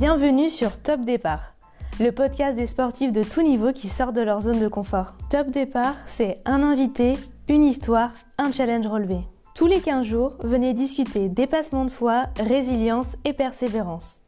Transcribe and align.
Bienvenue 0.00 0.48
sur 0.48 0.80
Top 0.80 1.02
Départ, 1.02 1.52
le 2.00 2.10
podcast 2.10 2.56
des 2.56 2.66
sportifs 2.66 3.12
de 3.12 3.22
tout 3.22 3.42
niveau 3.42 3.70
qui 3.70 3.90
sortent 3.90 4.16
de 4.16 4.22
leur 4.22 4.40
zone 4.40 4.58
de 4.58 4.66
confort. 4.66 5.12
Top 5.28 5.50
Départ, 5.50 5.94
c'est 6.06 6.40
un 6.46 6.62
invité, 6.62 7.18
une 7.48 7.62
histoire, 7.62 8.12
un 8.38 8.50
challenge 8.50 8.86
relevé. 8.86 9.18
Tous 9.54 9.66
les 9.66 9.82
15 9.82 10.06
jours, 10.06 10.36
venez 10.40 10.72
discuter 10.72 11.28
dépassement 11.28 11.84
de 11.84 11.90
soi, 11.90 12.28
résilience 12.38 13.08
et 13.26 13.34
persévérance. 13.34 14.20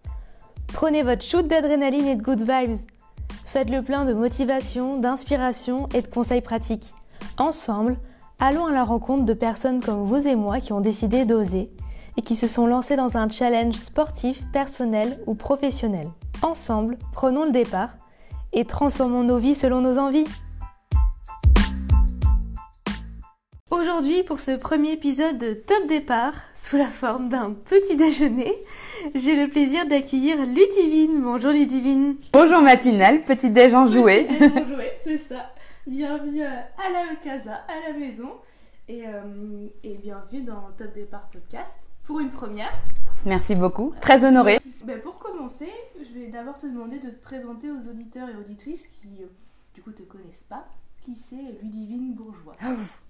Prenez 0.75 1.03
votre 1.03 1.25
shoot 1.25 1.49
d'adrénaline 1.49 2.07
et 2.07 2.17
de 2.17 2.23
good 2.23 2.41
vibes. 2.41 2.77
Faites 3.47 3.71
le 3.71 3.81
plein 3.81 4.05
de 4.05 4.13
motivation, 4.13 4.99
d'inspiration 4.99 5.89
et 5.95 6.03
de 6.03 6.07
conseils 6.07 6.43
pratiques. 6.43 6.93
Ensemble, 7.39 7.97
allons 8.41 8.67
à 8.67 8.73
la 8.73 8.85
rencontre 8.85 9.25
de 9.25 9.33
personnes 9.33 9.81
comme 9.81 10.05
vous 10.05 10.29
et 10.29 10.37
moi 10.37 10.61
qui 10.61 10.75
ont 10.75 10.83
décidé 10.83 11.25
d'oser 11.25 11.71
et 12.17 12.23
qui 12.23 12.37
se 12.37 12.47
sont 12.47 12.67
lancés 12.67 12.97
dans 12.97 13.17
un 13.17 13.29
challenge 13.29 13.77
sportif, 13.77 14.43
personnel 14.53 15.19
ou 15.27 15.35
professionnel. 15.35 16.09
Ensemble, 16.43 16.99
prenons 17.13 17.45
le 17.45 17.53
départ 17.53 17.91
et 18.53 18.65
transformons 18.65 19.23
nos 19.23 19.39
vies 19.39 19.55
selon 19.55 19.81
nos 19.81 19.99
envies. 19.99 20.27
Aujourd'hui, 23.71 24.23
pour 24.23 24.39
ce 24.39 24.51
premier 24.51 24.93
épisode 24.93 25.39
de 25.39 25.55
Top 25.55 25.87
Départ, 25.89 26.35
sous 26.55 26.77
la 26.77 26.85
forme 26.85 27.31
d'un 27.31 27.53
petit 27.53 27.97
déjeuner, 27.97 28.53
j'ai 29.15 29.35
le 29.35 29.49
plaisir 29.49 29.87
d'accueillir 29.87 30.37
Ludivine. 30.45 31.23
Bonjour 31.23 31.53
Ludivine. 31.53 32.17
Bonjour 32.33 32.61
Matinale, 32.61 33.23
petit 33.23 33.49
déj 33.49 33.71
déj 33.71 33.75
enjoué, 33.75 34.29
c'est 35.05 35.19
ça. 35.19 35.51
Bienvenue 35.87 36.43
à 36.45 36.91
la 36.93 37.17
casa, 37.23 37.55
à 37.55 37.89
la 37.89 37.99
maison. 37.99 38.31
Et, 38.89 39.07
euh, 39.07 39.69
et 39.85 39.95
bienvenue 39.95 40.43
dans 40.43 40.71
Top 40.77 40.93
Départ 40.93 41.31
Podcast 41.31 41.89
pour 42.05 42.21
une 42.21 42.31
première. 42.31 42.73
Merci 43.25 43.55
beaucoup, 43.55 43.93
très 44.01 44.25
honorée. 44.25 44.59
Ben, 44.85 44.99
pour 45.01 45.19
commencer, 45.19 45.69
je 45.99 46.19
vais 46.19 46.27
d'abord 46.27 46.59
te 46.59 46.67
demander 46.67 46.99
de 46.99 47.09
te 47.11 47.23
présenter 47.23 47.69
aux 47.71 47.89
auditeurs 47.89 48.29
et 48.29 48.37
auditrices 48.37 48.89
qui, 49.01 49.09
euh, 49.23 49.27
du 49.75 49.83
coup, 49.83 49.93
te 49.93 50.03
connaissent 50.03 50.45
pas. 50.49 50.65
Qui 51.05 51.15
c'est 51.17 51.61
Ludivine 51.63 52.15
Bourgeois? 52.15 52.53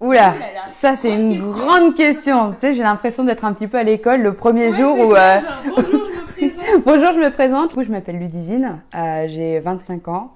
Oula, 0.01 0.35
Oh 0.35 0.59
ça 0.67 0.97
c'est 0.97 1.11
une 1.15 1.33
question. 1.35 1.51
grande 1.51 1.95
question. 1.95 2.53
Tu 2.53 2.61
sais, 2.61 2.75
j'ai 2.75 2.83
l'impression 2.83 3.23
d'être 3.25 3.45
un 3.45 3.53
petit 3.53 3.67
peu 3.67 3.77
à 3.77 3.83
l'école 3.83 4.23
le 4.23 4.33
premier 4.35 4.71
Ouais, 4.71 4.77
jour 4.79 4.99
où... 4.99 5.15
euh, 5.15 5.39
bonjour, 5.77 5.93
je 5.93 5.99
me 5.99 6.25
présente. 6.27 6.83
Bonjour, 6.87 7.13
je 7.13 7.19
me 7.21 7.31
présente. 7.31 7.69
Du 7.69 7.75
coup, 7.75 7.83
je 7.85 7.91
m'appelle 7.91 8.19
Ludivine, 8.19 8.79
euh, 8.95 9.27
j'ai 9.29 9.59
25 9.61 10.09
ans. 10.09 10.33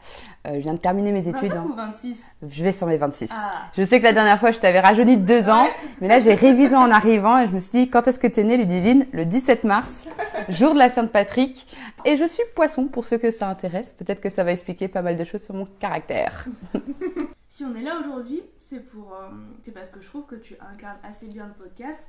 Euh, 0.47 0.55
je 0.55 0.61
viens 0.61 0.75
de 0.75 0.79
terminer 0.79 1.11
mes 1.13 1.27
études. 1.27 1.51
25 1.53 1.59
en- 1.59 1.65
ou 1.67 1.75
26 1.75 2.27
Je 2.49 2.63
vais 2.63 2.71
sur 2.73 2.87
mes 2.87 2.99
26. 2.99 3.31
Ah, 3.33 3.65
Je 3.77 3.83
sais 3.85 3.99
que 3.99 4.05
la 4.05 4.13
dernière 4.13 4.39
fois, 4.39 4.53
je 4.53 4.59
t'avais 4.61 4.79
rajeuni 4.81 5.17
de 5.17 5.25
deux 5.27 5.49
ans, 5.51 5.67
mais 6.01 6.07
là, 6.09 6.21
j'ai 6.21 6.35
révisé 6.35 6.77
en 6.77 6.91
arrivant 6.91 7.39
et 7.39 7.49
je 7.49 7.53
me 7.53 7.59
suis 7.59 7.81
dit, 7.81 7.91
quand 7.91 8.07
est-ce 8.07 8.21
que 8.21 8.29
t'es 8.29 8.45
née, 8.45 8.57
Ludivine? 8.57 9.07
Le 9.13 9.25
17 9.25 9.65
mars, 9.65 10.07
jour 10.49 10.73
de 10.75 10.79
la 10.79 10.89
Sainte-Patrick. 10.91 11.67
Et 12.05 12.17
je 12.17 12.25
suis 12.29 12.45
poisson, 12.55 12.87
pour 12.87 13.05
ceux 13.05 13.19
que 13.19 13.33
ça 13.33 13.49
intéresse. 13.49 13.93
Peut-être 13.93 14.21
que 14.21 14.31
ça 14.31 14.45
va 14.45 14.53
expliquer 14.53 14.87
pas 14.87 15.03
mal 15.03 15.17
de 15.17 15.25
choses 15.25 15.43
sur 15.43 15.55
mon 15.55 15.65
caractère. 15.81 16.47
si 17.49 17.65
on 17.65 17.75
est 17.75 17.83
là 17.83 17.99
aujourd'hui, 17.99 18.43
c'est 18.61 18.81
pour, 18.81 19.13
euh, 19.15 19.29
c'est 19.63 19.73
parce 19.73 19.89
que 19.89 20.01
je 20.01 20.07
trouve 20.07 20.27
que 20.27 20.37
tu 20.37 20.55
incarnes 20.73 20.99
assez 21.03 21.27
bien 21.27 21.47
le 21.47 21.55
podcast, 21.65 22.07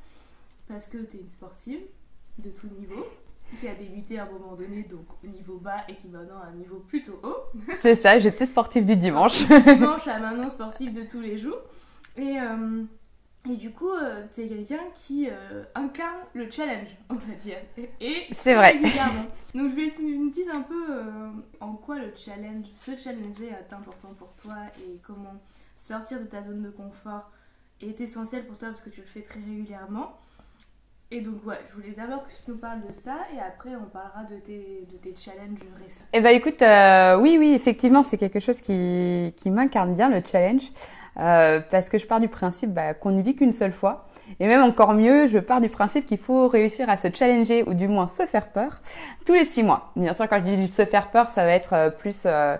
parce 0.67 0.85
que 0.88 0.97
tu 0.97 1.17
es 1.17 1.22
une 1.22 1.27
sportive 1.29 1.79
de 2.38 2.49
tout 2.51 2.67
niveau, 2.79 3.03
qui 3.59 3.67
a 3.67 3.76
débuté 3.76 4.20
à 4.20 4.23
un 4.23 4.31
moment 4.31 4.56
donné 4.56 4.84
donc 4.84 5.06
au 5.23 5.28
niveau 5.28 5.58
bas 5.58 5.84
et 5.88 5.95
qui 5.95 6.08
maintenant 6.08 6.40
a 6.44 6.48
un 6.48 6.56
niveau 6.56 6.78
plutôt 6.88 7.20
haut. 7.23 7.59
C'est 7.81 7.95
ça, 7.95 8.20
j'étais 8.20 8.45
sportive 8.45 8.86
du 8.86 8.95
dimanche. 8.95 9.45
dimanche 9.66 10.08
à 10.08 10.20
maintenant 10.20 10.50
sportif 10.50 10.94
de 10.94 11.03
tous 11.03 11.22
les 11.22 11.38
jours. 11.38 11.59
Et, 12.18 12.40
euh, 12.40 12.84
et 13.50 13.56
du 13.56 13.72
coup, 13.72 13.92
euh, 13.92 14.25
tu 14.34 14.42
es 14.42 14.48
quelqu'un 14.50 14.84
qui 14.94 15.30
euh, 15.30 15.64
incarne 15.75 16.20
le 16.34 16.50
challenge, 16.50 16.90
on 17.09 17.16
va 17.16 17.36
dire. 17.36 17.58
Et, 18.02 18.28
C'est 18.34 18.56
vrai. 18.56 18.80
Donc 19.56 19.70
je 19.70 19.75
vais 19.75 19.90
que 19.90 19.98
tu 19.98 20.03
me 20.03 20.31
dises 20.31 20.50
un 20.50 20.62
peu 20.62 20.86
euh, 20.90 21.30
en 21.62 21.74
quoi 21.74 21.97
le 21.97 22.12
challenge, 22.16 22.66
ce 22.74 22.97
challenger 22.97 23.50
est 23.50 23.74
important 23.74 24.13
pour 24.16 24.36
toi 24.36 24.56
et 24.80 25.00
comment 25.02 25.36
sortir 25.75 26.19
de 26.19 26.25
ta 26.25 26.41
zone 26.41 26.63
de 26.63 26.69
confort 26.69 27.31
est 27.81 28.02
essentiel 28.02 28.46
pour 28.46 28.57
toi 28.57 28.69
parce 28.69 28.81
que 28.81 28.90
tu 28.90 29.02
le 29.02 29.07
fais 29.07 29.22
très 29.22 29.40
régulièrement. 29.40 30.18
Et 31.09 31.22
donc 31.22 31.45
ouais, 31.45 31.56
je 31.69 31.73
voulais 31.73 31.94
d'abord 31.95 32.25
que 32.25 32.31
tu 32.31 32.51
nous 32.51 32.57
parles 32.57 32.81
de 32.85 32.91
ça 32.91 33.16
et 33.34 33.40
après 33.40 33.69
on 33.75 33.90
parlera 33.90 34.23
de 34.23 34.35
tes, 34.40 34.85
de 34.91 34.97
tes 34.97 35.16
challenges 35.16 35.59
récents. 35.81 36.03
Eh 36.12 36.19
ben 36.19 36.35
écoute, 36.35 36.62
euh, 36.62 37.18
oui, 37.18 37.38
oui, 37.40 37.53
effectivement, 37.53 38.03
c'est 38.03 38.18
quelque 38.18 38.41
chose 38.41 38.59
qui, 38.59 39.34
qui 39.38 39.50
m'incarne 39.50 39.95
bien, 39.95 40.09
le 40.09 40.22
challenge. 40.25 40.63
Euh, 41.19 41.62
parce 41.72 41.90
que 41.90 41.97
je 41.97 42.06
pars 42.06 42.19
du 42.19 42.28
principe 42.28 42.72
bah, 42.72 42.94
qu'on 42.94 43.09
ne 43.09 43.22
vit 43.22 43.35
qu'une 43.35 43.51
seule 43.51 43.72
fois. 43.72 44.07
Et 44.40 44.47
même 44.47 44.62
encore 44.62 44.94
mieux, 44.94 45.28
je 45.28 45.40
pars 45.40 45.62
du 45.62 45.69
principe 45.69 46.06
qu'il 46.06 46.19
faut 46.19 46.47
réussir 46.47 46.90
à 46.90 46.97
se 46.97 47.07
challenger 47.12 47.63
ou 47.63 47.74
du 47.74 47.88
moins 47.88 48.06
se 48.06 48.25
faire 48.25 48.50
peur 48.50 48.81
tous 49.25 49.34
les 49.34 49.45
six 49.45 49.63
mois. 49.63 49.91
Bien 49.95 50.13
sûr, 50.13 50.29
quand 50.29 50.38
je 50.38 50.44
dis 50.44 50.68
se 50.68 50.85
faire 50.85 51.09
peur, 51.09 51.31
ça 51.31 51.44
va 51.44 51.51
être 51.51 51.74
euh, 51.74 51.89
plus 51.89 52.24
euh, 52.25 52.56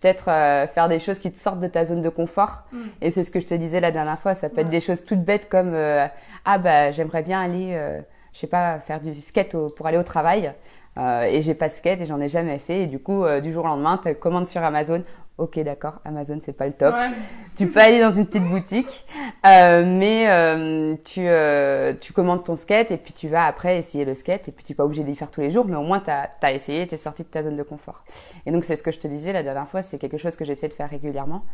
peut-être 0.00 0.28
euh, 0.28 0.66
faire 0.66 0.88
des 0.88 0.98
choses 0.98 1.18
qui 1.18 1.30
te 1.30 1.38
sortent 1.38 1.60
de 1.60 1.66
ta 1.66 1.84
zone 1.84 2.02
de 2.02 2.08
confort. 2.08 2.62
Mm. 2.72 2.78
Et 3.02 3.10
c'est 3.10 3.24
ce 3.24 3.30
que 3.30 3.40
je 3.40 3.46
te 3.46 3.54
disais 3.54 3.80
la 3.80 3.90
dernière 3.90 4.18
fois, 4.18 4.34
ça 4.34 4.48
peut 4.48 4.60
être 4.60 4.70
des 4.70 4.80
choses 4.80 5.04
toutes 5.04 5.22
bêtes 5.24 5.48
comme 5.48 5.72
euh, 5.74 6.06
ah 6.44 6.58
bah 6.58 6.90
j'aimerais 6.90 7.22
bien 7.22 7.40
aller, 7.40 7.70
euh, 7.74 8.00
je 8.32 8.38
sais 8.38 8.46
pas, 8.46 8.78
faire 8.78 9.00
du 9.00 9.14
skate 9.20 9.54
au- 9.54 9.68
pour 9.68 9.86
aller 9.86 9.98
au 9.98 10.02
travail. 10.02 10.52
Euh, 10.98 11.22
et 11.22 11.40
j'ai 11.40 11.54
pas 11.54 11.68
de 11.68 11.72
skate 11.72 12.00
et 12.00 12.06
j'en 12.06 12.20
ai 12.20 12.28
jamais 12.28 12.58
fait. 12.58 12.82
Et 12.82 12.86
du 12.86 12.98
coup, 12.98 13.24
euh, 13.24 13.40
du 13.40 13.52
jour 13.52 13.64
au 13.64 13.68
lendemain, 13.68 14.00
tu 14.02 14.12
commandes 14.14 14.48
sur 14.48 14.62
Amazon. 14.62 15.02
Ok, 15.40 15.58
d'accord, 15.60 16.00
Amazon 16.04 16.36
c'est 16.38 16.52
pas 16.52 16.66
le 16.66 16.74
top. 16.74 16.94
Ouais. 16.94 17.08
Tu 17.56 17.66
peux 17.66 17.80
aller 17.80 18.00
dans 18.00 18.12
une 18.12 18.24
petite 18.24 18.44
boutique, 18.44 19.04
euh, 19.44 19.84
mais 19.84 20.30
euh, 20.30 20.94
tu, 21.04 21.20
euh, 21.26 21.92
tu 22.00 22.14
commandes 22.14 22.42
ton 22.42 22.56
skate 22.56 22.90
et 22.90 22.96
puis 22.96 23.12
tu 23.12 23.28
vas 23.28 23.44
après 23.44 23.76
essayer 23.76 24.06
le 24.06 24.14
skate 24.14 24.48
et 24.48 24.52
puis 24.52 24.64
tu 24.64 24.72
n'es 24.72 24.76
pas 24.76 24.84
obligé 24.84 25.02
d'y 25.02 25.14
faire 25.14 25.30
tous 25.30 25.42
les 25.42 25.50
jours, 25.50 25.66
mais 25.68 25.76
au 25.76 25.82
moins 25.82 26.00
tu 26.00 26.10
as, 26.10 26.52
essayé, 26.52 26.86
tu 26.86 26.94
es 26.94 26.96
sorti 26.96 27.22
de 27.22 27.28
ta 27.28 27.42
zone 27.42 27.56
de 27.56 27.62
confort. 27.62 28.02
Et 28.46 28.50
donc 28.50 28.64
c'est 28.64 28.76
ce 28.76 28.82
que 28.82 28.90
je 28.90 28.98
te 28.98 29.06
disais 29.08 29.34
la 29.34 29.42
dernière 29.42 29.68
fois, 29.68 29.82
c'est 29.82 29.98
quelque 29.98 30.16
chose 30.16 30.36
que 30.36 30.46
j'essaie 30.46 30.68
de 30.68 30.72
faire 30.72 30.88
régulièrement. 30.88 31.44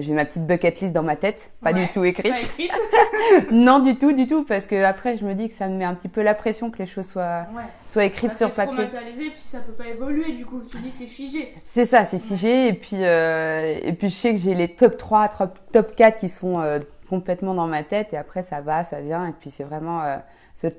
J'ai 0.00 0.12
ma 0.12 0.26
petite 0.26 0.46
bucket 0.46 0.78
list 0.80 0.92
dans 0.92 1.02
ma 1.02 1.16
tête, 1.16 1.52
pas 1.62 1.72
Ouais, 1.72 1.86
du 1.86 1.90
tout 1.90 2.04
écrite. 2.04 2.32
Pas 2.32 2.38
écrite. 2.40 2.72
non, 3.50 3.78
du 3.78 3.96
tout, 3.96 4.12
du 4.12 4.26
tout, 4.26 4.44
parce 4.44 4.66
que 4.66 4.82
après 4.84 5.16
je 5.16 5.24
me 5.24 5.32
dis 5.32 5.48
que 5.48 5.54
ça 5.54 5.68
me 5.68 5.76
met 5.76 5.86
un 5.86 5.94
petit 5.94 6.08
peu 6.08 6.20
la 6.20 6.34
pression 6.34 6.70
que 6.70 6.76
les 6.78 6.86
choses 6.86 7.06
soient, 7.06 7.46
Ouais. 7.56 7.62
soient 7.86 8.04
écrites 8.04 8.32
ça 8.32 8.36
sur 8.36 8.52
papier. 8.52 8.84
puis 8.84 9.32
ça 9.42 9.60
peut 9.60 9.72
pas 9.72 9.88
évoluer 9.88 10.32
du 10.32 10.44
coup. 10.44 10.60
Tu 10.68 10.76
dis 10.78 10.90
c'est 10.90 11.06
figé. 11.06 11.54
C'est 11.64 11.86
ça, 11.86 12.04
c'est 12.04 12.18
figé. 12.18 12.68
Et 12.68 12.74
puis, 12.74 13.06
et 13.10 13.92
puis 13.92 14.08
je 14.08 14.14
sais 14.14 14.32
que 14.32 14.38
j'ai 14.38 14.54
les 14.54 14.68
top 14.68 14.96
3, 14.96 15.28
top, 15.28 15.58
top 15.72 15.94
4 15.94 16.18
qui 16.18 16.28
sont 16.28 16.60
euh, 16.60 16.78
complètement 17.08 17.54
dans 17.54 17.66
ma 17.66 17.82
tête. 17.82 18.12
Et 18.12 18.16
après, 18.16 18.42
ça 18.42 18.60
va, 18.60 18.84
ça 18.84 19.00
vient. 19.00 19.26
Et 19.26 19.32
puis, 19.32 19.50
c'est 19.50 19.64
vraiment 19.64 20.02
euh, 20.02 20.16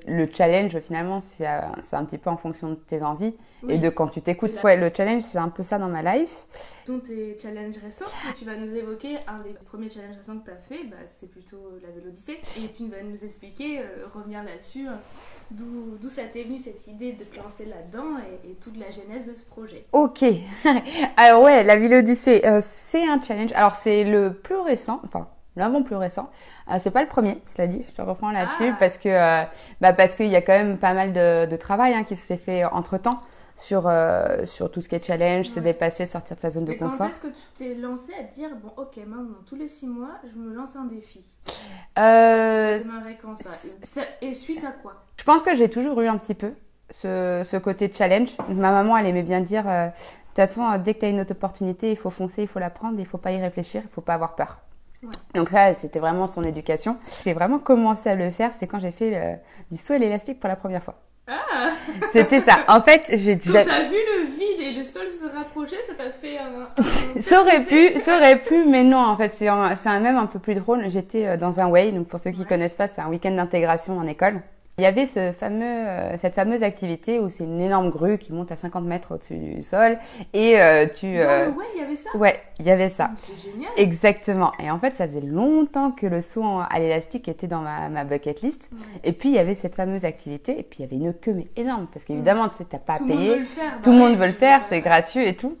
le 0.06 0.28
challenge, 0.32 0.78
finalement, 0.80 1.20
c'est 1.20 1.46
euh, 1.46 1.60
c'est 1.80 1.96
un 1.96 2.04
petit 2.04 2.18
peu 2.18 2.30
en 2.30 2.36
fonction 2.36 2.70
de 2.70 2.74
tes 2.74 3.02
envies 3.02 3.34
Oui. 3.62 3.74
et 3.74 3.78
de 3.78 3.88
quand 3.88 4.08
tu 4.08 4.20
t'écoutes. 4.22 4.54
Ouais, 4.62 4.76
le 4.76 4.90
challenge, 4.94 5.22
c'est 5.22 5.38
un 5.38 5.48
peu 5.48 5.62
ça 5.62 5.78
dans 5.78 5.88
ma 5.88 6.02
life. 6.02 6.46
Dans 6.86 6.98
tes 7.00 7.36
challenges 7.40 7.78
récents, 7.82 8.04
que 8.32 8.38
tu 8.38 8.44
vas 8.44 8.56
nous 8.56 8.74
évoquer 8.74 9.16
un 9.26 9.38
des 9.40 9.54
premiers 9.66 9.88
challenges 9.90 10.16
récents 10.16 10.38
que 10.38 10.44
tu 10.46 10.50
as 10.50 10.56
fait, 10.56 10.84
bah, 10.88 10.96
c'est 11.06 11.30
plutôt 11.30 11.58
la 11.82 11.90
Vélodyssée. 11.90 12.38
Et 12.58 12.68
tu 12.76 12.86
vas 12.88 13.02
nous 13.02 13.22
expliquer, 13.24 13.80
euh, 13.80 14.06
revenir 14.14 14.42
là-dessus, 14.44 14.86
euh, 14.88 14.92
d'où 15.50 15.96
d'où 16.00 16.08
ça 16.08 16.22
t'est 16.32 16.44
venu 16.44 16.58
cette 16.58 16.86
idée 16.86 17.12
de 17.12 17.24
te 17.24 17.36
lancer 17.36 17.64
là-dedans 17.64 18.18
et, 18.44 18.50
et 18.50 18.54
toute 18.54 18.76
la 18.78 18.90
genèse 18.90 19.26
de 19.28 19.34
ce 19.34 19.44
projet. 19.44 19.86
Ok. 19.92 20.24
Alors 21.16 21.42
ouais, 21.42 21.64
la 21.64 21.76
Ville 21.76 21.94
Odyssée, 21.94 22.42
euh, 22.44 22.58
c'est 22.62 23.06
un 23.06 23.20
challenge. 23.20 23.50
Alors 23.54 23.74
c'est 23.74 24.04
le 24.04 24.32
plus 24.32 24.56
récent, 24.56 25.00
enfin 25.04 25.28
l'avant 25.56 25.82
plus 25.82 25.96
récent. 25.96 26.30
Euh, 26.70 26.76
c'est 26.80 26.90
pas 26.90 27.02
le 27.02 27.08
premier, 27.08 27.42
cela 27.44 27.66
dit. 27.68 27.84
Je 27.88 27.94
te 27.94 28.02
reprends 28.02 28.30
là-dessus 28.30 28.70
Ah. 28.72 28.76
parce 28.78 28.96
que 28.98 29.08
euh, 29.08 29.42
bah 29.80 29.92
parce 29.92 30.14
qu'il 30.14 30.28
y 30.28 30.36
a 30.36 30.42
quand 30.42 30.52
même 30.52 30.78
pas 30.78 30.94
mal 30.94 31.12
de, 31.12 31.46
de 31.46 31.56
travail 31.56 31.94
hein, 31.94 32.04
qui 32.04 32.16
s'est 32.16 32.36
fait 32.36 32.64
entre 32.64 32.96
temps 32.98 33.20
sur 33.54 33.86
euh, 33.86 34.46
sur 34.46 34.70
tout 34.70 34.80
ce 34.80 34.88
qui 34.88 34.94
est 34.94 35.04
challenge, 35.04 35.46
se 35.46 35.60
dépasser, 35.60 36.06
sortir 36.06 36.36
de 36.36 36.40
sa 36.40 36.48
zone 36.50 36.64
de 36.64 36.72
Et 36.72 36.78
quand 36.78 36.88
confort. 36.88 37.06
est-ce 37.08 37.20
que 37.20 37.26
tu 37.28 37.42
t'es 37.54 37.74
lancé 37.74 38.12
à 38.18 38.22
dire, 38.22 38.48
bon 38.62 38.70
ok, 38.78 38.96
maintenant 39.06 39.36
tous 39.46 39.56
les 39.56 39.68
six 39.68 39.86
mois, 39.86 40.08
je 40.32 40.38
me 40.38 40.54
lance 40.54 40.74
un 40.74 40.84
défi? 40.86 41.20
Euh, 41.98 42.78
quand 43.20 43.36
ça? 43.36 44.00
Et 44.22 44.32
suite 44.34 44.64
à 44.64 44.72
quoi? 44.72 44.94
Je 45.18 45.24
pense 45.24 45.42
que 45.42 45.54
j'ai 45.54 45.68
toujours 45.68 46.00
eu 46.00 46.06
un 46.08 46.16
petit 46.16 46.34
peu 46.34 46.54
ce, 46.90 47.42
ce 47.44 47.56
côté 47.58 47.92
challenge. 47.94 48.30
Ma 48.48 48.70
maman, 48.72 48.96
elle 48.96 49.06
aimait 49.06 49.22
bien 49.22 49.40
dire, 49.40 49.64
de 49.64 49.90
toute 49.90 50.36
façon, 50.36 50.78
dès 50.78 50.94
que 50.94 51.00
tu 51.00 51.06
as 51.06 51.10
une 51.10 51.20
autre 51.20 51.32
opportunité, 51.32 51.90
il 51.90 51.96
faut 51.96 52.10
foncer, 52.10 52.42
il 52.42 52.48
faut 52.48 52.58
la 52.58 52.70
prendre, 52.70 52.98
il 52.98 53.06
faut 53.06 53.18
pas 53.18 53.32
y 53.32 53.40
réfléchir, 53.40 53.82
il 53.84 53.90
faut 53.90 54.00
pas 54.00 54.14
avoir 54.14 54.34
peur. 54.34 54.58
Ouais. 55.02 55.08
Donc 55.34 55.48
ça, 55.48 55.74
c'était 55.74 55.98
vraiment 55.98 56.26
son 56.26 56.44
éducation. 56.44 56.96
J'ai 57.24 57.32
vraiment 57.32 57.58
commencé 57.58 58.08
à 58.10 58.14
le 58.14 58.30
faire, 58.30 58.50
c'est 58.54 58.66
quand 58.66 58.78
j'ai 58.80 58.92
fait 58.92 59.10
le- 59.10 59.36
du 59.74 59.80
saut 59.82 59.94
à 59.94 59.98
l'élastique 59.98 60.38
pour 60.38 60.48
la 60.48 60.56
première 60.56 60.82
fois. 60.82 60.94
Ah 61.28 61.70
C'était 62.12 62.40
ça. 62.40 62.58
En 62.68 62.80
fait, 62.82 63.04
j'ai 63.08 63.36
Quand 63.38 63.52
j'ai- 63.52 63.64
t'as 63.64 63.82
vu 63.84 63.94
le 63.94 64.24
vide 64.26 64.60
et 64.60 64.78
le 64.78 64.84
sol 64.84 65.06
se 65.08 65.24
rapprocher, 65.36 65.76
ça 65.86 65.94
t'a 65.94 66.10
fait 66.10 66.38
un... 66.38 66.62
un- 66.78 66.82
ça 67.20 67.40
aurait 67.42 67.64
pu, 67.64 67.98
ça 68.00 68.16
aurait 68.18 68.38
pu, 68.40 68.64
mais 68.66 68.82
non, 68.84 68.98
en 68.98 69.16
fait, 69.16 69.32
c'est 69.36 69.48
un, 69.48 69.74
c'est 69.76 69.88
un 69.88 70.00
même 70.00 70.16
un 70.16 70.26
peu 70.26 70.38
plus 70.38 70.54
drôle. 70.54 70.88
J'étais 70.88 71.26
euh, 71.26 71.36
dans 71.36 71.60
un 71.60 71.66
way, 71.68 71.90
donc 71.92 72.08
pour 72.08 72.20
ceux 72.20 72.30
qui 72.30 72.40
Ouais. 72.40 72.46
connaissent 72.46 72.74
pas, 72.74 72.86
c'est 72.88 73.00
un 73.00 73.08
week-end 73.08 73.32
d'intégration 73.32 73.98
en 73.98 74.06
école. 74.06 74.40
Il 74.78 74.84
y 74.84 74.86
avait 74.86 75.04
ce 75.04 75.32
fameux, 75.32 75.66
euh, 75.66 76.16
cette 76.16 76.34
fameuse 76.34 76.62
activité 76.62 77.20
où 77.20 77.28
c'est 77.28 77.44
une 77.44 77.60
énorme 77.60 77.90
grue 77.90 78.16
qui 78.16 78.32
monte 78.32 78.50
à 78.52 78.56
50 78.56 78.84
mètres 78.86 79.14
au-dessus 79.14 79.36
du 79.36 79.62
sol 79.62 79.98
et 80.32 80.58
euh, 80.58 80.86
tu. 80.86 81.20
Euh, 81.20 81.50
ouais, 81.50 81.64
il 81.74 81.80
y 81.80 81.84
avait 81.84 81.94
ça 81.94 82.08
Ouais, 82.14 82.40
il 82.58 82.64
y 82.64 82.70
avait 82.70 82.88
ça. 82.88 83.10
C'est 83.18 83.38
génial. 83.38 83.70
Exactement. 83.76 84.50
Et 84.64 84.70
en 84.70 84.78
fait, 84.78 84.94
ça 84.94 85.06
faisait 85.06 85.20
longtemps 85.20 85.90
que 85.90 86.06
le 86.06 86.22
saut 86.22 86.42
à 86.70 86.78
l'élastique 86.78 87.28
était 87.28 87.48
dans 87.48 87.60
ma, 87.60 87.90
ma 87.90 88.04
bucket 88.04 88.40
list. 88.40 88.70
Ouais. 88.72 88.78
Et 89.04 89.12
puis, 89.12 89.28
il 89.28 89.34
y 89.34 89.38
avait 89.38 89.54
cette 89.54 89.74
fameuse 89.74 90.06
activité. 90.06 90.58
Et 90.58 90.62
puis, 90.62 90.78
il 90.78 90.82
y 90.82 90.84
avait 90.86 90.96
une 90.96 91.12
queue, 91.12 91.34
mais 91.34 91.48
énorme. 91.56 91.86
Parce 91.92 92.06
qu'évidemment, 92.06 92.48
tu 92.48 92.56
sais, 92.56 92.64
t'as 92.64 92.78
pas 92.78 92.94
à 92.94 92.98
Tout 92.98 93.04
le 93.08 93.10
monde 93.10 93.18
payer. 93.18 93.30
veut 93.34 93.38
le 93.40 93.44
faire. 93.44 93.72
Tout 93.82 93.90
bah 93.90 93.96
le 93.96 93.98
monde 94.02 94.10
ouais, 94.12 94.16
veut 94.16 94.26
le 94.26 94.32
faire, 94.32 94.60
c'est 94.64 94.80
gratuit 94.80 95.28
et 95.28 95.36
tout. 95.36 95.58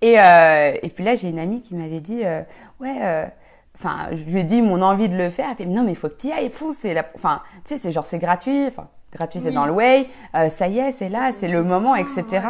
Et, 0.00 0.18
euh, 0.18 0.72
et 0.82 0.88
puis 0.88 1.04
là, 1.04 1.14
j'ai 1.16 1.28
une 1.28 1.38
amie 1.38 1.60
qui 1.60 1.74
m'avait 1.74 2.00
dit, 2.00 2.22
euh, 2.24 2.40
ouais, 2.80 2.96
euh, 3.02 3.26
enfin, 3.74 4.08
je 4.12 4.22
lui 4.22 4.40
ai 4.40 4.44
dit 4.44 4.62
mon 4.62 4.82
envie 4.82 5.08
de 5.08 5.16
le 5.16 5.30
faire. 5.30 5.48
Elle 5.50 5.56
fait, 5.56 5.66
non, 5.66 5.84
mais 5.84 5.92
il 5.92 5.96
faut 5.96 6.08
que 6.08 6.16
tu 6.16 6.28
y 6.28 6.32
ailles, 6.32 6.50
fonce. 6.50 6.84
La, 6.84 7.04
enfin, 7.14 7.42
tu 7.64 7.74
sais, 7.74 7.78
c'est 7.78 7.92
genre, 7.92 8.06
c'est 8.06 8.18
gratuit. 8.18 8.66
Enfin, 8.66 8.88
gratuit, 9.12 9.40
c'est 9.40 9.52
dans 9.52 9.66
le 9.66 9.72
way. 9.72 10.08
Euh, 10.34 10.48
ça 10.48 10.68
y 10.68 10.78
est, 10.78 10.92
c'est 10.92 11.08
là, 11.08 11.32
c'est 11.32 11.48
le 11.48 11.62
moment, 11.62 11.94
etc. 11.94 12.24
ouais. 12.32 12.40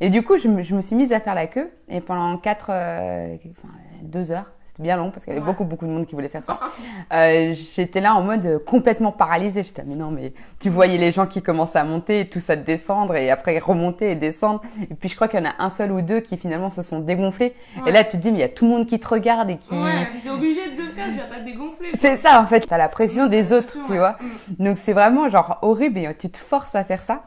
Et 0.00 0.10
du 0.10 0.22
coup, 0.22 0.36
je 0.38 0.48
me, 0.48 0.62
je 0.62 0.74
me 0.74 0.82
suis 0.82 0.96
mise 0.96 1.12
à 1.12 1.20
faire 1.20 1.34
la 1.34 1.46
queue. 1.46 1.70
Et 1.88 2.00
pendant 2.00 2.36
quatre, 2.38 2.70
euh, 2.70 3.36
enfin, 3.50 3.72
deux 4.02 4.30
heures, 4.30 4.50
c'était 4.78 4.82
bien 4.82 4.96
long 4.96 5.10
parce 5.10 5.24
qu'il 5.24 5.32
y 5.34 5.36
avait 5.36 5.44
Ouais. 5.44 5.52
beaucoup, 5.52 5.64
beaucoup 5.64 5.86
de 5.86 5.90
monde 5.90 6.06
qui 6.06 6.14
voulait 6.14 6.28
faire 6.28 6.44
ça. 6.44 6.58
Euh, 7.10 7.54
j'étais 7.54 8.00
là 8.00 8.14
en 8.14 8.22
mode 8.22 8.44
euh, 8.44 8.58
complètement 8.58 9.12
paralysée. 9.12 9.62
J'étais, 9.62 9.82
mais 9.86 9.94
non, 9.94 10.10
mais 10.10 10.32
tu 10.60 10.68
voyais 10.68 10.98
les 10.98 11.10
gens 11.10 11.26
qui 11.26 11.40
commençaient 11.42 11.78
à 11.78 11.84
monter 11.84 12.20
et 12.20 12.28
tout 12.28 12.40
ça 12.40 12.54
descendre 12.54 13.14
et 13.16 13.30
après 13.30 13.58
remonter 13.58 14.10
et 14.10 14.14
descendre. 14.14 14.60
Et 14.90 14.94
puis 14.94 15.08
je 15.08 15.14
crois 15.14 15.26
qu'il 15.28 15.40
y 15.40 15.42
en 15.42 15.46
a 15.46 15.54
un 15.58 15.70
seul 15.70 15.90
ou 15.90 16.02
deux 16.02 16.20
qui 16.20 16.36
finalement 16.36 16.68
se 16.70 16.82
sont 16.82 16.98
dégonflés. 17.00 17.54
Ouais. 17.82 17.88
Et 17.88 17.92
là, 17.92 18.04
tu 18.04 18.16
te 18.18 18.22
dis, 18.22 18.30
mais 18.30 18.38
il 18.38 18.40
y 18.40 18.44
a 18.44 18.48
tout 18.48 18.66
le 18.66 18.70
monde 18.72 18.86
qui 18.86 19.00
te 19.00 19.08
regarde 19.08 19.48
et 19.50 19.56
qui. 19.56 19.72
Ouais, 19.72 20.06
t'es 20.22 20.28
obligé 20.30 20.70
de 20.70 20.82
le 20.82 20.90
faire, 20.90 21.06
tu 21.06 21.14
vas 21.18 21.22
pas 21.34 21.40
te 21.40 21.44
dégonfler. 21.44 21.88
C'est 21.98 22.16
ça 22.16 22.40
en 22.42 22.46
fait, 22.46 22.60
t'as 22.66 22.78
la 22.78 22.88
pression 22.88 23.26
des 23.26 23.52
autres, 23.52 23.78
tu 23.86 23.96
vois. 23.96 24.16
Mm. 24.58 24.64
Donc 24.64 24.78
c'est 24.78 24.92
vraiment 24.92 25.30
genre 25.30 25.58
horrible 25.62 25.98
et 25.98 26.14
tu 26.14 26.28
te 26.30 26.38
forces 26.38 26.74
à 26.74 26.84
faire 26.84 27.00
ça. 27.00 27.22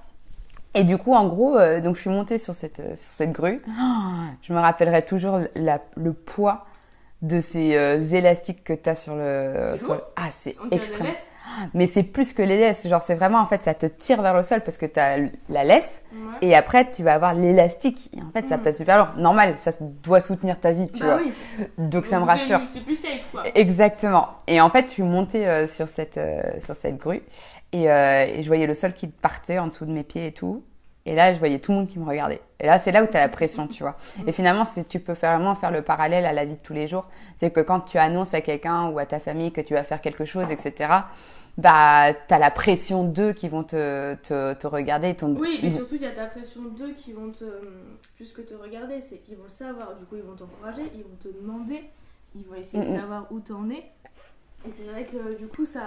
Et 0.73 0.83
du 0.83 0.97
coup, 0.97 1.13
en 1.13 1.25
gros, 1.27 1.57
euh, 1.57 1.81
donc 1.81 1.95
je 1.95 2.01
suis 2.01 2.09
montée 2.09 2.37
sur 2.37 2.53
cette, 2.53 2.79
euh, 2.79 2.89
sur 2.95 3.11
cette 3.11 3.31
grue. 3.33 3.61
Oh, 3.67 3.71
je 4.41 4.53
me 4.53 4.59
rappellerai 4.59 5.01
toujours 5.03 5.39
la, 5.55 5.79
le 5.95 6.13
poids 6.13 6.65
de 7.21 7.39
ces 7.39 7.75
euh, 7.75 7.99
élastiques 7.99 8.63
que 8.63 8.73
t'as 8.73 8.95
sur 8.95 9.15
le. 9.15 9.53
Sur- 9.77 9.93
lourd. 9.95 10.01
Ah, 10.15 10.29
c'est 10.31 10.55
extrême. 10.71 11.07
Mais 11.73 11.85
c'est 11.85 12.03
plus 12.03 12.33
que 12.33 12.41
les 12.41 12.57
laisses. 12.57 12.87
Genre, 12.87 13.01
c'est 13.01 13.15
vraiment, 13.15 13.39
en 13.39 13.45
fait, 13.45 13.61
ça 13.63 13.73
te 13.73 13.85
tire 13.85 14.21
vers 14.21 14.33
le 14.35 14.41
sol 14.43 14.61
parce 14.61 14.77
que 14.77 14.85
t'as 14.85 15.17
la 15.49 15.63
laisse. 15.63 16.01
Ouais. 16.13 16.17
Et 16.49 16.55
après, 16.55 16.89
tu 16.89 17.03
vas 17.03 17.13
avoir 17.13 17.33
l'élastique. 17.33 18.09
Et 18.15 18.21
en 18.21 18.31
fait, 18.31 18.47
ça 18.47 18.57
Mm. 18.57 18.61
pèse 18.61 18.77
super 18.77 18.97
lourd. 18.97 19.09
Normal, 19.17 19.55
ça 19.57 19.71
doit 19.81 20.21
soutenir 20.21 20.59
ta 20.59 20.71
vie, 20.71 20.89
tu 20.89 21.01
Bah 21.01 21.17
vois. 21.17 21.21
oui. 21.25 21.65
Donc, 21.77 22.05
ça 22.05 22.19
me 22.19 22.25
rassure. 22.25 22.59
c'est- 22.71 22.79
C'est 22.79 22.85
plus 22.85 22.95
safe, 22.95 23.21
quoi. 23.31 23.43
Exactement. 23.53 24.29
Et 24.47 24.61
en 24.61 24.69
fait, 24.69 24.85
je 24.87 24.91
suis 24.91 25.03
montée 25.03 25.47
euh, 25.47 25.67
sur 25.67 25.89
cette 25.89 26.17
euh, 26.17 26.41
sur 26.63 26.75
cette 26.75 26.97
grue 26.97 27.21
et, 27.73 27.91
euh, 27.91 28.25
et 28.27 28.43
je 28.43 28.47
voyais 28.47 28.67
le 28.67 28.73
sol 28.75 28.93
qui 28.93 29.07
partait 29.07 29.59
en 29.59 29.67
dessous 29.67 29.85
de 29.85 29.91
mes 29.91 30.03
pieds 30.03 30.27
et 30.27 30.31
tout. 30.33 30.63
Et 31.05 31.15
là, 31.15 31.33
je 31.33 31.39
voyais 31.39 31.57
tout 31.59 31.71
le 31.71 31.79
monde 31.79 31.87
qui 31.87 31.97
me 31.97 32.05
regardait. 32.07 32.41
Et 32.59 32.67
là, 32.67 32.77
c'est 32.77 32.91
là 32.91 33.03
où 33.03 33.07
tu 33.07 33.17
as 33.17 33.21
la 33.21 33.29
pression, 33.29 33.67
tu 33.67 33.81
vois. 33.81 33.97
Et 34.27 34.31
finalement, 34.31 34.65
c'est 34.65 34.87
tu 34.87 34.99
peux 34.99 35.13
vraiment 35.13 35.55
faire 35.55 35.71
le 35.71 35.81
parallèle 35.81 36.25
à 36.25 36.33
la 36.33 36.45
vie 36.45 36.55
de 36.57 36.61
tous 36.61 36.73
les 36.73 36.87
jours. 36.87 37.05
C'est 37.37 37.49
que 37.51 37.59
quand 37.61 37.79
tu 37.81 37.97
annonces 37.97 38.33
à 38.35 38.41
quelqu'un 38.41 38.89
ou 38.89 38.99
à 38.99 39.05
ta 39.07 39.19
famille 39.19 39.51
que 39.51 39.61
tu 39.61 39.73
vas 39.73 39.83
faire 39.83 39.99
quelque 40.01 40.25
chose, 40.25 40.51
etc., 40.51 40.93
bah, 41.57 42.13
tu 42.27 42.33
as 42.33 42.39
la 42.39 42.51
pression 42.51 43.03
d'eux 43.03 43.33
qui 43.33 43.49
vont 43.49 43.63
te, 43.63 44.13
te, 44.15 44.53
te 44.53 44.67
regarder. 44.67 45.09
et 45.09 45.15
ton- 45.15 45.35
Oui, 45.35 45.59
mais 45.61 45.69
ils- 45.69 45.75
surtout, 45.75 45.95
il 45.95 46.01
y 46.03 46.05
a 46.05 46.11
ta 46.11 46.25
pression 46.27 46.61
d'eux 46.77 46.93
qui 46.95 47.13
vont 47.13 47.29
te. 47.31 47.45
Plus 48.15 48.31
que 48.31 48.41
te 48.41 48.53
regarder, 48.53 49.01
c'est 49.01 49.17
qu'ils 49.17 49.37
vont 49.37 49.49
savoir. 49.49 49.95
Du 49.95 50.05
coup, 50.05 50.15
ils 50.15 50.21
vont 50.23 50.35
t'encourager, 50.35 50.83
ils 50.95 51.01
vont 51.03 51.17
te 51.19 51.27
demander, 51.27 51.83
ils 52.35 52.45
vont 52.45 52.55
essayer 52.55 52.83
Mm, 52.83 52.87
mm. 52.89 52.93
de 52.93 52.99
savoir 52.99 53.25
où 53.31 53.39
t'en 53.39 53.69
es. 53.69 53.83
Et 54.67 54.69
c'est 54.71 54.83
vrai 54.91 55.05
que 55.05 55.37
du 55.39 55.47
coup, 55.47 55.65
ça. 55.65 55.81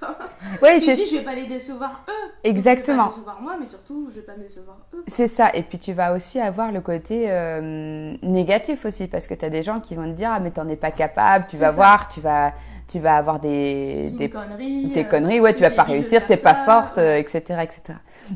Te 0.00 0.06
c'est 0.84 1.04
je 1.04 1.16
vais 1.16 1.24
pas 1.24 1.34
les 1.34 1.46
décevoir 1.46 2.04
eux. 2.08 2.30
Exactement. 2.44 3.10
Je 3.10 3.16
vais 3.20 3.24
pas 3.24 3.32
décevoir 3.32 3.40
moi, 3.42 3.56
mais 3.60 3.66
surtout, 3.66 4.06
je 4.10 4.16
vais 4.16 4.26
pas 4.26 4.36
me 4.36 4.42
décevoir 4.42 4.76
eux. 4.94 5.02
C'est 5.08 5.26
ça. 5.26 5.50
Et 5.54 5.62
puis 5.64 5.78
tu 5.80 5.92
vas 5.92 6.12
aussi 6.14 6.38
avoir 6.38 6.70
le 6.70 6.80
côté 6.80 7.24
euh, 7.28 8.14
négatif 8.22 8.84
aussi 8.84 9.08
parce 9.08 9.26
que 9.26 9.34
tu 9.34 9.44
as 9.44 9.50
des 9.50 9.62
gens 9.64 9.80
qui 9.80 9.96
vont 9.96 10.04
te 10.04 10.16
dire 10.16 10.30
ah 10.32 10.38
mais 10.40 10.50
t'en 10.52 10.68
es 10.68 10.76
pas 10.76 10.92
capable, 10.92 11.46
tu 11.48 11.56
vas 11.56 11.66
ça. 11.66 11.72
voir, 11.72 12.08
tu 12.08 12.20
vas 12.20 12.52
tu 12.88 12.98
vas 12.98 13.16
avoir 13.16 13.38
des 13.40 14.10
des, 14.10 14.24
une 14.24 14.30
connerie. 14.30 14.86
des 14.88 15.00
euh, 15.00 15.04
conneries, 15.04 15.40
ouais, 15.40 15.54
tu 15.54 15.60
vas 15.60 15.70
pas 15.70 15.84
réussir, 15.84 16.26
t'es 16.26 16.36
pas 16.36 16.54
forte, 16.64 16.98
euh, 16.98 17.16
etc., 17.18 17.40
etc. 17.62 17.82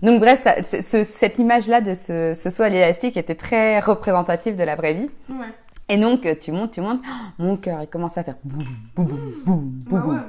Donc 0.01 0.21
bref, 0.21 0.41
ça, 0.43 0.63
ce- 0.63 0.81
ce- 0.81 1.03
cette 1.03 1.39
image-là 1.41 1.81
de 1.81 1.93
ce, 1.95 2.35
ce 2.35 2.51
saut 2.51 2.63
à 2.63 2.69
l'élastique 2.69 3.17
était 3.17 3.35
très 3.35 3.81
représentative 3.81 4.55
de 4.57 4.63
la 4.63 4.77
vraie 4.77 4.93
vie. 4.95 5.11
Ouais. 5.29 5.47
Et 5.89 5.97
donc 5.99 6.25
euh, 6.27 6.35
tu 6.41 6.51
montes, 6.53 6.73
tu 6.73 6.81
montes, 6.81 7.01
oh, 7.05 7.43
mon 7.43 7.57
cœur 7.57 7.81
il 7.83 7.87
commence 7.89 8.17
à 8.17 8.25
faire 8.25 8.37
boum 8.43 8.59
boum 8.97 9.07
boum 9.07 9.19
boum 9.45 9.45
boum. 9.45 9.83
Bah 9.87 9.99
boum. 9.99 10.15
ouais. 10.15 10.21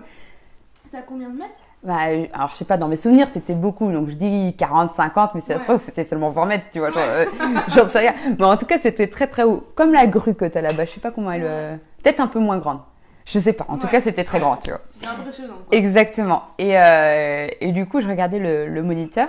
C'était 0.84 0.98
à 0.98 1.02
combien 1.02 1.30
de 1.30 1.38
mètres? 1.38 1.60
Bah, 1.84 2.08
euh, 2.10 2.26
alors 2.34 2.50
je 2.50 2.56
sais 2.58 2.66
pas, 2.66 2.78
dans 2.78 2.88
mes 2.88 2.98
souvenirs 2.98 3.28
c'était 3.32 3.54
beaucoup, 3.54 3.92
donc 3.92 4.10
je 4.10 4.16
dis 4.16 4.54
40, 4.58 4.94
50, 4.94 5.36
mais 5.36 5.42
ça 5.42 5.54
se 5.54 5.60
Ouais. 5.60 5.64
trouve 5.66 5.80
c'était 5.80 6.04
seulement 6.04 6.30
20 6.32 6.46
mètres, 6.46 6.66
tu 6.74 6.80
vois, 6.80 6.92
genre, 6.92 7.04
euh, 7.08 7.26
j'en 7.76 7.88
sais 7.88 8.00
rien. 8.00 8.14
Mais 8.38 8.44
en 8.46 8.58
tout 8.58 8.66
cas 8.66 8.80
c'était 8.80 9.08
très 9.08 9.28
très 9.28 9.44
haut, 9.44 9.66
comme 9.76 9.94
la 9.94 10.08
grue 10.08 10.36
que 10.36 10.46
t'as 10.46 10.62
là-bas, 10.62 10.86
je 10.86 10.92
sais 10.92 11.00
pas 11.00 11.12
comment 11.12 11.32
elle, 11.32 11.44
euh, 11.46 11.76
peut-être 12.04 12.20
un 12.20 12.28
peu 12.28 12.40
moins 12.40 12.58
grande, 12.58 12.80
je 13.26 13.40
sais 13.40 13.54
pas, 13.54 13.66
en 13.70 13.78
tout 13.78 13.86
Ouais. 13.86 13.92
cas 13.94 14.02
c'était 14.02 14.24
très 14.26 14.40
Ouais. 14.40 14.44
grand, 14.44 14.58
tu 14.58 14.72
vois. 14.72 14.82
C'était 14.90 15.08
impressionnant. 15.08 15.54
Quoi. 15.68 15.78
Exactement. 15.78 16.44
Et, 16.58 16.78
euh, 16.78 17.48
et 17.62 17.72
du 17.72 17.86
coup 17.88 18.02
je 18.02 18.08
regardais 18.08 18.40
le, 18.40 18.68
le 18.68 18.84
moniteur, 18.84 19.28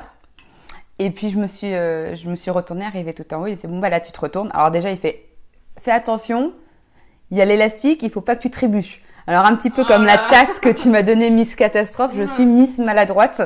et 0.98 1.10
puis 1.10 1.30
je 1.30 1.38
me 1.38 1.46
suis, 1.46 1.72
euh, 1.74 2.14
je 2.16 2.28
me 2.28 2.36
suis 2.36 2.50
retournée, 2.50 2.84
arrivé 2.84 3.12
tout 3.14 3.32
en 3.34 3.42
haut, 3.42 3.46
il 3.46 3.56
fait 3.58 3.68
bon 3.68 3.78
bah 3.78 3.90
là 3.90 4.00
tu 4.00 4.10
te 4.12 4.20
retournes. 4.20 4.50
Alors 4.54 4.70
déjà 4.70 4.90
il 4.90 4.98
fait, 4.98 5.22
fais 5.80 5.90
attention, 5.90 6.52
il 7.30 7.36
y 7.36 7.40
a 7.40 7.44
l'élastique, 7.44 8.02
il 8.02 8.10
faut 8.10 8.20
pas 8.20 8.36
que 8.36 8.42
tu 8.42 8.50
trébuches. 8.50 9.02
Alors 9.28 9.44
un 9.44 9.56
petit 9.56 9.70
peu 9.70 9.84
comme 9.84 10.04
la 10.04 10.14
Ah. 10.24 10.30
tasse 10.30 10.60
que 10.60 10.68
tu 10.68 10.88
m'as 10.88 11.02
donnée 11.02 11.30
Miss 11.30 11.56
Catastrophe, 11.56 12.12
je 12.16 12.22
suis 12.22 12.46
Miss 12.46 12.78
Maladroite. 12.78 13.42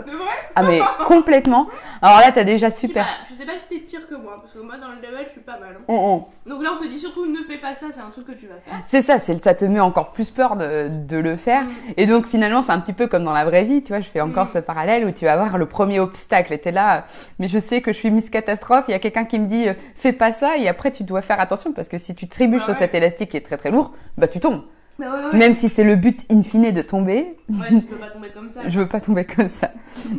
Ah 0.55 0.62
mais 0.62 0.81
complètement. 1.06 1.69
Alors 2.03 2.19
là 2.21 2.32
t'as 2.35 2.44
déjà 2.44 2.69
Je 2.69 2.75
sais 2.75 2.87
super. 2.88 3.05
pas- 3.05 3.11
Je 3.31 3.35
sais 3.41 3.47
pas 3.47 3.56
si 3.56 3.67
t'es 3.69 3.79
pire 3.79 4.06
que 4.06 4.15
moi, 4.15 4.37
parce 4.43 4.53
que 4.53 4.59
moi 4.59 4.75
dans 4.79 4.88
le 4.88 4.97
level 4.97 5.25
je 5.27 5.32
suis 5.32 5.41
pas 5.41 5.59
mal. 5.59 5.71
hein. 5.79 5.82
On- 5.88 6.27
on- 6.47 6.50
Donc 6.50 6.62
là 6.62 6.71
on 6.75 6.82
te 6.82 6.87
dit 6.87 6.99
surtout 6.99 7.25
ne 7.25 7.43
fais 7.44 7.56
pas 7.56 7.75
ça, 7.75 7.87
c'est 7.94 8.00
un 8.00 8.11
truc 8.11 8.27
que 8.27 8.32
tu 8.32 8.47
vas 8.47 8.56
faire. 8.62 8.75
C'est 8.87 9.00
ça, 9.00 9.19
c'est 9.19 9.43
ça 9.43 9.55
te 9.55 9.65
met 9.65 9.81
encore 9.81 10.12
plus 10.12 10.29
peur 10.31 10.56
de, 10.56 10.88
de 10.91 11.17
le 11.17 11.37
faire. 11.37 11.62
Mm. 11.65 11.69
Et 11.97 12.06
donc 12.06 12.27
finalement 12.27 12.61
c'est 12.61 12.73
un 12.73 12.81
petit 12.81 12.93
peu 12.93 13.06
comme 13.06 13.25
dans 13.25 13.32
la 13.32 13.47
vraie 13.47 13.65
vie, 13.65 13.82
tu 13.82 13.88
vois. 13.93 14.00
Je 14.00 14.09
fais 14.11 14.21
encore 14.21 14.44
Mm. 14.47 14.53
ce 14.55 14.59
parallèle 14.59 15.06
où 15.06 15.11
tu 15.12 15.25
vas 15.25 15.37
voir 15.37 15.56
le 15.56 15.65
premier 15.65 15.99
obstacle. 15.99 16.53
Et 16.53 16.59
t'es 16.59 16.73
là, 16.73 17.06
mais 17.38 17.49
je 17.49 17.59
sais 17.59 17.81
que 17.81 17.93
je 17.94 17.97
suis 17.99 18.11
Miss 18.11 18.29
Catastrophe. 18.29 18.85
Il 18.88 18.91
y 18.91 18.94
a 18.94 18.99
quelqu'un 18.99 19.25
qui 19.25 19.38
me 19.38 19.47
dit 19.47 19.69
euh, 19.69 19.75
fais 19.94 20.12
pas 20.12 20.32
ça. 20.32 20.59
Et 20.59 20.69
après 20.69 20.91
tu 20.91 21.05
dois 21.05 21.23
faire 21.23 21.41
attention 21.41 21.73
parce 21.73 21.88
que 21.88 21.97
si 21.97 22.15
tu 22.15 22.29
trébuches 22.29 22.65
sur 22.65 22.73
ouais. 22.73 22.79
cet 22.79 22.94
élastique 22.94 23.31
qui 23.31 23.38
est 23.38 23.47
très 23.47 23.56
très 23.56 23.71
lourd, 23.71 23.93
bah 24.19 24.29
tu 24.29 24.41
tombes. 24.41 24.62
Ouais, 24.99 25.07
ouais. 25.07 25.39
Même 25.39 25.55
si 25.55 25.69
c'est 25.69 25.85
le 25.85 25.97
but 25.97 26.21
in 26.31 26.43
fine 26.43 26.73
de 26.73 26.83
tomber, 26.83 27.37
Ouais, 27.49 27.69
tu 27.71 27.83
peux 27.83 27.97
pas 27.97 28.09
tomber 28.09 28.29
comme 28.31 28.51
ça. 28.51 28.61
je 28.69 28.79
veux 28.81 28.89
pas 28.89 29.01
tomber 29.01 29.25
comme 29.25 29.49
ça. 29.49 29.71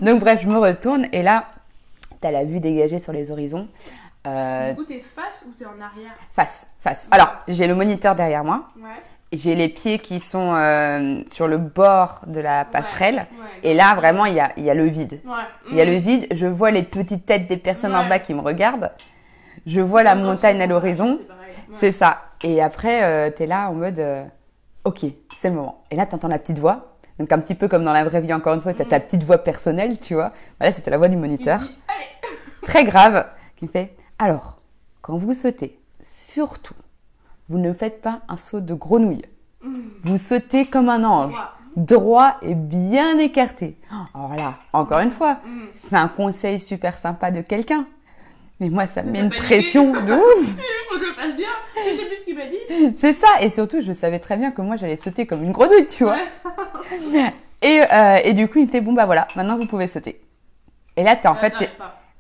Donc 0.02 0.20
bref, 0.22 0.40
je 0.42 0.48
me 0.48 0.58
retourne 0.58 1.08
et 1.12 1.22
là 1.22 1.46
t'as 2.20 2.32
la 2.32 2.44
vue 2.44 2.60
dégagée 2.60 3.00
sur 3.00 3.14
les 3.14 3.32
horizons. 3.32 3.68
Euh, 4.28 4.70
Du 4.72 4.76
coup 4.78 4.84
t'es 4.86 5.00
face 5.00 5.44
ou 5.48 5.52
t'es 5.58 5.66
en 5.66 5.80
arrière? 5.82 6.12
Face, 6.36 6.68
face. 6.82 7.08
Alors, 7.12 7.34
j'ai 7.48 7.66
le 7.68 7.74
moniteur 7.76 8.16
derrière 8.16 8.44
moi. 8.44 8.68
Ouais. 8.78 8.90
J'ai 9.34 9.56
les 9.56 9.70
pieds 9.70 9.98
qui 9.98 10.20
sont 10.20 10.54
euh, 10.56 11.22
sur 11.32 11.48
le 11.48 11.58
bord 11.58 12.22
de 12.28 12.40
la 12.40 12.66
passerelle. 12.66 13.16
Ouais. 13.16 13.48
Et 13.64 13.74
là, 13.74 13.96
vraiment, 13.96 14.26
il 14.26 14.34
y 14.36 14.40
a, 14.40 14.52
il 14.58 14.64
y 14.64 14.70
a 14.70 14.74
le 14.74 14.86
vide. 14.86 15.22
Ouais. 15.25 15.32
Il 15.72 15.78
y 15.78 15.82
a 15.82 15.86
le 15.86 15.96
vide. 15.96 16.28
Je 16.32 16.46
vois 16.46 16.70
les 16.70 16.84
petites 16.84 17.25
têtes 17.25 17.48
des 17.48 17.58
personnes 17.58 17.96
en 17.96 18.08
bas 18.10 18.20
qui 18.20 18.34
me 18.34 18.42
regardent. 18.42 18.92
Je 19.66 19.80
vois 19.80 20.04
la 20.04 20.16
montagne 20.16 20.62
à 20.62 20.68
l'horizon. 20.68 21.18
C'est 21.20 21.28
pareil. 21.28 21.50
Ouais. 21.50 21.75
C'est 21.75 21.92
ça. 21.92 22.22
Et 22.44 22.62
après, 22.62 23.04
euh, 23.04 23.30
t'es 23.32 23.46
là 23.48 23.70
en 23.70 23.74
mode, 23.74 24.00
euh, 24.00 24.24
ok, 24.86 25.06
c'est 25.36 25.50
le 25.50 25.56
moment. 25.56 25.84
Et 25.92 25.96
là, 25.96 26.06
t'entends 26.06 26.28
la 26.28 26.40
petite 26.40 26.60
voix. 26.60 26.96
Donc 27.20 27.32
un 27.32 27.40
petit 27.40 27.56
peu 27.56 27.68
comme 27.68 27.84
dans 27.84 27.94
la 27.94 28.04
vraie 28.04 28.22
vie, 28.22 28.34
encore 28.34 28.54
une 28.56 28.62
fois, 28.62 28.74
t'as 28.74 28.86
ta 28.86 29.00
petite 29.00 29.24
voix 29.24 29.38
personnelle, 29.38 30.00
tu 30.00 30.16
vois. 30.16 30.32
Voilà, 30.60 30.72
c'était 30.72 30.90
la 30.92 30.98
voix 30.98 31.08
du 31.08 31.18
moniteur. 31.18 31.60
Allez 31.62 32.06
Très 32.64 32.84
grave, 32.84 33.28
qui 33.58 33.66
me 33.66 33.70
fait, 33.70 33.96
alors, 34.20 34.58
quand 35.02 35.18
vous 35.18 35.34
sautez, 35.34 35.80
surtout, 36.04 36.74
vous 37.50 37.58
ne 37.58 37.74
faites 37.74 38.02
pas 38.02 38.22
un 38.28 38.38
saut 38.38 38.60
de 38.62 38.74
grenouille. 38.74 39.26
Vous 40.04 40.18
sautez 40.18 40.66
comme 40.66 40.90
un 40.90 41.04
ange, 41.04 41.34
Droit. 41.76 42.38
et 42.42 42.56
bien 42.56 43.18
écarté. 43.20 43.78
Alors 44.16 44.36
là, 44.36 44.56
encore 44.74 45.00
une 45.00 45.12
fois, 45.12 45.40
Mm. 45.46 45.62
c'est 45.74 45.96
un 45.96 46.08
conseil 46.08 46.60
super 46.60 46.98
sympa 46.98 47.30
de 47.32 47.42
quelqu'un. 47.42 47.86
Mais 48.60 48.70
moi, 48.70 48.86
ça 48.88 49.02
me 49.04 49.12
met 49.12 49.20
une 49.22 49.30
pression 49.30 49.92
de 49.92 50.14
ouf. 50.14 50.48
Il 50.48 50.48
faut 50.90 50.96
que 51.00 51.02
je 51.06 51.10
le 51.10 51.14
fasse 51.16 51.36
bien. 51.36 51.50
Je 51.76 51.98
sais 51.98 52.06
plus 52.06 52.16
ce 52.18 52.26
qu'il 52.26 52.36
m'a 52.36 52.46
dit. 52.46 52.58
C'est 52.98 53.13
ça. 53.13 53.28
Et 53.42 53.50
surtout, 53.50 53.82
je 53.82 53.92
savais 53.94 54.20
très 54.20 54.38
bien 54.38 54.51
que 54.51 54.62
moi, 54.62 54.75
j'allais 54.75 54.96
sauter 54.96 55.25
comme 55.25 55.44
une 55.44 55.51
grenouille, 55.51 55.88
tu 55.88 56.04
vois. 56.04 56.18
Et, 57.63 57.80
euh, 57.94 58.18
et 58.24 58.34
du 58.34 58.48
coup, 58.48 58.58
il 58.58 58.66
me 58.66 58.72
fait, 58.72 58.82
bon, 58.82 58.92
bah 58.94 59.06
voilà, 59.06 59.28
maintenant 59.36 59.56
vous 59.56 59.68
pouvez 59.68 59.86
sauter. 59.86 60.20
Et 60.98 61.04
là, 61.04 61.16
t'es 61.16 61.28
en 61.28 61.36
Là, 61.36 61.40
fait, 61.42 61.51
t'es- 61.51 61.70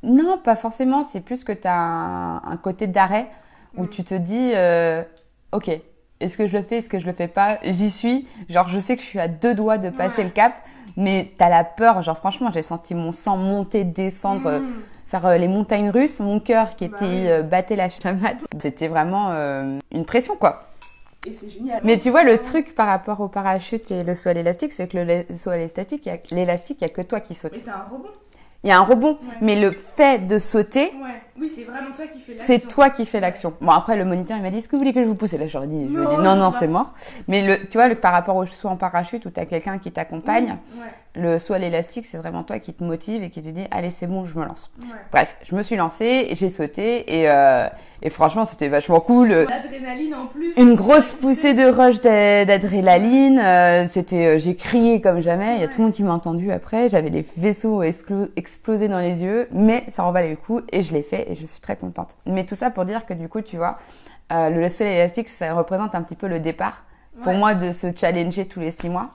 non, 0.03 0.37
pas 0.37 0.55
forcément. 0.55 1.03
C'est 1.03 1.21
plus 1.21 1.43
que 1.43 1.51
t'as 1.51 1.73
un, 1.73 2.35
un 2.45 2.57
côté 2.57 2.85
d'arrêt 2.85 3.25
où 3.75 3.83
Mm. 3.85 3.89
tu 3.89 4.03
te 4.03 4.13
dis, 4.13 4.51
euh, 4.53 5.01
ok, 5.51 5.69
est-ce 6.19 6.37
que 6.37 6.47
je 6.47 6.55
le 6.55 6.61
fais, 6.61 6.77
est-ce 6.77 6.89
que 6.89 6.99
je 6.99 7.07
le 7.07 7.13
fais 7.13 7.27
pas? 7.27 7.57
J'y 7.63 7.89
suis. 7.89 8.27
Genre, 8.49 8.67
je 8.67 8.77
sais 8.77 8.95
que 8.95 9.01
je 9.01 9.07
suis 9.07 9.19
à 9.19 9.27
deux 9.27 9.55
doigts 9.55 9.79
de 9.79 9.89
passer 9.89 10.19
Ouais. 10.21 10.25
le 10.25 10.29
cap, 10.29 10.53
mais 10.95 11.31
t'as 11.39 11.49
la 11.49 11.63
peur. 11.63 12.03
Genre, 12.03 12.17
franchement, 12.19 12.51
j'ai 12.53 12.61
senti 12.61 12.93
mon 12.93 13.11
sang 13.11 13.37
monter, 13.37 13.83
descendre, 13.83 14.45
euh, 14.47 14.59
Mm. 14.59 14.71
Faire 15.11 15.25
euh, 15.27 15.37
les 15.37 15.47
montagnes 15.49 15.89
russes, 15.89 16.19
mon 16.21 16.39
cœur 16.39 16.75
qui 16.77 16.87
Bah 16.87 16.97
était 16.97 17.29
euh, 17.29 17.43
battait 17.43 17.75
la 17.75 17.89
chamade. 17.89 18.37
C'était 18.59 18.87
vraiment 18.87 19.29
euh, 19.31 19.77
une 19.91 20.05
pression, 20.05 20.35
quoi. 20.37 20.63
Et 21.27 21.33
c'est 21.33 21.49
génial. 21.49 21.81
Mais 21.83 21.99
tu 21.99 22.09
vois, 22.09 22.23
le 22.23 22.39
truc 22.39 22.73
par 22.73 22.87
rapport 22.87 23.19
au 23.19 23.27
parachute 23.27 23.91
et 23.91 24.03
le 24.03 24.15
saut 24.15 24.29
à 24.29 24.33
l'élastique, 24.33 24.71
c'est 24.71 24.87
que 24.87 24.97
le 24.97 25.35
saut 25.35 25.51
à 25.51 25.57
l'élastique, 25.57 26.07
il 26.07 26.35
l'élastique, 26.35 26.81
n'y 26.81 26.85
a 26.85 26.89
que 26.89 27.01
toi 27.01 27.19
qui 27.19 27.35
sautes. 27.35 27.51
Mais 27.51 27.59
t'as 27.59 27.73
un 27.75 27.83
rebond. 27.91 28.09
Il 28.63 28.69
y 28.69 28.71
a 28.73 28.77
un 28.79 28.83
rebond, 28.83 29.13
Ouais. 29.13 29.35
mais 29.41 29.59
le 29.59 29.71
fait 29.71 30.27
de 30.27 30.37
sauter, 30.39 30.85
Ouais. 31.01 31.19
Oui, 31.39 31.49
c'est 31.49 31.63
vraiment 31.63 31.91
toi 31.95 32.05
qui 32.05 32.19
fais 32.19 32.33
l'action. 32.33 32.45
c'est 32.45 32.67
toi 32.67 32.89
qui 32.91 33.05
fais 33.07 33.19
l'action. 33.19 33.53
Bon, 33.61 33.71
après, 33.71 33.97
le 33.97 34.05
moniteur, 34.05 34.37
il 34.37 34.43
m'a 34.43 34.51
dit, 34.51 34.59
est-ce 34.59 34.67
que 34.67 34.73
vous 34.75 34.79
voulez 34.79 34.93
que 34.93 35.01
je 35.01 35.07
vous 35.07 35.15
pousse? 35.15 35.33
Et 35.33 35.39
là, 35.39 35.47
je 35.47 35.53
leur 35.53 35.63
ai 35.63 35.67
dit, 35.67 35.85
Non, 35.85 36.35
non, 36.35 36.51
c'est 36.51 36.67
mort. 36.67 36.93
Mais 37.27 37.43
le, 37.45 37.67
tu 37.67 37.77
vois, 37.79 37.87
le, 37.87 37.95
par 37.95 38.13
rapport 38.13 38.35
au 38.35 38.45
saut 38.45 38.67
en 38.67 38.75
parachute 38.77 39.25
où 39.25 39.31
tu 39.31 39.39
as 39.39 39.47
quelqu'un 39.47 39.79
qui 39.79 39.91
t'accompagne, 39.91 40.57
Ouais. 40.77 40.85
Le 41.13 41.39
saut 41.39 41.53
à 41.53 41.59
l'élastique, 41.59 42.05
c'est 42.05 42.17
vraiment 42.17 42.43
toi 42.43 42.59
qui 42.59 42.73
te 42.73 42.83
motive 42.83 43.21
et 43.23 43.29
qui 43.29 43.41
te 43.43 43.49
dit, 43.49 43.65
allez, 43.71 43.89
c'est 43.89 44.07
bon, 44.07 44.25
je 44.25 44.37
me 44.39 44.45
lance. 44.45 44.71
Ouais. 44.79 44.87
Bref, 45.11 45.35
je 45.43 45.55
me 45.55 45.61
suis 45.63 45.75
lancée, 45.75 46.29
j'ai 46.31 46.49
sauté 46.49 47.19
et, 47.19 47.29
euh, 47.29 47.67
et 48.01 48.09
franchement, 48.09 48.45
c'était 48.45 48.69
vachement 48.69 49.01
cool. 49.01 49.29
L'adrénaline 49.49 50.15
en 50.15 50.25
plus. 50.27 50.53
Une 50.57 50.73
grosse 50.75 51.11
poussée 51.13 51.53
de 51.53 51.65
rush 51.65 51.99
d'a- 52.01 52.45
d'adrénaline. 52.45 53.39
euh, 53.39 53.85
c'était, 53.87 54.25
euh, 54.35 54.39
j'ai 54.39 54.55
crié 54.55 55.01
comme 55.01 55.19
jamais. 55.21 55.55
Il 55.55 55.61
y 55.61 55.63
a 55.63 55.67
tout 55.67 55.79
le 55.79 55.83
monde 55.85 55.93
qui 55.93 56.03
m'a 56.03 56.13
entendu 56.13 56.51
après. 56.51 56.87
J'avais 56.87 57.09
des 57.09 57.25
vaisseaux 57.37 57.83
explo- 57.83 58.29
explosés 58.37 58.87
dans 58.87 58.99
les 58.99 59.21
yeux, 59.23 59.47
mais 59.51 59.83
ça 59.89 60.05
en 60.05 60.11
valait 60.11 60.29
le 60.31 60.37
coup 60.37 60.61
et 60.71 60.81
je 60.81 60.93
l'ai 60.93 61.03
fait 61.03 61.29
et 61.29 61.35
je 61.35 61.45
suis 61.45 61.59
très 61.61 61.75
contente. 61.75 62.15
Mais 62.25 62.45
tout 62.45 62.55
ça 62.55 62.69
pour 62.69 62.85
dire 62.85 63.05
que 63.05 63.13
du 63.13 63.27
coup, 63.27 63.41
tu 63.41 63.57
vois, 63.57 63.77
euh, 64.31 64.49
le 64.49 64.69
saut 64.69 64.85
élastique, 64.85 65.27
ça 65.27 65.53
représente 65.53 65.93
un 65.93 66.01
petit 66.03 66.15
peu 66.15 66.27
le 66.27 66.39
départ 66.39 66.83
pour 67.21 67.33
Ouais. 67.33 67.37
moi 67.37 67.53
de 67.55 67.73
se 67.73 67.87
challenger 67.93 68.45
tous 68.45 68.61
les 68.61 68.71
six 68.71 68.87
mois. 68.87 69.09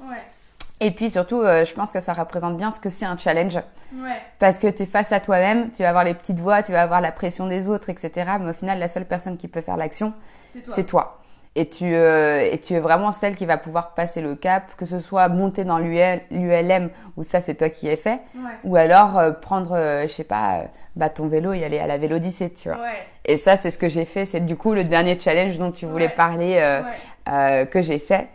Et 0.80 0.90
puis 0.90 1.08
surtout, 1.10 1.40
euh, 1.40 1.64
je 1.64 1.72
pense 1.72 1.90
que 1.90 2.00
ça 2.02 2.12
représente 2.12 2.56
bien 2.58 2.70
ce 2.70 2.80
que 2.80 2.90
c'est 2.90 3.06
un 3.06 3.16
challenge. 3.16 3.56
Ouais. 3.94 4.20
Parce 4.38 4.58
que 4.58 4.66
tu 4.66 4.82
es 4.82 4.86
face 4.86 5.10
à 5.12 5.20
toi-même, 5.20 5.70
tu 5.70 5.82
vas 5.82 5.88
avoir 5.88 6.04
les 6.04 6.12
petites 6.14 6.38
voix, 6.40 6.62
tu 6.62 6.72
vas 6.72 6.82
avoir 6.82 7.00
la 7.00 7.12
pression 7.12 7.46
des 7.46 7.68
autres, 7.68 7.88
etc. 7.88 8.10
Mais 8.40 8.50
au 8.50 8.54
final, 8.54 8.78
la 8.78 8.88
seule 8.88 9.06
personne 9.06 9.38
qui 9.38 9.48
peut 9.48 9.62
faire 9.62 9.78
l'action, 9.78 10.12
C'est 10.48 10.62
toi. 10.62 10.84
toi. 10.84 11.18
Et 11.58 11.66
tu, 11.66 11.86
euh, 11.94 12.40
et 12.52 12.58
tu 12.58 12.74
es 12.74 12.80
vraiment 12.80 13.12
celle 13.12 13.34
qui 13.34 13.46
va 13.46 13.56
pouvoir 13.56 13.94
passer 13.94 14.20
le 14.20 14.34
cap, 14.34 14.64
que 14.76 14.84
ce 14.84 15.00
soit 15.00 15.26
monter 15.30 15.64
dans 15.64 15.78
l'UL, 15.78 16.20
l'ULM, 16.30 16.90
où 17.16 17.24
ça 17.24 17.40
c'est 17.40 17.54
toi 17.54 17.70
qui 17.70 17.88
es 17.88 17.96
fait, 17.96 18.20
Ouais. 18.34 18.42
ou 18.64 18.76
alors 18.76 19.16
euh, 19.18 19.30
prendre, 19.30 19.72
euh, 19.74 20.02
je 20.06 20.12
sais 20.12 20.24
pas, 20.24 20.64
bah, 20.96 21.08
ton 21.10 21.28
vélo 21.28 21.52
et 21.52 21.64
aller 21.64 21.78
à 21.78 21.86
la 21.86 21.98
Vélodyssée, 21.98 22.52
tu 22.52 22.68
vois. 22.68 22.78
Ouais. 22.78 23.06
Et 23.24 23.36
ça, 23.36 23.56
c'est 23.56 23.70
ce 23.70 23.78
que 23.78 23.88
j'ai 23.88 24.04
fait. 24.04 24.24
C'est 24.26 24.40
du 24.40 24.56
coup 24.56 24.72
le 24.72 24.84
dernier 24.84 25.18
challenge 25.18 25.58
dont 25.58 25.70
tu 25.72 25.86
voulais 25.86 26.06
Ouais. 26.06 26.14
parler, 26.14 26.56
euh, 26.58 26.80
Ouais. 26.82 26.88
euh, 27.32 27.64
que 27.66 27.82
j'ai 27.82 27.98
fait. 27.98 28.28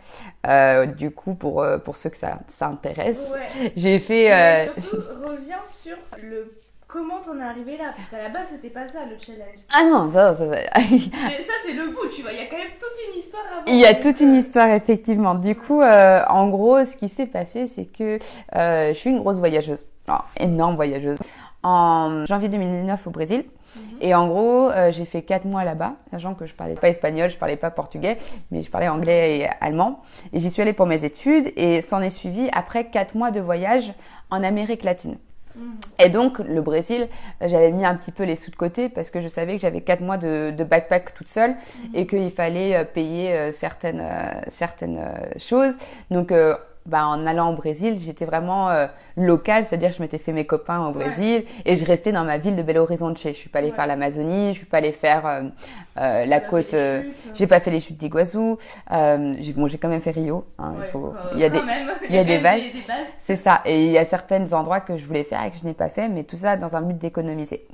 Euh, 0.46 0.86
du 0.86 1.10
coup, 1.10 1.34
pour, 1.34 1.62
euh, 1.62 1.78
pour 1.78 1.96
ceux 1.96 2.10
que 2.10 2.16
ça, 2.16 2.38
ça 2.48 2.66
intéresse, 2.68 3.32
Ouais. 3.34 3.72
j'ai 3.76 3.98
fait... 3.98 4.32
Euh, 4.32 4.64
surtout, 4.74 4.96
reviens 5.28 5.60
sur 5.64 5.96
le 6.22 6.58
comment 6.86 7.20
t'en 7.22 7.38
es 7.38 7.42
arrivé 7.42 7.78
là, 7.78 7.84
parce 7.96 8.06
qu'à 8.10 8.18
la 8.18 8.28
base 8.28 8.48
c'était 8.50 8.68
pas 8.68 8.86
ça 8.86 8.98
le 9.08 9.16
challenge. 9.18 9.56
Ah 9.72 9.82
non, 9.90 10.12
ça, 10.12 10.36
ça, 10.36 10.40
ça- 10.44 10.44
Mais 10.82 11.40
ça 11.40 11.52
c'est 11.64 11.72
le 11.72 11.86
bout, 11.86 12.06
tu 12.14 12.20
vois, 12.20 12.32
il 12.32 12.38
y 12.38 12.42
a 12.42 12.46
quand 12.50 12.58
même 12.58 12.66
toute 12.78 13.14
une 13.14 13.18
histoire 13.18 13.42
avant. 13.50 13.62
Il 13.66 13.76
y 13.80 13.86
a 13.86 13.94
toute 13.94 14.20
une 14.20 14.34
histoire, 14.34 14.68
effectivement. 14.68 15.34
Du 15.34 15.54
coup, 15.56 15.80
euh, 15.80 16.22
en 16.28 16.48
gros, 16.48 16.84
ce 16.84 16.98
qui 16.98 17.08
s'est 17.08 17.24
passé, 17.24 17.66
c'est 17.66 17.86
que 17.86 18.18
euh, 18.56 18.88
je 18.88 18.92
suis 18.98 19.08
une 19.08 19.20
grosse 19.20 19.38
voyageuse, 19.38 19.86
Alors, 20.06 20.26
énorme 20.38 20.74
voyageuse. 20.74 21.16
En 21.62 22.26
janvier 22.26 22.48
2009 22.48 23.06
au 23.06 23.10
Brésil. 23.10 23.44
Mhm. 23.76 23.82
Et 24.00 24.14
en 24.14 24.28
gros, 24.28 24.70
euh, 24.70 24.92
j'ai 24.92 25.04
fait 25.04 25.22
quatre 25.22 25.44
mois 25.44 25.64
là-bas, 25.64 25.94
sachant 26.10 26.34
que 26.34 26.46
je 26.46 26.54
parlais 26.54 26.74
pas 26.74 26.88
espagnol, 26.88 27.30
je 27.30 27.36
parlais 27.36 27.56
pas 27.56 27.70
portugais, 27.70 28.18
mais 28.50 28.62
je 28.62 28.70
parlais 28.70 28.88
anglais 28.88 29.38
et 29.38 29.48
allemand. 29.60 30.02
Et 30.32 30.40
j'y 30.40 30.50
suis 30.50 30.62
allée 30.62 30.72
pour 30.72 30.86
mes 30.86 31.04
études 31.04 31.52
et 31.56 31.80
s'en 31.80 32.02
est 32.02 32.10
suivi 32.10 32.48
après 32.52 32.86
quatre 32.86 33.14
mois 33.14 33.30
de 33.30 33.40
voyage 33.40 33.94
en 34.30 34.42
Amérique 34.42 34.82
latine. 34.82 35.16
Mhm. 35.54 35.62
Et 36.04 36.08
donc, 36.08 36.38
le 36.38 36.60
Brésil, 36.62 37.08
j'avais 37.40 37.70
mis 37.70 37.84
un 37.84 37.94
petit 37.94 38.12
peu 38.12 38.24
les 38.24 38.36
sous 38.36 38.50
de 38.50 38.56
côté 38.56 38.88
parce 38.88 39.10
que 39.10 39.20
je 39.20 39.28
savais 39.28 39.54
que 39.56 39.60
j'avais 39.60 39.82
quatre 39.82 40.00
mois 40.00 40.18
de, 40.18 40.52
de 40.56 40.64
backpack 40.64 41.14
toute 41.14 41.28
seule 41.28 41.54
et 41.94 42.06
qu'il 42.06 42.30
fallait 42.30 42.74
euh, 42.76 42.84
payer 42.84 43.32
euh, 43.32 43.52
certaines, 43.52 44.02
certaines 44.48 45.00
choses. 45.38 45.78
Donc, 46.10 46.32
euh, 46.32 46.56
bah, 46.86 47.06
en 47.06 47.26
allant 47.26 47.52
au 47.52 47.56
Brésil, 47.56 47.98
j'étais 48.00 48.24
vraiment 48.24 48.70
euh, 48.70 48.86
locale, 49.16 49.64
c'est-à-dire 49.66 49.90
que 49.90 49.96
je 49.96 50.02
m'étais 50.02 50.18
fait 50.18 50.32
mes 50.32 50.46
copains 50.46 50.80
au 50.86 50.92
Ouais. 50.92 51.04
Brésil 51.04 51.44
et 51.64 51.76
je 51.76 51.84
restais 51.86 52.12
dans 52.12 52.24
ma 52.24 52.38
ville 52.38 52.56
de 52.56 52.62
Belo 52.62 52.82
Horizonte. 52.82 53.18
Je 53.22 53.32
suis 53.32 53.48
pas 53.48 53.58
allée 53.60 53.68
Ouais. 53.70 53.74
faire 53.74 53.86
l'Amazonie, 53.86 54.52
je 54.52 54.58
suis 54.58 54.66
pas 54.66 54.78
allée 54.78 54.92
faire 54.92 55.26
euh, 55.26 55.42
euh, 55.98 56.24
la 56.24 56.40
côte. 56.40 56.74
euh, 56.74 57.02
chutes, 57.02 57.12
j'ai 57.34 57.46
pas 57.46 57.60
fait 57.60 57.70
les 57.70 57.80
chutes 57.80 57.96
d'Iguazu. 57.98 58.56
Euh, 58.92 59.34
j'ai 59.40 59.52
bon, 59.52 59.66
j'ai 59.66 59.78
quand 59.78 59.88
même 59.88 60.00
fait 60.00 60.10
Rio. 60.12 60.44
hein, 60.58 60.70
ouais, 60.72 60.84
il 60.86 60.90
faut, 60.90 61.06
euh, 61.06 61.30
il 61.34 61.40
y 61.40 61.44
a 61.44 61.48
des, 61.48 61.60
il 62.08 62.14
y 62.14 62.18
a 62.18 62.24
des 62.24 62.38
bases. 62.42 62.60
c'est 63.20 63.36
ça. 63.36 63.60
Et 63.64 63.86
il 63.86 63.90
y 63.92 63.98
a 63.98 64.04
certains 64.04 64.52
endroits 64.52 64.80
que 64.80 64.96
je 64.96 65.04
voulais 65.06 65.24
faire 65.24 65.44
et 65.44 65.50
que 65.50 65.56
je 65.58 65.64
n'ai 65.64 65.74
pas 65.74 65.88
fait, 65.88 66.08
mais 66.08 66.24
tout 66.24 66.36
ça 66.36 66.56
dans 66.56 66.74
un 66.76 66.82
but 66.82 66.98
d'économiser. 66.98 67.66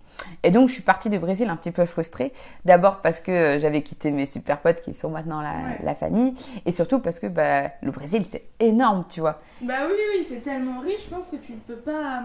Et 0.42 0.50
donc, 0.50 0.68
je 0.68 0.74
suis 0.74 0.82
partie 0.82 1.10
du 1.10 1.20
Brésil 1.20 1.48
un 1.48 1.54
petit 1.54 1.70
peu 1.70 1.84
frustrée. 1.86 2.32
D'abord 2.64 2.96
parce 3.02 3.20
que 3.20 3.30
euh, 3.30 3.60
j'avais 3.60 3.82
quitté 3.82 4.10
mes 4.10 4.26
super 4.26 4.58
potes 4.58 4.80
qui 4.80 4.92
sont 4.92 5.10
maintenant 5.10 5.40
la, 5.40 5.50
Ouais. 5.50 5.78
la 5.84 5.94
famille. 5.94 6.34
Et 6.66 6.72
surtout 6.72 6.98
parce 6.98 7.20
que 7.20 7.28
bah, 7.28 7.70
le 7.82 7.92
Brésil, 7.92 8.24
c'est 8.28 8.42
énorme, 8.58 9.04
tu 9.08 9.20
vois. 9.20 9.40
Bah 9.60 9.74
oui, 9.88 9.94
oui, 10.16 10.26
c'est 10.28 10.42
tellement 10.42 10.80
riche, 10.80 11.04
je 11.08 11.14
pense 11.14 11.27
que 11.30 11.36
tu 11.36 11.52
ne 11.52 11.58
peux 11.58 11.76
pas. 11.80 12.22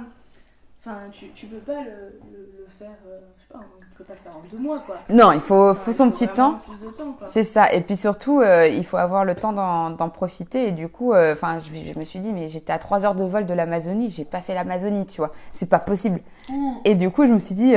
Enfin, 0.86 0.98
tu, 1.14 1.30
tu 1.30 1.46
peux 1.46 1.60
pas 1.60 1.82
le, 1.82 2.20
le, 2.32 2.52
le 2.60 2.66
faire. 2.78 2.90
euh, 3.08 3.20
je 3.38 3.42
sais 3.42 3.48
pas, 3.54 3.60
on 3.60 3.98
peut 3.98 4.04
pas 4.04 4.14
le 4.14 4.20
faire 4.20 4.36
en 4.38 4.42
deux 4.52 4.58
mois 4.62 4.80
quoi. 4.86 4.98
Non, 5.10 5.32
il 5.32 5.40
faut, 5.40 5.74
faut 5.74 5.92
il 5.92 5.94
son 5.94 6.12
petit 6.12 6.28
temps. 6.28 6.60
Temps. 6.98 7.16
C'est 7.26 7.46
ça. 7.46 7.72
Et 7.72 7.80
puis 7.82 7.96
surtout, 7.96 8.42
euh, 8.42 8.68
il 8.68 8.86
faut 8.86 8.98
avoir 8.98 9.24
le 9.24 9.34
temps 9.36 9.54
d'en 9.54 10.10
profiter. 10.10 10.68
Et 10.68 10.72
du 10.72 10.90
coup, 10.90 11.14
euh, 11.14 11.32
enfin, 11.34 11.60
je, 11.62 11.92
je 11.94 11.98
me 11.98 12.04
suis 12.04 12.20
dit, 12.20 12.34
mais 12.34 12.50
j'étais 12.50 12.74
à 12.74 12.80
trois 12.80 13.06
heures 13.06 13.16
de 13.16 13.24
vol 13.24 13.46
de 13.46 13.54
l'Amazonie, 13.54 14.10
j'ai 14.10 14.26
pas 14.26 14.42
fait 14.42 14.54
l'Amazonie, 14.54 15.06
tu 15.06 15.18
vois. 15.18 15.32
C'est 15.54 15.70
pas 15.70 15.80
possible. 15.80 16.20
Mmh. 16.50 16.72
Et 16.84 16.96
du 16.96 17.10
coup, 17.12 17.26
je 17.28 17.32
me 17.34 17.40
suis 17.40 17.56
dit, 17.56 17.74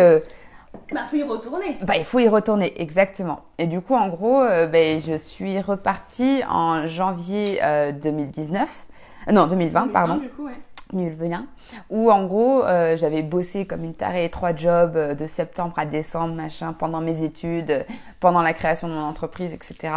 Bah, 0.92 1.02
faut 1.08 1.16
y 1.16 1.22
retourner. 1.22 1.78
Bah, 1.82 1.94
il 1.96 2.04
faut 2.04 2.18
y 2.18 2.28
retourner, 2.28 2.80
exactement. 2.82 3.40
Et 3.58 3.66
du 3.68 3.80
coup, 3.80 3.94
en 3.94 4.08
gros, 4.08 4.40
euh, 4.42 4.66
ben, 4.66 5.00
je 5.00 5.16
suis 5.16 5.60
repartie 5.60 6.42
en 6.50 6.88
janvier 6.88 7.60
euh, 7.62 7.92
2019. 7.92 8.86
Euh, 9.28 9.32
Non, 9.32 9.46
2020, 9.46 9.88
pardon, 9.92 10.16
Du 10.16 10.28
coup, 10.28 10.46
ouais. 10.46 10.52
2021. 10.92 11.46
Où, 11.90 12.10
en 12.12 12.24
gros, 12.26 12.62
euh, 12.64 12.96
j'avais 12.96 13.22
bossé 13.22 13.66
comme 13.66 13.82
une 13.84 13.94
tarée, 13.94 14.28
trois 14.30 14.54
jobs 14.54 14.96
euh, 14.96 15.14
de 15.14 15.26
septembre 15.26 15.74
à 15.78 15.84
décembre, 15.84 16.34
machin, 16.34 16.72
pendant 16.72 17.00
mes 17.00 17.24
études, 17.24 17.70
euh, 17.70 17.82
pendant 18.20 18.40
la 18.42 18.52
création 18.52 18.86
de 18.88 18.92
mon 18.94 19.02
entreprise, 19.02 19.52
etc. 19.52 19.92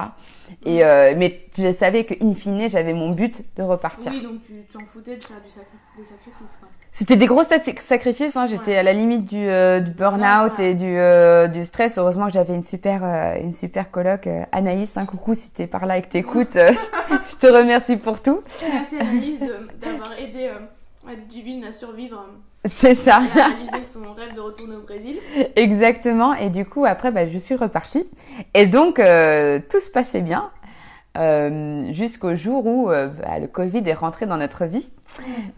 Et, 0.65 0.83
euh, 0.83 1.13
mais 1.15 1.41
je 1.57 1.71
savais 1.71 2.05
que, 2.05 2.15
in 2.23 2.33
fine, 2.33 2.67
j'avais 2.69 2.93
mon 2.93 3.09
but 3.11 3.43
de 3.55 3.61
repartir. 3.61 4.11
Oui, 4.11 4.21
donc 4.23 4.41
tu 4.41 4.53
t'en 4.71 4.83
foutais 4.85 5.15
de 5.17 5.23
faire 5.23 5.37
du 5.41 5.49
sacri- 5.49 5.77
des 5.97 6.05
sacrifices 6.05 6.57
quoi. 6.59 6.69
C'était 6.91 7.17
des 7.17 7.27
gros 7.27 7.43
sacri- 7.43 7.77
sacrifices. 7.79 8.35
Hein. 8.35 8.47
J'étais 8.49 8.71
Ouais. 8.71 8.77
à 8.77 8.83
la 8.83 8.93
limite 8.93 9.25
du, 9.25 9.35
du 9.45 9.91
burn-out 9.91 10.57
Ouais. 10.57 10.71
et 10.71 10.73
du, 10.73 10.97
du 11.53 11.63
stress. 11.65 11.99
Heureusement 11.99 12.25
que 12.25 12.33
j'avais 12.33 12.55
une 12.55 12.63
super, 12.63 13.03
une 13.39 13.53
super 13.53 13.91
coloc, 13.91 14.27
Anaïs. 14.51 14.97
Un 14.97 15.05
coucou 15.05 15.35
si 15.35 15.51
t'es 15.51 15.67
par 15.67 15.85
là 15.85 15.99
et 15.99 16.01
que 16.01 16.07
t'écoutes. 16.07 16.57
je 17.31 17.35
te 17.35 17.45
remercie 17.45 17.97
pour 17.97 18.23
tout. 18.23 18.41
Merci 18.73 18.97
de- 18.97 19.67
d'avoir 19.79 20.13
aidé 20.17 20.49
Divine 21.15 21.63
à 21.65 21.73
survivre 21.73 22.17
euh, 22.19 22.37
C'est 22.65 22.95
ça, 22.95 23.21
et 23.35 23.39
à 23.39 23.47
réaliser 23.47 23.83
son 23.83 24.13
rêve 24.13 24.33
de 24.33 24.39
retourner 24.41 24.75
au 24.75 24.81
Brésil. 24.81 25.17
exactement. 25.55 26.33
Et 26.35 26.49
du 26.49 26.65
coup, 26.65 26.85
après, 26.85 27.11
bah, 27.11 27.27
je 27.27 27.37
suis 27.37 27.55
repartie. 27.55 28.07
Et 28.53 28.67
donc, 28.67 28.99
euh, 28.99 29.59
tout 29.69 29.79
se 29.79 29.89
passait 29.89 30.21
bien. 30.21 30.51
euh, 31.17 31.91
jusqu'au 31.93 32.35
jour 32.35 32.65
où 32.65 32.91
euh, 32.91 33.07
bah, 33.07 33.39
le 33.39 33.47
Covid 33.47 33.81
est 33.85 33.93
rentré 33.93 34.25
dans 34.27 34.37
notre 34.37 34.65
vie. 34.65 34.91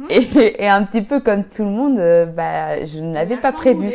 Et, 0.10 0.64
et 0.64 0.68
un 0.70 0.84
petit 0.84 1.02
peu 1.02 1.20
comme 1.20 1.44
tout 1.44 1.64
le 1.64 1.70
monde, 1.72 1.98
bah, 2.36 2.86
je 2.86 3.00
ne 3.00 3.14
l'avais 3.14 3.38
pas 3.38 3.52
prévu. 3.52 3.92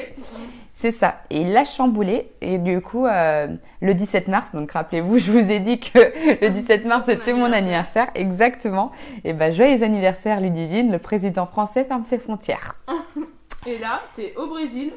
C'est 0.79 0.91
ça. 0.91 1.23
Et 1.31 1.41
il 1.41 1.53
l'a 1.53 1.65
chamboulé. 1.65 2.31
Et 2.43 2.59
du 2.59 2.83
coup, 2.83 3.07
euh, 3.07 3.49
le 3.81 3.95
17 3.95 4.29
mars, 4.29 4.55
donc 4.55 4.71
rappelez-vous, 4.73 5.19
je 5.27 5.33
vous 5.33 5.51
ai 5.51 5.59
dit 5.59 5.81
que 5.81 5.99
le 6.45 6.51
17 6.51 6.85
mars, 6.85 7.05
c'était 7.07 7.33
mon 7.33 7.51
anniversaire. 7.51 8.09
Exactement. 8.15 8.93
Et 9.25 9.33
ben, 9.33 9.55
joyeux 9.55 9.83
anniversaire, 9.83 10.39
Ludivine. 10.39 10.93
Le 10.93 10.99
président 10.99 11.47
français 11.47 11.85
ferme 11.87 12.05
ses 12.05 12.19
frontières. 12.19 12.77
Et 13.67 13.79
là, 13.79 14.03
t'es 14.15 14.35
au 14.37 14.49
Brésil 14.49 14.93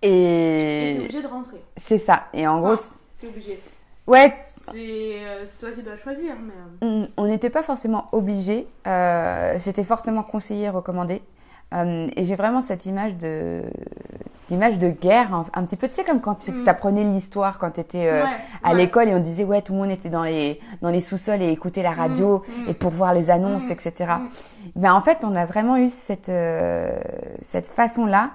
et 0.00 0.08
t'es 0.08 0.94
Et 0.94 0.98
obligé 1.04 1.22
de 1.22 1.26
rentrer. 1.26 1.62
c'est 1.76 1.98
ça. 1.98 2.24
Et 2.32 2.46
en 2.46 2.60
gros, 2.60 2.76
t'es 3.20 3.26
obligé. 3.26 3.60
ouais, 4.06 4.30
C'est 4.30 4.72
euh, 4.78 5.44
c'est 5.44 5.58
toi 5.60 5.70
qui 5.72 5.82
dois 5.82 5.96
choisir, 5.96 6.34
mais. 6.40 6.86
euh, 6.88 7.06
on- 7.16 7.26
n'était 7.26 7.50
pas 7.50 7.62
forcément 7.62 8.08
obligé. 8.12 8.66
Euh, 8.86 9.56
c'était 9.58 9.84
fortement 9.84 10.22
conseillé, 10.22 10.70
recommandé. 10.70 11.20
Euh, 11.72 12.06
et 12.16 12.24
j'ai 12.24 12.36
vraiment 12.36 12.62
cette 12.62 12.86
image 12.86 13.16
de 13.16 13.62
d'image 14.48 14.78
de 14.78 14.88
guerre, 14.90 15.32
un, 15.34 15.46
un 15.54 15.64
petit 15.64 15.76
peu, 15.76 15.88
tu 15.88 15.94
sais, 15.94 16.04
comme 16.04 16.20
quand 16.20 16.34
tu 16.34 16.50
Mm. 16.52 16.68
apprenais 16.68 17.04
l'histoire 17.04 17.58
quand 17.58 17.70
tu 17.70 17.80
étais 17.80 18.10
ouais, 18.10 18.24
à 18.62 18.70
ouais. 18.72 18.76
l'école 18.76 19.08
et 19.08 19.14
on 19.14 19.20
disait 19.20 19.44
ouais 19.44 19.62
tout 19.62 19.72
le 19.72 19.78
monde 19.78 19.90
était 19.90 20.10
dans 20.10 20.24
les 20.24 20.60
dans 20.82 20.90
les 20.90 21.00
sous-sols 21.00 21.40
et 21.40 21.50
écoutait 21.50 21.82
la 21.82 21.92
radio 21.92 22.42
Mm, 22.46 22.64
mm. 22.64 22.68
et 22.68 22.74
pour 22.74 22.90
voir 22.90 23.14
les 23.14 23.30
annonces 23.30 23.68
Mm, 23.68 23.72
etc 23.72 23.94
mm. 24.18 24.28
ben 24.76 24.92
en 24.92 25.00
fait 25.00 25.18
on 25.22 25.34
a 25.36 25.46
vraiment 25.46 25.76
eu 25.76 25.88
cette 25.88 26.28
euh, 26.28 26.90
cette 27.40 27.68
façon 27.68 28.04
là 28.06 28.30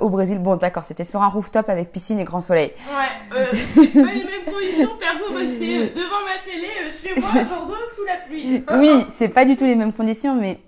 au 0.00 0.08
Brésil 0.08 0.38
bon 0.38 0.56
d'accord 0.56 0.84
c'était 0.84 1.04
sur 1.04 1.22
un 1.22 1.28
rooftop 1.28 1.68
avec 1.68 1.90
piscine 1.92 2.18
et 2.18 2.24
grand 2.24 2.40
soleil 2.40 2.72
Ouais, 2.88 3.38
euh, 3.38 3.46
c'est 3.52 3.86
pas 3.92 4.12
les 4.12 4.24
mêmes 4.24 4.44
conditions, 4.46 4.88
perso, 4.98 5.32
moi 5.32 5.40
j'étais 5.42 5.76
euh, 5.78 5.88
devant 5.94 6.22
ma 6.24 6.42
télé, 6.42 6.66
euh, 6.82 6.90
chez 6.90 7.20
moi, 7.20 7.28
à 7.42 7.44
Bordeaux, 7.44 7.74
sous 7.94 8.04
la 8.06 8.16
pluie. 8.26 8.64
oui 8.78 9.06
c'est 9.18 9.28
pas 9.28 9.44
du 9.44 9.54
tout 9.56 9.64
les 9.66 9.74
mêmes 9.74 9.92
conditions 9.92 10.34
mais 10.34 10.60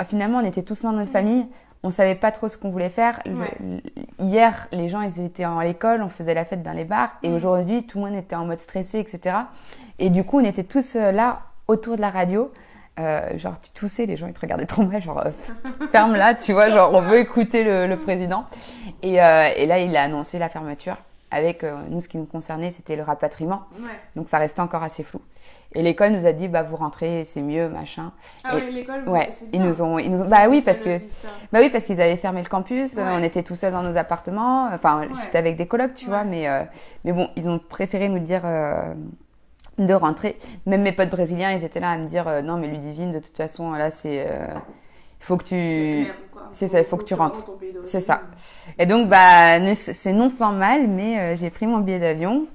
euh, 0.00 0.04
finalement 0.04 0.38
on 0.38 0.44
était 0.44 0.62
tous 0.62 0.82
loin 0.82 0.92
de 0.92 0.98
notre 0.98 1.12
famille 1.12 1.46
on 1.82 1.90
savait 1.90 2.14
pas 2.14 2.32
trop 2.32 2.48
ce 2.48 2.58
qu'on 2.58 2.70
voulait 2.70 2.88
faire. 2.88 3.20
Ouais. 3.26 3.56
hier, 4.18 4.68
les 4.72 4.88
gens, 4.88 5.00
ils 5.02 5.20
étaient 5.24 5.44
en 5.46 5.60
l'école, 5.60 6.02
on 6.02 6.08
faisait 6.08 6.34
la 6.34 6.44
fête 6.44 6.62
dans 6.62 6.72
les 6.72 6.84
bars, 6.84 7.10
et 7.22 7.28
Mm. 7.28 7.34
aujourd'hui, 7.34 7.86
tout 7.86 7.98
le 7.98 8.04
monde 8.06 8.14
était 8.14 8.34
en 8.36 8.44
mode 8.46 8.60
stressé, 8.60 8.98
etc. 8.98 9.36
Et 9.98 10.10
du 10.10 10.24
coup, 10.24 10.40
on 10.40 10.44
était 10.44 10.64
tous 10.64 10.94
là 10.96 11.42
autour 11.68 11.96
de 11.96 12.00
la 12.00 12.10
radio. 12.10 12.52
Euh, 12.98 13.36
genre 13.36 13.60
tu 13.60 13.70
toussais, 13.72 14.06
les 14.06 14.16
gens 14.16 14.26
ils 14.26 14.32
te 14.32 14.40
regardaient 14.40 14.64
trop 14.64 14.82
mal, 14.82 15.02
genre 15.02 15.22
ferme 15.92 16.14
là, 16.16 16.34
tu 16.34 16.54
vois, 16.54 16.70
genre 16.70 16.94
on 16.94 17.00
veut 17.00 17.18
écouter 17.18 17.62
le, 17.62 17.86
le 17.86 17.98
président. 17.98 18.46
Et, 19.02 19.22
euh, 19.22 19.50
et, 19.54 19.66
là 19.66 19.78
il 19.80 19.94
a 19.96 20.02
annoncé 20.04 20.38
la 20.38 20.48
fermeture. 20.48 20.96
Avec 21.30 21.62
nous, 21.90 22.00
ce 22.00 22.08
qui 22.08 22.16
nous 22.18 22.24
concernait, 22.24 22.70
c'était 22.70 22.96
le 22.96 23.02
rapatriement. 23.02 23.64
Ouais. 23.80 23.90
Donc 24.14 24.28
ça 24.28 24.38
restait 24.38 24.60
encore 24.60 24.82
assez 24.82 25.02
flou. 25.02 25.20
Et 25.74 25.82
l'école 25.82 26.12
nous 26.12 26.26
a 26.26 26.32
dit 26.32 26.48
bah 26.48 26.62
vous 26.62 26.76
rentrez, 26.76 27.24
c'est 27.24 27.42
mieux, 27.42 27.68
machin. 27.68 28.12
Ah 28.44 28.54
oui, 28.54 28.72
l'école. 28.72 29.06
Ouais, 29.08 29.28
ils 29.52 29.60
nous 29.60 29.82
ont, 29.82 29.98
ils 29.98 30.10
nous 30.10 30.22
ont, 30.22 30.28
bah 30.28 30.48
oui 30.48 30.62
parce 30.62 30.80
que, 30.80 30.98
bah 31.52 31.58
oui 31.60 31.68
parce 31.70 31.84
qu'ils 31.84 32.00
avaient 32.00 32.16
fermé 32.16 32.42
le 32.42 32.48
campus. 32.48 32.96
On 32.98 33.22
était 33.22 33.42
tout 33.42 33.56
seuls 33.56 33.72
dans 33.72 33.82
nos 33.82 33.96
appartements. 33.96 34.68
Enfin, 34.72 35.02
j'étais 35.22 35.38
avec 35.38 35.56
des 35.56 35.66
colocs, 35.66 35.94
tu 35.94 36.06
vois, 36.06 36.24
mais 36.24 36.48
euh, 36.48 36.62
mais 37.04 37.12
bon, 37.12 37.28
ils 37.36 37.48
ont 37.48 37.58
préféré 37.58 38.08
nous 38.08 38.20
dire 38.20 38.42
euh, 38.44 38.94
de 39.78 39.92
rentrer. 39.92 40.36
Même 40.64 40.82
mes 40.82 40.92
potes 40.92 41.10
brésiliens, 41.10 41.50
ils 41.50 41.64
étaient 41.64 41.80
là 41.80 41.90
à 41.90 41.98
me 41.98 42.06
dire 42.06 42.26
euh, 42.28 42.42
non 42.42 42.56
mais 42.56 42.68
Ludivine, 42.68 43.12
de 43.12 43.18
toute 43.18 43.36
façon 43.36 43.72
là 43.72 43.90
c'est, 43.90 44.24
il 44.24 45.24
faut 45.24 45.36
que 45.36 45.44
tu, 45.44 46.06
c'est 46.52 46.68
ça, 46.68 46.78
il 46.78 46.86
faut 46.86 46.96
que 46.96 47.04
tu 47.04 47.14
rentres. 47.14 47.44
C'est 47.84 48.00
ça. 48.00 48.22
Et 48.78 48.86
donc 48.86 49.08
bah 49.08 49.74
c'est 49.74 50.12
non 50.12 50.30
sans 50.30 50.52
mal, 50.52 50.86
mais 50.86 51.36
j'ai 51.36 51.50
pris 51.50 51.66
mon 51.66 51.78
billet 51.78 51.98
d'avion. 51.98 52.46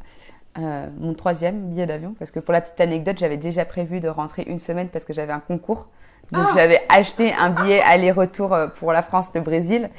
Euh, 0.59 0.87
mon 0.99 1.13
troisième 1.13 1.69
billet 1.69 1.85
d'avion 1.85 2.13
parce 2.19 2.29
que 2.29 2.41
pour 2.41 2.51
la 2.51 2.59
petite 2.59 2.81
anecdote 2.81 3.17
j'avais 3.17 3.37
déjà 3.37 3.63
prévu 3.63 4.01
de 4.01 4.09
rentrer 4.09 4.43
une 4.43 4.59
semaine 4.59 4.89
parce 4.89 5.05
que 5.05 5.13
j'avais 5.13 5.31
un 5.31 5.39
concours 5.39 5.87
donc 6.33 6.43
Ah 6.49 6.51
j'avais 6.53 6.81
acheté 6.89 7.31
un 7.33 7.51
billet 7.51 7.79
aller-retour 7.81 8.53
euh, 8.53 8.67
pour 8.67 8.91
la 8.91 9.01
France 9.01 9.31
le 9.33 9.39
Brésil 9.39 9.89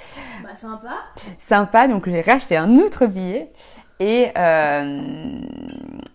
Bah, 0.43 0.51
sympa. 0.55 0.91
sympa 1.39 1.89
donc 1.89 2.07
j'ai 2.07 2.21
racheté 2.21 2.59
un 2.59 2.77
autre 2.77 3.07
billet 3.07 3.51
et 3.99 4.29
euh, 4.37 5.41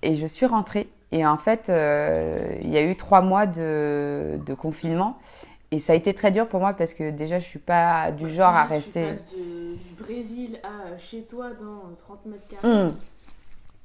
et 0.04 0.16
je 0.18 0.28
suis 0.28 0.46
rentrée 0.46 0.88
et 1.12 1.26
en 1.26 1.38
fait 1.38 1.70
euh, 1.70 2.38
il 2.62 2.70
y 2.70 2.78
a 2.78 2.84
eu 2.84 2.96
trois 2.96 3.22
mois 3.22 3.48
de, 3.48 4.40
de 4.46 4.54
confinement 4.54 5.18
et 5.72 5.80
ça 5.80 5.94
a 5.94 5.96
été 5.96 6.14
très 6.14 6.30
dur 6.30 6.48
pour 6.48 6.60
moi 6.60 6.74
parce 6.74 6.94
que 6.94 7.10
déjà 7.10 7.40
je 7.40 7.46
suis 7.46 7.58
pas 7.60 8.12
du 8.12 8.32
genre 8.36 8.56
à 8.56 8.66
Tu 8.68 8.74
rester 8.74 9.04
passes 9.04 9.26
de- 9.36 9.74
du 9.78 9.96
Brésil 10.00 10.60
à 10.64 10.96
chez 11.00 11.24
toi 11.24 11.48
dans 11.60 11.96
30 12.06 12.26
mètres 12.28 12.48
carrés. 12.48 12.72
Hum. 12.82 12.94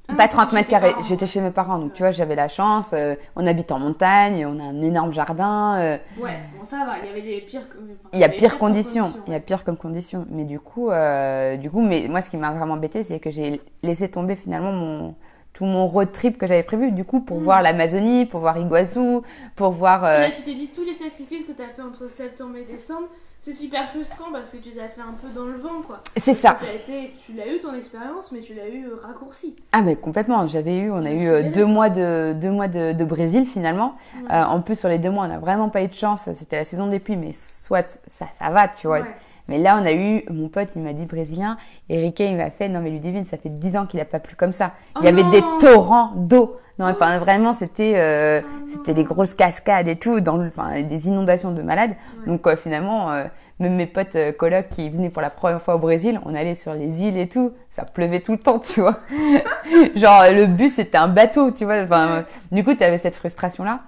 Ah, 0.08 0.14
Pas 0.16 0.22
t'étais 0.24 0.36
30 0.36 0.50
chez 0.50 0.54
mètres 0.56 0.68
carrés, 0.68 0.94
j'étais 1.04 1.26
chez 1.26 1.40
mes 1.40 1.50
parents, 1.52 1.78
donc 1.78 1.94
tu 1.94 2.02
vois, 2.02 2.10
j'avais 2.10 2.34
la 2.34 2.48
chance, 2.48 2.90
euh, 2.92 3.14
on 3.36 3.46
habite 3.46 3.70
en 3.72 3.78
montagne, 3.78 4.44
on 4.46 4.58
a 4.58 4.64
un 4.64 4.82
énorme 4.82 5.12
jardin, 5.12 5.76
euh, 5.80 5.96
Ouais, 6.18 6.38
bon, 6.58 6.64
ça 6.64 6.84
va, 6.84 6.94
il 7.02 7.06
y 7.06 7.10
avait 7.10 7.20
les 7.20 7.40
pires. 7.40 7.62
enfin, 7.70 8.08
il 8.12 8.18
y 8.18 8.24
a 8.24 8.28
pire 8.28 8.38
pires 8.38 8.58
conditions, 8.58 9.12
il 9.26 9.32
y 9.32 9.36
a 9.36 9.40
pire 9.40 9.64
comme 9.64 9.76
conditions. 9.76 10.26
Mais 10.30 10.44
du 10.44 10.58
coup, 10.60 10.90
euh, 10.90 11.56
du 11.56 11.70
coup, 11.70 11.80
mais 11.80 12.08
moi, 12.08 12.20
ce 12.20 12.30
qui 12.30 12.36
m'a 12.36 12.50
vraiment 12.50 12.74
embêté, 12.74 13.04
c'est 13.04 13.20
que 13.20 13.30
j'ai 13.30 13.60
laissé 13.82 14.10
tomber 14.10 14.34
finalement 14.36 14.72
mon 14.72 15.14
tout 15.52 15.66
mon 15.66 15.86
road 15.86 16.10
trip 16.12 16.38
que 16.38 16.46
j'avais 16.46 16.62
prévu, 16.62 16.92
du 16.92 17.04
coup, 17.04 17.20
pour 17.20 17.38
Mm. 17.38 17.42
voir 17.44 17.62
l'Amazonie, 17.62 18.24
pour 18.26 18.40
voir 18.40 18.56
Iguazu, 18.58 19.20
pour 19.54 19.70
voir. 19.70 20.02
Là, 20.02 20.30
tu 20.30 20.42
t'es 20.42 20.54
dit 20.54 20.68
tous 20.74 20.82
les 20.84 20.94
sacrifices 20.94 21.44
que 21.46 21.52
tu 21.52 21.62
as 21.62 21.68
fait 21.68 21.82
entre 21.82 22.10
septembre 22.10 22.56
et 22.56 22.64
décembre, 22.64 23.08
c'est 23.42 23.52
super 23.52 23.90
frustrant 23.90 24.30
parce 24.32 24.52
que 24.52 24.58
tu 24.58 24.70
les 24.70 24.78
as 24.78 24.88
fait 24.88 25.00
un 25.00 25.14
peu 25.20 25.28
dans 25.34 25.46
le 25.46 25.58
vent, 25.58 25.82
quoi. 25.84 26.00
C'est 26.16 26.32
ça. 26.32 26.54
Ça 26.54 26.66
a 26.70 26.74
été, 26.74 27.16
tu 27.26 27.32
l'as 27.32 27.48
eu 27.48 27.58
ton 27.58 27.74
expérience, 27.74 28.30
mais 28.30 28.38
tu 28.40 28.54
l'as 28.54 28.68
eu 28.68 28.86
euh, 28.86 29.00
raccourci. 29.02 29.56
Ah 29.72 29.82
mais 29.82 29.96
complètement. 29.96 30.46
J'avais 30.46 30.78
eu, 30.78 30.92
on 30.92 31.04
a 31.04 31.10
eu 31.10 31.26
euh, 31.26 31.50
deux 31.50 31.66
mois 31.66 31.90
de 31.90 32.34
deux 32.40 32.50
mois 32.50 32.68
de, 32.68 32.92
de 32.92 33.04
Brésil 33.04 33.44
finalement. 33.46 33.96
Ouais. 34.14 34.32
Euh, 34.32 34.44
en 34.44 34.60
plus 34.62 34.78
sur 34.78 34.88
les 34.88 34.98
deux 34.98 35.10
mois, 35.10 35.24
on 35.24 35.28
n'a 35.28 35.40
vraiment 35.40 35.70
pas 35.70 35.82
eu 35.82 35.88
de 35.88 35.94
chance. 35.94 36.28
C'était 36.34 36.54
la 36.54 36.64
saison 36.64 36.86
des 36.86 37.00
pluies, 37.00 37.16
mais 37.16 37.32
soit 37.32 37.98
ça, 38.06 38.26
ça 38.32 38.50
va, 38.50 38.68
tu 38.68 38.86
vois. 38.86 39.00
Ouais. 39.00 39.16
Mais 39.48 39.58
là, 39.58 39.78
on 39.80 39.84
a 39.84 39.92
eu, 39.92 40.24
mon 40.30 40.48
pote, 40.48 40.68
il 40.76 40.82
m'a 40.82 40.92
dit 40.92 41.06
brésilien, 41.06 41.56
Riquet, 41.90 42.30
il 42.30 42.36
m'a 42.36 42.50
fait, 42.50 42.68
non 42.68 42.80
mais 42.80 42.90
Ludivine, 42.90 43.24
ça 43.24 43.36
fait 43.36 43.48
dix 43.48 43.76
ans 43.76 43.86
qu'il 43.86 44.00
a 44.00 44.04
pas 44.04 44.20
plu 44.20 44.36
comme 44.36 44.52
ça. 44.52 44.72
Oh 44.94 45.00
il 45.02 45.06
y 45.06 45.08
avait 45.08 45.24
des 45.24 45.42
torrents 45.60 46.12
d'eau. 46.16 46.58
Non, 46.78 46.86
enfin 46.86 47.18
vraiment, 47.18 47.52
c'était, 47.52 47.94
euh, 47.96 48.40
Oh 48.44 48.66
c'était 48.66 48.94
des 48.94 49.04
grosses 49.04 49.34
cascades 49.34 49.88
et 49.88 49.96
tout, 49.96 50.20
dans 50.20 50.40
enfin 50.46 50.82
des 50.82 51.08
inondations 51.08 51.52
de 51.52 51.60
malades. 51.62 51.90
Ouais. 52.20 52.32
Donc 52.32 52.46
euh, 52.46 52.56
finalement, 52.56 53.10
euh, 53.10 53.24
même 53.62 53.76
mes 53.76 53.86
potes 53.86 54.16
euh, 54.16 54.32
colocs 54.32 54.68
qui 54.70 54.90
venaient 54.90 55.10
pour 55.10 55.22
la 55.22 55.30
première 55.30 55.60
fois 55.60 55.76
au 55.76 55.78
Brésil, 55.78 56.20
on 56.24 56.34
allait 56.34 56.54
sur 56.54 56.74
les 56.74 57.02
îles 57.02 57.16
et 57.16 57.28
tout, 57.28 57.52
ça 57.70 57.84
pleuvait 57.84 58.20
tout 58.20 58.32
le 58.32 58.38
temps, 58.38 58.58
tu 58.58 58.80
vois. 58.80 58.98
Genre 59.94 60.24
le 60.30 60.46
bus 60.46 60.74
c'était 60.74 60.98
un 60.98 61.08
bateau, 61.08 61.50
tu 61.50 61.64
vois. 61.64 61.82
Enfin, 61.82 62.08
euh, 62.08 62.22
du 62.50 62.64
coup, 62.64 62.74
tu 62.74 62.82
avais 62.82 62.98
cette 62.98 63.14
frustration 63.14 63.64
là. 63.64 63.80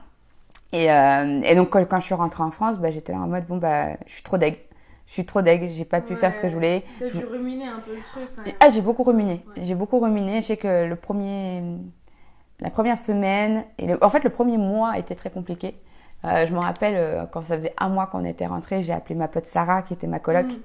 Et, 0.73 0.91
euh, 0.91 1.41
et 1.43 1.55
donc 1.55 1.71
quand, 1.71 1.85
quand 1.85 2.01
je 2.01 2.05
suis 2.05 2.15
rentrée 2.15 2.43
en 2.43 2.51
France, 2.51 2.79
bah, 2.79 2.91
j'étais 2.91 3.13
là 3.13 3.19
en 3.19 3.29
mode 3.29 3.47
bon 3.47 3.59
bah 3.59 3.91
je 4.07 4.13
suis 4.13 4.23
trop 4.23 4.39
deg, 4.39 4.59
je 5.07 5.13
suis 5.13 5.25
trop 5.27 5.43
deg, 5.43 5.69
j'ai 5.69 5.85
pas 5.85 6.01
pu 6.01 6.15
Ouais. 6.15 6.19
faire 6.19 6.33
ce 6.33 6.41
que 6.41 6.49
je 6.49 6.55
voulais. 6.55 6.83
T'as 6.99 7.09
Je- 7.11 7.19
dû 7.19 7.25
ruminer 7.25 7.67
un 7.67 7.79
peu 7.81 7.93
le 7.95 8.01
truc. 8.03 8.55
Ah 8.61 8.71
j'ai 8.71 8.81
beaucoup 8.81 9.03
ruminé, 9.03 9.45
Ouais. 9.57 9.63
j'ai 9.65 9.75
beaucoup 9.75 9.99
ruminé. 9.99 10.41
Je 10.41 10.47
sais 10.47 10.57
que 10.57 10.87
le 10.87 10.97
premier, 10.97 11.63
la 12.61 12.71
première 12.71 12.99
semaine 12.99 13.65
et 13.79 13.87
le- 13.87 14.03
en 14.03 14.09
fait 14.09 14.25
le 14.25 14.31
premier 14.31 14.57
mois 14.59 14.91
a 14.93 14.99
été 14.99 15.15
très 15.15 15.31
compliqué. 15.31 15.75
Euh, 16.25 16.47
je 16.47 16.55
me 16.55 16.59
rappelle 16.59 16.95
euh, 16.97 17.25
quand 17.31 17.43
ça 17.43 17.57
faisait 17.57 17.75
un 17.79 17.89
mois 17.91 18.07
qu'on 18.07 18.25
était 18.25 18.47
rentrés, 18.47 18.83
j'ai 18.83 18.93
appelé 18.95 19.15
ma 19.15 19.29
pote 19.29 19.45
Sarah 19.47 19.83
qui 19.83 19.93
était 19.93 20.07
ma 20.07 20.19
coloc. 20.21 20.47
Mm. 20.47 20.57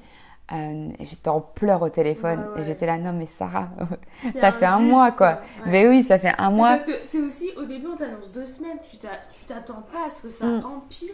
Euh, 0.52 0.90
et 0.98 1.06
j'étais 1.06 1.30
en 1.30 1.42
pleurs 1.42 1.84
au 1.84 1.90
téléphone 1.90 2.40
Ouais, 2.40 2.46
ouais. 2.56 2.62
et 2.62 2.66
j'étais 2.66 2.88
là 2.88 2.98
non 2.98 3.14
mais 3.14 3.28
Sarah 3.28 3.70
ça 4.34 4.52
fait 4.52 4.66
un 4.66 4.80
mois 4.80 5.12
quoi 5.12 5.34
Ouais. 5.34 5.38
mais 5.68 5.88
oui 5.88 6.02
ça 6.02 6.18
fait 6.18 6.34
un 6.40 6.50
mois 6.50 6.70
Parce 6.78 6.86
que 6.86 6.92
c'est 7.04 7.20
aussi, 7.20 7.52
au 7.56 7.66
début, 7.66 7.86
on 7.94 7.96
t'annonce 7.96 8.32
deux 8.34 8.48
semaines, 8.48 8.80
tu 8.90 8.98
t'attends 9.46 9.84
pas 9.94 10.08
à 10.08 10.10
ce 10.10 10.24
que 10.24 10.30
ça 10.30 10.46
Mm. 10.48 10.64
empire 10.66 11.14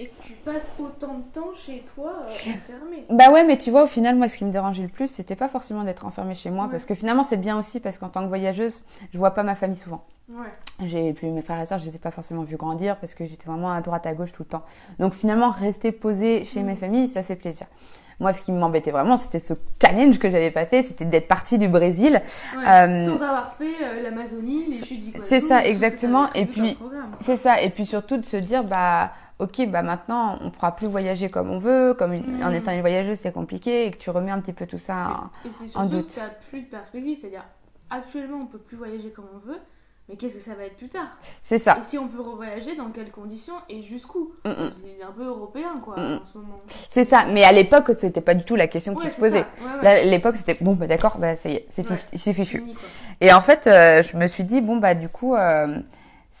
et 0.00 0.06
que 0.06 0.22
tu 0.26 0.32
passes 0.44 0.70
autant 0.78 1.14
de 1.18 1.22
temps 1.32 1.50
chez 1.54 1.84
toi 1.94 2.12
euh, 2.22 2.26
enfermé. 2.30 3.04
Bah 3.10 3.30
ouais, 3.30 3.44
mais 3.44 3.56
tu 3.56 3.70
vois, 3.70 3.84
au 3.84 3.86
final, 3.86 4.16
moi, 4.16 4.28
ce 4.28 4.36
qui 4.36 4.44
me 4.44 4.50
dérangeait 4.52 4.82
le 4.82 4.88
plus, 4.88 5.08
c'était 5.08 5.36
pas 5.36 5.48
forcément 5.48 5.84
d'être 5.84 6.06
enfermée 6.06 6.34
chez 6.34 6.50
moi, 6.50 6.64
Ouais. 6.64 6.70
parce 6.70 6.84
que 6.84 6.94
finalement, 6.94 7.24
c'est 7.24 7.36
bien 7.36 7.58
aussi, 7.58 7.80
parce 7.80 7.98
qu'en 7.98 8.08
tant 8.08 8.22
que 8.22 8.28
voyageuse, 8.28 8.82
je 9.12 9.18
vois 9.18 9.32
pas 9.32 9.42
ma 9.42 9.54
famille 9.54 9.76
souvent. 9.78 10.04
Ouais. 10.30 10.46
J'ai 10.86 11.12
puis 11.12 11.26
mes 11.28 11.42
frères 11.42 11.60
et 11.60 11.66
sœurs, 11.66 11.78
je 11.78 11.84
les 11.86 11.96
ai 11.96 11.98
pas 11.98 12.10
forcément 12.10 12.42
vus 12.42 12.56
grandir, 12.56 12.96
parce 12.96 13.14
que 13.14 13.26
j'étais 13.26 13.46
vraiment 13.46 13.70
à 13.72 13.80
droite, 13.80 14.06
à 14.06 14.14
gauche 14.14 14.32
tout 14.32 14.42
le 14.44 14.48
temps. 14.48 14.62
Donc 14.98 15.12
finalement, 15.14 15.50
rester 15.50 15.92
posée 15.92 16.44
chez 16.44 16.62
Mm. 16.62 16.66
mes 16.66 16.76
familles, 16.76 17.08
ça 17.08 17.22
fait 17.22 17.36
plaisir. 17.36 17.66
Moi, 18.20 18.32
ce 18.34 18.42
qui 18.42 18.52
m'embêtait 18.52 18.92
vraiment, 18.92 19.16
c'était 19.16 19.40
ce 19.40 19.54
challenge 19.82 20.18
que 20.20 20.30
j'avais 20.30 20.52
pas 20.52 20.64
fait, 20.64 20.82
c'était 20.82 21.04
d'être 21.06 21.26
partie 21.26 21.58
du 21.58 21.66
Brésil. 21.68 22.22
Ouais. 22.56 22.62
Euh, 22.68 23.06
Sans 23.18 23.22
avoir 23.24 23.54
fait 23.56 23.64
euh, 23.82 24.02
l'Amazonie, 24.02 24.66
les 24.68 24.76
chutes 24.78 25.00
d'Iguazu, 25.00 25.26
c'est 25.26 25.40
ça, 25.40 25.64
exactement. 25.64 26.32
Et 26.34 26.46
puis-. 26.46 26.78
C'est 27.20 27.36
ça, 27.36 27.60
et 27.60 27.70
puis 27.70 27.84
surtout 27.84 28.16
de 28.18 28.24
se 28.24 28.36
dire, 28.36 28.62
bah, 28.62 29.10
ok, 29.38 29.66
bah 29.68 29.82
maintenant, 29.82 30.38
on 30.40 30.50
pourra 30.50 30.74
plus 30.76 30.86
voyager 30.86 31.28
comme 31.28 31.50
on 31.50 31.58
veut, 31.58 31.94
comme 31.98 32.12
une- 32.12 32.38
Mm. 32.38 32.44
en 32.44 32.50
étant 32.52 32.72
une 32.72 32.80
voyageuse, 32.80 33.18
c'est 33.18 33.32
compliqué, 33.32 33.86
et 33.86 33.90
que 33.90 33.96
tu 33.98 34.10
remets 34.10 34.30
un 34.30 34.40
petit 34.40 34.52
peu 34.52 34.66
tout 34.66 34.78
ça. 34.78 35.08
en- 35.44 35.48
Et 35.48 35.50
c'est 35.50 35.64
en 35.64 35.68
surtout 35.82 35.88
doute. 35.88 36.08
que 36.08 36.12
tu 36.14 36.20
n'as 36.20 36.28
plus 36.28 36.60
de 36.62 36.66
perspective, 36.66 37.18
c'est-à-dire 37.20 37.44
actuellement 37.90 38.38
on 38.42 38.46
peut 38.46 38.58
plus 38.58 38.76
voyager 38.76 39.10
comme 39.10 39.26
on 39.34 39.38
veut, 39.38 39.58
mais 40.08 40.16
qu'est-ce 40.16 40.34
que 40.34 40.40
ça 40.40 40.54
va 40.54 40.64
être 40.64 40.76
plus 40.76 40.88
tard? 40.88 41.08
C'est 41.42 41.58
ça. 41.58 41.78
Et 41.80 41.84
si 41.84 41.98
on 41.98 42.08
peut 42.08 42.20
revoyager, 42.20 42.74
dans 42.76 42.90
quelles 42.90 43.10
conditions 43.10 43.54
et 43.68 43.82
jusqu'où? 43.82 44.32
Mm, 44.44 44.50
mm. 44.50 44.72
C'est 44.82 45.02
un 45.04 45.12
peu 45.12 45.24
européen 45.24 45.74
quoi 45.82 45.96
Mm, 45.98 46.02
mm. 46.14 46.18
en 46.20 46.24
ce 46.24 46.38
moment. 46.38 46.60
C'est 46.90 47.04
ça, 47.04 47.26
mais 47.30 47.44
à 47.44 47.52
l'époque, 47.52 47.90
c'était 47.98 48.20
pas 48.20 48.34
du 48.34 48.44
tout 48.44 48.56
la 48.56 48.66
question 48.68 48.94
qui 48.94 49.06
se 49.08 49.14
c'est 49.14 49.20
posait. 49.20 49.44
Ouais, 49.82 50.04
l'époque, 50.06 50.36
c'était 50.36 50.56
bon, 50.60 50.72
bah 50.74 50.86
d'accord, 50.86 51.18
bah 51.18 51.36
c'est 51.36 51.66
fichu. 52.32 52.62
c'est. 52.72 53.26
Et 53.26 53.32
en 53.32 53.40
fait, 53.42 53.66
euh, 53.66 54.02
je 54.02 54.16
me 54.16 54.26
suis 54.26 54.44
dit 54.44 54.60
bon 54.60 54.76
bah 54.76 54.94
du 54.94 55.08
coup, 55.08 55.34
euh, 55.34 55.78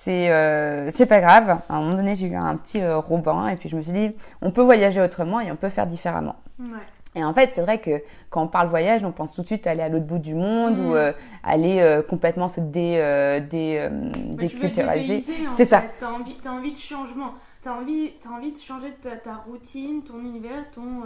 c'est 0.04 0.30
euh, 0.32 0.90
c'est 0.90 1.06
pas 1.06 1.20
grave. 1.20 1.58
À 1.68 1.76
un 1.76 1.80
moment 1.80 1.94
donné, 1.96 2.14
j'ai 2.14 2.26
eu 2.28 2.34
un 2.36 2.56
petit 2.56 2.80
euh, 2.82 2.98
Robin 2.98 3.48
et 3.48 3.56
puis 3.56 3.68
je 3.68 3.76
me 3.76 3.82
suis 3.82 3.92
dit 3.92 4.10
on 4.40 4.50
peut 4.50 4.62
voyager 4.62 5.00
autrement 5.00 5.40
et 5.40 5.50
on 5.52 5.56
peut 5.56 5.68
faire 5.68 5.86
différemment. 5.86 6.36
Ouais. 6.58 6.66
Et 7.14 7.22
en 7.22 7.34
fait, 7.34 7.50
c'est 7.52 7.60
vrai 7.60 7.78
que 7.78 7.90
quand 8.30 8.42
on 8.42 8.48
parle 8.48 8.68
voyage, 8.68 9.04
on 9.04 9.12
pense 9.12 9.34
tout 9.34 9.42
de 9.42 9.46
suite 9.46 9.66
à 9.66 9.72
aller 9.72 9.82
à 9.82 9.90
l'autre 9.90 10.06
bout 10.06 10.18
du 10.18 10.34
monde 10.34 10.78
ou 10.78 10.94
euh, 10.94 11.12
aller 11.44 11.78
euh, 11.80 12.00
complètement 12.02 12.48
se 12.48 12.60
dé, 12.60 12.96
euh, 12.96 13.38
dé, 13.38 13.76
euh, 13.80 13.90
déculturaliser. 14.34 15.22
C'est 15.54 15.64
ça. 15.66 15.82
T'as 16.00 16.10
envie, 16.10 16.36
t'as 16.42 16.50
envie 16.50 16.72
de 16.72 16.78
changement. 16.78 17.34
T'as 17.62 17.72
envie, 17.74 18.12
t'as 18.22 18.30
envie 18.30 18.52
de 18.52 18.58
changer 18.58 18.92
ta, 19.02 19.10
ta 19.10 19.34
routine, 19.46 20.02
ton 20.02 20.18
univers, 20.20 20.64
ton, 20.74 21.02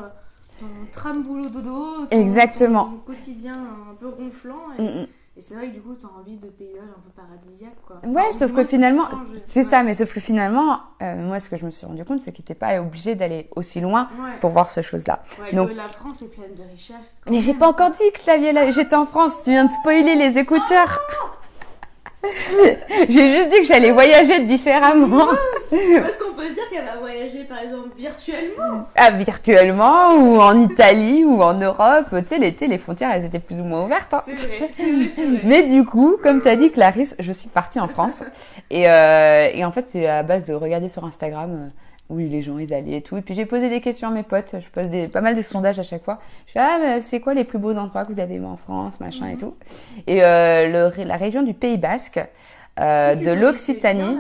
ton 0.61 0.67
tram 0.93 1.23
boulot 1.23 1.49
dodo. 1.51 2.07
ton- 2.07 2.17
Exactement. 2.19 2.85
Ton 2.85 3.13
quotidien 3.13 3.55
un 3.91 3.95
peu 3.99 4.09
ronflant. 4.09 4.55
Et, 4.79 4.83
Mm, 4.83 5.01
mm. 5.03 5.07
Et 5.37 5.43
c'est 5.43 5.55
vrai 5.55 5.69
que 5.69 5.75
du 5.75 5.83
coup, 5.83 5.95
t'as 5.95 6.09
envie 6.19 6.37
de 6.39 6.47
paysages 6.49 6.83
un 6.89 7.01
peu 7.01 7.11
paradisiaques, 7.15 7.77
quoi. 7.87 8.01
Ouais, 8.07 8.23
Enfin, 8.31 8.39
sauf 8.39 8.55
que 8.55 8.65
finalement, 8.65 9.05
c'est 9.45 9.65
ça, 9.65 9.83
mais 9.83 9.95
sauf 9.95 10.13
que 10.15 10.21
finalement, 10.21 10.81
euh, 11.03 11.15
moi, 11.17 11.41
ce 11.41 11.49
que 11.49 11.57
je 11.59 11.67
me 11.67 11.71
suis 11.71 11.85
rendu 11.87 12.05
compte, 12.05 12.21
c'est 12.21 12.33
qu'il 12.33 12.43
n'était 12.43 12.55
pas 12.55 12.81
obligé 12.81 13.15
d'aller 13.15 13.49
aussi 13.55 13.81
loin 13.81 14.09
Ouais. 14.19 14.39
pour 14.41 14.51
voir 14.51 14.71
ce 14.71 14.81
chose-là. 14.81 15.23
Ouais, 15.43 15.53
Donc- 15.53 15.69
que 15.71 15.75
la 15.75 15.85
France 15.91 16.23
est 16.23 16.29
pleine 16.29 16.55
de 16.55 16.63
richesses. 16.71 17.19
Mais 17.29 17.41
j'ai 17.41 17.55
pas 17.55 17.69
encore 17.69 17.91
dit 17.91 18.11
que 18.15 18.21
Clavier, 18.21 18.53
là, 18.53 18.71
j'étais 18.71 18.97
en 18.97 19.05
France. 19.07 19.43
Tu 19.45 19.51
viens 19.51 19.65
de 19.67 19.71
spoiler 19.71 20.15
les 20.15 20.39
écouteurs. 20.39 20.99
j'ai 23.09 23.37
juste 23.37 23.51
dit 23.51 23.61
que 23.61 23.67
j'allais 23.67 23.91
voyager 23.91 24.41
différemment. 24.45 25.29
Est-ce 25.73 26.19
qu'on 26.19 26.35
peut 26.35 26.49
se 26.49 26.55
dire 26.55 26.69
qu'elle 26.71 26.85
va 26.85 26.97
voyager 27.01 27.45
par 27.45 27.59
exemple 27.61 27.89
virtuellement 27.97 28.85
Ah, 28.97 29.11
virtuellement, 29.11 30.15
ou 30.17 30.41
en 30.41 30.59
Italie, 30.61 31.25
ou 31.25 31.41
en 31.43 31.55
Europe. 31.55 32.07
Tu 32.11 32.27
sais, 32.29 32.39
l'été, 32.39 32.67
les 32.67 32.79
frontières, 32.79 33.11
elles 33.15 33.25
étaient 33.25 33.39
plus 33.39 33.61
ou 33.61 33.65
moins 33.65 33.85
ouvertes. 33.85 34.15
hein. 34.15 34.23
C'est 34.37 34.47
vrai. 34.59 35.41
Mais 35.45 35.65
du 35.65 35.85
coup, 35.85 36.17
comme 36.23 36.41
tu 36.43 36.49
as 36.49 36.57
dit, 36.57 36.71
Clarisse, 36.71 37.17
je 37.19 37.33
suis 37.33 37.49
partie 37.49 37.81
en 37.81 37.89
France. 37.89 38.23
Et, 38.71 38.89
euh, 38.89 39.49
et 39.53 39.65
en 39.65 39.71
fait, 39.73 39.87
c'est 39.89 40.07
à 40.07 40.23
base 40.23 40.45
de 40.45 40.55
regarder 40.55 40.89
sur 40.89 41.05
Instagram 41.05 41.71
où 42.09 42.19
les 42.19 42.43
gens 42.43 42.59
ils 42.59 42.73
allaient 42.73 42.99
et 42.99 43.03
tout. 43.03 43.17
Et 43.17 43.23
puis 43.23 43.35
j'ai 43.35 43.47
posé 43.47 43.69
des 43.69 43.81
questions 43.81 44.09
à 44.09 44.11
mes 44.11 44.23
potes. 44.23 44.55
Je 44.61 44.69
pose 44.69 44.91
des, 44.91 45.09
pas 45.09 45.21
mal 45.21 45.35
de 45.37 45.43
sondages 45.43 45.79
à 45.81 45.83
chaque 45.83 46.05
fois. 46.05 46.21
Je 46.47 46.53
fais 46.53 46.61
ah 46.61 46.79
mais 46.81 47.01
c'est 47.01 47.21
quoi 47.21 47.35
les 47.35 47.45
plus 47.45 47.59
beaux 47.59 47.77
endroits 47.77 48.05
que 48.05 48.13
vous 48.13 48.21
avez 48.21 48.35
aimés 48.37 48.47
en 48.47 48.57
France, 48.57 49.01
machin 49.01 49.27
et 49.29 49.33
Mhm. 49.33 49.39
tout. 49.39 49.55
Et 50.07 50.23
euh, 50.25 50.91
le, 50.91 51.05
la 51.05 51.17
région 51.17 51.43
du 51.43 51.53
Pays 51.55 51.79
Basque 51.79 52.21
euh, 52.79 53.15
de 53.17 53.31
l'Occitanie. 53.33 54.19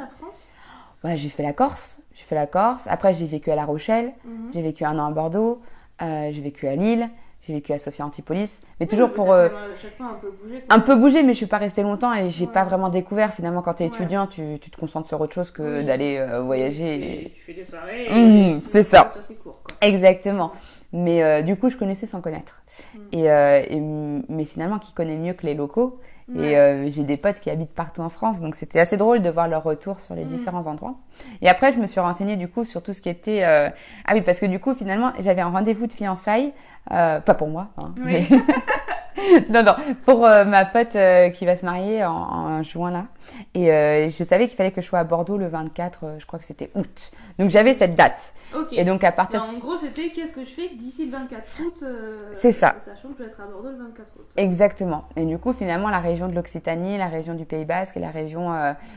Ouais, 1.04 1.16
j'ai 1.16 1.28
fait 1.28 1.42
la 1.42 1.52
Corse. 1.52 1.98
J'ai 2.14 2.24
fait 2.24 2.34
la 2.34 2.46
Corse. 2.46 2.86
Après, 2.90 3.14
j'ai 3.14 3.26
vécu 3.26 3.50
à 3.50 3.54
La 3.54 3.64
Rochelle. 3.64 4.12
Mhm. 4.24 4.50
J'ai 4.54 4.62
vécu 4.62 4.84
un 4.84 4.98
an 4.98 5.06
à 5.06 5.10
Bordeaux. 5.10 5.60
euh, 6.02 6.30
j'ai 6.32 6.40
vécu 6.42 6.66
à 6.68 6.74
Lille. 6.76 7.08
J'ai 7.46 7.52
vécu 7.54 7.72
à 7.72 7.78
Sophia 7.78 8.04
Antipolis. 8.04 8.62
Mais 8.80 8.86
toujours 8.86 9.12
pour 9.12 9.32
euh, 9.32 9.48
un 10.00 10.14
peu 10.14 10.30
bougé. 10.30 10.64
un 10.68 10.80
peu 10.80 11.22
mais 11.22 11.32
je 11.32 11.36
suis 11.36 11.46
pas 11.46 11.58
restée 11.58 11.82
longtemps 11.82 12.12
et 12.12 12.28
j'ai 12.28 12.46
Ouais. 12.46 12.52
pas 12.52 12.64
vraiment 12.64 12.88
découvert. 12.88 13.32
Finalement, 13.32 13.62
quand 13.62 13.74
tu 13.74 13.84
es 13.84 13.86
Ouais. 13.86 13.92
étudiant, 13.94 14.26
tu, 14.26 14.58
tu 14.60 14.70
te 14.70 14.76
concentres 14.76 15.06
sur 15.06 15.20
autre 15.20 15.32
chose 15.34 15.52
que 15.52 15.78
Oui. 15.78 15.84
d'aller 15.84 16.16
euh, 16.18 16.40
Tu 16.40 16.44
voyager. 16.46 17.00
fais, 17.24 17.30
tu 17.30 17.40
fais 17.40 17.52
des 17.54 17.64
soirées. 17.64 18.06
Et 18.06 18.60
tu 18.60 18.68
c'est 18.68 18.82
ça. 18.82 19.10
sur 19.12 19.24
tes 19.24 19.34
cours, 19.34 19.60
quoi. 19.62 19.76
Exactement. 19.80 20.52
Mais 20.92 21.22
euh, 21.22 21.42
du 21.42 21.56
coup, 21.56 21.68
je 21.70 21.76
connaissais 21.76 22.06
sans 22.06 22.20
connaître. 22.20 22.62
Mm. 22.94 22.98
Et, 23.12 23.30
euh, 23.30 23.62
et 23.68 23.80
mais 23.80 24.44
finalement, 24.44 24.78
qui 24.80 24.92
connaît 24.92 25.16
mieux 25.16 25.34
que 25.34 25.46
les 25.46 25.54
locaux. 25.54 26.00
Et 26.34 26.56
euh, 26.58 26.90
j'ai 26.90 27.04
des 27.04 27.16
potes 27.16 27.38
qui 27.38 27.50
habitent 27.50 27.72
partout 27.72 28.00
en 28.00 28.08
France, 28.08 28.40
donc 28.40 28.56
c'était 28.56 28.80
assez 28.80 28.96
drôle 28.96 29.22
de 29.22 29.30
voir 29.30 29.46
leur 29.46 29.62
retour 29.62 30.00
sur 30.00 30.16
les 30.16 30.24
Mm. 30.24 30.26
différents 30.26 30.66
endroits. 30.66 30.96
Et 31.40 31.48
après, 31.48 31.72
je 31.72 31.78
me 31.78 31.86
suis 31.86 32.00
renseignée 32.00 32.34
du 32.34 32.48
coup 32.48 32.64
sur 32.64 32.82
tout 32.82 32.92
ce 32.92 33.00
qui 33.00 33.08
était. 33.08 33.44
euh, 33.44 33.68
Ah 34.06 34.12
oui, 34.14 34.22
parce 34.22 34.40
que 34.40 34.46
du 34.46 34.58
coup, 34.58 34.74
finalement, 34.74 35.12
j'avais 35.20 35.40
un 35.42 35.50
rendez-vous 35.50 35.86
de 35.86 35.92
fiançailles, 35.92 36.52
euh, 36.92 37.20
pas 37.20 37.34
pour 37.34 37.48
moi. 37.48 37.68
Hein, 37.78 37.92
Oui. 38.04 38.26
mais- 38.30 38.38
non, 39.50 39.62
non, 39.62 39.74
pour 40.04 40.26
euh, 40.26 40.44
ma 40.44 40.64
pote 40.64 40.96
euh, 40.96 41.30
qui 41.30 41.46
va 41.46 41.56
se 41.56 41.64
marier 41.64 42.04
en, 42.04 42.12
en 42.12 42.62
juin 42.62 42.90
là. 42.90 43.06
Et 43.54 43.70
euh, 43.70 44.08
je 44.08 44.24
savais 44.24 44.46
qu'il 44.46 44.56
fallait 44.56 44.70
que 44.70 44.80
je 44.80 44.86
sois 44.86 44.98
à 44.98 45.04
Bordeaux 45.04 45.36
le 45.36 45.48
24, 45.48 46.04
euh, 46.04 46.18
je 46.18 46.26
crois 46.26 46.38
que 46.38 46.44
c'était 46.44 46.70
août. 46.74 47.10
Donc 47.38 47.50
j'avais 47.50 47.74
cette 47.74 47.94
date. 47.94 48.34
Et 48.72 48.84
donc 48.84 49.04
à 49.04 49.12
partir 49.12 49.42
de 49.42 49.46
en 49.56 49.58
gros, 49.58 49.76
c'était 49.76 50.10
qu'est-ce 50.10 50.32
que 50.32 50.44
je 50.44 50.50
fais 50.50 50.68
d'ici 50.74 51.06
le 51.06 51.12
24 51.12 51.62
août 51.62 51.84
C'est 52.32 52.52
ça. 52.52 52.76
Sachant 52.78 53.08
que 53.08 53.14
je 53.18 53.22
vais 53.24 53.28
être 53.28 53.40
à 53.40 53.46
Bordeaux 53.46 53.70
le 53.70 53.76
24 53.76 54.12
août. 54.18 54.26
Exactement. 54.36 55.04
Et 55.16 55.24
du 55.24 55.38
coup, 55.38 55.52
finalement, 55.52 55.88
la 55.88 55.98
région 55.98 56.28
de 56.28 56.34
l'Occitanie, 56.34 56.98
la 56.98 57.08
région 57.08 57.34
du 57.34 57.44
Pays 57.44 57.64
Basque 57.64 57.96
et 57.96 58.00
la 58.00 58.10
région 58.10 58.50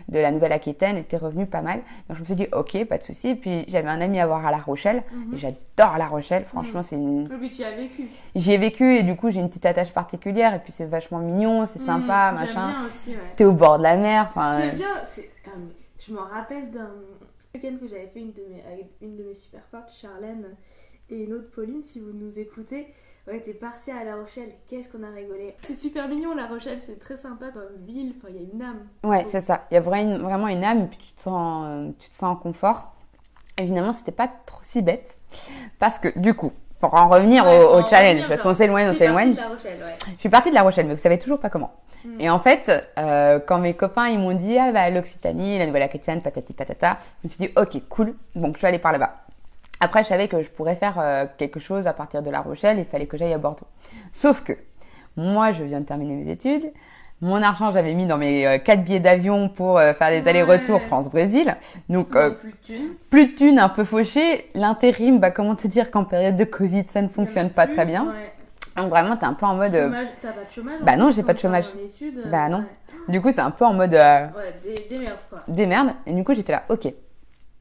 de 0.07 0.19
la 0.19 0.31
Nouvelle-Aquitaine 0.31 0.97
étaient 0.97 1.17
revenues 1.17 1.47
pas 1.47 1.61
mal. 1.61 1.81
Donc 2.07 2.17
je 2.17 2.21
me 2.21 2.25
suis 2.25 2.35
dit, 2.35 2.47
ok, 2.53 2.85
pas 2.85 2.97
de 2.97 3.03
souci. 3.03 3.35
Puis 3.35 3.65
j'avais 3.67 3.89
un 3.89 4.01
ami 4.01 4.19
à 4.19 4.27
voir 4.27 4.45
à 4.45 4.51
La 4.51 4.57
Rochelle. 4.57 5.03
Mhm. 5.11 5.33
Et 5.33 5.37
j'adore 5.37 5.97
La 5.97 6.07
Rochelle. 6.07 6.45
Franchement, 6.45 6.83
c'est 6.83 6.95
une... 6.95 7.29
Oui, 7.41 7.49
tu 7.49 7.61
y 7.61 7.65
as 7.65 7.71
vécu. 7.71 8.07
J'y 8.35 8.53
ai 8.53 8.57
vécu 8.57 8.95
et 8.95 9.03
du 9.03 9.15
coup, 9.15 9.29
j'ai 9.31 9.39
une 9.39 9.49
petite 9.49 9.65
attache 9.65 9.91
particulière. 9.91 10.08
Et 10.13 10.59
puis 10.59 10.71
c'est 10.71 10.85
vachement 10.85 11.19
mignon, 11.19 11.65
c'est 11.65 11.79
sympa, 11.79 12.31
Mhm, 12.31 12.39
machin. 12.39 12.83
Ouais. 13.07 13.15
T'es 13.35 13.45
au 13.45 13.53
bord 13.53 13.77
de 13.77 13.83
la 13.83 13.97
mer. 13.97 14.27
Enfin, 14.29 14.59
J'aime 14.59 14.75
bien, 14.75 14.95
c'est. 15.07 15.29
ah, 15.47 15.49
je 15.99 16.13
me 16.13 16.19
rappelle 16.19 16.69
d'un 16.71 16.89
week-end 17.53 17.75
que 17.79 17.87
j'avais 17.87 18.07
fait 18.07 18.19
une 18.19 18.31
de 18.33 18.41
mes, 18.49 18.63
avec 18.71 18.89
une 19.01 19.15
de 19.17 19.23
mes 19.23 19.33
super 19.33 19.61
potes, 19.71 19.91
Charlène 19.91 20.55
et 21.09 21.23
une 21.23 21.33
autre 21.33 21.49
Pauline, 21.51 21.83
si 21.83 21.99
vous 21.99 22.11
nous 22.13 22.37
écoutez. 22.39 22.87
On 23.31 23.33
était 23.35 23.53
partis 23.53 23.91
à 23.91 24.03
La 24.03 24.15
Rochelle, 24.15 24.49
qu'est-ce 24.67 24.89
qu'on 24.89 25.03
a 25.03 25.09
rigolé. 25.11 25.55
C'est 25.61 25.75
super 25.75 26.07
mignon 26.07 26.33
La 26.35 26.47
Rochelle, 26.47 26.79
c'est 26.79 26.97
très 26.99 27.15
sympa 27.15 27.49
comme 27.51 27.85
ville, 27.85 28.15
enfin 28.17 28.29
il 28.31 28.41
y 28.41 28.45
a 28.45 28.49
une 28.53 28.61
âme. 28.61 28.87
Ouais, 29.03 29.25
c'est 29.29 29.41
ça. 29.41 29.67
Il 29.69 29.75
y 29.75 29.77
a 29.77 29.81
vraiment 29.81 30.15
une, 30.15 30.21
vraiment 30.23 30.47
une 30.47 30.63
âme 30.63 30.83
et 30.83 30.87
puis 30.87 30.97
tu 30.97 31.13
te 31.13 31.21
sens, 31.23 31.65
euh, 31.67 31.91
tu 31.99 32.09
te 32.09 32.15
sens 32.15 32.23
en 32.23 32.35
confort. 32.35 32.95
Évidemment, 33.57 33.91
c'était 33.91 34.13
pas 34.13 34.27
trop 34.45 34.59
si 34.63 34.81
bête 34.81 35.19
parce 35.79 35.99
que 35.99 36.17
du 36.17 36.33
coup, 36.33 36.53
pour 36.79 36.93
en 36.93 37.09
revenir 37.09 37.45
Ouais, 37.45 37.59
au, 37.59 37.85
challenge, 37.87 38.27
parce 38.27 38.41
qu'on 38.41 38.53
s'éloigne, 38.53 38.89
on 38.89 38.93
s'éloigne. 38.93 39.33
de 39.33 39.37
La 39.37 39.47
Rochelle, 39.47 39.79
ouais. 39.79 40.13
Je 40.15 40.19
suis 40.19 40.29
partie 40.29 40.49
de 40.49 40.55
La 40.55 40.61
Rochelle, 40.61 40.87
mais 40.87 40.93
vous 40.93 40.99
savez 40.99 41.17
toujours 41.17 41.39
pas 41.39 41.49
comment. 41.49 41.71
Mm. 42.05 42.21
Et 42.21 42.29
en 42.29 42.39
fait, 42.39 42.71
euh, 42.97 43.39
quand 43.45 43.59
mes 43.59 43.73
copains 43.73 44.07
ils 44.07 44.19
m'ont 44.19 44.33
dit 44.33 44.57
ah 44.57 44.71
bah 44.71 44.89
l'Occitanie, 44.89 45.59
la 45.59 45.67
Nouvelle-Aquitaine, 45.67 46.21
patati 46.21 46.53
patata, 46.53 46.97
je 47.23 47.27
me 47.27 47.33
suis 47.33 47.47
dit 47.47 47.53
ok 47.55 47.81
cool, 47.89 48.15
bon 48.35 48.53
je 48.53 48.59
vais 48.59 48.67
aller 48.69 48.79
par 48.79 48.91
là-bas. 48.91 49.15
Après, 49.81 50.03
je 50.03 50.09
savais 50.09 50.27
que 50.27 50.41
je 50.41 50.49
pourrais 50.49 50.75
faire 50.75 50.99
euh, 50.99 51.25
quelque 51.37 51.59
chose 51.59 51.87
à 51.87 51.93
partir 51.93 52.21
de 52.21 52.29
La 52.29 52.41
Rochelle, 52.41 52.79
il 52.79 52.85
fallait 52.85 53.07
que 53.07 53.17
j'aille 53.17 53.33
à 53.33 53.37
Bordeaux. 53.37 53.67
Sauf 54.11 54.43
que 54.43 54.53
moi, 55.15 55.51
je 55.51 55.63
viens 55.63 55.79
de 55.79 55.85
terminer 55.85 56.15
mes 56.15 56.29
études. 56.29 56.71
Mon 57.21 57.41
argent, 57.41 57.71
j'avais 57.73 57.93
mis 57.93 58.05
dans 58.05 58.17
mes 58.17 58.47
euh, 58.47 58.57
quatre 58.59 58.83
billets 58.83 59.01
d'avion 59.01 59.49
pour 59.49 59.77
euh, 59.77 59.93
faire 59.93 60.09
des 60.09 60.21
Ouais. 60.21 60.29
allers-retours 60.29 60.81
France-Brésil. 60.81 61.55
Donc, 61.89 62.15
euh, 62.15 62.29
Non, 62.29 62.35
plus 62.35 62.51
de 62.51 62.55
thunes. 62.63 62.89
plus 63.09 63.25
de 63.27 63.35
thunes, 63.35 63.59
un 63.59 63.67
peu 63.69 63.83
fauché. 63.83 64.49
L'intérim, 64.55 65.19
bah, 65.19 65.29
comment 65.31 65.55
te 65.55 65.67
dire 65.67 65.91
qu'en 65.91 66.05
période 66.05 66.37
de 66.37 66.45
Covid, 66.45 66.85
ça 66.87 67.01
ne 67.01 67.09
fonctionne 67.09 67.49
pas 67.49 67.65
plus, 67.65 67.75
très 67.75 67.85
bien. 67.85 68.05
ouais. 68.05 68.31
Donc, 68.77 68.89
vraiment, 68.89 69.17
t'es 69.17 69.25
un 69.25 69.33
peu 69.33 69.45
en 69.45 69.55
mode. 69.55 69.75
euh, 69.75 69.83
Chômage, 69.87 70.07
T'as 70.21 70.31
pas 70.31 70.43
de 70.45 70.51
chômage 70.51 70.79
Bah 70.81 70.95
non, 70.95 71.11
j'ai 71.11 71.23
pas 71.23 71.33
de 71.33 71.39
chômage. 71.39 71.65
euh, 72.01 72.07
Bah 72.27 72.47
non. 72.47 72.59
Ouais, 72.59 72.65
Du 73.09 73.21
coup, 73.21 73.31
c'est 73.31 73.41
un 73.41 73.51
peu 73.51 73.65
en 73.65 73.73
mode. 73.73 73.93
euh, 73.93 74.27
Ouais, 74.27 74.53
des, 74.63 74.87
des 74.89 74.99
merdes 75.03 75.17
quoi. 75.29 75.39
des 75.49 75.65
merdes. 75.65 75.89
Et 76.05 76.13
du 76.13 76.23
coup, 76.23 76.33
j'étais 76.33 76.53
là, 76.53 76.63
ok, 76.69 76.87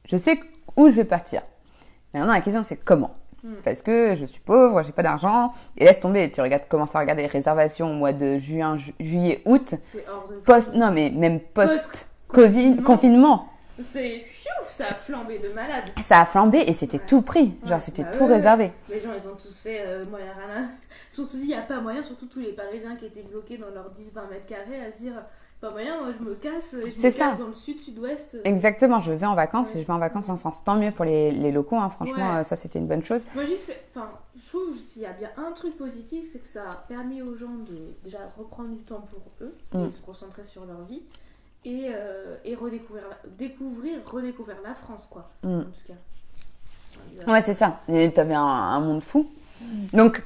je 0.05 0.15
sais 0.15 0.39
où 0.77 0.89
je 0.89 0.95
vais 0.95 1.03
partir. 1.03 1.41
Mais 2.13 2.21
maintenant, 2.21 2.33
la 2.35 2.39
question, 2.41 2.63
c'est 2.63 2.77
comment? 2.77 3.11
Parce 3.63 3.81
que 3.81 4.15
je 4.15 4.25
suis 4.25 4.39
pauvre, 4.41 4.83
j'ai 4.83 4.91
pas 4.91 5.03
d'argent. 5.03 5.51
Et 5.77 5.85
laisse 5.85 5.99
tomber, 5.99 6.29
tu 6.31 6.41
regardes, 6.41 6.67
commences 6.67 6.95
à 6.95 6.99
regarder 6.99 7.21
les 7.23 7.27
réservations 7.29 7.91
au 7.91 7.93
mois 7.93 8.11
de 8.13 8.37
juin, 8.37 8.75
ju- 8.77 8.93
juillet, 8.99 9.41
août. 9.45 9.75
C'est 9.79 10.05
hors 10.11 10.27
de 10.29 10.35
Post, 10.35 10.73
non, 10.73 10.91
mais 10.91 11.09
même 11.09 11.39
post-Covid, 11.39 12.75
Post- 12.75 12.83
confinement. 12.83 13.47
C'est 13.81 14.25
ça 14.71 14.83
a 14.83 14.95
flambé 14.95 15.39
de 15.39 15.49
malade. 15.49 15.85
Ça 16.01 16.21
a 16.21 16.25
flambé 16.25 16.59
et 16.67 16.73
c'était 16.73 16.97
Ouais. 16.99 17.05
tout 17.07 17.21
pris. 17.21 17.53
Genre, 17.63 17.73
Ouais, 17.73 17.79
c'était 17.79 18.03
bah 18.03 18.11
tout 18.11 18.25
ouais, 18.25 18.33
réservé. 18.35 18.71
Les 18.89 18.99
gens, 18.99 19.09
ils 19.13 19.27
ont 19.27 19.35
tous 19.35 19.57
fait 19.59 19.81
euh, 19.85 20.05
moyen 20.05 20.25
rien 20.33 20.63
à- 20.63 20.67
Surtout 21.09 21.37
il 21.41 21.47
n'y 21.47 21.53
a 21.55 21.61
pas 21.61 21.79
moyen, 21.81 22.01
surtout 22.03 22.25
tous 22.27 22.39
les 22.39 22.51
Parisiens 22.53 22.95
qui 22.95 23.05
étaient 23.05 23.23
bloqués 23.23 23.57
dans 23.57 23.69
leurs 23.73 23.89
10-20 23.89 24.29
mètres 24.29 24.45
carrés 24.47 24.85
à 24.85 24.91
se 24.91 24.97
dire 24.99 25.13
pas 25.61 25.71
moyen, 25.71 25.97
moi 25.97 26.07
je 26.17 26.23
me 26.23 26.35
casse, 26.35 26.71
je 26.81 26.87
me 26.87 27.01
casse 27.01 27.15
ça. 27.15 27.35
dans 27.35 27.47
le 27.47 27.53
sud, 27.53 27.79
sud-ouest. 27.79 28.37
Exactement, 28.45 29.01
je 29.01 29.11
vais 29.11 29.25
en 29.25 29.35
vacances 29.35 29.73
Ouais. 29.73 29.79
et 29.79 29.81
je 29.81 29.87
vais 29.87 29.93
en 29.93 29.99
vacances 29.99 30.29
en 30.29 30.37
France. 30.37 30.63
Tant 30.63 30.75
mieux 30.75 30.91
pour 30.91 31.03
les, 31.05 31.31
les 31.31 31.51
locaux, 31.51 31.75
hein. 31.77 31.89
franchement, 31.89 32.33
Ouais. 32.35 32.39
euh, 32.39 32.43
ça 32.43 32.55
c'était 32.55 32.79
une 32.79 32.87
bonne 32.87 33.03
chose. 33.03 33.25
Moi. 33.35 33.43
Enfin, 33.93 34.09
je 34.41 34.47
trouve 34.47 34.77
s'il 34.77 35.01
y 35.01 35.05
a 35.05 35.11
bien 35.13 35.29
un 35.37 35.51
truc 35.51 35.77
positif, 35.77 36.25
c'est 36.31 36.39
que 36.39 36.47
ça 36.47 36.61
a 36.71 36.75
permis 36.87 37.21
aux 37.21 37.35
gens 37.35 37.55
de 37.67 37.93
déjà 38.03 38.19
reprendre 38.37 38.69
du 38.69 38.83
temps 38.83 39.01
pour 39.01 39.21
eux, 39.41 39.53
Mm. 39.73 39.85
et 39.87 39.91
se 39.91 40.01
concentrer 40.01 40.43
sur 40.45 40.65
leur 40.65 40.81
vie, 40.83 41.01
et, 41.65 41.87
euh, 41.93 42.37
et 42.45 42.55
redécouvrir, 42.55 43.03
découvrir, 43.37 43.99
redécouvrir 44.09 44.57
la 44.63 44.73
France, 44.73 45.07
quoi. 45.11 45.29
Mm. 45.43 45.47
En 45.59 45.63
tout 45.63 45.87
cas. 45.87 47.31
Ouais, 47.31 47.41
c'est 47.41 47.53
ça. 47.53 47.81
Et 47.89 48.13
t'avais 48.13 48.33
un, 48.33 48.41
un 48.41 48.79
monde 48.79 49.01
fou. 49.03 49.29
Donc, 49.93 50.23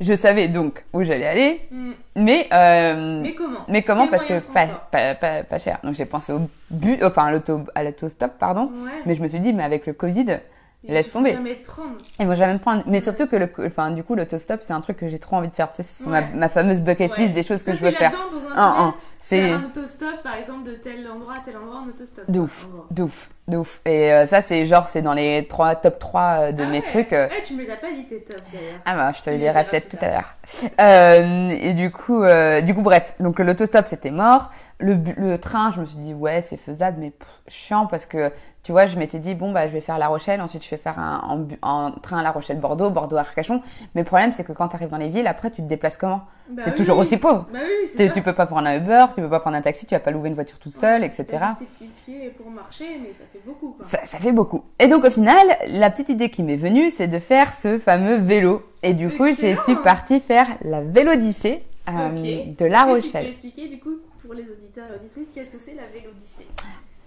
je 0.00 0.14
savais 0.14 0.48
donc 0.48 0.84
où 0.92 1.02
j'allais 1.02 1.26
aller, 1.26 1.60
Mm. 1.70 1.90
mais 2.16 2.46
euh, 2.52 3.20
Mais 3.22 3.34
comment? 3.34 3.58
Mais 3.68 3.82
comment 3.82 4.02
Quel? 4.08 4.10
Parce 4.10 4.24
que 4.26 4.40
pas, 4.52 4.66
pas, 4.90 5.14
pas, 5.14 5.42
pas 5.42 5.58
cher. 5.58 5.78
Donc 5.82 5.94
j'ai 5.94 6.06
pensé 6.06 6.32
au 6.32 6.40
but, 6.70 7.02
enfin 7.02 7.26
à 7.26 7.32
l'auto, 7.32 7.60
à 7.74 7.82
l'autostop, 7.84 8.32
pardon. 8.38 8.70
Ouais. 8.84 8.90
Mais 9.06 9.14
je 9.16 9.22
me 9.22 9.28
suis 9.28 9.40
dit, 9.40 9.52
mais 9.52 9.64
avec 9.64 9.86
le 9.86 9.92
Covid, 9.92 10.38
laisse 10.84 11.06
tu 11.06 11.12
peux 11.12 11.18
tomber. 11.18 11.32
jamais 11.32 11.56
te 11.56 11.66
prendre. 11.66 11.90
ils 12.20 12.26
vont 12.26 12.34
jamais 12.36 12.54
me 12.54 12.58
prendre. 12.60 12.84
Mais 12.86 13.00
surtout 13.00 13.26
que 13.26 13.36
le, 13.36 13.50
enfin 13.66 13.90
du 13.90 14.04
coup 14.04 14.14
l'autostop, 14.14 14.60
c'est 14.62 14.72
un 14.72 14.80
truc 14.80 14.96
que 14.98 15.08
j'ai 15.08 15.18
trop 15.18 15.36
envie 15.36 15.48
de 15.48 15.54
faire. 15.54 15.68
Tu 15.70 15.76
sais, 15.78 15.82
c'est 15.82 16.02
sur 16.04 16.10
ma, 16.12 16.20
Ouais. 16.20 16.28
ma 16.34 16.48
fameuse 16.48 16.80
bucket 16.80 17.10
Ouais. 17.12 17.18
list 17.22 17.32
des 17.32 17.42
choses 17.42 17.62
que 17.64 17.72
je 17.74 17.78
veux 17.84 17.90
faire. 17.90 18.12
dans 18.56 18.62
un. 18.62 18.94
C'est 19.20 19.50
un 19.50 19.64
autostop, 19.64 20.22
par 20.22 20.36
exemple, 20.36 20.64
de 20.68 20.74
tel 20.74 21.06
endroit 21.10 21.34
à 21.34 21.44
tel 21.44 21.56
endroit 21.56 21.80
en 21.84 21.88
autostop. 21.88 22.24
de 22.30 22.38
ouf, 22.40 22.68
de 22.90 23.02
ouf, 23.02 23.30
de 23.48 23.56
ouf. 23.56 23.80
Et 23.84 24.12
euh, 24.12 24.26
ça, 24.26 24.40
c'est 24.40 24.64
genre, 24.64 24.86
c'est 24.86 25.02
dans 25.02 25.12
les 25.14 25.46
trois 25.48 25.74
top 25.74 25.98
3 25.98 26.22
euh, 26.22 26.52
de 26.52 26.62
Ah 26.62 26.66
mes 26.66 26.78
ouais. 26.78 26.84
trucs. 26.84 27.12
euh, 27.12 27.26
Eh, 27.36 27.42
tu 27.42 27.54
me 27.54 27.62
les 27.62 27.70
as 27.70 27.76
pas 27.76 27.90
dit 27.90 28.04
tes 28.06 28.22
tops 28.22 28.42
d'ailleurs. 28.52 28.80
Ah 28.84 28.94
bah, 28.94 29.12
je 29.16 29.22
te 29.22 29.30
le 29.30 29.36
les 29.36 29.42
dirai 29.42 29.64
peut-être 29.64 29.88
tout 29.88 30.04
à 30.04 30.08
l'heure. 30.08 30.34
Euh, 30.80 31.50
et 31.50 31.74
du 31.74 31.90
coup, 31.90 32.22
du 32.64 32.74
coup, 32.74 32.82
bref. 32.82 33.14
Donc 33.20 33.38
l'autostop, 33.40 33.86
c'était 33.88 34.10
mort. 34.10 34.50
Le, 34.80 34.96
le 35.16 35.38
train, 35.38 35.72
je 35.72 35.80
me 35.80 35.86
suis 35.86 35.98
dit 35.98 36.14
ouais, 36.14 36.40
c'est 36.40 36.56
faisable, 36.56 36.98
mais 37.00 37.10
pff, 37.10 37.26
chiant 37.48 37.86
parce 37.86 38.06
que 38.06 38.30
tu 38.62 38.70
vois, 38.70 38.86
je 38.86 38.96
m'étais 38.96 39.18
dit 39.18 39.34
bon 39.34 39.50
bah, 39.50 39.66
je 39.66 39.72
vais 39.72 39.80
faire 39.80 39.98
La 39.98 40.06
Rochelle, 40.06 40.40
ensuite 40.40 40.64
je 40.64 40.70
vais 40.70 40.76
faire 40.76 41.00
un 41.00 41.20
en, 41.62 41.68
en 41.68 41.90
train 41.90 42.18
à 42.18 42.22
La 42.22 42.30
Rochelle 42.30 42.60
Bordeaux, 42.60 42.88
Bordeaux 42.88 43.16
Arcachon. 43.16 43.60
Mais 43.96 44.02
le 44.02 44.04
problème, 44.06 44.32
c'est 44.32 44.44
que 44.44 44.52
quand 44.52 44.68
tu 44.68 44.76
arrives 44.76 44.90
dans 44.90 44.96
les 44.98 45.08
villes, 45.08 45.26
après, 45.26 45.50
tu 45.50 45.62
te 45.62 45.66
déplaces 45.66 45.96
comment? 45.96 46.20
Bah 46.48 46.62
T'es 46.64 46.70
oui, 46.70 46.76
toujours 46.76 46.96
aussi 46.98 47.16
pauvre. 47.16 47.48
Bah 47.52 47.58
oui. 47.98 48.10
Tu 48.14 48.22
peux 48.22 48.34
pas 48.34 48.46
prendre 48.46 48.68
un 48.68 48.76
Uber, 48.76 49.06
tu 49.14 49.20
peux 49.20 49.28
pas 49.30 49.40
prendre 49.40 49.56
un 49.56 49.62
taxi, 49.62 49.86
tu 49.86 49.94
vas 49.94 50.00
pas 50.00 50.10
louer 50.10 50.28
une 50.28 50.34
voiture 50.34 50.58
toute 50.58 50.74
seule, 50.74 51.04
etc. 51.04 51.26
Juste 51.30 51.58
tes 51.58 51.64
petits 51.64 51.90
pieds 52.04 52.28
pour 52.36 52.50
marcher, 52.50 52.86
mais 53.02 53.12
ça 53.12 53.24
fait 53.32 53.40
beaucoup 53.44 53.74
quoi. 53.78 53.86
Ça, 53.88 53.98
ça 54.04 54.18
fait 54.18 54.32
beaucoup. 54.32 54.64
Et 54.78 54.86
donc 54.88 55.04
au 55.04 55.10
final, 55.10 55.46
la 55.68 55.90
petite 55.90 56.08
idée 56.08 56.30
qui 56.30 56.42
m'est 56.42 56.56
venue, 56.56 56.90
c'est 56.90 57.08
de 57.08 57.18
faire 57.18 57.52
ce 57.54 57.78
fameux 57.78 58.16
vélo. 58.16 58.62
Et 58.82 58.94
du 58.94 59.08
coup, 59.08 59.26
j'ai 59.34 59.56
suis 59.56 59.76
partie 59.76 60.20
faire 60.20 60.46
la 60.62 60.80
vélodyssée 60.80 61.62
euh, 61.88 62.08
de 62.12 62.64
La 62.64 62.86
Est-ce 62.86 62.96
que 62.96 63.00
Tu 63.00 63.06
Rochelle. 63.06 63.22
peux 63.24 63.28
expliquer 63.30 63.68
du 63.68 63.78
coup 63.80 63.96
pour 64.22 64.34
les 64.34 64.42
auditeurs 64.50 64.86
et 64.92 64.96
auditrices 64.96 65.28
qu'est-ce 65.34 65.50
que 65.52 65.58
c'est 65.58 65.74
la 65.74 65.86
vélodyssée 65.92 66.46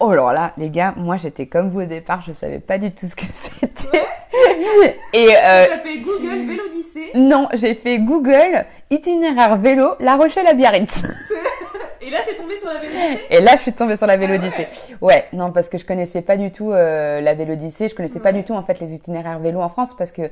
Oh 0.04 0.10
alors 0.10 0.34
là, 0.34 0.52
les 0.58 0.72
gars, 0.72 0.96
moi 0.98 1.18
j'étais 1.18 1.46
comme 1.46 1.70
vous 1.70 1.82
au 1.82 1.86
départ, 1.86 2.24
je 2.26 2.32
savais 2.32 2.60
pas 2.60 2.80
du 2.80 2.92
tout 2.92 3.06
ce 3.06 3.16
que 3.16 3.26
c'était. 3.32 4.02
Et 5.14 5.28
euh, 5.36 5.66
fait 5.84 6.00
Google 6.00 6.48
vélodyssée 6.48 7.12
non, 7.14 7.48
j'ai 7.54 7.74
fait 7.76 8.00
Google 8.00 8.66
itinéraire 8.90 9.58
vélo 9.58 9.96
La 10.00 10.16
Rochelle 10.16 10.48
à 10.48 10.54
Biarritz. 10.54 11.04
et 12.02 12.10
là 12.10 12.18
t'es 12.26 12.36
tombé 12.36 12.58
sur 12.58 12.68
la 12.70 12.80
vélodyssée 12.80 13.26
Et 13.30 13.40
là, 13.42 13.56
je 13.56 13.62
suis 13.62 13.74
tombée 13.74 13.96
sur 13.96 14.08
la 14.08 14.18
vélodyssée. 14.18 14.68
Ah 14.72 14.96
ouais. 15.02 15.28
non, 15.34 15.52
parce 15.52 15.70
que 15.70 15.78
je 15.78 15.86
connaissais 15.86 16.22
pas 16.22 16.38
du 16.38 16.52
tout 16.52 16.72
euh, 16.72 17.22
la 17.22 17.34
vélodyssée. 17.34 17.88
Je 17.88 17.96
connaissais 17.96 18.20
pas 18.20 18.34
du 18.34 18.44
tout 18.44 18.54
en 18.54 18.64
fait 18.64 18.80
les 18.80 18.94
itinéraires 18.96 19.40
vélo 19.40 19.62
en 19.62 19.70
France 19.70 19.96
parce 19.98 20.12
que 20.12 20.24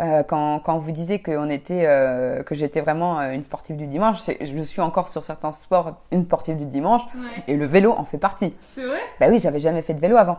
euh, 0.00 0.22
quand 0.22 0.60
quand 0.60 0.78
vous 0.78 0.90
disiez 0.90 1.20
qu'on 1.22 1.48
était 1.50 1.84
euh, 1.86 2.42
que 2.42 2.54
j'étais 2.54 2.80
vraiment 2.80 3.20
euh, 3.20 3.32
une 3.32 3.42
sportive 3.42 3.76
du 3.76 3.86
dimanche, 3.86 4.18
je 4.40 4.62
suis 4.62 4.80
encore 4.80 5.08
sur 5.08 5.22
certains 5.22 5.52
sports 5.52 5.96
une 6.12 6.24
sportive 6.24 6.56
du 6.56 6.66
dimanche 6.66 7.02
Ouais. 7.14 7.42
et 7.48 7.56
le 7.56 7.66
vélo 7.66 7.92
en 7.92 8.04
fait 8.04 8.18
partie. 8.18 8.54
C'est 8.74 8.84
vrai? 8.84 9.00
Bah 9.20 9.26
oui, 9.30 9.38
j'avais 9.40 9.60
jamais 9.60 9.82
fait 9.82 9.94
de 9.94 10.00
vélo 10.00 10.16
avant. 10.16 10.38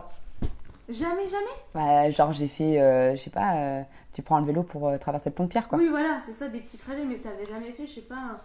Jamais, 0.88 1.28
jamais? 1.30 1.56
Bah, 1.72 2.10
genre 2.10 2.32
j'ai 2.32 2.48
fait, 2.48 2.80
euh, 2.80 3.14
je 3.14 3.20
sais 3.22 3.30
pas, 3.30 3.54
euh, 3.54 3.82
tu 4.12 4.22
prends 4.22 4.40
le 4.40 4.44
vélo 4.46 4.64
pour 4.64 4.88
euh, 4.88 4.98
traverser 4.98 5.30
le 5.30 5.34
pont 5.36 5.44
de 5.44 5.48
Pierre 5.48 5.68
quoi. 5.68 5.78
Oui, 5.78 5.86
voilà, 5.88 6.18
c'est 6.18 6.32
ça, 6.32 6.48
des 6.48 6.58
petits 6.58 6.78
trajets, 6.78 7.04
mais 7.08 7.14
t'avais 7.16 7.46
jamais 7.46 7.70
fait, 7.70 7.86
je 7.86 7.92
sais 7.94 8.00
pas, 8.00 8.40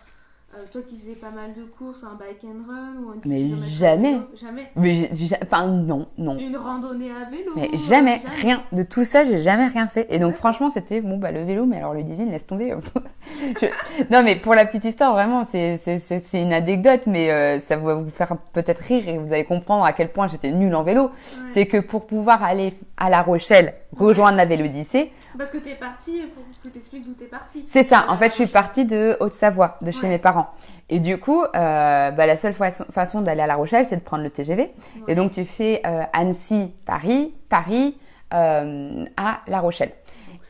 euh, 0.57 0.63
toi 0.71 0.81
qui 0.81 0.97
faisais 0.97 1.15
pas 1.15 1.31
mal 1.31 1.53
de 1.53 1.63
courses, 1.63 2.03
un 2.03 2.15
bike 2.15 2.43
and 2.45 2.67
run 2.67 3.03
ou 3.03 3.09
un 3.11 3.15
10 3.17 3.29
Mais 3.29 3.67
jamais. 3.67 4.17
Jamais. 4.39 4.67
Mais 4.75 5.09
enfin 5.43 5.67
non, 5.67 6.07
non. 6.17 6.37
Une 6.37 6.55
randonnée 6.57 7.09
à 7.11 7.29
vélo 7.29 7.51
Mais 7.55 7.69
euh, 7.73 7.77
jamais, 7.89 8.21
rien 8.41 8.63
de 8.71 8.83
tout 8.83 9.03
ça, 9.03 9.25
j'ai 9.25 9.41
jamais 9.43 9.67
rien 9.67 9.87
fait. 9.87 10.07
Et 10.09 10.19
donc 10.19 10.35
franchement, 10.35 10.69
c'était 10.69 11.01
bon 11.01 11.17
bah 11.17 11.31
le 11.31 11.43
vélo, 11.43 11.65
mais 11.65 11.77
alors 11.77 11.93
le 11.93 12.03
divine, 12.03 12.31
laisse 12.31 12.45
tomber. 12.47 12.73
Je- 13.61 14.05
Non 14.11 14.23
mais 14.23 14.35
pour 14.35 14.53
la 14.55 14.65
petite 14.65 14.85
histoire, 14.85 15.13
vraiment, 15.13 15.45
c'est 15.45 15.77
c'est 15.77 15.99
c'est 15.99 16.21
c'est 16.25 16.41
une 16.41 16.53
anecdote, 16.53 17.01
mais 17.07 17.31
euh, 17.31 17.59
ça 17.59 17.75
va 17.77 17.95
vous 17.95 18.09
faire 18.09 18.35
peut-être 18.53 18.79
rire 18.79 19.07
et 19.07 19.17
vous 19.17 19.33
allez 19.33 19.45
comprendre 19.45 19.83
à 19.85 19.93
quel 19.93 20.09
point 20.11 20.27
j'étais 20.27 20.51
nulle 20.51 20.75
en 20.75 20.83
vélo. 20.83 21.03
Ouais. 21.05 21.09
C'est 21.53 21.65
que 21.67 21.77
pour 21.77 22.05
pouvoir 22.05 22.43
aller 22.43 22.73
à 22.97 23.09
La 23.09 23.21
Rochelle, 23.21 23.73
rejoindre 23.95 24.37
la 24.37 24.45
Vélodyssée, 24.45 25.11
Parce 25.37 25.51
que 25.51 25.57
t'es 25.57 25.75
parti, 25.75 26.21
pour 26.33 26.43
que 26.63 26.69
t'expliques 26.69 27.05
d'où 27.05 27.13
t'es 27.13 27.25
parti. 27.25 27.63
c'est 27.67 27.83
ça. 27.83 28.05
En 28.07 28.17
fait, 28.17 28.29
je 28.29 28.35
suis 28.35 28.47
partie 28.47 28.85
de 28.85 29.17
Haute-Savoie, 29.19 29.77
de 29.81 29.91
chez 29.91 30.03
Ouais. 30.03 30.09
mes 30.09 30.17
parents. 30.17 30.47
Et 30.89 30.99
du 30.99 31.17
coup, 31.19 31.43
euh, 31.43 32.11
bah, 32.11 32.25
la 32.25 32.37
seule 32.37 32.53
façon, 32.53 33.21
d'aller 33.21 33.41
à 33.41 33.47
La 33.47 33.55
Rochelle, 33.55 33.85
c'est 33.85 33.97
de 33.97 34.01
prendre 34.01 34.23
le 34.23 34.29
TGV. 34.29 34.71
Et 35.07 35.15
donc, 35.15 35.33
tu 35.33 35.43
fais 35.45 35.81
euh, 35.85 36.03
Annecy-Paris, 36.13 37.33
Paris 37.49 37.97
euh, 38.33 39.05
à 39.17 39.41
La 39.47 39.59
Rochelle. 39.59 39.91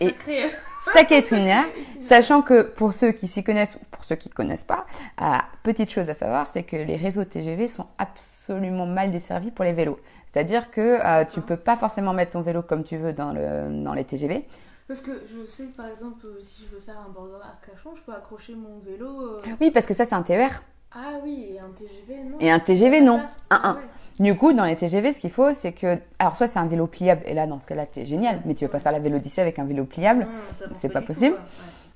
et- 0.01 0.05
Sacré. 0.09 0.43
Sacré 0.93 1.17
itinéraire, 1.17 1.65
sachant 1.99 2.43
que 2.43 2.61
pour 2.61 2.93
ceux 2.93 3.11
qui 3.11 3.27
s'y 3.27 3.43
connaissent, 3.43 3.75
ou 3.75 3.85
pour 3.89 4.03
ceux 4.03 4.15
qui 4.15 4.29
connaissent 4.29 4.63
pas, 4.65 4.85
euh, 5.19 5.25
petite 5.63 5.89
chose 5.89 6.07
à 6.11 6.13
savoir, 6.13 6.47
c'est 6.47 6.61
que 6.61 6.75
les 6.75 6.95
réseaux 6.95 7.23
TGV 7.25 7.65
sont 7.67 7.87
absolument 7.97 8.85
mal 8.85 9.09
desservis 9.11 9.49
pour 9.49 9.65
les 9.65 9.73
vélos. 9.73 9.97
C'est-à-dire 10.35 10.69
que 10.69 10.81
euh, 11.01 11.23
tu 11.23 11.39
peux 11.39 11.55
pas 11.55 11.77
forcément 11.77 12.11
mettre 12.11 12.31
ton 12.31 12.41
vélo 12.41 12.61
comme 12.61 12.83
tu 12.83 12.97
veux 12.97 13.13
dans 13.13 13.31
le 13.31 13.81
dans 13.85 13.93
les 13.93 14.03
TGV. 14.03 14.45
Parce 14.85 14.99
que 14.99 15.11
je 15.25 15.49
sais 15.49 15.67
que 15.67 15.77
par 15.77 15.87
exemple, 15.87 16.25
euh, 16.25 16.37
si 16.45 16.63
je 16.69 16.75
veux 16.75 16.81
faire 16.81 16.97
un 16.99 17.09
Bordeaux 17.09 17.35
Arcachon, 17.41 17.95
je 17.95 18.01
peux 18.01 18.11
accrocher 18.11 18.53
mon 18.53 18.79
vélo. 18.85 19.07
euh, 19.07 19.41
Oui, 19.61 19.71
parce 19.71 19.85
que 19.85 19.93
ça 19.93 20.05
c'est 20.05 20.13
un 20.13 20.23
TER. 20.23 20.61
Ah 20.93 21.19
oui, 21.23 21.51
et 21.53 21.59
un 21.61 21.69
TGV, 21.69 22.21
non 22.25 22.37
Et 22.41 22.51
un 22.51 22.59
TGV, 22.59 22.99
non. 22.99 23.21
Un, 23.49 23.61
un. 23.63 23.75
ouais. 23.75 23.81
Du 24.19 24.35
coup, 24.37 24.51
dans 24.51 24.65
les 24.65 24.75
TGV, 24.75 25.13
ce 25.13 25.21
qu'il 25.21 25.31
faut, 25.31 25.53
c'est 25.53 25.71
que, 25.71 25.97
alors 26.19 26.35
soit 26.35 26.47
c'est 26.47 26.59
un 26.59 26.67
vélo 26.67 26.87
pliable, 26.87 27.21
et 27.25 27.33
là 27.33 27.47
dans 27.47 27.61
ce 27.61 27.67
cas-là, 27.67 27.85
c'est 27.93 28.05
génial, 28.05 28.41
mais 28.45 28.55
tu 28.55 28.65
vas 28.65 28.71
pas 28.71 28.81
faire 28.81 28.91
la 28.91 28.99
vélodyssée 28.99 29.39
avec 29.39 29.57
un 29.57 29.63
vélo 29.65 29.85
pliable. 29.85 30.27
C'est 30.73 30.89
pas 30.91 30.99
tout, 30.99 31.07
possible. 31.07 31.35
Ouais. 31.35 31.41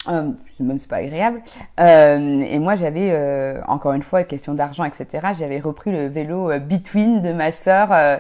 Euh, 0.08 0.30
même 0.62 0.80
c'est 0.80 0.88
pas 0.88 0.98
agréable. 0.98 1.42
Euh, 1.80 2.42
et 2.42 2.58
moi 2.58 2.76
j'avais 2.76 3.10
euh, 3.12 3.60
encore 3.68 3.92
une 3.94 4.02
fois 4.02 4.24
question 4.24 4.54
d'argent 4.54 4.86
etc. 4.86 5.08
J'avais 5.38 5.60
repris 5.60 5.92
le 5.92 6.08
vélo 6.08 6.50
euh, 6.52 6.60
Between 6.60 7.22
de 7.22 7.34
ma 7.34 7.52
sœur 7.52 7.90
euh, 7.92 8.18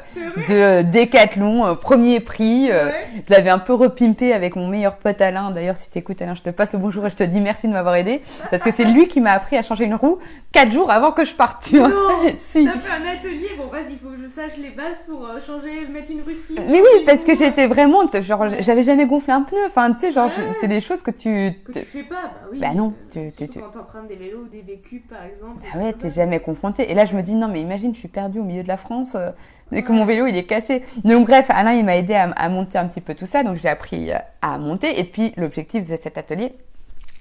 de 0.49 0.53
euh, 0.53 0.83
Decathlon 0.83 1.65
euh, 1.65 1.75
premier 1.75 2.19
prix. 2.19 2.69
euh. 2.69 2.89
Je 3.27 3.33
l'avais 3.33 3.49
un 3.49 3.59
peu 3.59 3.73
repimpé 3.73 4.33
avec 4.33 4.57
mon 4.57 4.67
meilleur 4.67 4.97
pote 4.97 5.21
Alain. 5.21 5.51
D'ailleurs 5.51 5.77
si 5.77 5.89
t'écoutes 5.89 6.21
Alain, 6.21 6.35
je 6.35 6.41
te 6.41 6.49
passe 6.49 6.73
le 6.73 6.79
bonjour 6.79 7.05
et 7.05 7.09
je 7.09 7.15
te 7.15 7.23
dis 7.23 7.39
merci 7.39 7.67
de 7.67 7.73
m'avoir 7.73 7.95
aidé 7.95 8.21
parce 8.51 8.61
que 8.61 8.71
c'est 8.71 8.85
lui 8.85 9.07
qui 9.07 9.21
m'a 9.21 9.31
appris 9.31 9.55
à 9.55 9.63
changer 9.63 9.85
une 9.85 9.95
roue 9.95 10.19
quatre 10.51 10.71
jours 10.71 10.91
avant 10.91 11.11
que 11.11 11.23
je 11.23 11.33
parte. 11.33 11.63
Tu 11.63 11.79
vois. 11.79 11.87
Non 11.87 12.09
si. 12.39 12.65
T'as 12.65 12.71
fait 12.71 12.91
un 12.91 13.17
atelier, 13.17 13.49
bon 13.57 13.67
vas-y, 13.67 13.93
il 13.93 13.99
faut 13.99 14.09
que 14.15 14.21
je 14.21 14.27
sache 14.27 14.57
les 14.61 14.69
bases 14.71 14.99
pour 15.07 15.27
changer, 15.39 15.87
mettre 15.91 16.11
une 16.11 16.21
rustine. 16.21 16.57
Mais 16.69 16.81
oui, 16.81 17.03
parce 17.05 17.23
que 17.23 17.35
j'étais 17.35 17.67
vraiment, 17.67 18.01
genre, 18.21 18.45
j'avais 18.59 18.83
jamais 18.83 19.05
gonflé 19.05 19.31
un 19.33 19.41
pneu. 19.43 19.59
Enfin, 19.67 19.91
tu 19.93 19.99
sais, 19.99 20.11
genre, 20.11 20.29
c'est 20.59 20.67
des 20.67 20.81
choses 20.81 21.01
que 21.01 21.11
tu, 21.11 21.51
Que 21.73 21.79
tu 21.79 21.85
fais 21.85 22.03
pas, 22.03 22.23
bah 22.23 22.47
oui. 22.51 22.59
Bah 22.59 22.73
non, 22.73 22.93
Euh, 23.15 23.29
tu- 23.29 23.35
tu- 23.37 23.49
tu- 23.49 23.59
quand 23.59 23.69
t'empruntes 23.69 24.07
des 24.07 24.15
vélos 24.15 24.43
ou 24.43 24.47
des 24.47 24.61
vécus 24.61 25.01
par 25.09 25.23
exemple. 25.23 25.59
Bah 25.73 25.79
ouais, 25.79 25.93
t'es 25.93 26.09
jamais 26.09 26.39
confronté. 26.39 26.89
Et 26.91 26.93
là, 26.93 27.05
je 27.05 27.15
me 27.15 27.21
dis, 27.21 27.35
non, 27.35 27.47
mais 27.47 27.61
imagine, 27.61 27.93
je 27.93 27.99
suis 27.99 28.07
perdue 28.07 28.39
au 28.39 28.43
milieu 28.43 28.63
de 28.63 28.67
la 28.67 28.77
France, 28.77 29.15
euh, 29.15 29.31
dès 29.71 29.83
que 29.83 29.91
mon 29.91 30.05
vélo, 30.05 30.25
il 30.27 30.35
est 30.35 30.45
cassé. 30.45 30.83
Donc, 31.03 31.27
bref, 31.27 31.47
Alain, 31.49 31.73
il 31.73 31.85
m'a 31.85 31.95
aidé 31.97 32.13
à, 32.15 32.29
à 32.31 32.49
monter 32.49 32.77
un 32.77 32.87
petit 32.87 33.01
peu 33.01 33.15
tout 33.15 33.25
ça. 33.25 33.43
Donc, 33.43 33.57
j'ai 33.57 33.69
appris 33.69 34.11
euh, 34.11 34.17
à 34.41 34.57
monter. 34.57 34.99
Et 34.99 35.03
puis, 35.03 35.33
l'objectif 35.37 35.89
de 35.89 35.95
cet 35.95 36.17
atelier, 36.17 36.53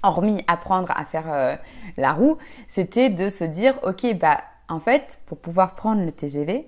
hormis 0.03 0.43
apprendre 0.47 0.91
à 0.95 1.05
faire 1.05 1.31
euh, 1.31 1.55
la 1.97 2.13
roue, 2.13 2.37
c'était 2.67 3.09
de 3.09 3.29
se 3.29 3.43
dire, 3.43 3.77
ok, 3.83 4.15
bah, 4.19 4.41
en 4.67 4.79
fait, 4.79 5.19
pour 5.25 5.37
pouvoir 5.37 5.75
prendre 5.75 6.03
le 6.03 6.11
TGV, 6.11 6.67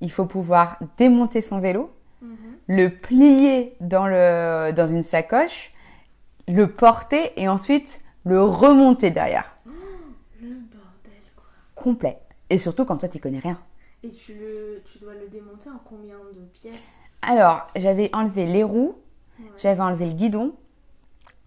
il 0.00 0.10
faut 0.10 0.24
pouvoir 0.26 0.78
démonter 0.98 1.40
son 1.40 1.60
vélo, 1.60 1.90
Mhm. 2.22 2.36
le 2.68 2.88
plier 2.88 3.74
dans 3.80 4.06
le, 4.06 4.70
dans 4.72 4.86
une 4.86 5.02
sacoche, 5.02 5.71
le 6.48 6.66
porter 6.70 7.32
et 7.40 7.48
ensuite 7.48 8.00
le 8.24 8.42
remonter 8.42 9.10
derrière. 9.10 9.56
Le 10.40 10.48
bordel 10.48 11.22
quoi. 11.36 11.44
Complet. 11.74 12.18
Et 12.50 12.58
surtout 12.58 12.84
quand 12.84 12.96
toi, 12.98 13.08
tu 13.08 13.18
connais 13.18 13.38
rien. 13.38 13.58
Et 14.04 14.10
tu, 14.10 14.34
le, 14.34 14.82
tu 14.84 14.98
dois 14.98 15.14
le 15.14 15.28
démonter 15.28 15.70
en 15.70 15.78
combien 15.84 16.16
de 16.34 16.40
pièces? 16.60 16.96
Alors, 17.22 17.68
j'avais 17.76 18.10
enlevé 18.14 18.46
les 18.46 18.64
roues, 18.64 18.96
Ouais. 19.38 19.46
j'avais 19.58 19.80
enlevé 19.80 20.06
le 20.06 20.12
guidon, 20.12 20.52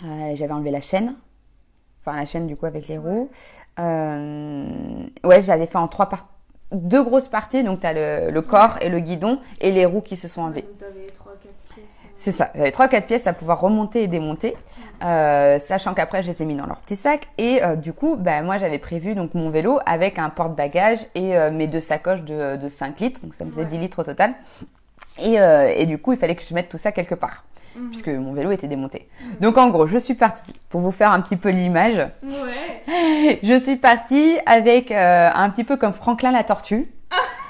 euh, 0.04 0.36
j'avais 0.36 0.52
enlevé 0.54 0.72
la 0.72 0.82
chaîne, 0.82 1.16
enfin 2.02 2.18
la 2.18 2.26
chaîne 2.26 2.48
du 2.48 2.56
coup 2.56 2.66
avec 2.66 2.88
les 2.88 2.98
roues. 2.98 3.30
Euh, 3.80 5.04
ouais, 5.24 5.42
j'avais 5.42 5.66
fait 5.68 5.78
en 5.78 5.88
trois 5.88 6.08
parties, 6.10 6.26
deux 6.72 7.04
grosses 7.04 7.28
parties, 7.28 7.64
donc 7.64 7.82
tu 7.82 7.86
as 7.88 7.94
le, 7.94 8.32
le 8.32 8.42
corps 8.42 8.78
et 8.82 8.90
le 8.90 9.00
guidon 9.00 9.40
et 9.62 9.72
les 9.72 9.86
roues 9.86 10.02
qui 10.02 10.16
se 10.18 10.28
sont 10.28 10.42
enlevées. 10.42 10.64
Donc 10.64 10.78
t'avais 10.80 11.08
3-4 11.08 11.74
pièces. 11.76 12.02
euh, 12.05 12.05
C'est 12.18 12.32
ça, 12.32 12.50
j'avais 12.56 12.72
trois 12.72 12.88
quatre 12.88 13.08
pièces 13.08 13.28
à 13.28 13.34
pouvoir 13.34 13.60
remonter 13.60 14.04
et 14.04 14.08
démonter, 14.08 14.56
euh, 15.04 15.60
sachant 15.60 15.94
qu'après 15.94 16.24
je 16.24 16.30
les 16.30 16.42
ai 16.42 16.46
mis 16.46 16.56
dans 16.56 16.66
leur 16.66 16.78
petit 16.80 16.96
sac 16.96 17.28
et 17.38 17.62
euh, 17.62 17.76
du 17.76 17.92
coup, 17.92 18.16
bah, 18.16 18.42
moi 18.42 18.58
j'avais 18.58 18.80
prévu 18.80 19.16
donc 19.16 19.34
mon 19.34 19.50
vélo 19.50 19.80
avec 19.86 20.18
un 20.18 20.30
porte-bagages 20.30 21.06
et 21.14 21.36
euh, 21.38 21.52
mes 21.52 21.68
deux 21.68 21.82
sacoches 21.82 22.24
de, 22.24 22.56
de 22.56 22.70
5 22.70 23.00
litres, 23.02 23.22
donc 23.22 23.34
ça 23.34 23.44
me 23.44 23.52
faisait 23.52 23.64
Ouais. 23.64 23.68
10 23.68 23.78
litres 23.80 24.00
au 24.00 24.04
total. 24.04 24.34
Et, 25.26 25.40
euh, 25.42 25.74
et 25.76 25.86
du 25.86 25.98
coup, 25.98 26.14
il 26.14 26.18
fallait 26.18 26.36
que 26.36 26.44
je 26.44 26.54
mette 26.54 26.70
tout 26.70 26.78
ça 26.78 26.92
quelque 26.94 27.16
part, 27.16 27.44
Mhm. 27.76 27.90
puisque 27.90 28.08
mon 28.08 28.32
vélo 28.32 28.52
était 28.52 28.68
démonté. 28.68 29.10
Donc 29.42 29.58
en 29.58 29.70
gros, 29.70 29.86
je 29.86 29.98
suis 29.98 30.14
partie, 30.14 30.54
pour 30.70 30.80
vous 30.80 30.92
faire 30.92 31.12
un 31.12 31.20
petit 31.20 31.36
peu 31.36 31.50
l'image, 31.50 31.98
Ouais. 32.24 33.40
je 33.44 33.60
suis 33.60 33.76
partie 33.76 34.38
avec 34.46 34.90
euh, 34.92 35.30
un 35.34 35.50
petit 35.50 35.66
peu 35.66 35.76
comme 35.76 35.92
Franklin 35.94 36.32
la 36.32 36.46
tortue. 36.46 36.90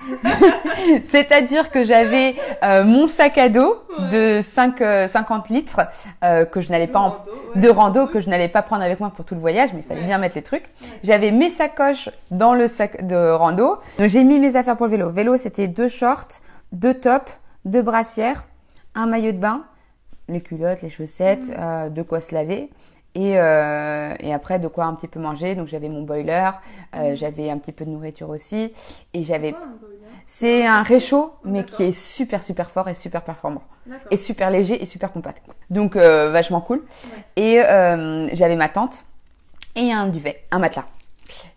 C'est-à-dire 1.05 1.71
que 1.71 1.83
j'avais 1.83 2.35
euh, 2.63 2.83
mon 2.83 3.07
sac 3.07 3.37
à 3.37 3.49
dos 3.49 3.77
de 4.11 4.41
5, 4.41 4.81
euh, 4.81 5.07
50 5.07 5.49
litres 5.49 5.81
euh, 6.23 6.45
que 6.45 6.61
je 6.61 6.69
n'allais 6.71 6.87
pas 6.87 6.99
en 6.99 7.09
ouais. 7.11 7.61
de 7.61 7.69
rando 7.69 8.07
que 8.07 8.19
je 8.19 8.29
n'allais 8.29 8.47
pas 8.47 8.61
prendre 8.61 8.83
avec 8.83 8.99
moi 8.99 9.11
pour 9.15 9.25
tout 9.25 9.35
le 9.35 9.41
voyage, 9.41 9.73
mais 9.73 9.79
il 9.79 9.83
fallait 9.87 10.01
Ouais. 10.01 10.05
bien 10.07 10.17
mettre 10.17 10.35
les 10.35 10.41
trucs. 10.43 10.65
J'avais 11.03 11.31
mes 11.31 11.49
sacoches 11.49 12.09
dans 12.31 12.53
le 12.53 12.67
sac 12.67 13.05
de 13.07 13.31
rando. 13.31 13.77
Donc 13.97 14.07
j'ai 14.09 14.23
mis 14.23 14.39
mes 14.39 14.55
affaires 14.55 14.75
pour 14.77 14.87
le 14.87 14.91
vélo. 14.91 15.09
Vélo, 15.09 15.37
c'était 15.37 15.67
deux 15.67 15.87
shorts, 15.87 16.27
deux 16.71 16.93
tops, 16.93 17.31
deux 17.63 17.81
brassières, 17.81 18.45
un 18.93 19.05
maillot 19.07 19.31
de 19.31 19.37
bain, 19.37 19.63
les 20.27 20.41
culottes, 20.41 20.81
les 20.81 20.89
chaussettes, 20.89 21.45
euh, 21.57 21.89
de 21.89 22.01
quoi 22.01 22.19
se 22.21 22.33
laver. 22.33 22.69
Et, 23.17 23.39
euh, 23.39 24.13
et 24.19 24.33
après 24.33 24.59
de 24.59 24.67
quoi 24.67 24.83
un 24.83 24.93
petit 24.93 25.07
peu 25.07 25.21
manger 25.21 25.55
donc 25.55 25.69
j'avais 25.69 25.87
mon 25.87 26.01
boiler 26.01 26.49
euh, 26.97 27.15
j'avais 27.15 27.49
un 27.49 27.57
petit 27.57 27.71
peu 27.71 27.85
de 27.85 27.89
nourriture 27.89 28.29
aussi 28.29 28.73
et 29.13 29.23
j'avais 29.23 29.53
Quoi, 29.53 29.61
un 29.63 29.77
boiler? 29.79 29.94
C'est 30.25 30.65
un 30.65 30.83
réchaud 30.83 31.33
mais 31.43 31.63
qui 31.63 31.83
est 31.83 31.91
super 31.91 32.41
super 32.43 32.69
fort 32.69 32.87
et 32.89 32.93
super 32.93 33.21
performant 33.21 33.63
et 34.11 34.17
super 34.17 34.49
léger 34.49 34.81
et 34.81 34.85
super 34.85 35.11
compact. 35.11 35.45
Donc 35.69 35.95
euh, 35.95 36.31
vachement 36.31 36.61
cool. 36.61 36.83
Et 37.35 37.59
euh, 37.59 38.27
j'avais 38.33 38.55
ma 38.55 38.69
tente 38.69 39.03
et 39.75 39.91
un 39.91 40.07
duvet, 40.07 40.43
un 40.51 40.59
matelas. 40.59 40.85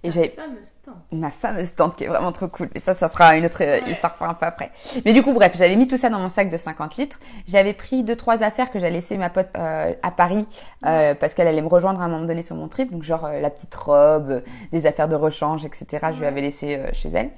Et 0.02 0.08
Ta 0.08 0.14
j'avais 0.14 0.28
fameuse 0.28 0.72
tente. 0.84 0.94
ma 1.12 1.30
fameuse 1.30 1.74
tente 1.74 1.96
qui 1.96 2.04
est 2.04 2.08
vraiment 2.08 2.32
trop 2.32 2.48
cool. 2.48 2.68
Mais 2.74 2.80
ça, 2.80 2.94
ça 2.94 3.08
sera 3.08 3.36
une 3.36 3.44
autre 3.44 3.62
euh, 3.62 3.80
Ouais. 3.80 3.90
histoire 3.90 4.14
pour 4.14 4.26
un 4.26 4.34
peu 4.34 4.46
après. 4.46 4.70
Mais 5.04 5.12
du 5.12 5.22
coup, 5.22 5.32
bref, 5.34 5.52
j'avais 5.56 5.76
mis 5.76 5.86
tout 5.86 5.96
ça 5.96 6.08
dans 6.08 6.18
mon 6.18 6.28
sac 6.28 6.48
de 6.48 6.56
50 6.56 6.96
litres. 6.96 7.18
J'avais 7.48 7.72
pris 7.74 8.02
deux 8.04 8.16
trois 8.16 8.42
affaires 8.42 8.70
que 8.70 8.78
j'allais 8.78 8.94
laisser 8.96 9.16
ma 9.16 9.30
pote 9.30 9.48
euh, 9.56 9.92
à 10.02 10.10
Paris 10.10 10.46
euh, 10.86 11.14
parce 11.14 11.34
qu'elle 11.34 11.46
allait 11.48 11.62
me 11.62 11.68
rejoindre 11.68 12.00
à 12.00 12.04
un 12.04 12.08
moment 12.08 12.24
donné 12.26 12.42
sur 12.42 12.56
mon 12.56 12.68
trip. 12.68 12.90
Donc 12.92 13.02
genre 13.02 13.24
euh, 13.26 13.40
la 13.40 13.50
petite 13.50 13.74
robe, 13.74 14.30
euh, 14.30 14.40
des 14.72 14.86
affaires 14.86 15.08
de 15.08 15.14
rechange, 15.16 15.64
etc. 15.64 15.86
Je 16.12 16.18
lui 16.20 16.26
avais 16.26 16.40
laissé 16.40 16.76
euh, 16.76 16.88
chez 16.92 17.08
elle. 17.10 17.30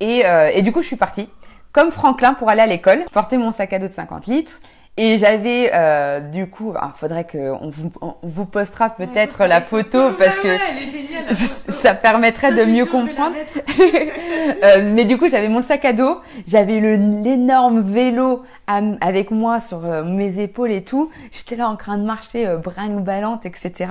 Et, 0.00 0.26
euh, 0.26 0.50
et 0.52 0.62
du 0.62 0.72
coup, 0.72 0.82
je 0.82 0.86
suis 0.88 0.96
partie 0.96 1.28
comme 1.72 1.90
Franklin 1.92 2.34
pour 2.34 2.48
aller 2.50 2.62
à 2.62 2.66
l'école. 2.66 3.04
Je 3.06 3.12
portais 3.12 3.36
mon 3.38 3.52
sac 3.52 3.72
à 3.72 3.78
dos 3.78 3.88
de 3.88 3.92
50 3.92 4.26
litres. 4.26 4.60
Et 5.00 5.16
j'avais 5.16 5.70
euh, 5.72 6.18
du 6.18 6.48
coup, 6.50 6.74
il 6.74 6.98
faudrait 6.98 7.22
que 7.22 7.52
on 7.60 7.70
vous, 7.70 7.92
on 8.00 8.16
vous 8.24 8.44
postera 8.44 8.90
peut-être 8.90 9.44
la 9.46 9.60
photo 9.60 10.10
photos. 10.10 10.16
parce 10.18 10.36
Ouais, 10.38 10.42
que 10.42 10.90
géniale, 10.90 11.24
photo. 11.34 11.78
ça 11.78 11.94
permettrait 11.94 12.50
Ça, 12.50 12.56
de 12.56 12.64
mieux 12.64 12.84
sûr, 12.84 12.92
comprendre. 12.92 13.36
Euh, 14.64 14.92
mais 14.94 15.04
du 15.04 15.18
coup, 15.18 15.28
j'avais 15.30 15.48
mon 15.48 15.62
sac 15.62 15.84
à 15.84 15.92
dos, 15.92 16.20
j'avais 16.46 16.80
l'énorme 16.80 17.80
vélo 17.80 18.42
à 18.66 18.80
avec 19.00 19.30
moi 19.30 19.60
sur 19.60 19.84
euh, 19.84 20.02
mes 20.02 20.40
épaules 20.40 20.72
et 20.72 20.82
tout. 20.82 21.10
J'étais 21.32 21.54
là 21.56 21.68
en 21.68 21.76
train 21.76 21.98
de 21.98 22.04
marcher 22.04 22.46
euh, 22.46 22.56
brinque-ballante, 22.56 23.46
etc. 23.46 23.86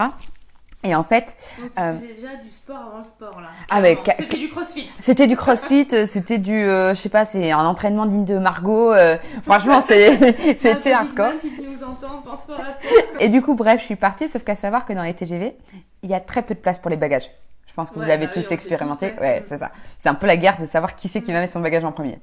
Et 0.88 0.96
en 0.96 1.04
fait, 1.04 1.36
Donc 1.60 1.72
tu 1.72 1.82
Euh, 1.82 1.96
faisais 1.96 2.14
déjà 2.14 2.36
du 2.42 2.50
sport 2.50 2.78
avant 2.78 3.00
le 3.00 3.04
sport 3.04 3.42
là. 3.42 3.50
Ah, 3.70 3.82
mais 3.82 3.98
C'était 4.18 4.38
du 4.38 4.50
crossfit. 4.50 4.90
c'était 5.00 5.28
du 5.28 5.36
crossfit, 5.36 5.88
euh, 5.92 6.06
c'était 6.06 6.38
du, 6.38 6.56
euh, 6.56 6.90
je 6.96 7.00
sais 7.02 7.10
pas, 7.10 7.26
c'est 7.26 7.52
un 7.52 7.66
entraînement 7.66 8.06
digne 8.06 8.24
de 8.24 8.38
Margot. 8.38 8.94
euh, 8.94 9.18
franchement, 9.44 9.82
c'est- 9.82 10.58
c'était 10.58 10.94
hardcore. 10.94 11.34
Si 11.40 11.50
tu 11.52 11.62
nous 11.62 11.84
entends, 11.84 12.22
pense 12.24 12.44
fort 12.44 12.60
à 12.60 12.72
toi. 12.72 12.90
Et 13.20 13.28
du 13.28 13.42
coup, 13.42 13.54
bref, 13.56 13.82
je 13.82 13.86
suis 13.86 13.96
partie, 13.98 14.30
sauf 14.30 14.44
qu'à 14.46 14.56
savoir 14.56 14.86
que 14.86 14.94
dans 14.94 15.04
les 15.04 15.14
TGV, 15.14 15.58
il 16.04 16.10
y 16.10 16.14
a 16.14 16.20
très 16.22 16.42
peu 16.42 16.54
de 16.54 16.60
place 16.60 16.80
pour 16.80 16.90
les 16.90 16.98
bagages. 16.98 17.30
Je 17.68 17.74
pense 17.74 17.90
que 17.90 17.96
vous 18.00 18.06
l'avez 18.06 18.28
bah 18.28 18.34
tous 18.34 18.50
expérimenté. 18.52 19.12
tous, 19.14 19.20
ouais, 19.22 19.44
c'est 19.50 19.58
ça. 19.60 19.72
C'est 20.02 20.10
un 20.10 20.16
peu 20.16 20.26
la 20.26 20.38
guerre 20.38 20.58
de 20.60 20.66
savoir 20.66 20.96
qui 20.96 21.10
c'est 21.10 21.22
qui 21.22 21.32
va 21.34 21.40
mettre 21.42 21.54
son 21.54 21.60
bagage 21.60 21.84
en 21.84 21.92
premier. 21.92 22.20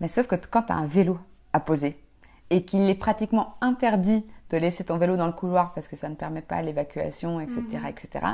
Mais 0.00 0.08
sauf 0.08 0.26
que 0.28 0.36
quand 0.36 0.62
tu 0.62 0.72
as 0.72 0.76
un 0.76 0.86
vélo 0.86 1.18
à 1.52 1.58
poser 1.60 1.98
et 2.50 2.64
qu'il 2.64 2.88
est 2.88 2.94
pratiquement 2.94 3.54
interdit 3.60 4.24
te 4.54 4.60
laisser 4.60 4.84
ton 4.84 4.96
vélo 4.98 5.16
dans 5.16 5.26
le 5.26 5.32
couloir 5.32 5.72
parce 5.74 5.88
que 5.88 5.96
ça 5.96 6.08
ne 6.08 6.14
permet 6.14 6.40
pas 6.40 6.62
l'évacuation, 6.62 7.40
etc., 7.40 7.62
etc. 7.88 8.24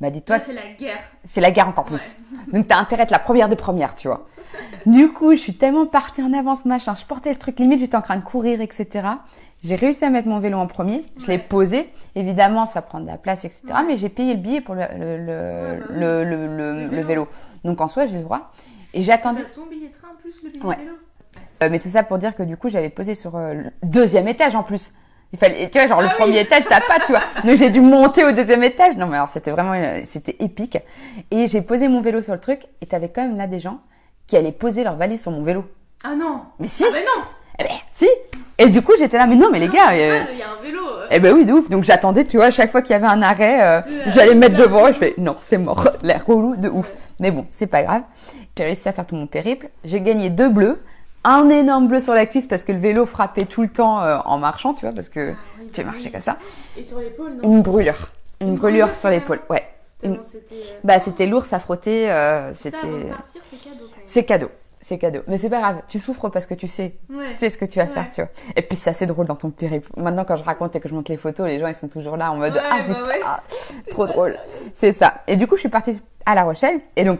Bah 0.00 0.10
dis-toi, 0.10 0.38
c'est 0.38 0.52
la 0.52 0.72
guerre. 0.78 0.98
c'est 1.24 1.40
la 1.40 1.50
guerre 1.50 1.68
encore 1.68 1.84
plus. 1.86 2.16
Donc 2.52 2.68
t'as 2.68 2.76
intérêt 2.78 3.02
à 3.02 3.04
être 3.04 3.10
la 3.10 3.18
première 3.18 3.48
des 3.48 3.56
premières, 3.56 3.94
tu 3.96 4.06
vois. 4.08 4.26
Du 4.86 5.12
coup, 5.12 5.32
je 5.32 5.36
suis 5.38 5.54
tellement 5.56 5.86
partie 5.86 6.22
en 6.22 6.32
avance, 6.32 6.64
machin. 6.64 6.94
Je 6.94 7.04
portais 7.04 7.30
le 7.30 7.36
truc, 7.36 7.58
limite 7.58 7.80
j'étais 7.80 7.96
en 7.96 8.02
train 8.02 8.16
de 8.16 8.22
courir, 8.24 8.60
etc. 8.60 9.06
J'ai 9.64 9.74
réussi 9.74 10.04
à 10.04 10.10
mettre 10.10 10.28
mon 10.28 10.38
vélo 10.38 10.56
en 10.58 10.68
premier. 10.68 11.04
Je 11.18 11.26
l'ai 11.26 11.32
Ouais. 11.36 11.38
posé. 11.38 11.90
Évidemment, 12.14 12.64
ça 12.66 12.80
prend 12.80 13.00
de 13.00 13.06
la 13.06 13.18
place, 13.18 13.44
etc. 13.44 13.64
Ouais. 13.70 13.84
Mais 13.86 13.96
j'ai 13.96 14.08
payé 14.08 14.34
le 14.34 14.40
billet 14.40 14.60
pour 14.60 14.76
le, 14.76 14.82
Ouais, 16.90 17.02
vélo. 17.02 17.26
Donc 17.64 17.80
en 17.80 17.88
soi, 17.88 18.06
j'ai 18.06 18.18
le 18.18 18.22
droit. 18.22 18.52
Et 18.94 19.02
j'attendais. 19.02 19.42
T'as 19.42 19.60
ton 19.60 19.66
billet 19.66 19.88
de 19.88 19.92
train 19.92 20.08
plus 20.20 20.40
le 20.44 20.50
billet 20.50 20.64
Ouais. 20.64 20.76
de 20.76 20.80
vélo? 20.82 20.92
Euh, 21.62 21.68
mais 21.70 21.80
tout 21.80 21.88
ça 21.88 22.04
pour 22.04 22.18
dire 22.18 22.36
que 22.36 22.44
du 22.44 22.56
coup, 22.56 22.68
j'avais 22.68 22.88
posé 22.88 23.14
sur 23.16 23.34
euh, 23.36 23.52
le 23.54 23.70
deuxième 23.82 24.28
étage 24.28 24.54
en 24.54 24.62
plus. 24.62 24.92
Il 25.32 25.38
fallait, 25.38 25.68
tu 25.70 25.78
vois, 25.78 25.88
genre 25.88 26.00
le 26.00 26.08
Ah 26.08 26.14
oui. 26.18 26.22
premier 26.22 26.40
étage, 26.40 26.64
t'as 26.68 26.80
pas, 26.80 26.98
tu 27.04 27.12
vois. 27.12 27.20
Donc 27.44 27.56
j'ai 27.58 27.68
dû 27.70 27.80
monter 27.80 28.24
au 28.24 28.32
deuxième 28.32 28.62
étage. 28.64 28.96
Non, 28.96 29.06
mais 29.06 29.16
alors 29.16 29.28
c'était 29.28 29.50
vraiment, 29.50 29.74
euh, 29.74 30.00
c'était 30.04 30.36
épique. 30.40 30.78
Et 31.30 31.46
j'ai 31.48 31.60
posé 31.60 31.88
mon 31.88 32.00
vélo 32.00 32.22
sur 32.22 32.32
le 32.32 32.40
truc 32.40 32.60
et 32.80 32.86
t'avais 32.86 33.10
quand 33.10 33.22
même 33.22 33.36
là 33.36 33.46
des 33.46 33.60
gens 33.60 33.80
qui 34.26 34.36
allaient 34.36 34.52
poser 34.52 34.84
leur 34.84 34.96
valise 34.96 35.20
sur 35.20 35.30
mon 35.30 35.42
vélo. 35.42 35.64
Ah 36.04 36.14
non 36.16 36.42
Mais 36.58 36.68
si, 36.68 36.84
Ah 36.86 36.90
mais 36.94 37.00
non 37.02 37.22
eh 37.60 37.64
ben, 37.64 37.70
si. 37.92 38.06
Et 38.56 38.66
du 38.70 38.82
coup, 38.82 38.92
j'étais 38.96 39.18
là, 39.18 39.26
mais 39.26 39.34
non, 39.34 39.48
mais 39.50 39.58
les 39.58 39.68
gars, 39.68 39.90
euh, 39.90 40.20
Il 40.32 40.38
y 40.38 40.42
a 40.42 40.46
un 40.50 40.62
vélo. 40.62 40.78
euh. 40.80 41.06
eh 41.10 41.18
ben 41.18 41.34
oui, 41.34 41.44
de 41.44 41.52
ouf. 41.52 41.68
Donc 41.70 41.82
j'attendais, 41.84 42.24
tu 42.24 42.36
vois, 42.36 42.46
à 42.46 42.50
chaque 42.52 42.70
fois 42.70 42.82
qu'il 42.82 42.92
y 42.92 42.94
avait 42.94 43.06
un 43.06 43.20
arrêt, 43.20 43.60
euh, 43.62 43.80
j'allais 44.06 44.34
me 44.34 44.40
mettre 44.40 44.54
devant 44.56 44.86
et 44.86 44.92
je 44.94 44.98
fais, 44.98 45.14
non, 45.18 45.34
c'est 45.40 45.58
mort. 45.58 45.88
L'air 46.04 46.24
relou 46.24 46.54
de 46.56 46.68
ouf. 46.68 46.94
Mais 47.18 47.32
bon, 47.32 47.46
c'est 47.50 47.66
pas 47.66 47.82
grave. 47.82 48.02
J'ai 48.56 48.64
réussi 48.64 48.88
à 48.88 48.92
faire 48.92 49.06
tout 49.06 49.16
mon 49.16 49.26
périple. 49.26 49.68
J'ai 49.84 50.00
gagné 50.00 50.30
deux 50.30 50.48
bleus. 50.48 50.80
Un 51.24 51.48
énorme 51.48 51.88
bleu 51.88 52.00
sur 52.00 52.14
la 52.14 52.26
cuisse 52.26 52.46
parce 52.46 52.62
que 52.64 52.72
le 52.72 52.78
vélo 52.78 53.04
frappait 53.06 53.44
tout 53.44 53.62
le 53.62 53.68
temps 53.68 54.02
euh, 54.02 54.18
en 54.24 54.38
marchant, 54.38 54.74
tu 54.74 54.82
vois, 54.86 54.94
parce 54.94 55.08
que 55.08 55.32
Ah 55.32 55.36
oui, 55.60 55.66
tu 55.72 55.80
bah 55.82 55.90
marchais 55.90 56.04
oui. 56.06 56.12
comme 56.12 56.20
ça. 56.20 56.36
Et 56.76 56.82
sur 56.82 56.98
l'épaule, 56.98 57.32
non? 57.42 57.42
Une 57.56 57.62
brûlure. 57.62 58.10
Une, 58.40 58.48
Une 58.50 58.54
brûlure 58.54 58.86
brûlure, 58.86 58.98
sur 58.98 59.10
l'épaule, 59.10 59.40
ouais. 59.50 59.64
C'était. 60.00 60.08
euh, 60.54 60.78
Bah, 60.84 61.00
c'était 61.00 61.26
lourd, 61.26 61.44
ça 61.44 61.58
frottait, 61.58 62.08
euh, 62.08 62.52
Ça, 62.52 62.54
c'était... 62.54 62.76
avant 62.78 62.98
de 62.98 63.02
partir, 63.04 63.40
c'est 63.42 63.56
cadeau 63.56 63.76
quand 63.80 63.96
même. 63.96 64.04
C'est 64.06 64.24
cadeau. 64.24 64.48
C'est 64.80 64.96
cadeau. 64.98 65.20
Mais 65.26 65.38
c'est 65.38 65.50
pas 65.50 65.58
grave. 65.60 65.82
Tu 65.88 65.98
souffres 65.98 66.28
parce 66.28 66.46
que 66.46 66.54
tu 66.54 66.68
sais. 66.68 66.94
Ouais. 67.10 67.24
Tu 67.26 67.32
sais 67.32 67.50
ce 67.50 67.58
que 67.58 67.64
tu 67.64 67.80
vas 67.80 67.86
Ouais. 67.86 67.90
faire, 67.90 68.10
tu 68.12 68.20
vois. 68.22 68.30
Et 68.54 68.62
puis 68.62 68.76
c'est 68.76 68.90
assez 68.90 69.06
drôle 69.06 69.26
dans 69.26 69.34
ton 69.34 69.50
périple. 69.50 69.90
Maintenant, 69.96 70.24
quand 70.24 70.36
je 70.36 70.44
raconte 70.44 70.76
et 70.76 70.80
que 70.80 70.88
je 70.88 70.94
monte 70.94 71.08
les 71.08 71.16
photos, 71.16 71.48
les 71.48 71.58
gens, 71.58 71.66
ils 71.66 71.74
sont 71.74 71.88
toujours 71.88 72.16
là 72.16 72.30
en 72.30 72.36
mode, 72.36 72.54
Ouais, 72.54 72.60
ah 72.70 72.78
bah 72.88 72.94
putain, 73.12 73.80
trop 73.90 74.06
drôle. 74.06 74.38
C'est 74.74 74.92
ça. 74.92 75.14
Et 75.26 75.34
du 75.34 75.48
coup, 75.48 75.56
je 75.56 75.60
suis 75.62 75.68
partie 75.68 76.00
à 76.26 76.36
La 76.36 76.44
Rochelle. 76.44 76.80
Et 76.94 77.04
donc, 77.04 77.18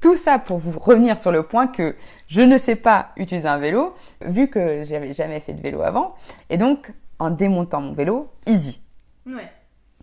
tout 0.00 0.16
ça 0.16 0.38
pour 0.38 0.58
vous 0.58 0.78
revenir 0.78 1.18
sur 1.18 1.30
le 1.30 1.42
point 1.42 1.66
que 1.66 1.94
je 2.28 2.40
ne 2.40 2.58
sais 2.58 2.76
pas 2.76 3.10
utiliser 3.16 3.48
un 3.48 3.58
vélo, 3.58 3.94
vu 4.22 4.48
que 4.48 4.82
j'avais 4.84 5.12
jamais 5.14 5.40
fait 5.40 5.52
de 5.52 5.60
vélo 5.60 5.82
avant. 5.82 6.14
Et 6.48 6.56
donc, 6.56 6.92
en 7.18 7.30
démontant 7.30 7.80
mon 7.80 7.92
vélo, 7.92 8.30
easy. 8.46 8.80
Ouais. 9.26 9.50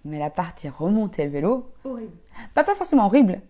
Mais 0.05 0.19
la 0.19 0.29
partie 0.29 0.69
remonter 0.69 1.25
le 1.25 1.31
vélo, 1.31 1.71
Horrible. 1.83 2.11
pas, 2.53 2.63
pas 2.63 2.75
forcément 2.75 3.05
horrible. 3.07 3.41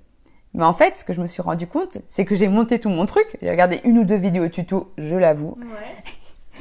Mais 0.54 0.64
en 0.64 0.74
fait, 0.74 0.98
ce 0.98 1.04
que 1.04 1.14
je 1.14 1.22
me 1.22 1.28
suis 1.28 1.42
rendu 1.42 1.68
compte, 1.68 1.98
c'est 2.08 2.26
que 2.26 2.34
j'ai 2.34 2.48
monté 2.48 2.80
tout 2.80 2.90
mon 2.90 3.06
truc. 3.06 3.38
J'ai 3.42 3.52
regardé 3.52 3.82
une 3.84 4.00
ou 4.00 4.04
deux 4.06 4.16
vidéos 4.16 4.48
tuto, 4.48 4.92
je 4.98 5.16
l'avoue. 5.16 5.58
Ouais. 5.60 6.14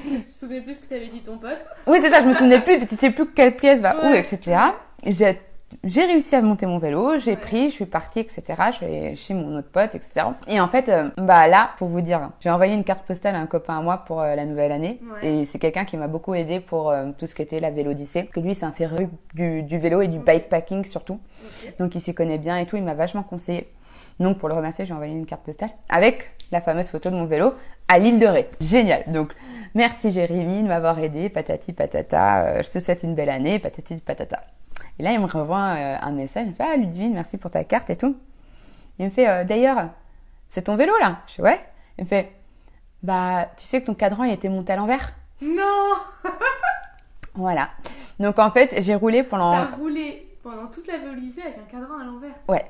Je 0.05 0.11
me 0.11 0.21
souvenais 0.21 0.61
plus 0.61 0.75
ce 0.75 0.83
que 0.83 0.89
t'avais 0.89 1.09
dit 1.09 1.21
ton 1.21 1.39
pote. 1.39 1.59
Oui, 1.87 1.99
c'est 2.03 2.11
ça, 2.11 2.21
je 2.23 2.27
me 2.29 2.33
souvenais 2.35 2.61
plus, 2.61 2.85
tu 2.87 2.97
sais 2.97 3.11
plus 3.11 3.31
quelle 3.33 3.57
pièce 3.57 3.81
va 3.81 4.05
où, 4.05 4.13
etc. 4.13 4.59
Et 5.05 5.15
j'ai, 5.15 5.39
j'ai 5.87 6.05
réussi 6.05 6.35
à 6.35 6.43
monter 6.43 6.67
mon 6.67 6.79
vélo, 6.79 7.19
j'ai 7.21 7.37
pris, 7.37 7.71
je 7.71 7.75
suis 7.75 7.87
partie, 7.87 8.19
etc. 8.19 8.43
Je 8.71 8.73
suis 8.73 8.87
allée 8.87 9.15
chez 9.15 9.35
mon 9.35 9.57
autre 9.57 9.69
pote, 9.71 9.95
etc. 9.95 10.27
Et 10.49 10.61
en 10.61 10.67
fait, 10.67 10.89
euh, 10.89 11.11
bah 11.17 11.47
là, 11.47 11.71
pour 11.79 11.87
vous 11.87 12.01
dire, 12.01 12.31
j'ai 12.41 12.51
envoyé 12.51 12.75
une 12.75 12.83
carte 12.83 13.07
postale 13.07 13.37
à 13.37 13.39
un 13.39 13.47
copain 13.47 13.79
à 13.79 13.81
moi 13.81 13.99
pour 13.99 14.21
euh, 14.21 14.35
la 14.35 14.45
nouvelle 14.45 14.73
année. 14.73 15.01
Ouais. 15.23 15.27
Et 15.27 15.45
c'est 15.45 15.61
quelqu'un 15.61 15.85
qui 15.85 15.97
m'a 15.97 16.09
beaucoup 16.09 16.35
aidé 16.35 16.59
pour 16.59 16.91
euh, 16.91 17.11
tout 17.17 17.29
ce 17.29 17.37
qui 17.37 17.43
était 17.43 17.61
la 17.61 17.71
vélodyssée. 17.71 18.25
Parce 18.25 18.35
que 18.35 18.41
lui, 18.41 18.55
c'est 18.57 18.67
un 18.67 18.73
féru 18.73 19.09
du, 19.35 19.63
du 19.63 19.79
vélo 19.79 20.01
et 20.01 20.09
du 20.09 20.19
bikepacking 20.19 20.85
surtout. 20.85 21.21
Donc 21.79 21.95
il 21.95 22.01
s'y 22.01 22.15
connaît 22.15 22.39
bien 22.39 22.57
et 22.59 22.67
tout, 22.67 22.77
il 22.77 22.85
m'a 22.85 22.95
vachement 22.95 23.23
conseillé. 23.23 23.73
Donc 24.19 24.39
pour 24.39 24.49
le 24.49 24.57
remercier, 24.57 24.87
j'ai 24.87 24.95
envoyé 24.95 25.13
une 25.13 25.27
carte 25.27 25.45
postale 25.45 25.71
avec 25.89 26.33
la 26.51 26.61
fameuse 26.61 26.89
photo 26.89 27.11
de 27.11 27.15
mon 27.15 27.27
vélo 27.27 27.55
à 27.87 28.01
l'île 28.01 28.19
de 28.19 28.27
Ré. 28.27 28.51
Génial. 28.61 29.05
Donc 29.07 29.33
merci 29.75 30.11
Jérémy 30.11 30.63
de 30.63 30.69
m'avoir 30.69 30.99
aidé, 30.99 31.29
patati 31.29 31.73
patata. 31.73 32.63
je 32.63 32.71
te 32.71 32.81
souhaite 32.81 33.05
une 33.05 33.15
belle 33.15 33.31
année, 33.31 33.61
patati 33.61 33.95
patata. 33.97 34.41
Et 34.99 35.03
là 35.03 35.13
il 35.13 35.21
me 35.21 35.27
renvoie 35.27 35.75
euh, 35.77 35.97
un 36.01 36.13
message, 36.13 36.45
il 36.47 36.51
me 36.51 36.55
fait 36.55 36.65
ah 36.67 36.77
Ludivine, 36.77 37.15
merci 37.15 37.37
pour 37.39 37.51
ta 37.51 37.65
carte 37.65 37.91
et 37.91 37.97
tout. 37.97 38.17
Il 38.99 39.05
me 39.07 39.11
fait 39.11 39.29
euh, 39.29 39.45
d'ailleurs, 39.45 39.91
c'est 40.49 40.63
ton 40.63 40.77
vélo 40.77 40.93
là? 41.01 41.19
Je 41.27 41.35
fais 41.35 41.43
ouais. 41.43 41.61
Il 41.99 42.05
me 42.05 42.09
fait 42.09 42.33
bah 43.03 43.47
tu 43.57 43.67
sais 43.67 43.81
que 43.81 43.87
ton 43.87 43.95
cadran 43.95 44.25
il 44.25 44.33
était 44.33 44.49
monté 44.49 44.73
à 44.73 44.77
l'envers? 44.77 45.13
Non 45.43 45.93
Voilà. 47.35 47.69
Donc 48.19 48.39
en 48.39 48.51
fait 48.51 48.83
j'ai 48.83 48.95
roulé 48.95 49.23
pendant 49.23 49.53
T'as 49.53 49.77
roulé 49.77 50.27
pendant 50.43 50.67
toute 50.69 50.87
la 50.87 50.97
vélolisée 50.99 51.43
avec 51.43 51.59
un 51.59 51.71
cadran 51.71 51.99
à 52.01 52.05
l'envers. 52.05 52.35
ouais. 52.49 52.65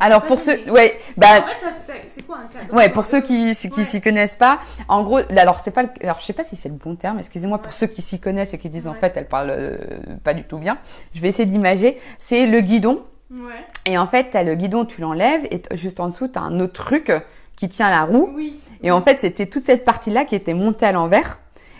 Alors 0.00 0.22
pour 0.22 0.40
ceux 0.40 0.58
ouais 0.70 0.96
bah 1.16 1.26
En 1.38 1.42
fait, 1.46 2.04
c'est 2.08 2.22
quoi 2.22 2.38
un 2.38 2.76
Ouais, 2.76 2.88
pour 2.90 3.06
ceux 3.06 3.20
qui 3.20 3.54
qui 3.54 3.68
Ouais. 3.80 3.84
s'y 3.84 4.00
connaissent 4.00 4.36
pas, 4.36 4.58
en 4.88 5.02
gros, 5.02 5.20
alors 5.36 5.60
c'est 5.60 5.70
pas 5.70 5.82
le, 5.84 5.88
alors 6.02 6.18
je 6.20 6.24
sais 6.26 6.32
pas 6.32 6.44
si 6.44 6.56
c'est 6.56 6.68
le 6.68 6.74
bon 6.74 6.94
terme, 6.96 7.18
excusez-moi 7.18 7.58
pour 7.58 7.72
ceux 7.72 7.86
qui 7.86 8.02
s'y 8.02 8.18
connaissent 8.20 8.54
et 8.54 8.58
qui 8.58 8.68
disent 8.68 8.86
en 8.88 8.94
fait 8.94 9.12
elle 9.16 9.26
parle 9.28 9.50
euh, 9.50 9.78
pas 10.24 10.34
du 10.34 10.44
tout 10.44 10.58
bien. 10.58 10.78
Je 11.14 11.20
vais 11.20 11.28
essayer 11.28 11.46
d'imager. 11.46 11.96
C'est 12.18 12.46
le 12.46 12.60
guidon 12.60 13.02
Ouais. 13.30 13.64
et 13.84 13.98
en 13.98 14.06
fait 14.06 14.28
t'as 14.30 14.42
le 14.42 14.54
guidon, 14.54 14.86
tu 14.86 15.00
l'enlèves 15.02 15.46
et 15.50 15.60
juste 15.76 16.00
en 16.00 16.06
dessous 16.08 16.28
t'as 16.28 16.40
un 16.40 16.60
autre 16.60 16.82
truc 16.84 17.12
qui 17.56 17.68
tient 17.68 17.90
la 17.90 18.02
roue 18.02 18.30
Oui. 18.34 18.58
et 18.82 18.90
en 18.90 19.02
fait 19.02 19.20
c'était 19.20 19.44
toute 19.46 19.64
cette 19.66 19.84
partie 19.84 20.10
là 20.10 20.24
qui 20.24 20.34
était 20.34 20.54
montée 20.54 20.86
à 20.86 20.92
l'envers 20.92 21.38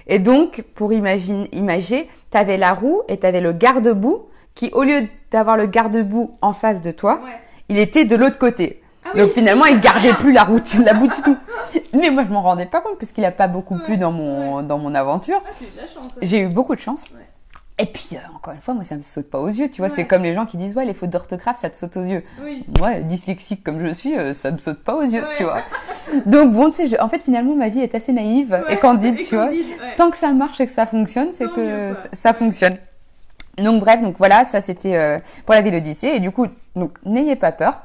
et 0.09 0.18
donc 0.18 0.62
pour 0.75 0.92
imaginer 0.92 1.49
imager, 1.53 2.07
t'avais 2.31 2.59
la 2.59 2.75
roue 2.75 3.01
et 3.09 3.16
t'avais 3.18 3.40
le 3.40 3.53
garde-boue 3.53 4.27
qui 4.55 4.71
au 4.73 4.83
lieu 4.83 5.07
d'avoir 5.31 5.57
le 5.57 5.66
garde-boue 5.66 6.37
en 6.42 6.53
face 6.53 6.83
de 6.83 6.90
toi, 6.90 7.21
Ouais. 7.25 7.31
Il 7.68 7.78
était 7.78 8.04
de 8.04 8.16
l'autre 8.16 8.38
côté. 8.38 8.83
Ah 9.04 9.11
oui. 9.14 9.20
Donc 9.22 9.31
finalement, 9.31 9.64
il 9.66 9.81
gardait 9.81 10.12
plus 10.12 10.33
la 10.33 10.44
route, 10.44 10.74
la 10.85 10.92
bout 10.94 11.07
du 11.09 11.22
tout. 11.22 11.37
Mais 11.94 12.11
moi, 12.11 12.24
je 12.26 12.33
m'en 12.33 12.42
rendais 12.42 12.66
pas 12.66 12.81
compte 12.81 12.98
parce 12.98 13.12
qu'il 13.12 13.24
a 13.24 13.31
pas 13.31 13.48
beaucoup 13.48 13.78
plu 13.78 13.96
dans 13.96 14.12
mon 14.12 14.62
dans 14.62 14.78
mon 14.78 14.94
aventure. 14.94 15.40
Ah, 15.46 15.50
t'as 15.59 15.64
eu 15.64 15.68
de 15.70 15.81
la 15.81 15.87
chance. 15.87 16.18
J'ai 16.20 16.40
eu 16.40 16.48
beaucoup 16.48 16.74
de 16.74 16.81
chance. 16.81 17.04
Ouais. 17.14 17.24
Et 17.81 17.87
puis 17.87 18.09
euh, 18.14 18.18
encore 18.37 18.52
une 18.54 18.61
fois, 18.61 18.74
moi, 18.74 18.83
ça 18.85 18.96
me 18.96 19.02
saute 19.02 19.31
pas 19.31 19.38
aux 19.38 19.46
yeux. 19.48 19.70
Tu 19.70 19.81
vois, 19.81 19.88
c'est 19.88 20.04
comme 20.04 20.24
les 20.24 20.35
gens 20.35 20.46
qui 20.46 20.57
disent 20.57 20.74
ouais, 20.76 20.85
les 20.85 20.94
fautes 20.94 21.11
d'orthographe, 21.11 21.59
ça 21.59 21.70
te 21.70 21.76
saute 21.78 21.96
aux 21.96 22.02
yeux. 22.02 22.24
Oui. 22.44 22.64
Moi, 22.78 22.94
dyslexique 23.00 23.62
comme 23.62 23.78
je 23.87 23.92
suis, 23.92 24.18
euh, 24.18 24.35
ça 24.35 24.50
me 24.50 24.59
saute 24.59 24.81
pas 24.83 24.96
aux 24.96 25.02
yeux, 25.02 25.22
tu 25.37 25.44
vois. 25.44 25.62
Donc 26.26 26.52
bon, 26.52 26.70
tu 26.70 26.76
sais, 26.76 26.87
je- 26.88 26.96
en 27.00 27.09
fait, 27.09 27.20
finalement, 27.22 27.54
ma 27.54 27.68
vie 27.68 27.81
est 27.81 27.94
assez 27.94 28.12
naïve 28.12 28.61
et 28.68 28.76
candide, 28.78 29.20
Et 29.20 29.22
tu 29.22 29.37
vois. 29.37 29.46
candide. 29.46 29.64
Tant 29.96 30.11
que 30.11 30.16
ça 30.18 30.33
marche 30.33 30.61
et 30.61 30.66
que 30.66 30.72
ça 30.72 30.87
fonctionne, 30.87 31.28
c'est 31.33 31.46
que 31.46 31.61
mieux, 31.61 31.92
quoi. 31.92 31.94
ça- 31.94 32.09
ça 32.12 32.35
fonctionne. 32.35 32.76
Donc 33.59 33.81
bref, 33.81 34.01
donc 34.03 34.16
voilà, 34.18 34.44
ça 34.44 34.61
c'était 34.61 34.97
euh, 34.97 35.18
pour 35.47 35.55
la 35.55 35.62
Vélodyssée. 35.62 36.09
Et 36.09 36.21
du 36.21 36.31
coup, 36.31 36.47
donc 36.77 36.99
n'ayez 37.05 37.37
pas 37.37 37.53
peur. 37.53 37.81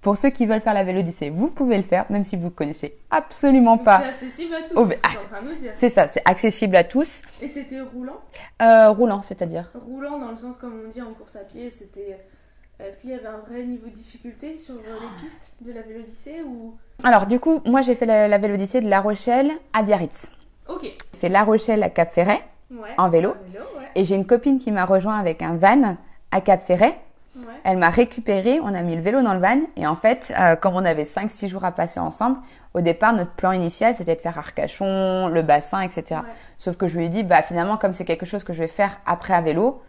Pour 0.00 0.18
ceux 0.18 0.28
qui 0.28 0.44
veulent 0.44 0.60
faire 0.60 0.74
la 0.74 0.84
Vélodyssée, 0.84 1.30
vous 1.30 1.48
pouvez 1.50 1.78
le 1.78 1.82
faire, 1.82 2.04
même 2.10 2.26
si 2.26 2.36
vous 2.36 2.50
connaissez 2.50 2.94
absolument 3.10 3.76
Donc, 3.76 3.84
pas. 3.86 4.02
C'est 4.02 4.08
accessible 4.26 4.54
à 4.54 4.60
tous. 4.60 4.74
Oh, 4.76 4.88
c'est 5.72 5.88
ce 5.88 5.94
ça, 5.94 6.08
c'est 6.08 6.22
accessible 6.26 6.76
à 6.76 6.84
tous. 6.84 7.22
Et 7.40 7.48
c'était 7.48 7.80
roulant 7.80 8.18
Euh, 8.60 8.90
roulant, 8.90 9.22
c'est-à-dire. 9.22 9.70
Roulant 9.86 10.18
dans 10.18 10.30
le 10.30 10.36
sens, 10.36 10.58
comme 10.58 10.78
on 10.86 10.90
dit 10.90 11.00
en 11.00 11.14
course 11.14 11.36
à 11.36 11.40
pied, 11.40 11.70
c'était. 11.70 12.18
Est-ce 12.80 12.98
qu'il 12.98 13.10
y 13.10 13.14
avait 13.14 13.28
un 13.28 13.38
vrai 13.48 13.62
niveau 13.62 13.86
de 13.86 13.94
difficulté 13.94 14.56
sur 14.58 14.74
euh, 14.74 14.78
les 14.78 15.22
pistes 15.22 15.54
de 15.62 15.72
la 15.72 15.80
Vélodyssée 15.80 16.42
ou? 16.44 16.74
Alors 17.02 17.26
du 17.26 17.40
coup, 17.40 17.62
moi 17.64 17.80
j'ai 17.82 17.94
fait 17.94 18.04
la, 18.04 18.28
la 18.28 18.36
Vélodyssée 18.36 18.80
de 18.82 18.90
La 18.90 19.00
Rochelle 19.00 19.50
à 19.72 19.82
Biarritz. 19.82 20.32
Ok. 20.68 20.82
J'ai 20.82 21.18
fait 21.18 21.28
La 21.30 21.44
Rochelle 21.44 21.82
à 21.82 21.88
Cap 21.88 22.12
Ferret 22.12 22.40
Ouais. 22.70 22.88
En 22.98 23.08
vélo. 23.08 23.30
En 23.30 23.52
vélo, 23.52 23.64
ouais. 23.73 23.73
Et 23.94 24.04
j'ai 24.04 24.14
une 24.14 24.26
copine 24.26 24.58
qui 24.58 24.70
m'a 24.72 24.84
rejoint 24.84 25.16
avec 25.18 25.42
un 25.42 25.54
van 25.56 25.96
à 26.30 26.40
Cap 26.40 26.60
Ferret. 26.62 26.98
Ouais. 27.36 27.42
Elle 27.64 27.78
m'a 27.78 27.90
récupéré, 27.90 28.60
on 28.62 28.72
a 28.74 28.82
mis 28.82 28.94
le 28.94 29.02
vélo 29.02 29.20
dans 29.22 29.34
le 29.34 29.40
van 29.40 29.58
et 29.76 29.86
en 29.86 29.96
fait, 29.96 30.32
euh, 30.38 30.54
comme 30.54 30.74
on 30.76 30.84
avait 30.84 31.02
5-6 31.04 31.48
jours 31.48 31.64
à 31.64 31.72
passer 31.72 31.98
ensemble, 31.98 32.38
au 32.74 32.80
départ, 32.80 33.12
notre 33.12 33.32
plan 33.32 33.50
initial, 33.52 33.94
c'était 33.94 34.14
de 34.14 34.20
faire 34.20 34.38
Arcachon, 34.38 35.28
le 35.28 35.42
bassin, 35.42 35.80
etc. 35.80 36.04
Ouais. 36.10 36.28
Sauf 36.58 36.76
que 36.76 36.86
je 36.86 36.96
lui 36.96 37.06
ai 37.06 37.08
dit, 37.08 37.22
bah 37.24 37.42
finalement, 37.42 37.76
comme 37.76 37.92
c'est 37.92 38.04
quelque 38.04 38.26
chose 38.26 38.44
que 38.44 38.52
je 38.52 38.60
vais 38.60 38.68
faire 38.68 39.00
après 39.06 39.34
à 39.34 39.40
vélo, 39.40 39.82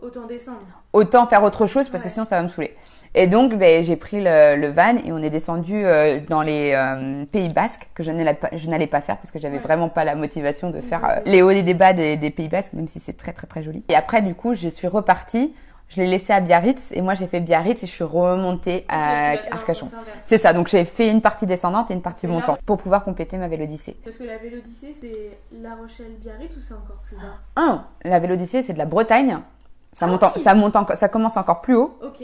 Autant 0.00 0.26
descendre. 0.26 0.60
autant 0.92 1.26
faire 1.26 1.42
autre 1.42 1.66
chose 1.66 1.88
parce 1.88 2.02
que 2.04 2.08
sinon 2.08 2.24
ça 2.24 2.36
va 2.36 2.42
me 2.42 2.48
saouler. 2.48 2.76
Et 3.14 3.26
donc, 3.26 3.54
ben, 3.54 3.82
j'ai 3.84 3.96
pris 3.96 4.20
le, 4.20 4.56
le 4.56 4.68
van 4.68 4.96
et 5.04 5.12
on 5.12 5.18
est 5.22 5.30
descendu 5.30 5.84
euh, 5.84 6.20
dans 6.28 6.42
les 6.42 6.72
euh, 6.74 7.24
Pays 7.26 7.48
Basques 7.48 7.88
que 7.94 8.02
je 8.02 8.10
n'allais 8.12 8.86
pas, 8.86 9.00
faire 9.00 9.16
parce 9.16 9.30
que 9.30 9.38
j'avais 9.38 9.58
vraiment 9.58 9.88
pas 9.88 10.04
la 10.04 10.14
motivation 10.14 10.70
de 10.70 10.80
faire 10.80 11.04
euh, 11.04 11.20
les 11.24 11.42
hauts 11.42 11.50
et 11.50 11.62
les 11.62 11.74
bas 11.74 11.92
des, 11.92 12.16
des 12.16 12.30
Pays 12.30 12.48
Basques, 12.48 12.74
même 12.74 12.88
si 12.88 13.00
c'est 13.00 13.16
très 13.16 13.32
très 13.32 13.46
très 13.46 13.62
joli. 13.62 13.82
Et 13.88 13.94
après, 13.96 14.22
du 14.22 14.34
coup, 14.34 14.54
je 14.54 14.68
suis 14.68 14.86
repartie. 14.88 15.54
Je 15.90 16.02
l'ai 16.02 16.06
laissé 16.06 16.34
à 16.34 16.40
Biarritz 16.40 16.92
et 16.92 17.00
moi 17.00 17.14
j'ai 17.14 17.26
fait 17.26 17.40
Biarritz 17.40 17.82
et 17.82 17.86
je 17.86 17.90
suis 17.92 18.04
remontée 18.04 18.84
à 18.90 19.30
Arcachon. 19.50 19.90
C'est 20.22 20.36
ça, 20.36 20.52
donc 20.52 20.68
j'ai 20.68 20.84
fait 20.84 21.10
une 21.10 21.22
partie 21.22 21.46
descendante 21.46 21.90
et 21.90 21.94
une 21.94 22.02
partie 22.02 22.26
Et 22.26 22.28
là- 22.28 22.34
montante 22.34 22.60
pour 22.66 22.76
pouvoir 22.76 23.04
compléter 23.04 23.38
ma 23.38 23.48
vélodyssée. 23.48 23.96
Parce 24.04 24.18
que 24.18 24.24
la 24.24 24.36
Vélodyssée, 24.36 24.92
c'est 24.92 25.38
La 25.62 25.76
Rochelle-Biarritz 25.76 26.54
ou 26.54 26.60
c'est 26.60 26.74
encore 26.74 26.98
plus 27.06 27.16
bas? 27.16 27.38
Un, 27.56 27.86
la 28.04 28.18
vélodyssée 28.18 28.60
c'est 28.60 28.74
de 28.74 28.78
la 28.78 28.84
Bretagne. 28.84 29.38
Ça 29.94 30.04
Ah 30.04 30.08
monte, 30.08 30.22
en- 30.24 30.32
oui. 30.36 30.42
ça 30.42 30.54
monte, 30.54 30.76
encore- 30.76 30.96
ça 30.98 31.08
commence 31.08 31.38
encore 31.38 31.62
plus 31.62 31.74
haut 31.76 31.98
Ok. 32.02 32.22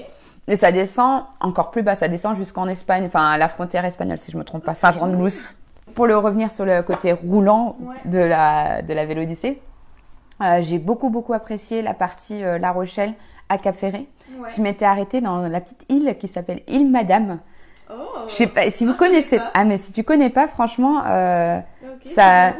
Et 0.49 0.57
ça 0.57 0.73
descend 0.73 1.25
encore 1.41 1.71
plus 1.71 1.83
bas. 1.83 1.97
Ça 1.97 2.09
descend 2.09 2.37
jusqu'en 2.37 2.69
Espagne, 2.69 3.05
enfin 3.07 3.31
à 3.31 3.39
la 3.39 3.49
frontière 3.49 3.85
espagnole 3.85 4.19
si 4.19 4.31
je 4.33 4.37
me 4.39 4.45
trompe 4.45 4.65
pas, 4.65 4.75
Saint-Jean-de-Luz. 4.75 5.57
Pour 5.95 6.07
le 6.07 6.17
revenir 6.17 6.51
sur 6.51 6.65
le 6.65 6.83
côté 6.83 7.13
roulant 7.13 7.77
Ouais. 7.81 7.95
de 8.07 8.19
la 8.19 8.83
de 8.83 8.93
la 8.95 9.05
vélodyssée, 9.07 9.61
Euh, 10.43 10.61
j'ai 10.61 10.81
beaucoup 10.81 11.11
beaucoup 11.11 11.33
apprécié 11.33 11.81
la 11.81 11.95
partie 11.95 12.43
euh, 12.43 12.59
La 12.59 12.73
Rochelle 12.73 13.15
à 13.49 13.57
Cap 13.57 13.77
Ferré. 13.77 14.09
Ouais. 14.41 14.49
Je 14.55 14.61
m'étais 14.63 14.85
arrêtée 14.85 15.21
dans 15.21 15.47
la 15.49 15.61
petite 15.61 15.85
île 15.89 16.17
qui 16.19 16.27
s'appelle 16.27 16.63
île 16.67 16.91
Madame. 16.91 17.39
Oh. 17.89 17.95
Je 18.29 18.35
sais 18.35 18.47
pas 18.49 18.69
si 18.71 18.85
vous 18.85 18.95
Ah, 18.97 18.99
connaissez. 18.99 19.39
pas. 19.39 19.53
Ah 19.55 19.65
mais 19.65 19.79
si 19.79 19.93
tu 19.93 20.03
connais 20.03 20.31
pas, 20.31 20.49
franchement, 20.49 21.03
euh, 21.07 21.61
ça- 22.03 22.53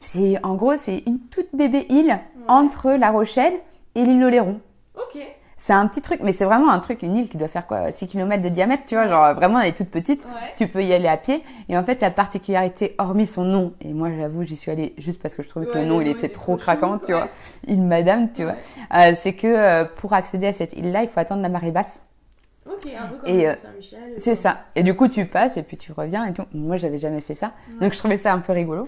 c'est 0.00 0.38
en 0.44 0.54
gros 0.54 0.76
c'est 0.76 1.02
une 1.06 1.18
toute 1.18 1.48
bébé 1.54 1.86
île 1.88 2.16
entre 2.46 2.92
La 2.92 3.10
Rochelle 3.10 3.54
et 3.96 4.04
l'île 4.04 4.22
Oléron. 4.24 4.60
Ok. 4.96 5.18
C'est 5.58 5.72
un 5.72 5.86
petit 5.88 6.00
truc, 6.00 6.20
mais 6.22 6.32
c'est 6.32 6.44
vraiment 6.44 6.70
un 6.70 6.78
truc, 6.78 7.02
une 7.02 7.16
île 7.16 7.28
qui 7.28 7.36
doit 7.36 7.48
faire 7.48 7.66
quoi 7.66 7.90
6 7.90 8.08
km 8.08 8.42
de 8.42 8.48
diamètre, 8.48 8.84
tu 8.86 8.94
vois, 8.94 9.08
genre 9.08 9.34
vraiment 9.34 9.60
elle 9.60 9.68
est 9.68 9.76
toute 9.76 9.90
petite. 9.90 10.24
Ouais. 10.24 10.54
Tu 10.56 10.68
peux 10.68 10.82
y 10.82 10.92
aller 10.92 11.08
à 11.08 11.16
pied. 11.16 11.42
Et 11.68 11.76
en 11.76 11.84
fait, 11.84 12.00
la 12.00 12.10
particularité, 12.10 12.94
hormis 12.98 13.26
son 13.26 13.44
nom, 13.44 13.74
et 13.80 13.92
moi 13.92 14.08
j'avoue, 14.16 14.44
j'y 14.44 14.56
suis 14.56 14.70
allée 14.70 14.94
juste 14.98 15.20
parce 15.20 15.34
que 15.34 15.42
je 15.42 15.48
trouvais 15.48 15.66
que 15.66 15.76
le 15.76 15.84
nom, 15.84 16.00
il 16.00 16.08
était 16.08 16.28
trop 16.28 16.48
trop 16.48 16.56
craquant, 16.56 16.98
tu 16.98 17.12
vois. 17.12 17.28
Île 17.66 17.82
Madame, 17.82 18.32
tu 18.32 18.44
vois. 18.44 18.54
Euh, 18.94 19.12
c'est 19.16 19.34
que 19.34 19.46
euh, 19.46 19.84
pour 19.84 20.12
accéder 20.12 20.46
à 20.46 20.52
cette 20.52 20.72
île-là, 20.74 21.02
il 21.02 21.08
faut 21.08 21.20
attendre 21.20 21.42
la 21.42 21.48
marée 21.48 21.72
basse. 21.72 22.04
Ok, 22.66 22.88
un 22.96 23.06
peu 23.06 23.16
comme 23.16 23.28
Et, 23.28 23.48
euh, 23.48 23.54
Saint-Michel. 23.56 24.14
C'est 24.18 24.34
ça. 24.34 24.64
Et 24.74 24.82
du 24.82 24.94
coup, 24.94 25.08
tu 25.08 25.26
passes 25.26 25.56
et 25.56 25.62
puis 25.62 25.76
tu 25.76 25.92
reviens 25.92 26.24
et 26.26 26.32
tout. 26.32 26.44
Moi, 26.54 26.76
j'avais 26.76 26.98
jamais 26.98 27.20
fait 27.20 27.34
ça. 27.34 27.52
Donc, 27.80 27.92
je 27.92 27.98
trouvais 27.98 28.16
ça 28.16 28.32
un 28.32 28.38
peu 28.38 28.52
rigolo. 28.52 28.86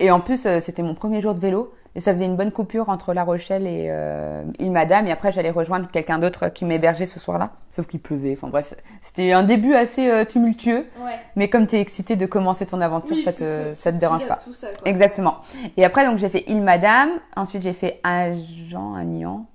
Et 0.00 0.10
en 0.10 0.20
plus, 0.20 0.46
euh, 0.46 0.60
c'était 0.60 0.82
mon 0.82 0.94
premier 0.94 1.20
jour 1.20 1.34
de 1.34 1.40
vélo. 1.40 1.72
Et 1.94 2.00
ça 2.00 2.12
faisait 2.12 2.26
une 2.26 2.36
bonne 2.36 2.52
coupure 2.52 2.90
entre 2.90 3.12
La 3.14 3.24
Rochelle 3.24 3.66
et 3.66 3.86
euh, 3.90 4.44
Île 4.58 4.70
Madame. 4.70 5.06
Et 5.08 5.10
après, 5.10 5.32
j'allais 5.32 5.50
rejoindre 5.50 5.88
quelqu'un 5.90 6.18
d'autre 6.18 6.48
qui 6.48 6.64
m'hébergeait 6.64 7.06
ce 7.06 7.18
soir-là. 7.18 7.50
Sauf 7.70 7.86
qu'il 7.86 8.00
pleuvait. 8.00 8.32
Enfin 8.36 8.48
bref, 8.48 8.74
c'était 9.00 9.32
un 9.32 9.42
début 9.42 9.74
assez 9.74 10.08
euh, 10.10 10.24
tumultueux. 10.24 10.86
Ouais. 11.00 11.12
Mais 11.34 11.48
comme 11.48 11.66
tu 11.66 11.76
es 11.76 11.80
excité 11.80 12.14
de 12.16 12.26
commencer 12.26 12.66
ton 12.66 12.80
aventure, 12.80 13.16
Oui, 13.16 13.22
ça 13.22 13.32
te, 13.32 13.74
ça 13.74 13.90
te 13.90 13.96
dérange 13.96 14.26
pas. 14.28 14.36
Tout 14.36 14.52
ça, 14.52 14.68
quoi. 14.68 14.88
Exactement. 14.88 15.38
Et 15.76 15.84
après, 15.84 16.04
donc, 16.06 16.18
j'ai 16.18 16.28
fait 16.28 16.44
Île 16.46 16.62
Madame. 16.62 17.10
Ensuite, 17.36 17.62
j'ai 17.62 17.72
fait 17.72 18.00
Agen, 18.04 18.94
Agnan. 18.96 19.46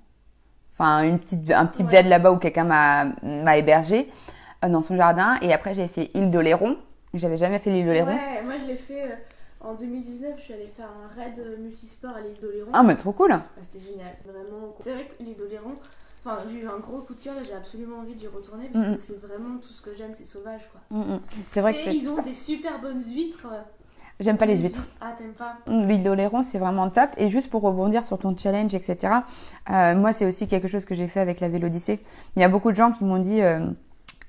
Enfin, 0.72 1.04
une 1.04 1.18
petite, 1.20 1.50
un 1.52 1.66
petit 1.66 1.82
Ouais. 1.84 1.88
bled 1.88 2.06
là-bas 2.06 2.32
où 2.32 2.36
quelqu'un 2.38 2.64
m'a, 2.64 3.06
m'a 3.22 3.56
hébergé 3.56 4.10
euh, 4.64 4.68
dans 4.68 4.82
son 4.82 4.96
jardin. 4.96 5.36
Et 5.40 5.52
après, 5.54 5.72
j'ai 5.72 5.86
fait 5.88 6.10
Île 6.14 6.30
d'Oléron. 6.30 6.76
J'avais 7.14 7.36
jamais 7.36 7.60
fait 7.60 7.70
l'île 7.70 7.86
d'Oléron. 7.86 8.08
Ouais, 8.10 8.42
moi 8.44 8.54
je 8.60 8.66
l'ai 8.66 8.76
fait 8.76 9.02
euh, 9.04 9.14
en 9.64 9.74
2019, 9.74 10.32
je 10.36 10.42
suis 10.42 10.52
allée 10.54 10.66
faire 10.76 10.88
un 10.88 11.14
raid 11.14 11.38
euh, 11.38 11.56
multisport 11.58 12.14
à 12.16 12.20
l'île 12.20 12.38
d'Oléron. 12.40 12.70
Ah, 12.72 12.82
mais 12.82 12.96
trop 12.96 13.12
cool. 13.12 13.32
Ah, 13.32 13.42
C'était 13.62 13.80
génial, 13.84 14.14
vraiment. 14.24 14.74
C'est 14.80 14.92
vrai 14.92 15.06
que 15.06 15.22
l'île 15.22 15.36
d'Oléron, 15.36 15.74
enfin, 16.24 16.38
j'ai 16.50 16.60
eu 16.60 16.66
un 16.68 16.78
gros 16.78 17.00
coup 17.00 17.14
de 17.14 17.20
cœur 17.20 17.34
et 17.40 17.44
j'ai 17.44 17.54
absolument 17.54 17.98
envie 17.98 18.14
d'y 18.14 18.26
retourner 18.26 18.68
parce 18.72 18.84
Mhm. 18.86 18.94
que 18.94 19.00
c'est 19.00 19.20
vraiment 19.20 19.58
tout 19.58 19.72
ce 19.72 19.82
que 19.82 19.94
j'aime, 19.94 20.12
c'est 20.14 20.24
sauvage 20.24 20.68
quoi. 20.70 20.80
Mm, 20.90 21.14
mm. 21.14 21.20
C'est 21.48 21.60
vrai 21.60 21.72
que 21.74 21.78
et 21.80 21.82
c'est... 21.84 21.94
ils 21.96 22.08
ont 22.08 22.20
des 22.22 22.32
super 22.32 22.80
bonnes 22.80 23.02
huîtres. 23.02 23.46
j'aime 24.20 24.36
pas 24.38 24.46
les 24.46 24.58
huîtres. 24.58 24.86
Ah, 25.00 25.14
t'aimes 25.16 25.32
pas? 25.32 25.56
Mm, 25.66 25.86
L'île 25.88 26.02
d'Oléron, 26.02 26.42
c'est 26.42 26.58
vraiment 26.58 26.88
top. 26.90 27.10
Et 27.16 27.28
juste 27.28 27.50
pour 27.50 27.62
rebondir 27.62 28.04
sur 28.04 28.18
ton 28.18 28.36
challenge, 28.36 28.74
etc., 28.74 29.12
euh, 29.70 29.94
moi, 29.94 30.12
c'est 30.12 30.26
aussi 30.26 30.46
quelque 30.48 30.68
chose 30.68 30.84
que 30.84 30.94
j'ai 30.94 31.08
fait 31.08 31.20
avec 31.20 31.40
la 31.40 31.48
Vélodyssée. 31.48 32.00
Il 32.36 32.42
y 32.42 32.44
a 32.44 32.48
beaucoup 32.48 32.70
de 32.70 32.76
gens 32.76 32.92
qui 32.92 33.04
m'ont 33.04 33.18
dit 33.18 33.40
euh, 33.42 33.66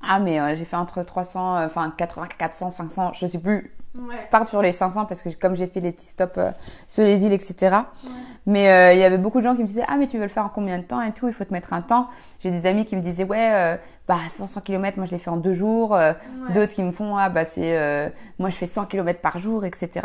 Ah, 0.08 0.20
mais 0.20 0.40
euh, 0.40 0.56
j'ai 0.56 0.66
fait 0.66 0.76
entre 0.78 1.04
300, 1.04 1.58
euh, 1.58 1.66
enfin 1.66 1.94
80, 1.98 2.28
400, 2.38 2.72
500, 2.72 3.14
je 3.14 3.26
sais 3.28 3.40
plus. 3.40 3.76
Ouais. 3.98 4.16
Je 4.26 4.30
pars 4.30 4.48
sur 4.48 4.62
les 4.62 4.72
500 4.72 5.06
parce 5.06 5.22
que 5.22 5.30
comme 5.40 5.56
j'ai 5.56 5.68
fait 5.68 5.80
les 5.80 5.92
petits 5.92 6.08
stops 6.08 6.38
euh, 6.38 6.52
sur 6.88 7.04
les 7.04 7.26
îles, 7.26 7.34
etc. 7.34 7.56
Ouais. 7.62 8.10
Mais 8.46 8.70
euh, 8.70 8.94
il 8.94 9.00
y 9.00 9.04
avait 9.04 9.18
beaucoup 9.18 9.40
de 9.40 9.44
gens 9.44 9.56
qui 9.56 9.62
me 9.62 9.68
disaient 9.68 9.86
Ah, 9.88 9.96
mais 9.98 10.08
tu 10.08 10.18
veux 10.18 10.24
le 10.24 10.30
faire 10.30 10.46
en 10.46 10.50
combien 10.50 10.78
de 10.78 10.84
temps 10.84 11.02
et 11.02 11.12
tout? 11.14 11.28
Il 11.28 11.34
faut 11.34 11.46
te 11.46 11.54
mettre 11.54 11.74
un 11.74 11.82
temps. 11.82 12.08
J'ai 12.42 12.52
des 12.52 12.66
amis 12.68 12.86
qui 12.86 12.96
me 12.96 13.02
disaient 13.02 13.24
Ouais, 13.24 13.50
euh, 13.54 13.78
bah 14.08 14.18
500 14.28 14.62
km, 14.62 14.98
moi 14.98 15.06
je 15.08 15.12
l'ai 15.12 15.18
fait 15.18 15.30
en 15.32 15.38
deux 15.38 15.54
jours. 15.54 15.96
Euh, 15.96 16.14
Ouais. 16.48 16.54
D'autres 16.54 16.74
qui 16.74 16.84
me 16.84 16.92
font 16.92 17.18
ah 17.18 17.30
bah 17.30 17.44
c'est 17.46 17.76
euh, 17.78 18.10
moi 18.38 18.50
je 18.50 18.56
fais 18.56 18.66
100 18.68 18.86
km 18.86 19.20
par 19.20 19.40
jour 19.40 19.66
etc 19.66 20.02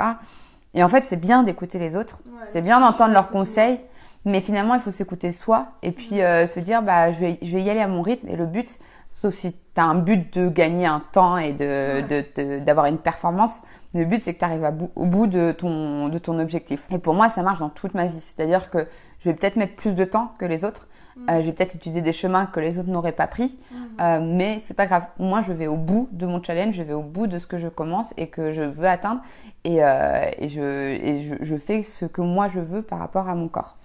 et 0.72 0.82
en 0.82 0.88
fait 0.88 1.05
c'est 1.05 1.16
bien 1.18 1.43
d'écouter 1.43 1.78
les 1.78 1.97
autres 1.97 2.20
c'est 2.47 2.62
bien 2.62 2.80
d'entendre 2.80 3.12
leurs 3.12 3.28
conseils 3.28 3.78
mais 4.24 4.41
finalement 4.41 4.74
il 4.74 4.80
faut 4.80 4.91
s'écouter 4.91 5.32
soi 5.32 5.66
et 5.82 5.91
puis 5.93 6.22
euh, 6.22 6.47
se 6.47 6.61
dire 6.61 6.80
bah 6.82 7.12
je 7.12 7.20
vais 7.20 7.38
je 7.43 7.53
vais 7.57 7.62
y 7.62 7.68
aller 7.68 7.80
à 7.80 7.88
mon 7.88 8.01
rythme 8.01 8.28
et 8.28 8.36
le 8.36 8.47
but 8.47 8.78
sauf 9.12 9.34
si 9.34 9.52
tu 9.52 9.58
as 9.80 9.84
un 9.84 9.94
but 9.96 10.32
de 10.38 10.48
gagner 10.48 10.86
un 10.86 11.02
temps 11.12 11.36
et 11.36 11.52
de 11.52 11.64
Ouais. 11.64 12.02
de- 12.02 12.58
de- 12.58 12.64
d'avoir 12.64 12.86
une 12.86 12.98
performance 12.98 13.62
le 13.94 14.04
but 14.04 14.22
c'est 14.22 14.34
que 14.34 14.38
tu 14.38 14.44
arrives 14.44 14.70
au 14.96 15.06
bout 15.06 15.26
de 15.26 15.52
ton 15.52 16.08
de 16.08 16.18
ton 16.18 16.38
objectif 16.38 16.86
et 16.90 16.98
pour 16.98 17.14
moi 17.14 17.28
ça 17.28 17.42
marche 17.42 17.58
dans 17.61 17.70
toute 17.70 17.94
ma 17.94 18.06
vie 18.06 18.20
c'est-à-dire 18.20 18.70
que 18.70 18.86
je 19.20 19.28
vais 19.30 19.34
peut-être 19.34 19.56
mettre 19.56 19.74
plus 19.76 19.94
de 19.94 20.04
temps 20.04 20.32
que 20.38 20.44
les 20.44 20.64
autres 20.64 20.86
Euh, 21.28 21.42
je 21.42 21.46
vais 21.46 21.52
peut-être 21.52 21.74
utiliser 21.74 22.00
des 22.00 22.12
chemins 22.14 22.46
que 22.46 22.61
les 22.61 22.78
autres 22.78 22.88
n'auraient 22.88 23.12
pas 23.12 23.26
pris 23.26 23.58
Mhm. 23.72 23.76
euh, 24.00 24.20
mais 24.22 24.58
c'est 24.61 24.72
pas 24.76 24.86
grave. 24.86 25.04
Moi, 25.18 25.42
je 25.42 25.52
vais 25.52 25.66
au 25.66 25.76
bout 25.76 26.08
de 26.12 26.24
mon 26.24 26.40
challenge, 26.42 26.74
je 26.74 26.82
vais 26.82 26.94
au 26.94 27.02
bout 27.02 27.26
de 27.26 27.38
ce 27.38 27.46
que 27.46 27.58
je 27.58 27.68
commence 27.68 28.14
et 28.16 28.28
que 28.28 28.52
je 28.52 28.62
veux 28.62 28.86
atteindre, 28.88 29.20
et, 29.64 29.84
euh, 29.84 30.30
et, 30.38 30.48
je, 30.48 30.62
et 30.62 31.24
je, 31.24 31.34
je 31.42 31.56
fais 31.56 31.82
ce 31.82 32.06
que 32.06 32.22
moi 32.22 32.48
je 32.48 32.61
veux 32.61 32.80
par 32.80 33.00
rapport 33.00 33.28
à 33.28 33.34
mon 33.34 33.48
corps. 33.48 33.76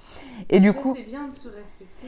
Et 0.50 0.62
du 0.62 0.72
coup, 0.72 0.94
c'est 0.96 1.04
bien 1.04 1.26
de 1.28 1.32
se 1.34 1.50
respecter 1.50 2.08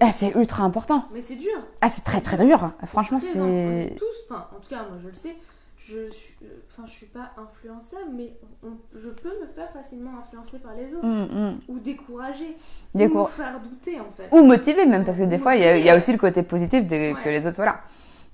ah, 0.00 0.10
c'est 0.12 0.34
ultra 0.34 0.64
important. 0.64 1.04
Mais 1.12 1.20
c'est 1.20 1.36
dur. 1.36 1.58
Ah, 1.80 1.88
c'est 1.90 2.02
très 2.04 2.20
très 2.20 2.36
dur. 2.44 2.72
Franchement, 2.86 3.18
c'est 3.20 3.38
est 3.38 3.96
tous, 3.98 4.06
enfin, 4.30 4.46
en 4.56 4.60
tout 4.60 4.68
cas, 4.68 4.84
moi 4.88 4.98
je 5.02 5.08
le 5.08 5.14
sais, 5.14 5.34
je 5.76 6.08
suis, 6.10 6.34
euh, 6.42 6.46
enfin, 6.70 6.84
je 6.86 6.92
suis 6.92 7.06
pas 7.06 7.30
influençable, 7.36 8.10
mais 8.16 8.32
on- 8.64 8.76
je 8.94 9.08
peux 9.08 9.28
me 9.40 9.46
faire 9.54 9.70
facilement 9.72 10.10
influencer 10.20 10.58
par 10.58 10.74
les 10.74 10.94
autres. 10.94 11.04
Hum, 11.06 11.28
hum. 11.32 11.60
Ou 11.68 11.78
décourager. 11.78 12.56
Décour- 12.94 13.22
Ou 13.22 13.26
faire 13.26 13.60
douter, 13.60 14.00
en 14.00 14.10
fait. 14.16 14.28
ou 14.32 14.44
motivé 14.44 14.86
même 14.86 15.04
parce 15.04 15.18
que 15.18 15.24
des 15.24 15.38
fois, 15.38 15.54
il 15.54 15.62
y, 15.62 15.64
a- 15.64 15.76
y 15.78 15.96
aussi 15.96 16.12
le 16.12 16.18
côté 16.18 16.42
positif 16.42 16.86
de, 16.86 17.14
que 17.22 17.28
les 17.28 17.46
autres 17.46 17.56
voilà. 17.56 17.80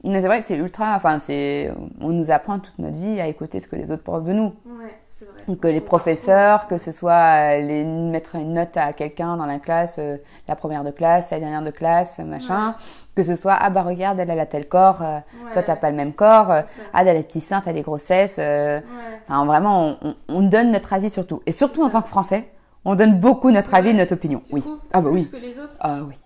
Mais 0.05 0.21
c'est 0.21 0.27
vrai 0.27 0.41
que 0.41 0.45
c'est 0.45 0.57
ultra. 0.57 0.95
Enfin, 0.97 1.19
c'est 1.19 1.73
on 2.01 2.09
nous 2.11 2.31
apprend 2.31 2.59
toute 2.59 2.79
notre 2.79 2.97
vie 2.97 3.21
à 3.21 3.27
écouter 3.27 3.59
ce 3.61 3.69
que 3.69 3.77
les 3.77 3.91
autres 3.91 4.03
pensent 4.03 4.25
de 4.27 4.33
nous. 4.33 4.53
Ouais, 4.67 4.95
c'est 5.09 5.25
vrai. 5.25 5.41
Donc, 5.49 5.61
que 5.61 5.69
les 5.69 5.81
professeurs, 5.81 6.67
que 6.69 6.77
ce 6.79 6.93
soit 6.93 7.13
euh, 7.57 7.61
les, 7.61 7.85
mettre 7.85 8.35
une 8.37 8.53
note 8.55 8.77
à 8.77 8.93
quelqu'un 8.93 9.37
dans 9.37 9.47
la 9.47 9.59
classe, 9.59 9.97
euh, 9.99 10.17
la 10.49 10.57
première 10.57 10.85
de 10.85 10.91
classe, 10.91 11.31
la 11.31 11.41
dernière 11.41 11.63
de 11.63 11.71
classe, 11.71 12.19
machin. 12.19 12.75
Que 13.17 13.23
ce 13.23 13.37
soit, 13.37 13.57
ah 13.61 13.71
bah 13.71 13.83
regarde, 13.83 14.19
elle, 14.19 14.29
elle 14.29 14.41
a 14.41 14.47
tel 14.47 14.67
corps, 14.69 15.01
euh, 15.03 15.21
trop. 15.21 15.49
toi 15.53 15.57
Ouais, 15.61 15.63
t'as 15.65 15.77
pas 15.77 15.91
le 15.91 15.97
même 15.97 16.13
corps, 16.13 16.51
euh, 16.51 16.63
ah 16.93 17.03
elle 17.03 17.09
a 17.09 17.15
des 17.15 17.23
petits 17.23 17.41
seins, 17.41 17.61
t'as 17.61 17.73
des 17.73 17.83
grosses 17.83 18.09
fesses. 18.09 18.37
euh, 18.41 18.79
Ouais. 18.81 19.21
Enfin 19.29 19.47
vraiment, 19.47 19.97
on, 20.03 20.09
on- 20.09 20.15
on 20.29 20.43
donne 20.43 20.73
notre 20.73 20.93
avis 20.93 21.11
sur 21.11 21.25
tout. 21.27 21.41
Et 21.47 21.53
surtout 21.53 21.83
en 21.85 21.91
tant 21.91 22.03
que 22.03 22.09
Français, 22.09 22.49
on 22.85 22.95
donne 22.97 23.19
beaucoup 23.21 23.51
notre 23.53 23.73
avis, 23.73 23.95
notre 23.95 24.15
opinion. 24.15 24.43
Oui. 24.51 24.63
Ah 24.93 25.01
bah 25.01 25.11
plus 25.11 25.21
oui. 25.21 25.31
que 25.31 25.37
les 25.37 25.59
autres 25.61 25.77
Ah 25.81 26.01
oui. 26.07 26.17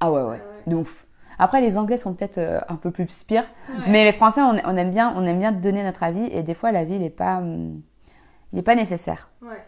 Ah 0.00 0.12
ouais, 0.12 0.20
ouais. 0.20 0.28
Ouais, 0.28 0.40
De 0.66 0.74
ouf. 0.76 1.06
Après, 1.38 1.60
les 1.60 1.78
Anglais 1.78 1.98
sont 1.98 2.14
peut-être 2.14 2.38
euh, 2.38 2.60
un 2.68 2.76
peu 2.76 2.90
plus 2.90 3.06
pires. 3.26 3.44
ouais. 3.68 3.84
Mais 3.88 4.04
les 4.04 4.12
Français, 4.12 4.40
on, 4.42 4.56
on 4.64 4.76
aime 4.76 4.90
bien, 4.90 5.12
on 5.16 5.24
aime 5.24 5.38
bien 5.38 5.52
donner 5.52 5.82
notre 5.82 6.02
avis. 6.02 6.26
Et 6.32 6.42
des 6.42 6.54
fois, 6.54 6.72
l'avis, 6.72 6.96
il 6.96 7.02
est 7.02 7.10
pas, 7.10 7.36
hum, 7.38 7.80
il 8.52 8.58
est 8.58 8.62
pas 8.62 8.74
nécessaire. 8.74 9.28
Ouais. 9.42 9.62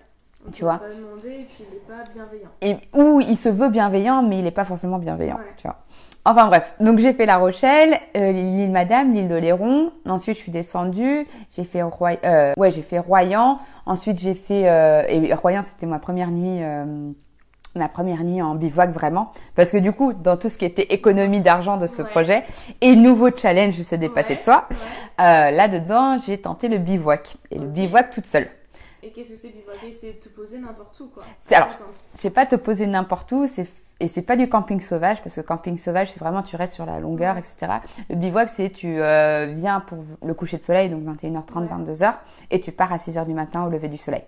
On 0.46 0.50
Tu 0.50 0.64
vois. 0.64 0.78
pas 0.78 0.88
demander 0.88 1.40
et 1.40 1.44
puis 1.44 1.64
il 1.70 1.76
est 1.76 1.80
pas 1.86 2.02
bienveillant. 2.12 2.48
Et, 2.62 2.76
ou 2.98 3.20
il 3.20 3.36
se 3.36 3.50
veut 3.50 3.68
bienveillant, 3.68 4.22
mais 4.22 4.38
il 4.38 4.44
n'est 4.44 4.50
pas 4.50 4.64
forcément 4.64 4.98
bienveillant, 4.98 5.36
Ouais. 5.36 5.52
tu 5.56 5.66
vois. 5.66 5.76
Enfin 6.24 6.46
bref, 6.48 6.74
donc 6.80 6.98
j'ai 6.98 7.14
fait 7.14 7.24
La 7.24 7.38
Rochelle, 7.38 7.94
euh, 8.16 8.32
l'île 8.32 8.70
Madame, 8.70 9.12
l'île 9.14 9.28
d'Oléron. 9.28 9.90
Ensuite, 10.06 10.36
je 10.36 10.42
suis 10.42 10.52
descendue, 10.52 11.26
j'ai 11.56 11.64
fait 11.64 11.82
Roy... 11.82 12.12
euh, 12.24 12.52
ouais, 12.58 12.70
j'ai 12.70 12.82
fait 12.82 12.98
Royan. 12.98 13.58
Ensuite, 13.86 14.18
j'ai 14.18 14.34
fait 14.34 14.68
euh, 14.68 15.02
et 15.08 15.32
Royan, 15.34 15.62
c'était 15.62 15.86
ma 15.86 15.98
première 15.98 16.30
nuit. 16.30 16.60
Ma 17.76 17.88
première 17.88 18.24
nuit 18.24 18.42
en 18.42 18.54
bivouac 18.54 18.90
vraiment 18.90 19.30
parce 19.54 19.70
que 19.70 19.76
du 19.76 19.92
coup 19.92 20.12
dans 20.12 20.36
tout 20.36 20.48
ce 20.48 20.58
qui 20.58 20.64
était 20.64 20.92
économie 20.94 21.40
d'argent 21.40 21.76
de 21.76 21.86
ce 21.86 22.02
Ouais. 22.02 22.08
projet 22.08 22.44
et 22.80 22.96
nouveau 22.96 23.30
challenge 23.36 23.80
se 23.80 23.94
dépasser 23.94 24.32
Ouais, 24.32 24.38
de 24.38 24.42
soi 24.42 24.66
ouais. 24.70 24.76
euh, 25.24 25.50
là 25.52 25.68
dedans 25.68 26.18
j'ai 26.24 26.38
tenté 26.38 26.68
le 26.68 26.78
bivouac 26.78 27.36
et 27.50 27.58
le 27.58 27.66
bivouac 27.66 28.10
toute 28.10 28.26
seule 28.26 28.48
Et 29.02 29.10
qu'est-ce 29.10 29.30
que 29.30 29.36
c'est 29.36 29.48
bivouaquer 29.48 29.92
C'est 29.92 30.18
te 30.20 30.28
poser 30.28 30.58
n'importe 30.58 30.98
où, 31.00 31.06
quoi. 31.08 31.22
C'est- 31.46 31.54
alors, 31.54 31.68
c'est 32.12 32.30
pas 32.30 32.44
te 32.44 32.56
poser 32.56 32.86
n'importe 32.86 33.30
où, 33.32 33.46
c'est 33.46 33.66
et 34.02 34.08
c'est 34.08 34.22
pas 34.22 34.34
du 34.36 34.48
camping 34.48 34.80
sauvage 34.80 35.22
parce 35.22 35.34
que 35.36 35.42
camping 35.42 35.76
sauvage 35.76 36.10
c'est 36.10 36.20
vraiment 36.20 36.42
tu 36.42 36.56
restes 36.56 36.72
sur 36.74 36.86
la 36.86 36.98
longueur 37.00 37.36
etc. 37.36 37.70
Le 38.08 38.16
bivouac 38.16 38.48
c'est 38.48 38.70
tu 38.70 38.98
euh, 38.98 39.52
viens 39.54 39.80
pour 39.80 39.98
le 40.24 40.32
coucher 40.34 40.56
de 40.56 40.62
soleil 40.62 40.88
donc 40.88 41.02
21h30 41.04 41.60
Ouais. 41.60 41.92
22h 41.92 42.14
et 42.50 42.60
tu 42.62 42.72
pars 42.72 42.90
à 42.92 42.96
6h 42.96 43.26
du 43.26 43.34
matin 43.34 43.62
au 43.64 43.68
lever 43.68 43.88
du 43.88 43.98
soleil. 43.98 44.22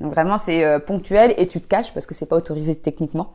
Donc 0.00 0.12
vraiment 0.12 0.38
c'est 0.38 0.64
euh, 0.64 0.78
ponctuel 0.78 1.34
et 1.36 1.46
tu 1.46 1.60
te 1.60 1.68
caches 1.68 1.92
parce 1.92 2.06
que 2.06 2.14
c'est 2.14 2.26
pas 2.26 2.36
autorisé 2.36 2.74
techniquement. 2.74 3.32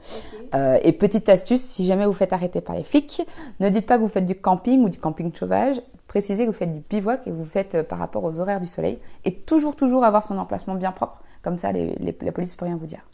Euh, 0.56 0.80
et 0.82 0.92
petite 0.94 1.30
astuce, 1.30 1.62
si 1.62 1.86
jamais 1.86 2.06
vous 2.06 2.14
faites 2.14 2.34
arrêter 2.34 2.62
par 2.62 2.76
les 2.76 2.84
flics, 2.84 3.22
ne 3.60 3.70
dites 3.70 3.86
pas 3.86 3.98
que 3.98 4.02
vous 4.02 4.08
faites 4.08 4.26
du 4.26 4.36
camping 4.36 4.84
ou 4.84 4.90
du 4.90 4.98
camping 4.98 5.32
sauvage. 5.34 5.82
Précisez 6.08 6.46
que 6.46 6.52
vous 6.52 6.58
faites 6.58 6.74
du 6.74 6.82
bivouac 6.90 7.22
et 7.28 7.32
vous 7.32 7.46
faites 7.46 7.76
euh, 7.76 7.84
par 7.84 8.00
rapport 8.00 8.24
aux 8.24 8.40
horaires 8.40 8.62
du 8.62 8.68
soleil. 8.68 9.00
Et 9.26 9.34
toujours, 9.34 9.76
toujours 9.76 10.04
avoir 10.04 10.24
son 10.24 10.38
emplacement 10.38 10.76
bien 10.76 10.92
propre. 10.92 11.22
Comme 11.44 11.58
ça, 11.58 11.72
les, 11.72 11.96
les- 11.96 12.18
la 12.22 12.32
police 12.32 12.56
peut 12.56 12.66
rien 12.66 12.78
vous 12.78 12.86
dire. 12.88 13.06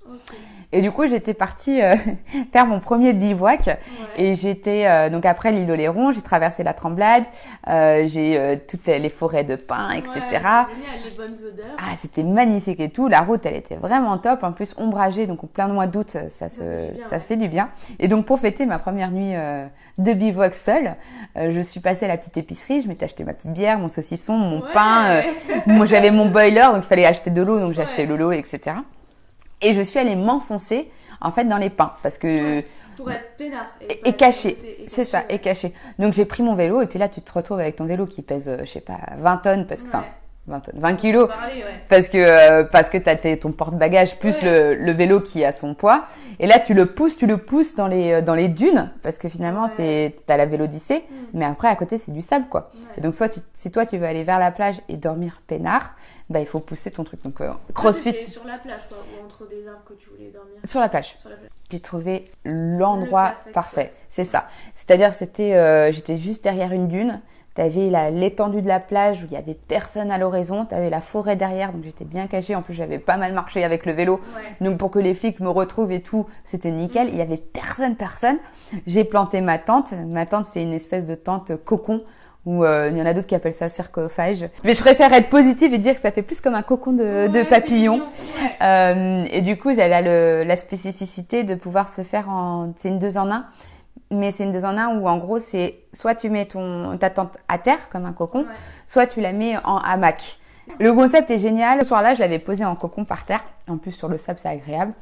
Et 0.73 0.81
du 0.81 0.91
coup, 0.91 1.05
j'étais 1.07 1.33
partie 1.33 1.81
euh, 1.81 1.95
faire 2.53 2.65
mon 2.65 2.79
premier 2.79 3.13
bivouac. 3.13 3.67
Ouais. 3.67 3.77
Et 4.17 4.35
j'étais 4.35 4.85
euh, 4.85 5.09
donc 5.09 5.25
après 5.25 5.51
l'île 5.51 5.69
Oléron, 5.69 6.11
j'ai 6.11 6.21
traversé 6.21 6.63
la 6.63 6.73
Tremblade, 6.73 7.23
euh, 7.67 8.03
j'ai 8.05 8.37
euh, 8.37 8.55
toutes 8.67 8.87
les, 8.87 9.09
forêts 9.09 9.43
de 9.43 9.55
pins, 9.55 9.91
etc. 9.91 10.13
Ouais, 10.13 10.21
c'est 10.23 10.37
génial, 10.37 10.65
les 11.03 11.17
bonnes 11.17 11.47
odeurs. 11.47 11.77
Ah, 11.77 11.93
c'était 11.97 12.23
magnifique 12.23 12.79
et 12.79 12.89
tout. 12.89 13.07
La 13.07 13.21
route, 13.21 13.45
elle 13.45 13.55
était 13.55 13.75
vraiment 13.75 14.17
top. 14.17 14.43
En 14.43 14.51
plus, 14.51 14.73
ombragée, 14.77 15.27
donc 15.27 15.43
en 15.43 15.47
plein 15.47 15.67
mois 15.67 15.87
d'août, 15.87 16.17
ça 16.29 16.49
se, 16.49 16.61
fait 16.61 16.87
du 16.87 16.97
bien, 16.97 17.09
ça 17.09 17.15
ouais. 17.15 17.21
fait 17.21 17.37
du 17.37 17.47
bien. 17.47 17.69
Et 17.99 18.07
donc, 18.07 18.25
pour 18.25 18.39
fêter 18.39 18.65
ma 18.65 18.79
première 18.79 19.11
nuit 19.11 19.35
euh, 19.35 19.65
de 19.97 20.13
bivouac 20.13 20.55
seule, 20.55 20.95
euh, 21.37 21.51
je 21.53 21.59
suis 21.59 21.79
passée 21.79 22.05
à 22.05 22.07
la 22.07 22.17
petite 22.17 22.37
épicerie. 22.37 22.81
Je 22.81 22.87
m'étais 22.87 23.05
acheté 23.05 23.23
ma 23.23 23.33
petite 23.33 23.53
bière, 23.53 23.79
mon 23.79 23.87
saucisson, 23.87 24.37
mon 24.37 24.61
pain. 24.73 25.05
euh, 25.09 25.21
moi, 25.65 25.85
j'avais 25.85 26.11
mon 26.11 26.29
boiler, 26.29 26.69
donc 26.73 26.83
il 26.83 26.87
fallait 26.87 27.05
acheter 27.05 27.29
de 27.29 27.41
l'eau, 27.41 27.59
donc 27.59 27.73
j'ai 27.73 27.81
acheté 27.81 28.05
de 28.05 28.13
l'eau, 28.13 28.31
etc. 28.31 28.75
Et 29.61 29.73
je 29.73 29.81
suis 29.81 29.99
allée 29.99 30.15
m'enfoncer 30.15 30.89
en 31.21 31.31
fait 31.31 31.45
dans 31.45 31.57
les 31.57 31.69
pins 31.69 31.93
parce 32.01 32.17
que 32.17 32.61
Pour 32.97 33.11
être 33.11 33.35
peinard. 33.37 33.67
et, 33.87 34.09
et 34.09 34.13
caché, 34.13 34.57
c'est 34.87 35.03
ça, 35.05 35.23
et 35.29 35.39
caché. 35.39 35.73
Donc 35.99 36.13
j'ai 36.13 36.25
pris 36.25 36.41
mon 36.43 36.55
vélo 36.55 36.81
et 36.81 36.87
puis 36.87 36.97
là 36.99 37.07
tu 37.09 37.21
te 37.21 37.31
retrouves 37.31 37.59
avec 37.59 37.75
ton 37.75 37.85
vélo 37.85 38.05
qui 38.07 38.21
pèse, 38.21 38.49
euh, 38.49 38.57
je 38.61 38.71
sais 38.71 38.81
pas, 38.81 38.97
20 39.17 39.37
tonnes 39.37 39.67
parce 39.67 39.83
que, 39.83 39.87
enfin, 39.87 39.99
Ouais. 39.99 40.05
20 40.47 40.59
tonnes, 40.61 40.79
20 40.79 40.95
kilos 40.95 41.27
Parler, 41.27 41.53
ouais. 41.61 41.83
parce 41.87 42.09
que 42.09 42.17
euh, 42.17 42.63
parce 42.63 42.89
que 42.89 42.97
t'as 42.97 43.15
ton 43.37 43.51
porte-bagages 43.51 44.17
plus 44.17 44.41
le, 44.41 44.73
le 44.73 44.91
vélo 44.91 45.21
qui 45.21 45.45
a 45.45 45.51
son 45.51 45.75
poids 45.75 46.05
et 46.39 46.47
là 46.47 46.57
tu 46.57 46.73
le 46.73 46.87
pousses 46.87 47.15
tu 47.15 47.27
le 47.27 47.37
pousses 47.37 47.75
dans 47.75 47.85
les 47.85 48.13
euh, 48.13 48.21
dans 48.23 48.33
les 48.33 48.47
dunes 48.49 48.91
parce 49.03 49.19
que 49.19 49.29
finalement 49.29 49.67
c'est 49.67 50.15
t'as 50.25 50.37
la 50.37 50.47
vélodicée 50.47 51.03
Mm. 51.07 51.37
mais 51.37 51.45
après 51.45 51.67
à 51.67 51.75
côté 51.75 51.99
c'est 51.99 52.11
du 52.11 52.21
sable 52.21 52.47
quoi 52.49 52.71
et 52.97 53.01
donc 53.01 53.13
soit 53.13 53.29
tu, 53.29 53.39
si 53.53 53.69
toi 53.69 53.85
tu 53.85 53.99
veux 53.99 54.07
aller 54.07 54.23
vers 54.23 54.39
la 54.39 54.49
plage 54.49 54.81
et 54.89 54.97
dormir 54.97 55.41
peinard 55.45 55.93
bah 56.31 56.39
il 56.39 56.47
faut 56.47 56.59
pousser 56.59 56.91
ton 56.91 57.03
truc 57.03 57.23
donc 57.23 57.41
euh, 57.41 57.51
crossfit 57.73 58.21
sur 58.21 58.45
la 58.45 58.57
plage, 58.57 58.81
quoi, 58.89 58.97
ou 58.97 59.25
entre 59.25 59.47
des 59.47 59.67
arbres 59.67 59.83
que 59.85 59.93
tu 59.93 60.09
voulais 60.09 60.31
dormir. 60.31 60.55
sur 60.65 60.79
la 60.79 60.89
plage 60.89 61.17
j'ai 61.71 61.79
trouvé 61.79 62.25
l'endroit 62.43 63.35
Le 63.47 63.53
parfait. 63.53 63.91
C'est 64.09 64.25
ça. 64.25 64.47
C'est-à-dire, 64.73 65.13
c'était, 65.13 65.55
euh, 65.55 65.91
j'étais 65.91 66.17
juste 66.17 66.43
derrière 66.43 66.73
une 66.73 66.87
dune. 66.87 67.21
T'avais 67.53 67.91
l'étendue 68.11 68.61
de 68.61 68.67
la 68.67 68.79
plage 68.79 69.23
où 69.23 69.25
il 69.25 69.33
y 69.33 69.37
avait 69.37 69.55
personne 69.55 70.09
à 70.09 70.17
l'horizon. 70.17 70.65
T'avais 70.65 70.89
la 70.89 71.01
forêt 71.01 71.35
derrière, 71.35 71.73
donc 71.73 71.83
j'étais 71.83 72.05
bien 72.05 72.27
cachée. 72.27 72.55
En 72.55 72.61
plus, 72.61 72.73
j'avais 72.73 72.99
pas 72.99 73.17
mal 73.17 73.33
marché 73.33 73.63
avec 73.63 73.85
le 73.85 73.91
vélo. 73.91 74.21
Ouais. 74.35 74.65
Donc 74.65 74.77
pour 74.77 74.89
que 74.89 74.99
les 74.99 75.13
flics 75.13 75.41
me 75.41 75.49
retrouvent 75.49 75.91
et 75.91 76.01
tout, 76.01 76.27
c'était 76.45 76.71
nickel. 76.71 77.09
Il 77.09 77.17
y 77.17 77.21
avait 77.21 77.37
personne, 77.37 77.95
personne. 77.95 78.37
J'ai 78.87 79.03
planté 79.03 79.41
ma 79.41 79.57
tente. 79.57 79.91
Ma 79.91 80.25
tente, 80.25 80.45
c'est 80.45 80.63
une 80.63 80.73
espèce 80.73 81.07
de 81.07 81.15
tente 81.15 81.51
cocon. 81.65 82.03
Où 82.45 82.63
euh, 82.65 82.89
il 82.91 82.97
y 82.97 83.01
en 83.01 83.05
a 83.05 83.13
d'autres 83.13 83.27
qui 83.27 83.35
appellent 83.35 83.53
ça 83.53 83.69
sarcophage. 83.69 84.47
Mais 84.63 84.73
je 84.73 84.81
préfère 84.81 85.13
être 85.13 85.29
positive 85.29 85.73
et 85.75 85.77
dire 85.77 85.93
que 85.93 86.01
ça 86.01 86.11
fait 86.11 86.23
plus 86.23 86.41
comme 86.41 86.55
un 86.55 86.63
cocon 86.63 86.91
de, 86.91 87.27
de 87.27 87.33
Ouais, 87.39 87.43
papillon. 87.45 87.93
mignon, 87.97 88.05
ouais. 88.41 88.57
Euh, 88.63 89.25
et 89.31 89.41
du 89.41 89.57
coup, 89.59 89.69
elle 89.69 89.93
a 89.93 90.01
le, 90.01 90.43
la 90.43 90.55
spécificité 90.55 91.43
de 91.43 91.53
pouvoir 91.53 91.87
se 91.87 92.01
faire 92.01 92.29
en, 92.29 92.73
c'est 92.77 92.89
une 92.89 92.97
deux 92.97 93.17
en 93.19 93.29
un, 93.31 93.45
mais 94.09 94.31
c'est 94.31 94.43
une 94.43 94.51
deux 94.51 94.65
en 94.65 94.75
un 94.75 94.97
où 94.97 95.07
en 95.07 95.17
gros 95.17 95.39
c'est 95.39 95.75
soit 95.93 96.15
tu 96.15 96.29
mets 96.31 96.45
ton 96.45 96.97
ta 96.97 97.11
tente 97.11 97.37
à 97.47 97.59
terre 97.59 97.89
comme 97.91 98.05
un 98.05 98.13
cocon, 98.13 98.39
Ouais. 98.39 98.45
soit 98.87 99.05
tu 99.05 99.21
la 99.21 99.33
mets 99.33 99.57
en 99.63 99.77
hamac. 99.77 100.39
Le 100.79 100.93
concept 100.93 101.29
est 101.29 101.39
génial. 101.39 101.79
Ce 101.81 101.87
soir-là, 101.87 102.15
je 102.15 102.19
l'avais 102.21 102.39
posé 102.39 102.65
en 102.65 102.75
cocon 102.75 103.05
par 103.05 103.25
terre. 103.25 103.43
En 103.69 103.77
plus 103.77 103.91
sur 103.91 104.07
le 104.07 104.17
sable, 104.17 104.39
c'est 104.41 104.49
agréable. 104.49 104.93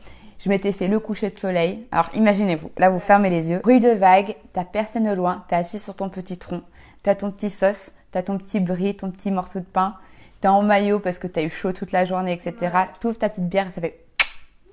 Je 0.43 0.49
m'étais 0.49 0.71
fait 0.71 0.87
le 0.87 0.99
coucher 0.99 1.29
de 1.29 1.35
soleil. 1.35 1.85
Alors 1.91 2.09
imaginez-vous, 2.15 2.69
là 2.77 2.89
vous 2.89 2.99
fermez 2.99 3.29
les 3.29 3.49
yeux, 3.51 3.59
bruit 3.59 3.79
de 3.79 3.89
vagues, 3.91 4.35
t'as 4.53 4.63
personne 4.65 5.07
au 5.07 5.15
loin, 5.15 5.43
t'es 5.47 5.55
assis 5.55 5.79
sur 5.79 5.95
ton 5.95 6.07
petit 6.09 6.37
tronc, 6.37 6.61
t'as 7.09 7.15
ton 7.15 7.31
petit 7.31 7.49
sauce, 7.49 7.93
t'as 8.11 8.21
ton 8.21 8.37
petit 8.37 8.59
brie, 8.59 8.95
ton 8.95 9.09
petit 9.09 9.31
morceau 9.31 9.59
de 9.59 9.65
pain, 9.65 9.95
t'es 10.41 10.47
en 10.47 10.61
maillot 10.61 10.99
parce 10.99 11.17
que 11.17 11.25
t'as 11.25 11.41
eu 11.41 11.49
chaud 11.49 11.73
toute 11.73 11.91
la 11.91 12.05
journée, 12.05 12.33
etc. 12.33 12.53
Ouais. 12.61 12.87
T'ouvres 12.99 13.17
ta 13.17 13.29
petite 13.29 13.49
bière 13.49 13.65
et 13.65 13.71
ça 13.71 13.81
fait 13.81 13.99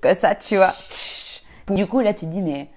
comme 0.03 0.13
ça, 0.13 0.35
tu 0.35 0.57
vois. 0.57 0.75
Du 1.71 1.87
coup 1.87 2.01
là 2.01 2.13
tu 2.13 2.27
te 2.27 2.31
dis 2.31 2.43
mais 2.43 2.69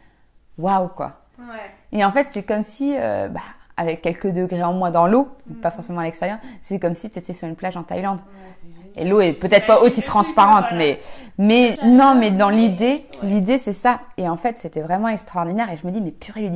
waouh 0.58 0.88
quoi. 0.88 1.24
Ouais. 1.38 1.72
Et 1.92 2.06
en 2.06 2.12
fait 2.14 2.28
c'est 2.30 2.44
comme 2.44 2.64
si, 2.64 2.96
euh, 2.98 3.28
bah, 3.28 3.42
avec 3.76 4.02
quelques 4.02 4.28
degrés 4.28 4.64
en 4.64 4.72
moins 4.72 4.92
dans 4.92 5.08
l'eau, 5.08 5.28
pas 5.62 5.72
forcément 5.72 6.00
à 6.00 6.06
l'extérieur, 6.06 6.38
c'est 6.62 6.80
comme 6.80 6.96
si 6.96 7.10
t'étais 7.10 7.34
sur 7.34 7.50
une 7.50 7.58
plage 7.58 7.76
en 7.76 7.84
Thaïlande. 7.84 8.20
Ouais. 8.20 8.72
Et 8.96 9.04
l'eau 9.04 9.20
est 9.20 9.34
peut-être 9.34 9.68
pas 9.68 9.82
aussi 9.82 10.04
transparente, 10.04 10.72
mais, 10.74 11.02
mais 11.38 11.78
non, 11.84 12.16
mais 12.16 12.32
dans 12.32 12.50
l'idée, 12.50 13.06
l'idée 13.24 13.58
c'est 13.58 13.74
ça. 13.74 14.00
Et 14.16 14.30
en 14.30 14.38
fait, 14.38 14.58
c'était 14.58 14.82
vraiment 14.82 15.10
extraordinaire. 15.10 15.72
Et 15.72 15.78
je 15.78 15.86
me 15.86 15.92
dis, 15.92 16.02
mais 16.02 16.12
purée 16.12 16.50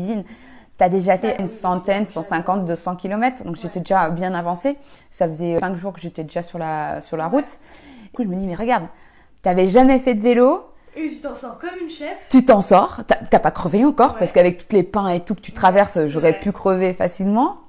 T'as 0.83 0.89
déjà 0.89 1.17
fait 1.17 1.37
une 1.39 1.47
centaine, 1.47 2.05
150, 2.05 2.65
200 2.65 2.97
kilomètres. 2.97 3.45
Donc 3.45 3.55
j'étais 3.55 3.79
déjà 3.79 4.09
bien 4.09 4.33
avancée. 4.33 4.75
Ça 5.09 5.29
faisait 5.29 5.57
cinq 5.61 5.75
jours 5.77 5.93
que 5.93 6.01
j'étais 6.01 6.25
déjà 6.25 6.43
sur 6.43 6.59
la, 6.59 6.99
sur 6.99 7.15
la 7.15 7.27
route. 7.29 7.57
Du 8.03 8.09
coup, 8.09 8.23
je 8.23 8.27
me 8.27 8.35
dis, 8.35 8.45
mais 8.45 8.55
regarde, 8.55 8.83
t'avais 9.43 9.69
jamais 9.69 9.97
fait 9.97 10.13
de 10.13 10.19
vélo. 10.19 10.65
Et 10.97 11.07
tu 11.07 11.21
t'en 11.21 11.35
sors 11.35 11.57
comme 11.57 11.69
une 11.81 11.89
chef. 11.89 12.17
Tu 12.29 12.43
t'en 12.43 12.61
sors, 12.61 12.99
t'as 13.07 13.15
t'as 13.15 13.39
pas 13.39 13.51
crevé 13.51 13.85
encore, 13.85 14.15
Ouais. 14.15 14.19
parce 14.19 14.33
qu'avec 14.33 14.57
toutes 14.57 14.73
les 14.73 14.83
pins 14.83 15.07
et 15.07 15.21
tout 15.21 15.35
que 15.35 15.39
tu 15.39 15.53
traverses, 15.53 16.05
j'aurais 16.07 16.33
Ouais. 16.33 16.39
pu 16.41 16.51
crever 16.51 16.93
facilement. 16.93 17.59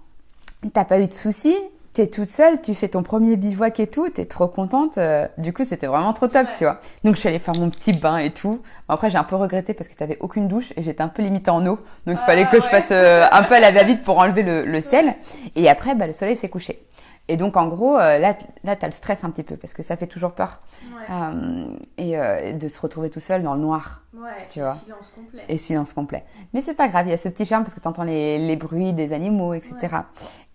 T'as 0.72 0.84
pas 0.84 0.98
eu 0.98 1.06
de 1.06 1.14
soucis, 1.14 1.56
t'es 1.94 2.08
toute 2.08 2.28
seule, 2.28 2.60
tu 2.60 2.74
fais 2.74 2.88
ton 2.88 3.02
premier 3.02 3.36
bivouac 3.36 3.78
et 3.80 3.86
tout, 3.86 4.08
t'es 4.10 4.26
trop 4.26 4.48
contente. 4.48 4.98
euh, 4.98 5.26
du 5.38 5.52
coup, 5.52 5.64
c'était 5.64 5.86
vraiment 5.86 6.12
trop 6.12 6.26
top, 6.26 6.46
Ouais. 6.48 6.52
tu 6.58 6.64
vois. 6.64 6.80
Donc, 7.04 7.14
je 7.14 7.20
suis 7.20 7.28
allée 7.28 7.38
faire 7.38 7.54
mon 7.54 7.70
petit 7.70 7.92
bain 7.92 8.18
et 8.18 8.30
tout. 8.32 8.60
Après, 8.88 9.08
j'ai 9.10 9.16
un 9.18 9.24
peu 9.24 9.36
regretté 9.36 9.72
parce 9.74 9.88
que 9.88 9.94
t'avais 9.94 10.18
aucune 10.20 10.48
douche 10.48 10.72
et 10.76 10.82
j'étais 10.82 11.02
un 11.02 11.08
peu 11.08 11.22
limitée 11.22 11.50
en 11.50 11.64
eau. 11.66 11.76
Donc, 12.06 12.16
il 12.16 12.18
Ah, 12.20 12.26
fallait 12.26 12.46
que 12.46 12.56
je 12.56 12.66
fasse 12.66 12.88
euh, 12.90 13.24
un 13.30 13.42
peu 13.44 13.54
à 13.54 13.60
la 13.60 13.70
va-vite 13.70 14.02
pour 14.02 14.18
enlever 14.18 14.42
le, 14.42 14.64
le 14.64 14.80
sel. 14.80 15.14
Et 15.56 15.68
après, 15.70 15.94
bah, 15.94 16.06
le 16.06 16.12
soleil 16.12 16.36
s'est 16.36 16.48
couché. 16.50 16.80
Et 17.28 17.36
donc, 17.36 17.56
en 17.56 17.68
gros, 17.68 17.96
euh, 17.96 18.18
là, 18.18 18.36
là, 18.64 18.76
t'as 18.76 18.86
le 18.86 18.92
stress 18.92 19.24
un 19.24 19.30
petit 19.30 19.42
peu 19.42 19.56
parce 19.56 19.72
que 19.72 19.82
ça 19.82 19.96
fait 19.96 20.06
toujours 20.06 20.32
peur. 20.32 20.60
Ouais. 20.84 21.14
Euh, 21.14 21.76
et 21.96 22.18
euh, 22.18 22.52
de 22.52 22.68
se 22.68 22.80
retrouver 22.80 23.08
tout 23.08 23.20
seul 23.20 23.42
dans 23.42 23.54
le 23.54 23.60
noir 23.60 24.02
ouais. 24.14 24.46
tu 24.50 24.60
vois. 24.60 24.74
Silence 24.74 25.12
complet. 25.14 25.44
et 25.48 25.58
silence 25.58 25.92
complet. 25.92 26.24
Mais 26.52 26.60
c'est 26.60 26.74
pas 26.74 26.88
grave, 26.88 27.06
il 27.06 27.10
y 27.10 27.14
a 27.14 27.16
ce 27.16 27.28
petit 27.28 27.46
charme 27.46 27.64
parce 27.64 27.74
que 27.74 27.80
tu 27.80 27.88
entends 27.88 28.04
les, 28.04 28.38
les 28.38 28.56
bruits 28.56 28.92
des 28.92 29.12
animaux, 29.12 29.54
etc. 29.54 29.96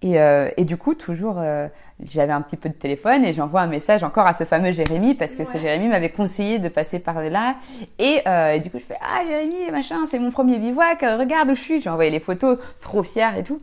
Et, 0.02 0.20
euh, 0.20 0.50
et 0.58 0.66
du 0.66 0.78
coup, 0.78 0.94
toujours, 0.96 1.36
euh, 1.40 1.68
j'avais 2.02 2.32
un 2.32 2.42
petit 2.42 2.56
peu 2.58 2.70
de 2.70 2.74
téléphone 2.74 3.26
et 3.26 3.34
j'envoie 3.34 3.62
un 3.62 3.68
message 3.68 4.04
encore 4.04 4.28
à 4.28 4.34
ce 4.34 4.44
fameux 4.44 4.72
Jérémy 4.72 5.16
parce 5.16 5.36
que 5.36 5.46
ce 5.46 5.54
Ouais. 5.54 5.60
Jérémy 5.60 5.88
m'avait 5.88 6.12
conseillé 6.12 6.60
de 6.60 6.70
passer 6.70 7.00
par 7.00 7.22
là. 7.22 7.56
Et, 7.98 8.22
euh, 8.28 8.54
et 8.54 8.60
du 8.60 8.70
coup, 8.70 8.78
je 8.80 8.86
fais 8.86 8.98
Ah, 9.02 9.24
Jérémy, 9.28 9.72
machin, 9.72 10.06
c'est 10.08 10.20
mon 10.20 10.32
premier 10.32 10.60
bivouac, 10.60 11.02
regarde 11.02 11.50
où 11.50 11.56
je 11.56 11.62
suis. 11.62 11.82
J'ai 11.82 11.90
envoyé 11.90 12.12
les 12.12 12.20
photos, 12.20 12.58
trop 12.80 13.04
fière 13.04 13.38
et 13.38 13.44
tout. 13.44 13.60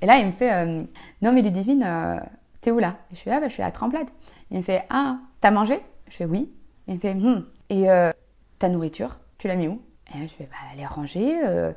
Et 0.00 0.06
là, 0.06 0.16
il 0.16 0.26
me 0.26 0.32
fait 0.32 0.66
Non, 1.22 1.32
mais 1.32 1.42
Ludivine, 1.42 2.20
t'es 2.66 2.72
où 2.72 2.80
là? 2.80 2.96
Je 3.12 3.16
suis 3.16 3.30
là, 3.30 3.36
ah, 3.36 3.40
bah, 3.40 3.46
je 3.46 3.52
suis 3.52 3.62
à 3.62 3.66
la 3.66 3.70
tremplade. 3.70 4.08
Il 4.50 4.56
me 4.56 4.62
fait, 4.62 4.84
ah, 4.90 5.18
t'as 5.40 5.52
mangé? 5.52 5.78
Je 6.08 6.16
fais, 6.16 6.24
oui. 6.24 6.50
Il 6.88 6.94
me 6.94 6.98
fait, 6.98 7.12
hum. 7.12 7.46
Et 7.70 7.88
euh, 7.88 8.10
ta 8.58 8.68
nourriture, 8.68 9.18
tu 9.38 9.46
l'as 9.46 9.54
mis 9.54 9.68
où? 9.68 9.80
Et 10.12 10.26
je 10.26 10.34
fais, 10.34 10.48
bah, 10.50 10.56
elle 10.74 10.80
est 10.80 10.86
rangée, 10.86 11.36
euh, 11.44 11.70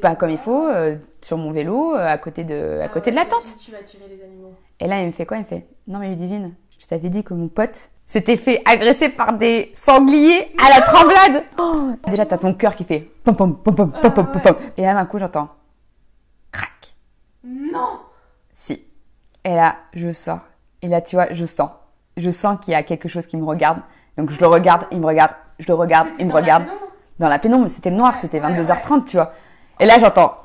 pas 0.00 0.10
bah, 0.10 0.16
comme 0.16 0.30
il 0.30 0.38
faut, 0.38 0.66
hein. 0.66 0.74
euh, 0.74 0.96
sur 1.20 1.38
mon 1.38 1.52
vélo, 1.52 1.94
à 1.94 2.18
côté 2.18 2.42
de, 2.42 2.80
à 2.80 2.86
ah 2.86 2.88
côté 2.88 3.12
de 3.12 3.16
la 3.16 3.24
tente. 3.24 3.54
Tu 3.64 3.70
vas 3.70 3.82
tirer 3.84 4.08
les 4.08 4.20
animaux. 4.20 4.52
Et 4.80 4.88
là, 4.88 5.00
il 5.00 5.06
me 5.06 5.12
fait 5.12 5.26
quoi? 5.26 5.36
Il 5.36 5.42
me 5.42 5.46
fait, 5.46 5.68
non 5.86 6.00
mais 6.00 6.08
Ludivine, 6.08 6.54
je 6.76 6.86
t'avais 6.88 7.08
dit 7.08 7.22
que 7.22 7.34
mon 7.34 7.46
pote 7.46 7.90
s'était 8.04 8.36
fait 8.36 8.62
agresser 8.64 9.10
par 9.10 9.34
des 9.34 9.70
sangliers 9.74 10.56
à 10.60 10.70
la 10.70 10.80
tremblade. 10.80 11.44
Oh. 11.60 11.92
Déjà, 12.08 12.26
t'as 12.26 12.38
ton 12.38 12.52
cœur 12.54 12.74
qui 12.74 12.82
fait 12.82 13.08
pom 13.22 13.36
pom 13.36 13.56
pom 13.56 13.76
pom 13.76 13.92
pom 13.92 14.12
pom 14.12 14.26
pom. 14.26 14.40
Ah 14.44 14.72
Et 14.76 14.82
là, 14.82 14.94
d'un 14.94 15.06
coup, 15.06 15.20
j'entends 15.20 15.50
crac. 16.50 16.96
Non 17.44 18.00
et 19.44 19.54
là, 19.54 19.76
je 19.94 20.12
sors. 20.12 20.40
Et 20.82 20.88
là, 20.88 21.00
tu 21.00 21.16
vois, 21.16 21.32
je 21.32 21.44
sens. 21.44 21.70
Je 22.16 22.30
sens 22.30 22.58
qu'il 22.60 22.72
y 22.72 22.76
a 22.76 22.82
quelque 22.82 23.08
chose 23.08 23.26
qui 23.26 23.36
me 23.36 23.44
regarde. 23.44 23.78
Donc, 24.16 24.30
je 24.30 24.38
le 24.40 24.46
regarde, 24.46 24.86
il 24.92 25.00
me 25.00 25.06
regarde, 25.06 25.32
je 25.58 25.66
le 25.66 25.74
regarde, 25.74 26.08
il 26.18 26.26
me 26.26 26.32
regarde. 26.32 26.64
Dans 27.18 27.28
la 27.28 27.38
pénombre, 27.38 27.68
c'était 27.68 27.90
noir, 27.90 28.18
c'était 28.18 28.40
ouais, 28.40 28.54
22h30, 28.54 29.04
tu 29.04 29.16
vois. 29.16 29.32
Et 29.80 29.86
là, 29.86 29.98
j'entends. 29.98 30.38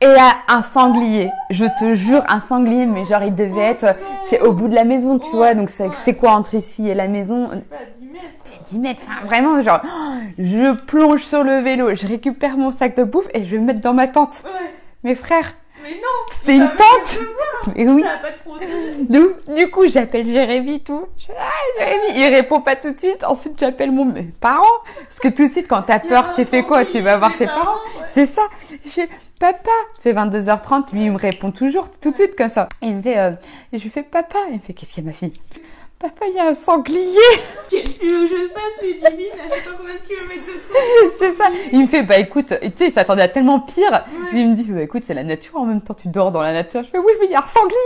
Et 0.00 0.06
là, 0.06 0.32
un 0.48 0.62
sanglier. 0.62 1.30
Je 1.50 1.64
te 1.78 1.94
jure, 1.94 2.22
un 2.28 2.40
sanglier, 2.40 2.84
mais 2.86 3.06
genre, 3.06 3.22
il 3.22 3.34
devait 3.34 3.62
être, 3.62 3.96
c'est 4.24 4.40
au 4.40 4.52
bout 4.52 4.68
de 4.68 4.74
la 4.74 4.84
maison, 4.84 5.18
tu 5.18 5.30
vois. 5.34 5.54
Donc, 5.54 5.70
c'est 5.70 6.14
quoi 6.14 6.32
entre 6.32 6.54
ici 6.54 6.88
et 6.88 6.94
la 6.94 7.08
maison? 7.08 7.48
Pas 7.48 7.76
10 7.98 8.06
mètres. 8.06 8.24
C'est 8.44 8.62
10 8.62 8.78
mètres. 8.78 9.02
Enfin, 9.06 9.26
vraiment, 9.26 9.62
genre, 9.62 9.80
je 10.38 10.72
plonge 10.72 11.22
sur 11.22 11.42
le 11.44 11.60
vélo, 11.60 11.94
je 11.94 12.06
récupère 12.06 12.56
mon 12.58 12.70
sac 12.70 12.96
de 12.96 13.04
bouffe 13.04 13.28
et 13.32 13.44
je 13.46 13.52
vais 13.52 13.58
me 13.58 13.66
mettre 13.66 13.80
dans 13.80 13.94
ma 13.94 14.08
tente. 14.08 14.42
Ouais. 14.44 14.50
Mes 15.06 15.14
frères, 15.14 15.54
Mais 15.84 15.90
non 15.90 16.34
c'est 16.42 16.56
une 16.56 16.66
tente! 16.66 17.20
Mais 17.76 17.88
oui. 17.88 18.02
Pas 18.02 18.30
de. 18.58 19.04
Du, 19.04 19.54
du 19.54 19.70
coup, 19.70 19.86
j'appelle 19.86 20.26
Jérémy, 20.26 20.80
tout. 20.80 21.06
Je 21.16 21.26
ah, 21.30 21.78
Jérémy. 21.78 22.18
Il 22.18 22.34
répond 22.34 22.60
pas 22.60 22.74
tout 22.74 22.92
de 22.92 22.98
suite. 22.98 23.22
Ensuite, 23.22 23.56
j'appelle 23.56 23.92
mon, 23.92 24.04
mes 24.04 24.24
parents. 24.24 24.64
Parce 25.04 25.20
que 25.20 25.28
tout 25.28 25.46
de 25.46 25.52
suite, 25.52 25.68
quand 25.68 25.82
t'as 25.82 26.00
peur, 26.00 26.34
tu 26.34 26.44
fais 26.44 26.64
quoi? 26.64 26.84
Tu 26.84 26.98
vas 26.98 27.18
voir 27.18 27.36
tes 27.36 27.46
parents. 27.46 27.60
parents, 27.60 27.76
ouais. 28.00 28.06
C'est 28.08 28.26
ça. 28.26 28.42
Je 28.84 28.90
fais, 28.90 29.08
papa. 29.38 29.70
C'est 29.96 30.12
22h30. 30.12 30.92
Lui, 30.92 31.04
il 31.04 31.12
me 31.12 31.18
répond 31.18 31.52
toujours 31.52 31.88
tout 31.88 32.10
de 32.10 32.16
suite 32.16 32.34
comme 32.34 32.48
ça. 32.48 32.68
Et 32.82 32.88
il 32.88 32.96
me 32.96 33.02
fait, 33.02 33.18
euh, 33.18 33.30
et 33.72 33.78
je 33.78 33.84
lui 33.84 33.90
fais, 33.90 34.02
papa. 34.02 34.38
Il 34.48 34.54
me 34.54 34.58
fait, 34.58 34.72
qu'est-ce 34.72 34.92
qu'il 34.92 35.04
y 35.04 35.06
a, 35.06 35.10
ma 35.10 35.14
fille? 35.14 35.34
Papa, 35.98 36.26
il 36.28 36.34
y 36.34 36.38
a 36.38 36.48
un 36.48 36.54
sanglier. 36.54 37.00
Qu'est-ce 37.70 38.00
que 38.00 38.26
je 38.26 38.48
fasse, 38.52 38.82
Ludivine 38.82 39.32
à 39.32 39.48
je 39.48 39.54
sais 39.54 39.60
pas 39.62 39.70
combien 39.78 39.94
de 39.94 40.00
kilomètres 40.00 40.46
de 40.46 40.52
toi 40.52 40.78
c'est 41.18 41.32
ça. 41.32 41.48
Il 41.72 41.80
me 41.82 41.86
fait, 41.86 42.02
bah 42.02 42.18
écoute, 42.18 42.48
tu 42.48 42.70
sais, 42.76 42.88
il 42.88 42.92
s'attendait 42.92 43.22
à 43.22 43.28
tellement 43.28 43.60
pire. 43.60 44.04
Il 44.34 44.50
me 44.50 44.54
dit, 44.54 44.64
bah 44.70 44.82
écoute, 44.82 45.04
c'est 45.06 45.14
la 45.14 45.24
nature, 45.24 45.56
en 45.56 45.64
même 45.64 45.80
temps, 45.80 45.94
tu 45.94 46.08
dors 46.08 46.32
dans 46.32 46.42
la 46.42 46.52
nature. 46.52 46.82
Je 46.84 46.90
fais, 46.90 46.98
oui, 46.98 47.12
mais 47.18 47.26
il 47.26 47.32
y 47.32 47.34
a 47.34 47.38
un 47.38 47.46
sanglier. 47.46 47.76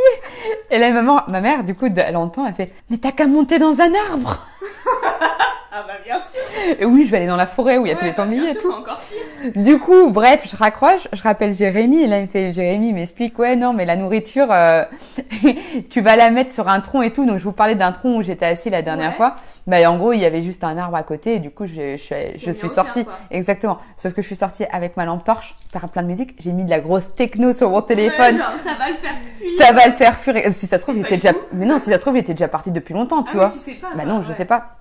Et 0.71 0.79
là, 0.79 0.91
maman, 0.91 1.21
ma 1.29 1.41
mère, 1.41 1.63
du 1.63 1.77
coup, 1.77 1.87
elle 1.87 2.17
entend, 2.17 2.47
elle 2.47 2.55
fait, 2.55 2.73
mais 2.91 2.97
t'as 2.97 3.13
qu'à 3.13 3.29
monter 3.29 3.61
dans 3.61 3.81
un 3.81 3.93
arbre. 4.11 4.45
ah 5.73 5.85
bah 5.87 5.95
bien 6.05 6.16
sûr. 6.18 6.89
Oui, 6.89 7.05
je 7.07 7.11
vais 7.11 7.18
aller 7.18 7.27
dans 7.27 7.37
la 7.37 7.47
forêt 7.47 7.79
où 7.79 7.87
il 7.87 7.91
y 7.91 7.93
a 7.93 7.95
tous 7.95 8.01
Ouais, 8.03 8.07
les 8.09 8.11
bah, 8.11 8.16
sangliers 8.16 8.51
et 8.51 8.57
tout. 8.57 8.71
encore 8.73 8.99
pire. 8.99 9.53
Du 9.62 9.79
coup, 9.79 10.11
bref, 10.11 10.43
je 10.51 10.57
raccroche, 10.57 11.09
je 11.12 11.23
rappelle 11.23 11.53
Jérémy, 11.53 12.03
et 12.03 12.07
là 12.07 12.18
il 12.18 12.23
me 12.23 12.27
fait, 12.27 12.53
Jérémy 12.53 12.93
m'explique, 12.93 13.39
ouais, 13.39 13.57
non, 13.57 13.73
mais 13.73 13.85
la 13.85 13.97
nourriture, 13.97 14.49
euh, 14.51 14.85
tu 15.91 16.01
vas 16.01 16.16
la 16.16 16.31
mettre 16.31 16.53
sur 16.53 16.68
un 16.68 16.81
tronc 16.81 17.03
et 17.03 17.12
tout. 17.12 17.27
Donc 17.27 17.39
je 17.39 17.45
vous 17.45 17.53
parlais 17.53 17.75
d'un 17.75 17.93
tronc 17.93 18.16
où 18.18 18.23
j'étais 18.23 18.47
assis 18.47 18.71
la 18.71 18.83
dernière 18.83 19.11
Ouais. 19.11 19.16
fois. 19.16 19.37
Bah 19.66 19.77
en 19.91 19.99
gros, 19.99 20.12
il 20.12 20.21
y 20.21 20.25
avait 20.25 20.43
juste 20.43 20.64
un 20.64 20.77
arbre 20.79 20.97
à 20.97 21.03
côté, 21.03 21.35
et 21.35 21.39
du 21.39 21.51
coup, 21.51 21.66
je, 21.66 21.97
je, 21.97 22.03
suis- 22.03 22.39
je 22.62 22.66
sortie. 22.68 23.07
Exactement. 23.31 23.79
Sauf 23.97 24.12
que 24.14 24.23
je 24.23 24.27
suis 24.27 24.37
sortie 24.37 24.64
avec 24.73 24.97
ma 24.97 25.05
lampe 25.05 25.23
torche, 25.25 25.55
faire 25.71 25.89
plein 25.89 26.03
de 26.03 26.09
musique. 26.09 26.35
J'ai 26.41 26.53
mis 26.53 26.64
de 26.64 26.71
la 26.71 26.81
grosse 26.81 27.14
techno 27.14 27.53
sur 27.53 27.71
mon 27.71 27.77
Ouais, 27.81 27.87
téléphone. 27.87 28.39
genre, 28.39 28.47
ça 28.57 28.75
va 28.79 28.89
le 28.89 28.95
faire 28.95 29.14
fuir. 29.39 29.51
Ça 29.59 29.73
va 29.73 29.87
le 29.87 29.93
faire 29.93 30.16
fuir. 30.16 30.35
Euh, 30.37 30.53
Si 30.53 30.66
ça 30.66 30.79
se 30.79 30.83
trouve, 30.83 30.97
il 30.97 31.03
était 31.05 31.16
déjà, 31.18 31.33
mais 31.53 31.66
non, 31.66 31.79
si 31.79 31.87
ça 31.91 31.97
se 31.97 32.01
trouve, 32.01 32.16
il 32.16 32.21
était 32.21 32.35
déjà 32.35 32.49
parti 32.49 32.71
depuis 32.73 32.95
longtemps, 32.95 33.23
tu 33.23 33.33
Ah 33.35 33.39
vois. 33.39 33.51
tu 33.51 33.59
sais 33.59 33.73
pas. 33.75 33.89
Bah 33.95 34.05
non, 34.07 34.23
je 34.23 34.29
ouais. 34.29 34.35
sais 34.35 34.45
pas. 34.45 34.77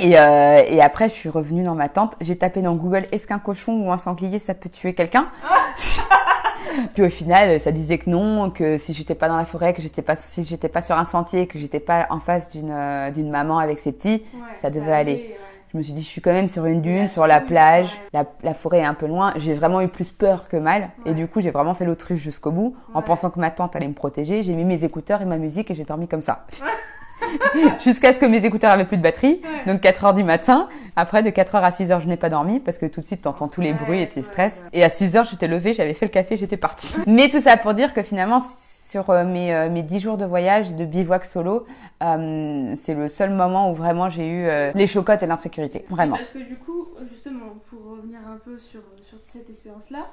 Et, 0.00 0.18
euh, 0.18 0.62
et 0.66 0.80
après, 0.80 1.08
je 1.08 1.14
suis 1.14 1.28
revenue 1.28 1.62
dans 1.62 1.74
ma 1.74 1.88
tente. 1.88 2.14
J'ai 2.20 2.36
tapé 2.36 2.62
dans 2.62 2.74
Google 2.74 3.06
est-ce 3.12 3.26
qu'un 3.26 3.38
cochon 3.38 3.86
ou 3.86 3.92
un 3.92 3.98
sanglier 3.98 4.38
ça 4.38 4.54
peut 4.54 4.68
tuer 4.68 4.94
quelqu'un 4.94 5.26
Puis 6.94 7.02
au 7.02 7.10
final, 7.10 7.58
ça 7.60 7.72
disait 7.72 7.98
que 7.98 8.08
non, 8.08 8.50
que 8.50 8.78
si 8.78 8.94
j'étais 8.94 9.14
pas 9.14 9.28
dans 9.28 9.36
la 9.36 9.44
forêt, 9.44 9.74
que 9.74 9.82
j'étais 9.82 10.02
pas 10.02 10.14
si 10.16 10.46
j'étais 10.46 10.68
pas 10.68 10.82
sur 10.82 10.96
un 10.96 11.04
sentier, 11.04 11.46
que 11.46 11.58
j'étais 11.58 11.80
pas 11.80 12.06
en 12.10 12.20
face 12.20 12.50
d'une 12.50 12.70
euh, 12.70 13.10
d'une 13.10 13.28
maman 13.30 13.58
avec 13.58 13.80
ses 13.80 13.92
petits, 13.92 14.22
Ouais, 14.34 14.40
ça 14.54 14.70
devait 14.70 14.92
aller. 14.92 15.12
ouais. 15.14 15.36
je 15.72 15.78
me 15.78 15.82
suis 15.82 15.92
dit 15.92 16.02
je 16.02 16.06
suis 16.08 16.20
quand 16.20 16.32
même 16.32 16.48
sur 16.48 16.66
une 16.66 16.80
dune, 16.80 17.02
La 17.02 17.08
sur 17.08 17.26
la 17.26 17.40
plage, 17.40 17.86
ouais. 17.88 18.00
la, 18.12 18.24
la 18.42 18.54
forêt 18.54 18.78
est 18.78 18.84
un 18.84 18.94
peu 18.94 19.06
loin. 19.06 19.32
J'ai 19.36 19.52
vraiment 19.54 19.80
eu 19.80 19.88
plus 19.88 20.10
peur 20.10 20.48
que 20.48 20.56
mal 20.56 20.90
et 21.06 21.12
du 21.12 21.26
coup 21.26 21.40
j'ai 21.40 21.50
vraiment 21.50 21.74
fait 21.74 21.84
l'autruche 21.84 22.20
jusqu'au 22.20 22.52
bout 22.52 22.76
en 22.94 23.02
pensant 23.02 23.30
que 23.30 23.40
ma 23.40 23.50
tante 23.50 23.74
allait 23.74 23.88
me 23.88 23.94
protéger. 23.94 24.42
J'ai 24.44 24.54
mis 24.54 24.64
mes 24.64 24.84
écouteurs 24.84 25.22
et 25.22 25.26
ma 25.26 25.38
musique 25.38 25.70
et 25.70 25.74
j'ai 25.74 25.84
dormi 25.84 26.06
comme 26.08 26.22
ça. 26.22 26.46
Jusqu'à 27.84 28.12
ce 28.12 28.20
que 28.20 28.26
mes 28.26 28.44
écouteurs 28.44 28.70
avaient 28.70 28.84
plus 28.84 28.96
de 28.96 29.02
batterie. 29.02 29.40
Donc 29.66 29.80
4 29.80 30.04
heures 30.04 30.14
du 30.14 30.24
matin. 30.24 30.68
Après, 30.96 31.22
de 31.22 31.30
4 31.30 31.54
heures 31.54 31.64
à 31.64 31.72
6 31.72 31.92
heures, 31.92 32.00
je 32.00 32.08
n'ai 32.08 32.16
pas 32.16 32.28
dormi 32.28 32.60
parce 32.60 32.78
que 32.78 32.86
tout 32.86 33.00
de 33.00 33.06
suite, 33.06 33.22
t'entends 33.22 33.48
tous 33.48 33.60
les 33.60 33.72
bruits 33.72 34.02
et 34.02 34.06
tu 34.06 34.22
stresses. 34.22 34.66
Et 34.72 34.84
à 34.84 34.88
6 34.88 35.16
heures, 35.16 35.24
j'étais 35.30 35.48
levée, 35.48 35.72
j'avais 35.74 35.94
fait 35.94 36.06
le 36.06 36.10
café, 36.10 36.36
j'étais 36.36 36.56
partie. 36.56 36.96
Mais 37.06 37.28
tout 37.28 37.40
ça 37.40 37.56
pour 37.56 37.74
dire 37.74 37.94
que 37.94 38.02
finalement, 38.02 38.42
sur 38.90 39.08
euh, 39.10 39.24
mes, 39.24 39.54
euh, 39.54 39.70
mes 39.70 39.82
10 39.82 40.00
jours 40.00 40.16
de 40.16 40.24
voyage, 40.24 40.74
de 40.74 40.84
bivouac 40.84 41.24
solo, 41.24 41.64
euh, 42.02 42.74
c'est 42.80 42.94
le 42.94 43.08
seul 43.08 43.30
moment 43.30 43.70
où 43.70 43.74
vraiment 43.74 44.08
j'ai 44.08 44.26
eu 44.26 44.46
euh, 44.46 44.72
les 44.74 44.86
chocottes 44.86 45.22
et 45.22 45.26
l'insécurité. 45.26 45.84
Vraiment. 45.90 46.16
Parce 46.16 46.30
que 46.30 46.38
du 46.38 46.56
coup, 46.56 46.88
justement, 47.08 47.54
pour 47.68 47.92
revenir 47.92 48.18
un 48.26 48.38
peu 48.38 48.58
sur, 48.58 48.80
sur 49.02 49.18
cette 49.22 49.48
expérience-là, 49.48 50.06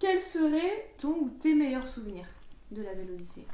quels 0.00 0.20
seraient 0.20 0.86
ton 0.98 1.10
ou 1.10 1.30
tes 1.38 1.54
meilleurs 1.54 1.86
souvenirs 1.86 2.26
de 2.72 2.82
la 2.82 2.92
Vélodyssée 2.94 3.46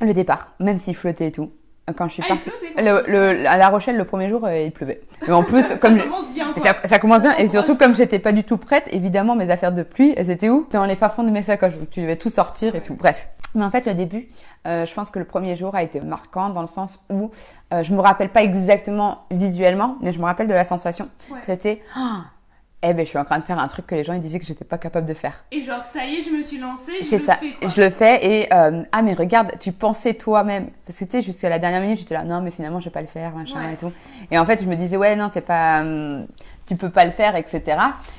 Le 0.00 0.14
départ, 0.14 0.52
même 0.60 0.78
s'il 0.78 0.94
flottait 0.94 1.28
et 1.28 1.32
tout. 1.32 1.50
Quand 1.96 2.08
je 2.08 2.14
suis 2.14 2.22
Ah, 2.24 2.28
partie. 2.34 2.50
Le, 2.76 3.04
le, 3.06 3.46
à 3.48 3.56
La 3.56 3.68
Rochelle, 3.68 3.96
le 3.96 4.04
premier 4.04 4.28
jour, 4.28 4.44
euh, 4.44 4.58
il 4.58 4.72
pleuvait. 4.72 5.00
Mais 5.28 5.32
en 5.34 5.44
plus, 5.44 5.74
comme 5.80 5.96
Ça 5.98 6.02
commence 6.04 6.32
bien. 6.32 6.54
Ça, 6.56 6.74
ça 6.84 6.98
commence 6.98 7.20
bien, 7.22 7.36
et 7.36 7.46
surtout 7.46 7.76
comme 7.76 7.94
j'étais 7.94 8.18
pas 8.18 8.32
du 8.32 8.42
tout 8.42 8.56
prête, 8.56 8.88
évidemment 8.92 9.36
mes 9.36 9.50
affaires 9.50 9.70
de 9.72 9.82
pluie, 9.84 10.12
elles 10.16 10.30
étaient 10.30 10.48
où? 10.48 10.66
Dans 10.72 10.84
les 10.84 10.96
fins 10.96 11.12
de 11.22 11.30
mes 11.30 11.42
sacoches, 11.44 11.74
donc 11.76 11.90
tu 11.90 12.00
devais 12.00 12.16
tout 12.16 12.30
sortir 12.30 12.74
et 12.74 12.80
tout. 12.80 12.94
Bref. 12.94 13.28
Mais 13.54 13.64
en 13.64 13.70
fait, 13.70 13.86
le 13.86 13.94
début, 13.94 14.28
euh, 14.66 14.84
je 14.84 14.92
pense 14.92 15.10
que 15.10 15.18
le 15.20 15.24
premier 15.24 15.54
jour 15.56 15.74
a 15.76 15.82
été 15.82 16.00
marquant 16.00 16.50
dans 16.50 16.60
le 16.60 16.66
sens 16.66 16.98
où 17.08 17.30
euh, 17.72 17.82
je 17.82 17.94
me 17.94 18.00
rappelle 18.00 18.28
pas 18.30 18.42
exactement 18.42 19.24
visuellement, 19.30 19.96
mais 20.02 20.10
je 20.12 20.18
me 20.18 20.24
rappelle 20.24 20.48
de 20.48 20.54
la 20.54 20.64
sensation. 20.64 21.08
Ouais. 21.30 21.38
C'était, 21.46 21.80
Ah, 21.96 22.24
eh 22.90 22.94
ben, 22.94 23.04
je 23.04 23.10
suis 23.10 23.18
en 23.18 23.24
train 23.24 23.38
de 23.38 23.44
faire 23.44 23.58
un 23.58 23.68
truc 23.68 23.86
que 23.86 23.94
les 23.94 24.04
gens 24.04 24.12
ils 24.12 24.20
disaient 24.20 24.38
que 24.40 24.46
j'étais 24.46 24.64
pas 24.64 24.78
capable 24.78 25.06
de 25.06 25.14
faire. 25.14 25.44
Et 25.52 25.62
genre, 25.62 25.82
ça 25.82 26.04
y 26.04 26.16
est, 26.16 26.22
je 26.22 26.30
me 26.30 26.42
suis 26.42 26.58
lancée, 26.58 27.02
C'est 27.02 27.16
le 27.16 27.22
ça, 27.22 27.34
fais, 27.34 27.52
quoi. 27.60 27.68
je 27.68 27.80
le 27.80 27.90
fais 27.90 28.24
et 28.24 28.52
euh, 28.54 28.82
ah 28.92 29.02
mais 29.02 29.14
regarde, 29.14 29.52
tu 29.60 29.72
pensais 29.72 30.14
toi-même 30.14 30.68
parce 30.86 30.98
que 30.98 31.04
tu 31.04 31.10
sais 31.10 31.22
jusqu'à 31.22 31.48
la 31.48 31.58
dernière 31.58 31.80
minute 31.80 31.98
j'étais 31.98 32.14
là 32.14 32.22
non 32.24 32.40
mais 32.40 32.50
finalement 32.50 32.80
je 32.80 32.84
vais 32.86 32.90
pas 32.90 33.00
le 33.00 33.06
faire 33.06 33.32
machin 33.34 33.56
Ouais. 33.66 33.72
et 33.72 33.76
tout 33.76 33.92
et 34.30 34.38
en 34.38 34.46
fait 34.46 34.62
je 34.62 34.68
me 34.68 34.76
disais 34.76 34.96
ouais 34.96 35.16
non 35.16 35.28
t'es 35.30 35.40
pas 35.40 35.80
hum, 35.80 36.26
tu 36.66 36.76
peux 36.76 36.90
pas 36.90 37.04
le 37.04 37.10
faire 37.10 37.34
etc 37.36 37.62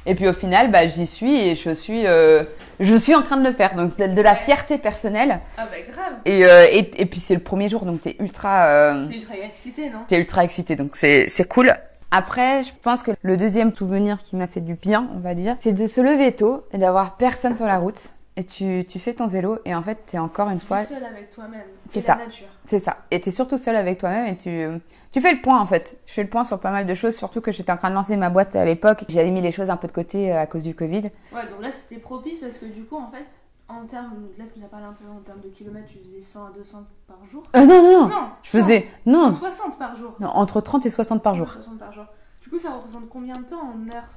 et 0.06 0.16
puis 0.16 0.28
au 0.28 0.34
final 0.34 0.70
bah 0.72 0.88
j'y 0.88 1.06
suis 1.06 1.36
et 1.48 1.56
je 1.56 1.70
suis 1.70 2.06
euh, 2.08 2.44
je 2.80 2.96
suis 2.96 3.16
en 3.16 3.22
train 3.24 3.38
de 3.38 3.44
le 3.48 3.54
faire 3.54 3.76
donc 3.76 3.98
de, 3.98 4.08
de 4.08 4.22
la 4.22 4.34
Ouais. 4.34 4.44
fierté 4.44 4.78
personnelle 4.78 5.40
Ah 5.58 5.64
bah 5.66 5.78
grave. 5.94 6.14
et 6.26 6.46
euh, 6.46 6.66
et, 6.72 7.02
et 7.02 7.06
puis 7.06 7.20
c'est 7.20 7.34
le 7.36 7.40
premier 7.42 7.70
jour 7.70 7.86
donc 7.86 8.02
t'es 8.02 8.16
ultra 8.20 8.66
euh, 8.68 9.08
T'es 9.08 9.16
ultra 9.16 9.36
excitée, 9.38 9.90
non? 9.90 10.00
t'es 10.08 10.18
ultra 10.20 10.44
excité 10.44 10.76
donc 10.76 10.96
c'est 10.96 11.28
c'est 11.30 11.48
cool 11.48 11.74
après, 12.12 12.64
je 12.64 12.72
pense 12.82 13.04
que 13.04 13.12
le 13.22 13.38
deuxième 13.38 13.74
souvenir 13.74 14.18
qui 14.18 14.36
m'a 14.36 14.48
fait 14.48 14.62
du 14.62 14.76
bien, 14.76 15.10
on 15.16 15.20
va 15.20 15.34
dire, 15.34 15.58
c'est 15.60 15.74
de 15.74 15.88
se 15.88 16.00
lever 16.02 16.32
tôt 16.34 16.64
et 16.72 16.78
d'avoir 16.78 17.18
personne 17.18 17.56
sur 17.56 17.66
la 17.66 17.78
route. 17.78 18.00
Et 18.38 18.44
tu, 18.44 18.86
tu 18.88 19.00
fais 19.00 19.14
ton 19.14 19.26
vélo 19.28 19.58
et 19.66 19.74
en 19.74 19.82
fait, 19.82 19.98
t'es 20.06 20.20
encore 20.20 20.50
une 20.50 20.60
fois, 20.60 20.86
Tu 20.86 20.94
es 20.94 20.96
seule 20.96 21.06
avec 21.06 21.32
toi-même. 21.32 21.64
C'est 21.90 22.02
ça. 22.02 22.20
c'est 22.68 22.80
ça. 22.80 22.98
Et 23.10 23.20
t'es 23.20 23.32
surtout 23.32 23.58
seul 23.58 23.76
avec 23.76 23.98
toi-même 23.98 24.28
et 24.28 24.36
tu, 24.36 24.68
tu 25.12 25.22
fais 25.22 25.34
le 25.34 25.42
point 25.42 25.60
en 25.60 25.66
fait. 25.66 25.98
Je 26.06 26.14
fais 26.14 26.22
le 26.22 26.30
point 26.30 26.44
sur 26.44 26.60
pas 26.60 26.70
mal 26.70 26.86
de 26.86 26.94
choses, 26.94 27.16
surtout 27.16 27.42
que 27.42 27.52
j'étais 27.52 27.72
en 27.72 27.78
train 27.78 27.90
de 27.90 27.96
lancer 27.96 28.16
ma 28.16 28.30
boîte 28.30 28.56
à 28.56 28.64
l'époque. 28.64 29.04
J'avais 29.10 29.32
mis 29.32 29.42
les 29.42 29.52
choses 29.52 29.72
un 29.72 29.78
peu 29.78 29.88
de 29.88 29.92
côté 29.92 30.32
euh, 30.32 30.40
à 30.40 30.46
cause 30.46 30.62
du 30.62 30.76
Covid. 30.76 31.02
Ouais, 31.34 31.48
donc 31.50 31.62
là, 31.62 31.72
c'était 31.72 32.00
propice 32.00 32.38
parce 32.40 32.60
que 32.60 32.66
du 32.66 32.84
coup, 32.84 32.98
en 32.98 33.10
fait, 33.10 33.26
en 33.70 33.86
termes, 33.86 34.14
là, 34.38 34.46
tu 34.54 34.60
nous 34.60 34.66
as 34.66 34.70
parlé 34.70 34.86
un 34.86 34.94
peu 34.94 35.06
en 35.10 35.20
termes 35.22 35.40
de 35.42 35.50
kilomètres, 35.50 35.88
tu 35.88 35.98
faisais 36.00 36.22
100 36.22 36.46
à 36.46 36.50
200 36.52 36.84
par 37.08 37.18
jour. 37.30 37.44
Euh, 37.56 37.66
non, 37.66 37.82
non, 37.82 38.00
non. 38.02 38.08
Non, 38.08 38.30
Je 38.44 38.50
faisais, 38.50 38.88
non, 39.06 39.32
60 39.32 39.78
par 39.78 39.96
jour. 39.96 40.14
non, 40.20 40.30
entre 40.30 40.62
30 40.62 40.86
et 40.86 40.90
60 40.90 41.22
par 41.22 41.36
jour. 41.36 41.52
60 41.52 41.78
par 41.78 41.92
jour. 41.92 42.06
Du 42.44 42.50
coup, 42.50 42.60
ça 42.60 42.72
représente 42.72 43.10
combien 43.10 43.36
de 43.36 43.44
temps 43.44 43.60
en 43.62 43.90
heures 43.94 44.08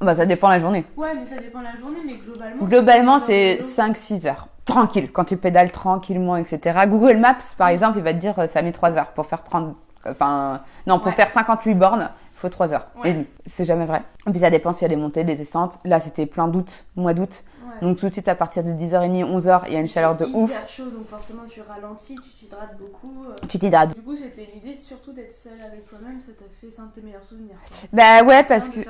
Bah, 0.00 0.14
ça 0.14 0.24
dépend 0.26 0.48
la 0.48 0.60
journée. 0.60 0.84
Ouais, 0.96 1.14
mais 1.14 1.26
ça 1.26 1.36
dépend 1.38 1.58
de 1.60 1.64
la 1.64 1.76
journée, 1.76 1.98
mais 2.06 2.16
globalement. 2.16 2.64
Globalement, 2.64 3.18
c'est 3.20 3.56
le 3.56 3.62
vélo. 3.62 3.92
5-6 3.92 4.26
heures. 4.28 4.48
Tranquille, 4.64 5.10
quand 5.12 5.24
tu 5.24 5.36
pédales 5.36 5.72
tranquillement, 5.72 6.36
etc. 6.36 6.78
Google 6.86 7.16
Maps, 7.18 7.34
par 7.58 7.68
exemple, 7.68 7.98
il 7.98 8.04
va 8.04 8.14
te 8.14 8.18
dire 8.18 8.38
euh, 8.38 8.46
ça 8.46 8.62
met 8.62 8.72
3 8.72 8.92
heures 8.92 9.12
pour 9.12 9.26
faire 9.26 9.42
30... 9.42 9.76
Enfin, 10.06 10.60
non, 10.86 10.98
pour 10.98 11.08
Ouais. 11.08 11.12
faire 11.14 11.30
58 11.30 11.74
bornes, 11.74 12.10
faut 12.44 12.50
3 12.50 12.72
heures 12.72 12.86
Ouais. 13.02 13.10
et 13.10 13.12
demie. 13.14 13.26
C'est 13.46 13.64
jamais 13.64 13.86
vrai. 13.86 14.02
Et 14.26 14.30
puis 14.30 14.40
ça 14.40 14.50
dépend 14.50 14.72
s'il 14.72 14.82
y 14.82 14.92
a 14.92 14.94
des 14.94 15.00
montées, 15.00 15.24
des 15.24 15.34
descentes. 15.36 15.78
Là, 15.84 16.00
c'était 16.00 16.26
plein 16.26 16.48
d'août, 16.48 16.84
mois 16.96 17.14
d'août. 17.14 17.42
Ouais. 17.64 17.88
Donc 17.88 17.98
tout 17.98 18.06
de 18.08 18.12
suite, 18.12 18.28
à 18.28 18.34
partir 18.34 18.62
de 18.62 18.70
10h30, 18.72 19.24
11h, 19.24 19.62
il 19.68 19.72
y 19.74 19.76
a 19.76 19.80
une 19.80 19.88
chaleur 19.88 20.14
de 20.16 20.24
C'est 20.26 20.30
ouf. 20.34 20.50
hyper 20.50 20.68
chaud, 20.68 20.90
donc 20.90 21.08
forcément, 21.08 21.42
tu 21.48 21.60
ralentis, 21.62 22.16
tu 22.16 22.30
t'hydrates 22.44 22.76
beaucoup. 22.78 23.24
euh. 23.28 23.34
Tu 23.48 23.58
t'hydrates. 23.58 23.94
Du 23.94 24.02
coup, 24.02 24.14
c'était 24.16 24.48
l'idée 24.54 24.76
surtout 24.76 25.12
d'être 25.12 25.32
seule 25.32 25.52
avec 25.66 25.84
toi-même, 25.86 26.20
ça 26.20 26.32
t'a 26.32 26.44
fait, 26.60 26.70
c'est 26.70 26.80
un 26.80 26.86
de 26.86 26.92
tes 26.92 27.00
meilleurs 27.00 27.24
souvenirs. 27.24 27.56
Bah 27.92 28.22
ouais, 28.22 28.44
parce 28.44 28.68
que... 28.68 28.80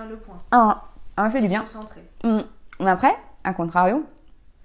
Un, 0.52 0.80
un 1.16 1.30
fait 1.30 1.40
du 1.40 1.48
bien. 1.48 1.61
concentré. 1.61 2.00
Mm. 2.24 2.40
Mais 2.80 2.90
après, 2.90 3.14
à 3.44 3.55
contrario, 3.55 4.05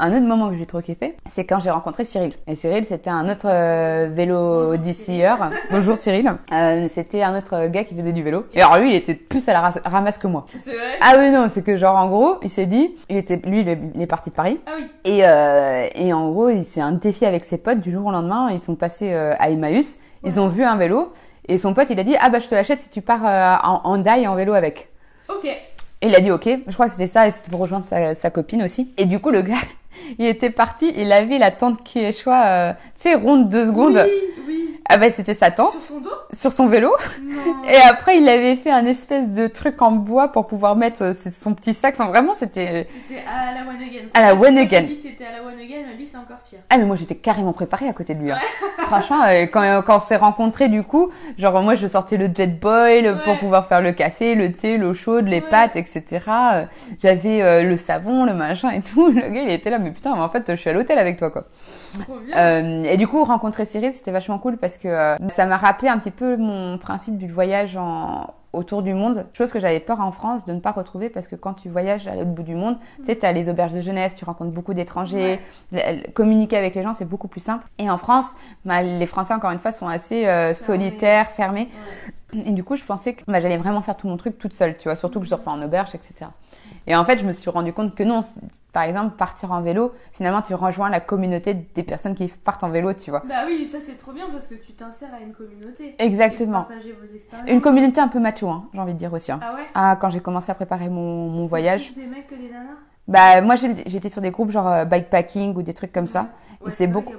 un 0.01 0.11
autre 0.11 0.25
moment 0.25 0.49
que 0.49 0.57
j'ai 0.57 0.65
trop 0.65 0.79
kiffé, 0.81 1.17
c'est 1.25 1.45
quand 1.45 1.59
j'ai 1.59 1.69
rencontré 1.69 2.05
Cyril. 2.05 2.31
Et 2.47 2.55
Cyril, 2.55 2.85
c'était 2.85 3.09
un 3.09 3.29
autre 3.29 3.45
euh, 3.49 4.09
vélo 4.11 4.71
odysseyeur. 4.73 5.49
Bonjour 5.71 5.97
Cyril. 5.97 6.31
Euh, 6.53 6.87
c'était 6.89 7.21
un 7.21 7.37
autre 7.37 7.67
gars 7.67 7.83
qui 7.83 7.95
faisait 7.95 8.13
du 8.13 8.23
vélo. 8.23 8.45
Et 8.53 8.61
alors 8.61 8.77
lui, 8.79 8.91
il 8.91 8.95
était 8.95 9.15
plus 9.15 9.47
à 9.49 9.53
la 9.53 9.71
ramasse 9.85 10.17
que 10.17 10.27
moi. 10.27 10.45
C'est 10.57 10.71
vrai? 10.71 10.97
Ah 11.01 11.15
oui, 11.19 11.29
non, 11.31 11.47
c'est 11.49 11.63
que 11.63 11.75
genre 11.77 11.97
en 11.97 12.07
gros, 12.07 12.37
il 12.43 12.49
s'est 12.49 12.65
dit, 12.65 12.95
il 13.09 13.17
était, 13.17 13.37
lui, 13.43 13.61
il 13.61 14.01
est- 14.01 14.07
parti 14.07 14.29
de 14.29 14.35
Paris. 14.35 14.59
Ah 14.65 14.71
oui. 14.77 14.87
Et, 15.05 15.21
euh, 15.27 15.87
et 15.95 16.13
en 16.13 16.29
gros, 16.31 16.49
il 16.49 16.63
s'est 16.63 16.81
un 16.81 16.93
défi 16.93 17.25
avec 17.25 17.43
ses 17.45 17.57
potes 17.57 17.79
du 17.81 17.91
jour 17.91 18.05
au 18.05 18.11
lendemain. 18.11 18.49
Ils 18.51 18.59
sont 18.59 18.75
passés 18.75 19.11
euh, 19.13 19.33
à 19.37 19.49
Emmaüs. 19.49 19.97
Ils 20.23 20.39
ont 20.39 20.47
vu 20.47 20.63
un 20.63 20.77
vélo. 20.77 21.11
Et 21.47 21.57
son 21.57 21.73
pote, 21.73 21.87
il 21.89 21.99
a 21.99 22.03
dit, 22.03 22.15
ah 22.21 22.29
bah 22.29 22.39
je 22.39 22.47
te 22.47 22.55
l'achète 22.55 22.79
si 22.79 22.89
tu 22.89 23.01
pars 23.01 23.25
euh, 23.25 23.55
en, 23.63 23.81
en 23.83 24.05
en 24.27 24.35
vélo 24.35 24.53
avec. 24.53 24.87
Ok. 25.27 25.45
Et 25.45 26.07
il 26.07 26.15
a 26.15 26.21
dit 26.21 26.31
ok, 26.31 26.47
je 26.65 26.73
crois 26.73 26.85
que 26.85 26.93
c'était 26.93 27.07
ça, 27.07 27.27
et 27.27 27.31
c'était 27.31 27.51
pour 27.51 27.59
rejoindre 27.59 27.83
sa, 27.83 28.15
sa 28.15 28.29
copine 28.29 28.63
aussi. 28.63 28.93
Et 28.97 29.03
du 29.05 29.19
coup, 29.19 29.31
le 29.31 29.41
gars, 29.41 29.55
il 30.17 30.25
était 30.25 30.49
parti, 30.49 30.93
il 30.95 31.11
avait 31.11 31.37
la 31.37 31.51
tente 31.51 31.79
choix, 32.13 32.43
euh, 32.45 32.73
tu 32.95 33.01
sais, 33.09 33.15
ronde 33.15 33.49
deux 33.49 33.67
secondes. 33.67 34.03
Oui, 34.05 34.43
oui. 34.47 34.65
Ah 34.91 34.97
bah 34.97 35.11
c'était 35.11 35.35
sa 35.35 35.51
tente, 35.51 35.71
Sur 35.73 35.79
son 35.81 35.99
dos? 35.99 36.09
Sur 36.33 36.51
son 36.51 36.67
vélo. 36.67 36.91
Non. 37.21 37.63
Et 37.69 37.75
après, 37.77 38.17
il 38.17 38.27
avait 38.27 38.55
fait 38.55 38.71
un 38.71 38.85
espèce 38.87 39.29
de 39.35 39.45
truc 39.45 39.79
en 39.83 39.91
bois 39.91 40.29
pour 40.31 40.47
pouvoir 40.47 40.75
mettre 40.75 41.03
euh, 41.03 41.13
son 41.13 41.53
petit 41.53 41.75
sac. 41.75 41.93
Enfin, 41.93 42.09
vraiment, 42.09 42.33
c'était... 42.33 42.87
C'était 42.89 43.21
à 43.27 43.53
la 43.53 43.69
one 43.69 43.77
again. 43.83 44.07
À 44.15 44.21
la 44.21 44.33
one 44.35 44.57
again. 44.57 44.85
T'étais 45.01 45.25
à 45.25 45.37
la 45.39 45.43
one 45.47 45.59
again, 45.59 45.83
lui 45.95 46.07
c'est 46.11 46.17
encore 46.17 46.37
pire. 46.49 46.57
Ah 46.71 46.77
mais 46.79 46.85
moi 46.85 46.95
j'étais 46.95 47.13
carrément 47.15 47.53
préparée 47.53 47.87
à 47.87 47.93
côté 47.93 48.15
de 48.15 48.21
lui. 48.23 48.31
hein. 48.31 48.39
Franchement, 48.87 49.21
euh, 49.27 49.45
quand, 49.45 49.83
quand 49.85 49.97
on 49.97 49.99
s'est 49.99 50.15
rencontrés 50.15 50.69
du 50.69 50.81
coup, 50.81 51.11
genre 51.37 51.61
moi 51.61 51.75
je 51.75 51.85
sortais 51.85 52.17
le 52.17 52.27
jet 52.35 52.47
boil 52.59 53.21
pour 53.25 53.37
pouvoir 53.37 53.67
faire 53.67 53.81
le 53.81 53.91
café, 53.91 54.33
le 54.33 54.53
thé, 54.53 54.77
l'eau 54.77 54.95
chaude, 54.95 55.27
les 55.27 55.39
Ouais. 55.41 55.49
pâtes, 55.49 55.75
etc. 55.75 56.05
Euh, 56.53 56.65
J'avais 57.03 57.43
euh, 57.43 57.61
le 57.63 57.77
savon, 57.77 58.25
le 58.25 58.33
machin 58.33 58.71
et 58.71 58.81
tout. 58.81 59.11
Le 59.11 59.21
gars 59.21 59.41
il 59.43 59.49
était 59.51 59.69
là, 59.69 59.77
mais 59.77 59.88
putain, 59.91 60.15
mais 60.15 60.21
en 60.21 60.29
fait 60.29 60.43
je 60.49 60.55
suis 60.55 60.69
à 60.69 60.73
l'hôtel 60.73 60.97
avec 60.97 61.17
toi 61.17 61.29
quoi. 61.31 61.45
Euh, 62.35 62.83
et 62.83 62.97
du 62.97 63.07
coup 63.07 63.23
rencontrer 63.23 63.65
Cyril 63.65 63.91
c'était 63.93 64.11
vachement 64.11 64.37
cool 64.39 64.57
parce 64.57 64.77
que 64.77 64.87
euh, 64.87 65.15
ça 65.29 65.45
m'a 65.45 65.57
rappelé 65.57 65.89
un 65.89 65.97
petit 65.97 66.11
peu 66.11 66.37
mon 66.37 66.77
principe 66.77 67.17
du 67.17 67.27
voyage 67.27 67.77
en 67.77 68.33
autour 68.51 68.81
du 68.81 68.95
monde, 68.95 69.27
chose 69.33 69.51
que 69.51 69.59
j'avais 69.59 69.79
peur 69.79 69.99
en 70.01 70.11
France 70.11 70.43
de 70.45 70.53
ne 70.53 70.59
pas 70.59 70.71
retrouver 70.71 71.09
parce 71.09 71.27
que 71.27 71.35
quand 71.35 71.53
tu 71.53 71.69
voyages 71.69 72.07
à 72.07 72.15
l'autre 72.15 72.31
bout 72.31 72.41
du 72.41 72.55
monde, 72.55 72.77
tu 73.01 73.05
sais, 73.05 73.15
t'as 73.15 73.31
les 73.31 73.47
auberges 73.47 73.73
de 73.73 73.81
jeunesse, 73.81 74.15
tu 74.15 74.25
rencontres 74.25 74.49
beaucoup 74.49 74.73
d'étrangers, 74.73 75.39
Ouais. 75.71 76.03
communiquer 76.15 76.57
avec 76.57 76.73
les 76.73 76.81
gens 76.81 76.95
c'est 76.95 77.05
beaucoup 77.05 77.27
plus 77.27 77.41
simple. 77.41 77.63
Et 77.77 77.91
en 77.91 77.97
France, 77.99 78.31
bah, 78.65 78.81
les 78.81 79.05
Français 79.05 79.35
encore 79.35 79.51
une 79.51 79.59
fois 79.59 79.71
sont 79.71 79.87
assez 79.87 80.25
euh, 80.25 80.55
solitaires, 80.55 81.27
fermés. 81.29 81.69
Ouais. 82.33 82.41
Et 82.47 82.51
du 82.51 82.63
coup, 82.63 82.75
je 82.75 82.83
pensais 82.83 83.13
que 83.13 83.21
bah, 83.27 83.39
j'allais 83.39 83.57
vraiment 83.57 83.83
faire 83.83 83.95
tout 83.97 84.07
mon 84.07 84.17
truc 84.17 84.39
toute 84.39 84.53
seule, 84.53 84.77
tu 84.77 84.83
vois, 84.87 84.95
surtout 84.95 85.19
que 85.19 85.25
je 85.25 85.29
sortais 85.29 85.49
en 85.49 85.61
auberge, 85.61 85.93
etc. 85.93 86.31
Et 86.89 86.95
en 86.95 87.05
fait, 87.05 87.19
je 87.19 87.23
me 87.25 87.31
suis 87.33 87.49
rendu 87.51 87.71
compte 87.71 87.93
que 87.93 88.01
non, 88.03 88.21
par 88.73 88.81
exemple, 88.83 89.15
partir 89.15 89.51
en 89.51 89.61
vélo, 89.61 89.93
finalement, 90.11 90.41
tu 90.41 90.55
rejoins 90.55 90.89
la 90.89 90.99
communauté 90.99 91.53
des 91.53 91.83
personnes 91.83 92.15
qui 92.15 92.27
partent 92.27 92.63
en 92.63 92.69
vélo, 92.69 92.93
tu 92.93 93.11
vois. 93.11 93.21
Bah 93.29 93.43
oui, 93.45 93.65
ça 93.67 93.77
c'est 93.79 93.95
trop 93.95 94.11
bien 94.11 94.25
parce 94.31 94.47
que 94.47 94.55
tu 94.55 94.73
t'insères 94.73 95.13
à 95.13 95.21
une 95.21 95.33
communauté. 95.33 95.93
Exactement. 95.99 96.61
Et 96.61 96.67
partager 96.67 96.93
vos 96.99 97.13
expériences. 97.13 97.49
Une 97.49 97.61
communauté 97.61 98.01
un 98.01 98.07
peu 98.07 98.19
macho, 98.19 98.49
hein, 98.49 98.65
j'ai 98.73 98.79
envie 98.79 98.93
de 98.93 98.97
dire 98.97 99.13
aussi. 99.13 99.31
hein. 99.31 99.39
Ah 99.43 99.53
ouais? 99.53 99.65
Ah, 99.75 99.97
quand 100.01 100.09
j'ai 100.09 100.19
commencé 100.19 100.51
à 100.51 100.55
préparer 100.55 100.89
mon, 100.89 101.29
mon 101.29 101.45
voyage, 101.45 101.91
plus 101.91 102.01
des 102.01 102.07
mecs 102.07 102.27
que 102.27 102.35
des 102.35 102.49
nanas? 102.49 102.71
Bah 103.07 103.41
moi 103.41 103.55
j'étais 103.55 104.09
sur 104.09 104.21
des 104.21 104.29
groupes 104.29 104.51
genre 104.51 104.67
euh, 104.67 104.85
bikepacking 104.85 105.55
ou 105.55 105.61
des 105.63 105.73
trucs 105.73 105.91
comme 105.91 106.05
ça. 106.05 106.21
Ouais, 106.21 106.67
Et 106.67 106.71
c'est 106.71 106.87
beaucoup-. 106.87 107.13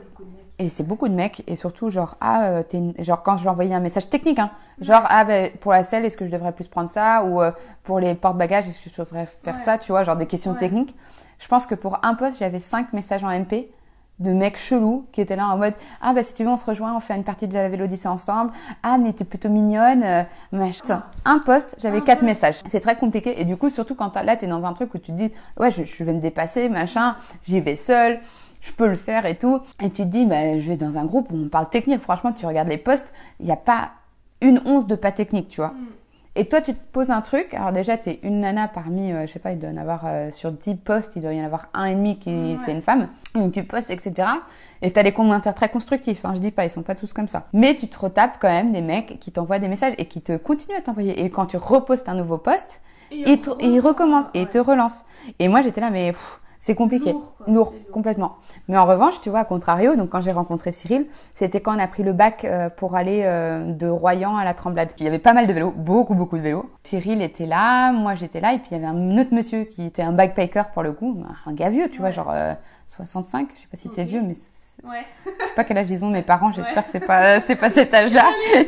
Et 0.61 0.68
c'est 0.68 0.82
beaucoup 0.86 1.08
de 1.08 1.14
mecs 1.14 1.42
et 1.48 1.56
surtout 1.56 1.88
genre 1.90 2.16
ah 2.20 2.42
euh, 2.44 2.62
t'es 2.62 2.76
une- 2.78 2.94
genre 3.02 3.22
quand 3.22 3.38
je 3.38 3.44
vais 3.44 3.48
envoyer 3.48 3.74
un 3.74 3.80
message 3.80 4.11
technique 4.11 4.38
hein, 4.38 4.50
genre 4.80 5.02
ah 5.08 5.24
ben, 5.24 5.50
pour 5.58 5.72
la 5.72 5.82
selle 5.84 6.04
est-ce 6.04 6.18
que 6.18 6.26
je 6.26 6.30
devrais 6.30 6.52
plus 6.52 6.68
prendre 6.68 6.88
ça? 6.90 7.24
Ou 7.24 7.40
euh, 7.40 7.50
pour 7.82 7.98
les 7.98 8.14
porte-bagages 8.14 8.68
est-ce 8.68 8.78
que 8.78 8.90
je 8.94 9.00
devrais 9.02 9.24
faire 9.26 9.54
Ouais. 9.56 9.61
ça? 9.64 9.78
Tu 9.78 9.90
vois 9.90 10.04
genre 10.04 10.16
des 10.16 10.26
questions 10.26 10.52
Ouais. 10.52 10.58
techniques. 10.58 10.94
Je 11.38 11.48
pense 11.48 11.64
que 11.64 11.74
pour 11.74 11.98
un 12.04 12.14
poste 12.14 12.38
j'avais 12.40 12.58
cinq 12.58 12.92
messages 12.92 13.24
en 13.24 13.30
MP 13.30 13.70
de 14.18 14.32
mecs 14.32 14.58
chelous 14.58 15.06
qui 15.12 15.22
étaient 15.22 15.34
là 15.34 15.48
en 15.48 15.56
mode 15.56 15.72
ah 16.02 16.12
bah 16.12 16.22
si 16.22 16.34
tu 16.34 16.44
veux 16.44 16.50
on 16.50 16.58
se 16.58 16.64
rejoint 16.66 16.94
on 16.94 17.00
fait 17.00 17.14
une 17.16 17.24
partie 17.24 17.48
de 17.48 17.54
la 17.54 17.70
Vélodyssée 17.70 18.08
ensemble. 18.08 18.52
Ah 18.82 18.98
mais 18.98 19.14
t'es 19.14 19.24
plutôt 19.24 19.48
mignonne 19.48 20.02
euh, 20.02 20.22
machin. 20.52 21.02
un 21.24 21.38
poste 21.38 21.74
j'avais 21.80 22.02
quatre 22.02 22.20
messages. 22.20 22.61
C'est 22.66 22.80
très 22.80 22.96
compliqué. 22.96 23.40
Et 23.40 23.46
du 23.46 23.56
coup 23.56 23.70
surtout 23.70 23.94
quand 23.94 24.11
t'as- 24.11 24.24
là 24.24 24.36
t'es 24.36 24.46
dans 24.46 24.66
un 24.66 24.74
truc 24.74 24.92
où 24.94 24.98
tu 24.98 25.12
te 25.12 25.16
dis 25.16 25.32
ouais 25.58 25.70
je, 25.70 25.84
je 25.84 26.04
vais 26.04 26.12
me 26.12 26.20
dépasser 26.20 26.68
machin. 26.68 27.16
J'y 27.46 27.61
vais 27.61 27.76
seule 27.76 28.20
je 28.61 28.72
peux 28.72 28.88
le 28.88 28.96
faire 28.96 29.26
et 29.26 29.36
tout 29.36 29.61
et 29.82 29.90
tu 29.90 30.02
te 30.02 30.08
dis 30.08 30.26
bah 30.26 30.58
je 30.58 30.66
vais 30.68 30.76
dans 30.76 30.98
un 30.98 31.04
groupe 31.04 31.28
où 31.32 31.36
on 31.36 31.48
parle 31.48 31.68
technique 31.70 32.00
franchement 32.00 32.32
tu 32.32 32.44
regardes 32.46 32.68
les 32.68 32.76
posts 32.78 33.12
il 33.40 33.46
n'y 33.46 33.52
a 33.52 33.56
pas 33.56 33.90
une 34.42 34.61
once 34.66 34.86
de 34.86 34.94
pas 34.94 35.12
technique 35.12 35.48
tu 35.48 35.61
vois 35.61 35.68
Mm. 35.70 35.86
et 36.36 36.44
toi, 36.48 36.61
tu 36.61 36.72
te 36.72 36.78
poses 36.92 37.11
un 37.11 37.20
truc. 37.22 37.52
Alors 37.54 37.72
déjà, 37.72 37.96
t'es 37.96 38.20
une 38.22 38.40
nana 38.40 38.68
parmi, 38.68 39.12
euh, 39.12 39.26
je 39.26 39.32
sais 39.32 39.38
pas, 39.40 39.50
il 39.52 39.58
doit 39.58 39.68
y 39.70 39.72
en 39.74 39.76
avoir 39.76 40.02
euh, 40.06 40.30
sur 40.30 40.52
10 40.52 40.76
posts, 40.76 41.16
il 41.16 41.22
doit 41.22 41.32
y 41.32 41.40
en 41.42 41.44
avoir 41.44 41.66
un 41.74 41.86
et 41.86 41.94
demi 41.96 42.18
qui 42.20 42.30
Ouais. 42.30 42.56
c'est 42.64 42.70
une 42.72 42.80
femme. 42.82 43.08
Donc 43.34 43.52
tu 43.52 43.64
postes, 43.64 43.90
etc. 43.90 44.28
Et 44.80 44.92
t'as 44.92 45.02
des 45.02 45.12
commentaires 45.12 45.54
très 45.56 45.68
constructifs. 45.68 46.24
Hein, 46.24 46.32
je 46.34 46.38
dis 46.40 46.52
pas, 46.52 46.64
ils 46.64 46.70
sont 46.70 46.82
pas 46.82 46.94
tous 46.94 47.12
comme 47.12 47.26
ça. 47.28 47.48
Mais 47.52 47.74
tu 47.76 47.88
te 47.88 47.98
retapes 47.98 48.36
quand 48.40 48.48
même 48.48 48.70
des 48.72 48.80
mecs 48.80 49.18
qui 49.20 49.32
t'envoient 49.32 49.58
des 49.58 49.66
messages 49.68 49.94
et 49.98 50.06
qui 50.06 50.20
te 50.22 50.36
continuent 50.36 50.76
à 50.78 50.80
t'envoyer. 50.82 51.22
Et 51.24 51.28
quand 51.30 51.46
tu 51.46 51.56
repostes 51.56 52.08
un 52.08 52.14
nouveau 52.14 52.38
post, 52.38 52.80
Et 53.11 53.24
ils, 53.61 53.80
recommencent 53.80 54.30
et 54.32 54.38
ils 54.42 54.44
Ouais. 54.44 54.48
te 54.48 54.58
relancent. 54.58 55.04
Et 55.40 55.48
moi, 55.48 55.62
j'étais 55.62 55.80
là, 55.80 55.90
mais 55.90 56.12
pff, 56.12 56.40
c'est 56.61 56.76
compliqué. 56.76 57.11
Lourd, 57.12 57.34
quoi. 57.36 57.46
Lourd, 57.52 57.68
C'est 57.72 57.78
lourd. 57.78 57.92
complètement. 57.92 58.36
Mais 58.68 58.76
en 58.78 58.84
revanche, 58.84 59.20
tu 59.20 59.30
vois, 59.30 59.40
à 59.40 59.44
contrario, 59.44 59.96
donc 59.96 60.11
quand 60.11 60.20
j'ai 60.20 60.30
rencontré 60.30 60.70
Cyril, 60.70 61.06
c'était 61.34 61.61
quand 61.61 61.74
on 61.74 61.78
a 61.80 61.88
pris 61.88 62.04
le 62.04 62.12
bac 62.12 62.44
euh, 62.44 62.68
pour 62.70 62.94
aller 62.94 63.22
euh, 63.24 63.72
de 63.72 63.88
Royan 63.88 64.36
à 64.36 64.44
la 64.44 64.54
Tremblade. 64.54 64.90
Il 64.98 65.04
y 65.04 65.08
avait 65.08 65.18
pas 65.18 65.32
mal 65.32 65.46
de 65.48 65.52
vélos, 65.52 65.72
beaucoup, 65.74 66.14
beaucoup 66.14 66.36
de 66.36 66.42
vélos. 66.42 66.70
Cyril 66.84 67.22
était 67.22 67.46
là, 67.46 67.90
moi 67.92 68.14
j'étais 68.14 68.40
là, 68.40 68.52
et 68.52 68.58
puis 68.58 68.68
il 68.70 68.74
y 68.74 68.76
avait 68.76 68.86
un 68.86 69.18
autre 69.18 69.34
monsieur 69.34 69.64
qui 69.64 69.84
était 69.84 70.02
un 70.02 70.12
backpacker 70.12 70.64
pour 70.72 70.82
le 70.84 70.92
coup, 70.92 71.16
un 71.46 71.52
gars 71.52 71.70
vieux, 71.70 71.88
tu 71.88 71.98
vois, 71.98 72.11
genre 72.11 72.30
euh, 72.30 72.54
65, 72.86 73.48
je 73.54 73.61
sais 73.62 73.66
pas 73.66 73.76
si 73.76 73.88
c'est 73.88 74.04
vieux, 74.04 74.22
mais 74.22 74.34
Ouais. 74.85 75.05
je 75.24 75.31
sais 75.31 75.55
pas 75.55 75.64
quel 75.64 75.78
âge 75.78 75.91
ils 75.91 76.05
ont 76.05 76.09
mes 76.11 76.22
parents, 76.22 76.53
j'espère 76.53 76.76
Ouais. 76.78 76.83
que 76.85 76.91
c'est 76.91 77.01
pas, 77.07 77.41
c'est 77.41 77.57
pas 77.57 77.70
cet 77.70 77.93
âge-là. 77.95 78.24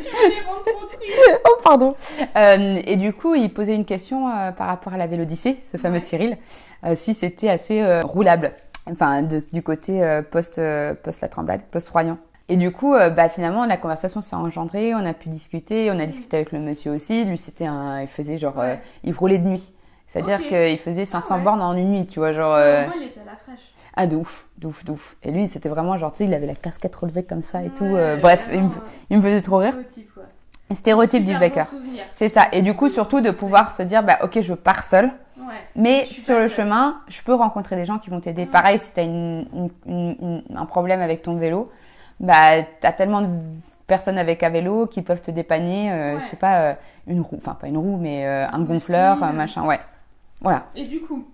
Oh 1.45 1.57
pardon. 1.63 1.95
Euh, 2.35 2.79
et 2.85 2.95
du 2.95 3.13
coup, 3.13 3.35
il 3.35 3.51
posait 3.53 3.75
une 3.75 3.85
question 3.85 4.29
euh, 4.29 4.51
par 4.51 4.67
rapport 4.67 4.93
à 4.93 4.97
la 4.97 5.07
Vélodyssée, 5.07 5.57
ce 5.61 5.77
fameux 5.77 5.95
Ouais. 5.95 5.99
Cyril, 5.99 6.37
euh, 6.85 6.95
si 6.95 7.13
c'était 7.13 7.49
assez 7.49 7.81
euh, 7.81 8.01
roulable, 8.01 8.51
enfin 8.91 9.21
de- 9.21 9.41
du 9.51 9.61
côté 9.61 10.03
euh, 10.03 10.21
post 10.21 10.59
euh, 10.59 10.93
post 10.93 11.21
la 11.21 11.27
Tremblade, 11.29 11.61
post 11.71 11.89
Royan. 11.89 12.17
Et 12.49 12.57
du 12.57 12.71
coup, 12.71 12.93
bah 12.93 13.29
finalement, 13.29 13.65
la 13.65 13.77
conversation 13.77 14.19
s'est 14.21 14.35
engendrée, 14.35 14.93
on 14.93 15.05
a 15.05 15.13
pu 15.13 15.29
discuter, 15.29 15.89
on 15.91 15.99
a 15.99 16.05
discuté 16.05 16.35
avec 16.37 16.51
le 16.51 16.59
monsieur 16.59 16.91
aussi. 16.91 17.23
Lui, 17.23 17.37
c'était 17.37 17.65
un, 17.65 18.01
il 18.01 18.07
faisait 18.07 18.37
genre, 18.37 18.59
euh, 18.59 18.75
il 19.05 19.13
roulait 19.13 19.37
de 19.37 19.47
nuit. 19.47 19.73
C'est-à-dire 20.07 20.39
qu'il 20.47 20.77
faisait 20.77 21.05
500 21.05 21.35
Ah 21.35 21.37
bornes 21.39 21.61
en 21.61 21.73
une 21.73 21.89
nuit, 21.91 22.05
tu 22.07 22.19
vois, 22.19 22.33
genre. 22.33 22.53
euh, 22.53 22.85
moins, 22.85 22.93
il 22.97 23.07
était 23.07 23.21
à 23.21 23.25
la 23.31 23.37
fraîche. 23.37 23.72
Ah, 23.95 24.07
de 24.07 24.15
ouf, 24.15 24.47
de 24.57 24.67
ouf, 24.67 24.83
de 24.85 24.91
ouf. 24.91 25.15
Et 25.23 25.31
lui, 25.31 25.47
c'était 25.47 25.69
vraiment 25.69 25.97
genre, 25.97 26.11
tu 26.11 26.19
sais, 26.19 26.25
il 26.25 26.33
avait 26.33 26.47
la 26.47 26.55
casquette 26.55 26.95
relevée 26.95 27.23
comme 27.23 27.41
ça 27.41 27.63
et 27.63 27.69
tout. 27.69 27.83
Ouais, 27.85 27.99
euh, 27.99 28.17
bref, 28.17 28.49
il 28.51 28.63
me, 28.63 28.67
vraiment, 28.69 28.85
il 29.09 29.17
me 29.17 29.21
faisait 29.21 29.41
trop 29.41 29.57
rire. 29.57 29.73
stéréotype, 29.73 30.13
quoi. 30.13 30.23
Stéréotype 30.71 31.25
du 31.25 31.33
bon 31.33 31.39
souvenir. 31.65 32.03
C'est 32.13 32.29
ça. 32.29 32.47
Et 32.51 32.61
du 32.61 32.75
coup, 32.75 32.89
surtout 32.89 33.21
de 33.21 33.31
pouvoir 33.31 33.71
se 33.71 33.83
dire, 33.83 34.01
bah, 34.03 34.17
ok, 34.23 34.41
je 34.41 34.53
pars 34.53 34.83
Ouais. 35.37 35.55
mais 35.75 36.05
sur 36.05 36.35
le 36.35 36.47
seule. 36.47 36.65
chemin, 36.67 37.01
je 37.09 37.21
peux 37.21 37.33
rencontrer 37.33 37.75
des 37.75 37.85
gens 37.85 37.99
qui 37.99 38.09
vont 38.09 38.19
t'aider. 38.21 38.45
Mm. 38.45 38.49
Pareil, 38.51 38.79
si 38.79 38.93
t'as 38.93 39.03
une, 39.03 39.45
une, 39.53 39.69
une- 39.85 40.15
une- 40.49 40.57
un 40.57 40.65
problème 40.65 41.01
avec 41.01 41.21
ton 41.21 41.35
vélo, 41.35 41.69
bah, 42.19 42.63
t'as 42.79 42.93
tellement 42.93 43.21
de 43.21 43.27
personnes 43.85 44.17
avec 44.17 44.41
un 44.43 44.49
vélo 44.49 44.87
qui 44.87 45.01
peuvent 45.01 45.21
te 45.21 45.31
dépanner, 45.31 45.91
euh, 45.91 46.15
Ouais. 46.15 46.21
je 46.23 46.29
sais 46.29 46.35
pas, 46.37 46.61
euh, 46.61 46.73
une 47.07 47.19
roue, 47.21 47.37
enfin 47.37 47.55
pas 47.55 47.67
une 47.67 47.77
roue, 47.77 47.97
mais 47.97 48.25
euh, 48.25 48.47
un 48.47 48.61
gonfleur, 48.61 49.21
un 49.23 49.33
machin, 49.33 49.65
ouais. 49.65 49.79
Voilà. 50.41 50.67
Et 50.75 50.85
du 50.85 51.01
coup, 51.01 51.27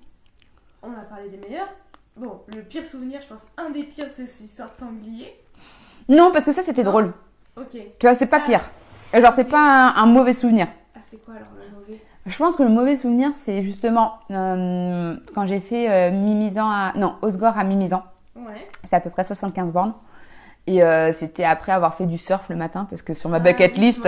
on 0.82 0.88
a 0.92 1.02
parlé 1.10 1.30
des 1.30 1.38
meilleurs. 1.48 1.70
Bon, 2.20 2.42
le 2.54 2.62
pire 2.64 2.86
souvenir, 2.86 3.22
je 3.22 3.28
pense, 3.28 3.46
un 3.58 3.70
des 3.70 3.84
pires, 3.84 4.08
c'est 4.14 4.28
cette 4.28 4.46
histoire 4.46 4.68
de 4.70 4.74
sanglier. 4.74 5.40
Non, 6.10 6.32
parce 6.34 6.44
que 6.44 6.52
ça, 6.52 6.62
c'était 6.64 6.84
drôle. 6.84 7.14
Ok. 7.56 7.72
Tu 7.72 8.06
vois, 8.06 8.14
c'est 8.14 8.26
pas 8.28 8.42
Ah. 8.44 8.46
pire. 8.46 8.62
Genre, 9.22 9.32
c'est 9.34 9.46
pas 9.46 9.94
un, 9.96 9.96
un 9.96 10.06
mauvais 10.06 10.34
souvenir. 10.34 10.68
Ah, 10.96 11.00
c'est 11.02 11.24
quoi 11.24 11.36
alors 11.36 11.48
le 11.56 11.78
mauvais? 11.80 12.02
Je 12.26 12.38
pense 12.38 12.58
que 12.58 12.64
le 12.64 12.70
mauvais 12.70 12.98
souvenir, 12.98 13.30
c'est 13.42 13.62
justement 13.62 14.16
euh, 14.32 15.16
quand 15.34 15.48
j'ai 15.48 15.62
fait 15.62 15.90
euh, 15.90 16.12
Mimizan 16.12 16.70
à... 16.70 16.92
Non, 16.96 17.16
Osgore 17.22 17.58
à 17.58 17.64
Mimizan. 17.64 18.04
Ouais. 18.36 18.68
C'est 18.84 18.98
à 18.98 19.00
peu 19.00 19.10
près 19.10 19.24
75 19.24 19.72
bornes. 19.72 19.94
Et 20.70 20.84
euh, 20.84 21.12
c'était 21.14 21.46
après 21.46 21.72
avoir 21.72 21.96
fait 21.96 22.06
du 22.06 22.20
surf 22.20 22.48
le 22.50 22.56
matin, 22.56 22.86
parce 22.88 23.02
que 23.02 23.16
sur 23.16 23.28
ma 23.28 23.38
Ah, 23.38 23.40
bucket 23.40 23.76
list... 23.76 24.08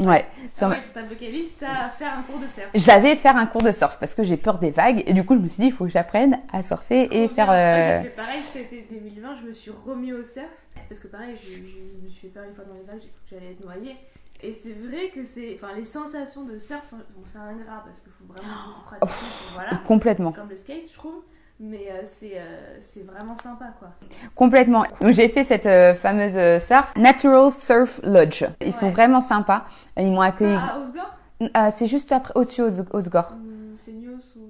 Ouais, 0.00 0.26
Ah 0.30 0.46
sur 0.52 0.68
ma- 0.68 0.74
ouais, 0.74 0.82
sur 0.82 0.92
ta 0.92 1.02
bucket 1.04 1.30
list, 1.32 1.52
t'as 1.58 1.88
faire 1.88 2.18
un 2.18 2.22
cours 2.22 2.38
de 2.38 2.46
surf. 2.46 2.68
J'avais 2.74 3.16
faire 3.16 3.36
un 3.38 3.46
cours 3.46 3.62
de 3.62 3.72
surf 3.72 3.96
parce 3.98 4.14
que 4.14 4.22
j'ai 4.22 4.36
peur 4.36 4.58
des 4.58 4.70
vagues 4.70 5.02
et 5.06 5.14
du 5.14 5.24
coup 5.24 5.34
je 5.34 5.40
me 5.40 5.48
suis 5.48 5.62
dit 5.62 5.68
il 5.68 5.72
faut 5.72 5.84
que 5.84 5.90
j'apprenne 5.90 6.38
à 6.52 6.62
surfer 6.62 7.04
et 7.04 7.28
Trop 7.28 7.34
faire 7.36 7.46
bien. 7.46 7.54
Moi, 7.54 7.54
euh, 7.56 8.02
J'ai 8.02 8.08
fait 8.10 8.14
pareil 8.16 8.40
été 8.56 8.86
2020, 8.90 9.36
je 9.40 9.46
me 9.46 9.52
suis 9.54 9.70
remis 9.70 10.12
au 10.12 10.22
surf. 10.22 10.44
Parce 10.88 11.00
que 11.00 11.08
pareil, 11.08 11.34
je, 11.42 11.48
je 11.48 12.04
me 12.04 12.10
suis 12.10 12.28
fait 12.28 12.28
peur 12.28 12.44
une 12.46 12.54
fois 12.54 12.64
dans 12.64 12.74
les 12.74 12.82
vagues, 12.82 13.00
j'ai 13.02 13.08
cru 13.08 13.20
que 13.30 13.34
j'allais 13.34 13.52
être 13.52 13.64
noyée. 13.64 13.96
Et 14.42 14.52
c'est 14.52 14.72
vrai 14.74 15.08
que 15.14 15.24
c'est. 15.24 15.54
Enfin, 15.54 15.68
les 15.76 15.84
sensations 15.86 16.42
de 16.44 16.58
surf, 16.58 16.84
sont... 16.84 16.96
bon, 16.96 17.22
c'est 17.24 17.38
ingrat 17.38 17.82
parce 17.84 18.00
qu'il 18.00 18.12
faut 18.12 18.24
vraiment 18.30 18.54
beaucoup 18.66 18.82
pratiquer. 18.82 19.24
Voilà. 19.54 19.70
complètement, 19.86 20.32
C'est 20.34 20.40
comme 20.40 20.50
le 20.50 20.56
skate, 20.56 20.90
je 20.90 20.94
trouve. 20.98 21.22
Mais 21.64 21.86
euh, 21.92 22.02
c'est 22.04 22.32
euh, 22.34 22.76
c'est 22.80 23.06
vraiment 23.06 23.36
sympa, 23.36 23.66
quoi. 23.78 23.88
complètement. 24.34 24.84
Donc 25.00 25.12
j'ai 25.12 25.28
fait 25.28 25.44
cette 25.44 25.66
euh, 25.66 25.94
fameuse 25.94 26.36
euh, 26.36 26.58
surf 26.58 26.92
Natural 26.96 27.52
Surf 27.52 28.00
Lodge. 28.02 28.44
Ils 28.66 28.72
sont 28.72 28.90
vraiment 28.90 29.20
sympas. 29.20 29.64
Ils 29.96 30.10
m'ont 30.10 30.22
accueilli. 30.22 30.56
Ça, 30.56 30.74
à 30.74 30.78
Osgore? 30.80 31.16
Euh, 31.56 31.70
c'est 31.72 31.86
juste 31.86 32.10
après 32.10 32.32
au-dessus 32.34 32.62
Os- 32.62 32.84
Osgore. 32.92 33.32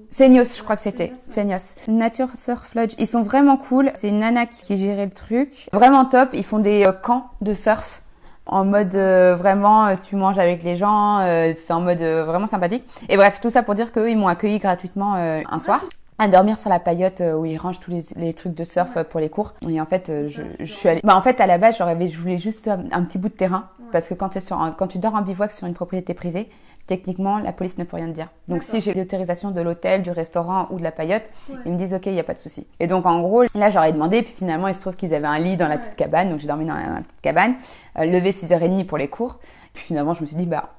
Seignos, 0.09 0.57
je 0.57 0.63
crois 0.63 0.77
que 0.77 0.83
c'était. 0.83 1.13
Seignos. 1.29 1.75
Nature 1.87 2.29
Surf 2.35 2.75
Lodge. 2.75 2.95
Ils 2.99 3.07
sont 3.07 3.23
vraiment 3.23 3.57
cool. 3.59 3.91
C'est 3.95 4.09
une 4.09 4.19
nana 4.21 4.47
qui, 4.47 4.63
qui 4.63 4.77
gérait 4.79 5.05
le 5.07 5.11
truc. 5.13 5.69
Vraiment 5.73 6.05
top. 6.07 6.31
Ils 6.33 6.45
font 6.45 6.59
des 6.61 6.85
euh, 6.87 6.93
camps 6.93 7.29
de 7.43 7.53
surf. 7.53 8.03
En 8.47 8.65
mode 8.65 8.95
euh, 8.95 9.35
vraiment, 9.35 9.95
tu 9.97 10.17
manges 10.17 10.39
avec 10.39 10.63
les 10.63 10.77
gens. 10.77 11.19
euh, 11.21 11.53
c'est 11.57 11.73
en 11.75 11.81
mode 11.81 12.01
vraiment 12.01 12.47
sympathique. 12.47 12.85
Et 13.11 13.17
bref, 13.17 13.41
tout 13.43 13.51
ça 13.51 13.63
pour 13.63 13.75
dire 13.75 13.93
qu'eux, 13.93 14.11
ils 14.11 14.17
m'ont 14.17 14.29
accueilli 14.29 14.59
gratuitement 14.59 15.15
euh, 15.17 15.41
un 15.51 15.59
soir. 15.61 15.81
À 16.19 16.29
dormir 16.29 16.59
sur 16.59 16.71
la 16.71 16.79
paillote 16.79 17.21
euh, 17.21 17.35
où 17.35 17.45
ils 17.47 17.57
rangent 17.57 17.81
tous 17.81 17.91
les, 17.91 18.05
les 18.17 18.33
trucs 18.35 18.55
de 18.55 18.65
surf 18.65 18.97
euh, 18.97 19.03
pour 19.05 19.19
les 19.19 19.29
cours. 19.31 19.55
Et 19.69 19.81
en 19.81 19.87
fait, 19.87 20.09
euh, 20.09 20.29
je, 20.29 20.43
je 20.61 20.73
suis 20.73 20.89
allée. 20.89 21.01
Bah 21.03 21.17
en 21.17 21.23
fait, 21.23 21.41
à 21.41 21.47
la 21.47 21.59
base, 21.59 21.77
j'aurais, 21.79 21.97
je 22.09 22.19
voulais 22.19 22.39
juste 22.39 22.69
un, 22.69 22.85
un 22.93 23.03
petit 23.05 23.19
bout 23.19 23.29
de 23.29 23.35
terrain 23.35 23.69
Ouais. 23.81 23.87
parce 23.93 24.09
que 24.09 24.15
quand, 24.15 24.29
t'es 24.29 24.41
sur 24.41 24.61
un- 24.61 24.71
quand 24.73 24.87
tu 24.87 24.99
dors 24.99 25.15
en 25.15 25.23
bivouac 25.23 25.51
sur 25.51 25.67
une 25.67 25.75
propriété 25.75 26.15
privée, 26.15 26.49
techniquement, 26.87 27.39
la 27.39 27.53
police 27.53 27.79
ne 27.79 27.85
peut 27.85 27.97
rien 27.97 28.07
te 28.09 28.13
dire. 28.15 28.29
Donc 28.49 28.63
si 28.63 28.81
j'ai 28.81 28.93
l'autorisation 28.95 29.51
de 29.51 29.61
l'hôtel, 29.61 30.03
du 30.03 30.11
restaurant 30.11 30.67
ou 30.71 30.79
de 30.79 30.83
la 30.83 30.93
paillote, 30.93 31.23
Ouais. 31.49 31.57
ils 31.67 31.73
me 31.73 31.77
disent 31.79 31.95
ok, 31.95 32.07
il 32.07 32.13
n'y 32.13 32.21
a 32.21 32.25
pas 32.25 32.35
de 32.35 32.39
souci. 32.39 32.67
Et 32.81 32.87
donc 32.87 33.07
en 33.07 33.21
gros, 33.21 33.43
là 33.55 33.71
j'aurais 33.71 33.93
demandé, 33.93 34.23
puis 34.23 34.33
finalement 34.33 34.69
il 34.69 34.75
se 34.75 34.81
trouve 34.81 34.95
qu'ils 34.97 35.15
avaient 35.15 35.27
un 35.27 35.39
lit 35.39 35.57
dans 35.57 35.69
la 35.69 35.79
petite 35.79 35.97
cabane, 35.97 36.31
donc 36.31 36.41
j'ai 36.41 36.47
dormi 36.49 36.67
dans 36.67 36.75
la, 36.75 36.87
dans 36.87 36.95
la 36.95 37.01
petite 37.03 37.21
cabane, 37.21 37.55
euh, 37.99 38.05
levé 38.05 38.31
6h30 38.33 38.87
pour 38.87 38.99
les 38.99 39.09
cours. 39.09 39.39
Puis 39.75 39.85
finalement 39.85 40.15
je 40.15 40.21
me 40.23 40.27
suis 40.27 40.37
dit 40.37 40.47
bah 40.47 40.71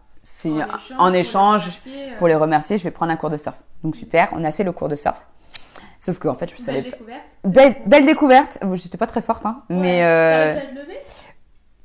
en 0.97 1.13
échange, 1.13 1.69
pour 1.69 2.17
pour 2.19 2.28
les 2.28 2.36
remercier, 2.36 2.78
je 2.78 2.84
vais 2.84 2.91
prendre 2.91 3.11
un 3.11 3.15
cours 3.17 3.30
de 3.30 3.38
surf. 3.38 3.55
Donc 3.84 3.95
super, 3.95 4.30
on 4.34 4.43
a 4.43 4.51
fait 4.51 4.63
le 4.63 4.71
cours 4.71 4.89
de 4.89 4.95
surf. 4.95 5.21
Sauf 5.99 6.19
qu'en 6.19 6.36
fait 6.36 6.49
je 6.55 6.61
savais 6.61 6.82
Belle 6.82 6.91
pas. 6.91 6.97
découverte. 6.97 7.24
Belle, 7.43 7.76
belle 7.86 8.05
découverte, 8.05 8.59
j'étais 8.76 8.97
pas 8.97 9.07
très 9.07 9.21
forte, 9.21 9.45
hein, 9.45 9.63
Ouais. 9.69 9.76
mais 9.78 10.03
euh, 10.03 10.57
à 10.57 10.71
lever 10.74 10.99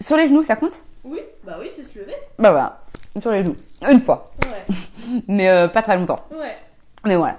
sur 0.00 0.16
les 0.16 0.28
genoux 0.28 0.42
ça 0.42 0.56
compte? 0.56 0.80
Oui, 1.04 1.20
bah 1.44 1.56
oui, 1.60 1.68
c'est 1.74 1.82
se 1.84 1.98
lever. 1.98 2.14
Bah 2.38 2.50
voilà, 2.50 2.80
sur 3.20 3.30
les 3.32 3.42
genoux, 3.42 3.56
une 3.88 4.00
fois, 4.00 4.30
Ouais, 4.44 4.74
mais 5.28 5.48
euh, 5.48 5.68
pas 5.68 5.82
très 5.82 5.96
longtemps. 5.96 6.20
ouais. 6.32 6.56
Mais 7.04 7.16
ouais. 7.16 7.34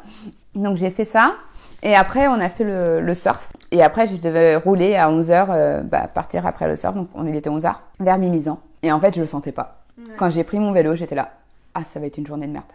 Donc 0.56 0.78
j'ai 0.78 0.90
fait 0.90 1.06
ça. 1.06 1.36
Et 1.84 1.96
après, 1.96 2.28
on 2.28 2.40
a 2.42 2.50
fait 2.50 2.64
le, 2.66 3.00
le 3.00 3.14
surf. 3.14 3.52
Et 3.72 3.82
après, 3.84 4.08
je 4.08 4.16
devais 4.18 4.56
rouler 4.58 4.96
à 4.98 5.10
11h, 5.10 5.84
bah, 5.84 6.08
partir 6.14 6.46
après 6.48 6.68
le 6.68 6.76
surf. 6.76 6.96
Donc 6.96 7.08
on 7.14 7.26
il 7.26 7.36
était 7.36 7.50
11h, 7.50 7.74
vers 8.00 8.18
Mimizan. 8.18 8.60
Et 8.84 8.92
en 8.92 9.00
fait, 9.00 9.14
je 9.16 9.22
le 9.22 9.28
sentais 9.28 9.52
pas. 9.52 9.79
Ouais. 10.08 10.16
Quand 10.18 10.30
j'ai 10.30 10.44
pris 10.44 10.60
mon 10.60 10.72
vélo, 10.72 10.96
j'étais 10.96 11.16
là. 11.16 11.34
Ah, 11.74 11.84
ça 11.84 12.00
va 12.00 12.06
être 12.08 12.18
une 12.18 12.26
journée 12.28 12.48
de 12.48 12.52
merde. 12.52 12.66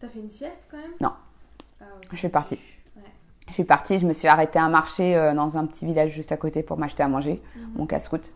T'as 0.00 0.08
fait 0.08 0.18
une 0.20 0.28
sieste 0.30 0.68
quand 0.70 0.78
même? 0.78 0.90
Non. 1.00 1.12
Ah. 1.80 1.84
Je 2.10 2.16
suis 2.16 2.28
partie. 2.28 2.58
Ouais. 2.96 3.02
Je 3.48 3.52
suis 3.54 3.64
partie, 3.64 3.98
je 3.98 4.06
me 4.06 4.12
suis 4.12 4.28
arrêtée 4.28 4.58
à 4.58 4.64
un 4.64 4.68
marché 4.70 5.16
euh, 5.16 5.34
dans 5.34 5.56
un 5.58 5.66
petit 5.66 5.84
village 5.86 6.10
juste 6.12 6.32
à 6.32 6.36
côté 6.36 6.62
pour 6.62 6.78
m'acheter 6.78 7.02
à 7.02 7.08
manger, 7.08 7.40
Mhm. 7.56 7.62
mon 7.76 7.86
casse-route. 7.86 8.32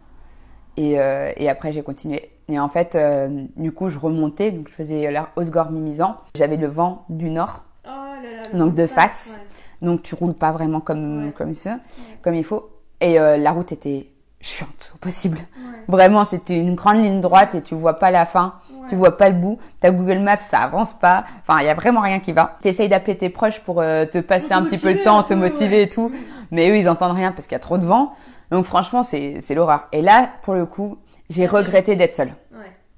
Et, 0.76 1.00
euh, 1.00 1.32
et 1.36 1.48
après, 1.48 1.72
j'ai 1.72 1.82
continué. 1.82 2.30
Et 2.48 2.58
en 2.60 2.68
fait, 2.68 2.94
euh, 2.94 3.46
du 3.56 3.72
coup, 3.72 3.88
je 3.88 3.98
remontais, 3.98 4.50
donc 4.52 4.68
je 4.68 4.74
faisais 4.74 5.10
la 5.10 5.30
Osgore-Mimizan. 5.36 6.16
J'avais 6.34 6.56
le 6.58 6.66
vent 6.66 7.04
du 7.08 7.30
nord, 7.30 7.64
Oh 7.84 7.88
là 7.88 8.20
là. 8.22 8.42
le 8.52 8.58
Donc, 8.58 8.74
de 8.74 8.86
face. 8.86 9.40
ouais. 9.80 9.86
donc 9.88 10.02
tu 10.02 10.14
roules 10.14 10.34
pas 10.34 10.52
vraiment 10.52 10.80
comme, 10.80 11.26
Ouais. 11.26 11.32
comme 11.32 11.54
ça, 11.54 11.78
comme 12.22 12.34
il 12.34 12.44
faut. 12.44 12.70
Et 13.00 13.18
euh, 13.18 13.36
la 13.38 13.52
route 13.52 13.72
était 13.72 14.08
chiante 14.40 14.92
au 14.94 14.98
possible. 14.98 15.38
Ouais. 15.38 15.78
Vraiment, 15.88 16.24
c'était 16.24 16.58
une 16.58 16.74
grande 16.74 17.02
ligne 17.02 17.20
droite 17.20 17.54
et 17.54 17.62
tu 17.62 17.74
vois 17.74 17.98
pas 17.98 18.10
la 18.10 18.26
fin. 18.26 18.54
Ouais. 18.70 18.88
Tu 18.88 18.96
vois 18.96 19.16
pas 19.16 19.28
le 19.28 19.34
bout. 19.34 19.58
Ta 19.80 19.90
Google 19.90 20.20
Maps, 20.20 20.40
ça 20.40 20.60
avance 20.60 20.92
pas. 20.92 21.24
Enfin, 21.40 21.60
il 21.60 21.66
y 21.66 21.70
a 21.70 21.74
vraiment 21.74 22.00
rien 22.00 22.20
qui 22.20 22.32
va. 22.32 22.58
Tu 22.62 22.68
essayes 22.68 22.88
d'appeler 22.88 23.16
tes 23.16 23.30
proches 23.30 23.60
pour 23.60 23.80
euh, 23.80 24.04
te 24.04 24.18
passer 24.18 24.52
un 24.52 24.62
petit 24.62 24.78
peu 24.78 24.92
le 24.92 25.02
temps, 25.02 25.22
te 25.22 25.34
motiver 25.34 25.76
ouais. 25.76 25.82
et 25.84 25.88
tout. 25.88 26.12
Mais 26.50 26.70
eux, 26.70 26.78
ils 26.78 26.88
entendent 26.88 27.16
rien 27.16 27.32
parce 27.32 27.46
qu'il 27.46 27.54
y 27.54 27.56
a 27.56 27.60
trop 27.60 27.78
de 27.78 27.86
vent. 27.86 28.14
Donc 28.50 28.64
franchement, 28.64 29.02
c'est 29.02 29.40
c'est 29.40 29.54
l'horreur. 29.54 29.88
Et 29.92 30.02
là, 30.02 30.30
pour 30.42 30.54
le 30.54 30.66
coup, 30.66 30.98
j'ai 31.30 31.46
regretté 31.46 31.96
d'être 31.96 32.12
seule. 32.12 32.32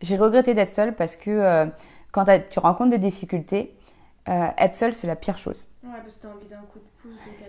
J'ai 0.00 0.16
regretté 0.16 0.54
d'être 0.54 0.70
seule 0.70 0.94
parce 0.94 1.16
que 1.16 1.30
euh, 1.30 1.66
quand 2.12 2.24
tu 2.50 2.58
rencontres 2.60 2.90
des 2.90 2.98
difficultés, 2.98 3.74
euh, 4.28 4.46
être 4.56 4.74
seule, 4.74 4.92
c'est 4.92 5.06
la 5.06 5.16
pire 5.16 5.38
chose. 5.38 5.66
Ouais, 5.82 5.90
parce 6.02 6.14
que 6.14 6.22
t'as 6.22 6.28
envie 6.28 6.46
d'un 6.46 6.62
coup 6.72 6.78
de 6.78 6.97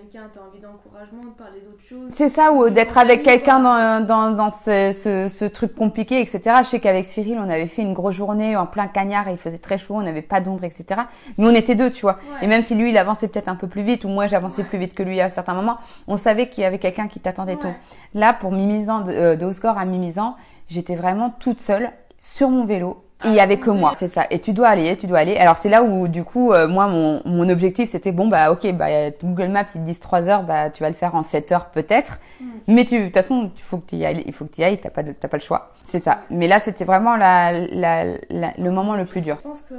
pouce 0.10 0.14
de 0.14 0.20
quelqu'un, 0.20 0.30
t'as 0.34 0.42
envie 0.42 0.60
d'encouragement, 0.60 1.24
de 1.24 1.38
parler 1.38 1.62
d'autre 1.62 1.82
chose. 1.82 2.12
C'est 2.16 2.30
ça, 2.30 2.52
ou 2.52 2.70
d'être 2.70 2.96
de 2.96 3.00
avec 3.00 3.24
quelqu'un 3.24 3.60
dans, 3.60 4.06
dans, 4.06 4.32
dans 4.32 4.52
ce, 4.52 4.92
ce, 4.92 5.28
ce 5.28 5.46
truc 5.46 5.76
compliqué, 5.76 6.20
etc. 6.22 6.42
Je 6.64 6.68
sais 6.70 6.80
qu'avec 6.80 7.06
Cyril, 7.06 7.38
on 7.40 7.50
avait 7.50 7.68
fait 7.68 7.82
une 7.82 7.94
grosse 7.94 8.16
journée 8.16 8.56
en 8.56 8.66
plein 8.66 8.88
cagnard 8.88 9.28
et 9.28 9.32
il 9.32 9.38
faisait 9.38 9.58
très 9.58 9.78
chaud, 9.78 9.96
on 9.96 10.02
n'avait 10.02 10.22
pas 10.22 10.42
d'ombre, 10.42 10.64
etc. 10.64 11.02
Mais 11.38 11.46
on 11.46 11.54
était 11.56 11.76
deux, 11.76 11.92
tu 11.92 12.02
vois. 12.02 12.14
Ouais. 12.32 12.46
Et 12.46 12.48
même 12.48 12.62
si 12.62 12.76
lui, 12.76 12.90
il 12.90 12.98
avançait 12.98 13.28
peut-être 13.28 13.50
un 13.50 13.56
peu 13.56 13.68
plus 13.68 13.84
vite, 13.84 14.04
ou 14.06 14.08
moi, 14.10 14.28
j'avançais 14.28 14.62
Ouais. 14.64 14.68
plus 14.68 14.78
vite 14.78 14.94
que 14.94 15.04
lui 15.04 15.22
à 15.22 15.30
certains 15.30 15.54
moments, 15.54 15.78
on 16.08 16.18
savait 16.18 16.50
qu'il 16.50 16.64
y 16.64 16.66
avait 16.66 16.80
quelqu'un 16.80 17.08
qui 17.08 17.20
t'attendait 17.20 17.54
Ouais. 17.54 17.60
tôt. 17.60 17.74
Là, 18.14 18.34
pour 18.34 18.52
Mimizan, 18.52 19.02
de, 19.02 19.12
euh, 19.12 19.36
d'Osgore 19.36 19.78
à 19.78 19.86
Mimizan, 19.86 20.36
j'étais 20.68 20.96
vraiment 20.96 21.30
toute 21.40 21.62
seule 21.62 21.92
sur 22.18 22.50
mon 22.50 22.66
vélo. 22.66 23.04
Il 23.26 23.34
y 23.34 23.40
avait 23.42 23.58
que 23.60 23.70
moi, 23.70 23.92
c'est 23.96 24.08
ça. 24.08 24.26
Et 24.30 24.40
tu 24.40 24.54
dois 24.54 24.70
aller, 24.70 24.96
tu 24.96 25.06
dois 25.06 25.20
aller. 25.20 25.36
Alors 25.36 25.58
c'est 25.58 25.68
là 25.70 25.84
où 25.84 26.08
du 26.08 26.24
coup, 26.24 26.54
euh, 26.54 26.68
moi, 26.70 26.88
mon, 26.88 27.22
mon 27.26 27.50
objectif, 27.50 27.90
c'était 27.90 28.14
bon, 28.14 28.28
bah 28.30 28.50
ok, 28.52 28.72
bah 28.74 29.10
Google 29.22 29.50
Maps, 29.50 29.66
ils 29.76 29.82
te 29.82 29.86
disent 29.86 30.00
3 30.00 30.30
heures, 30.30 30.44
bah 30.44 30.70
tu 30.70 30.82
vas 30.84 30.90
le 30.90 30.96
faire 30.96 31.16
en 31.16 31.24
7 31.24 31.52
heures 31.52 31.66
peut-être. 31.66 32.20
Mm. 32.40 32.46
Mais 32.68 32.86
tu, 32.86 32.98
de 33.00 33.06
toute 33.06 33.14
façon, 33.16 33.52
il 33.56 33.62
faut 33.62 33.78
que 33.80 33.88
tu 33.88 33.96
y 33.98 34.06
ailles, 34.06 34.24
il 34.26 34.32
faut 34.34 34.46
que 34.46 34.54
tu 34.56 34.62
y 34.62 34.64
ailles, 34.64 34.78
t'as 34.80 34.90
pas, 34.90 35.04
de- 35.04 35.12
t'as 35.12 35.28
pas 35.28 35.38
le 35.38 35.44
choix. 35.44 35.74
C'est 35.84 36.00
ça. 36.00 36.22
Mais 36.30 36.48
là, 36.48 36.60
c'était 36.62 36.86
vraiment 36.86 37.18
la, 37.18 37.52
la, 37.68 38.06
la- 38.30 38.54
le 38.58 38.72
moment 38.72 38.96
le 38.96 39.06
plus 39.06 39.22
dur. 39.22 39.36
Je 39.44 39.50
pense 39.50 39.62
que 39.62 39.76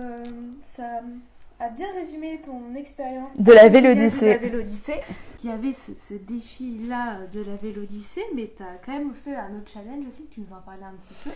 ça 0.60 0.82
a 1.62 1.68
bien 1.70 1.86
résumé 1.94 2.40
ton 2.44 2.74
expérience 2.78 3.28
De 3.38 3.52
la 3.52 3.68
de 3.68 3.72
Vélodyssée. 3.72 4.30
la 4.34 4.38
Vélodyssée. 4.38 5.00
Il 5.44 5.50
y 5.50 5.52
avait 5.52 5.72
ce, 5.72 5.92
ce 5.98 6.14
défi-là 6.14 7.18
de 7.32 7.40
la 7.40 7.56
Vélodyssée, 7.62 8.24
mais 8.34 8.50
tu 8.56 8.62
as 8.62 8.66
quand 8.84 8.92
même 8.92 9.12
fait 9.14 9.34
un 9.36 9.56
autre 9.56 9.70
challenge 9.72 10.04
aussi, 10.08 10.26
tu 10.30 10.40
nous 10.40 10.46
en 10.56 10.60
parlais 10.64 10.84
un 10.84 10.94
petit 11.00 11.14
peu. 11.24 11.30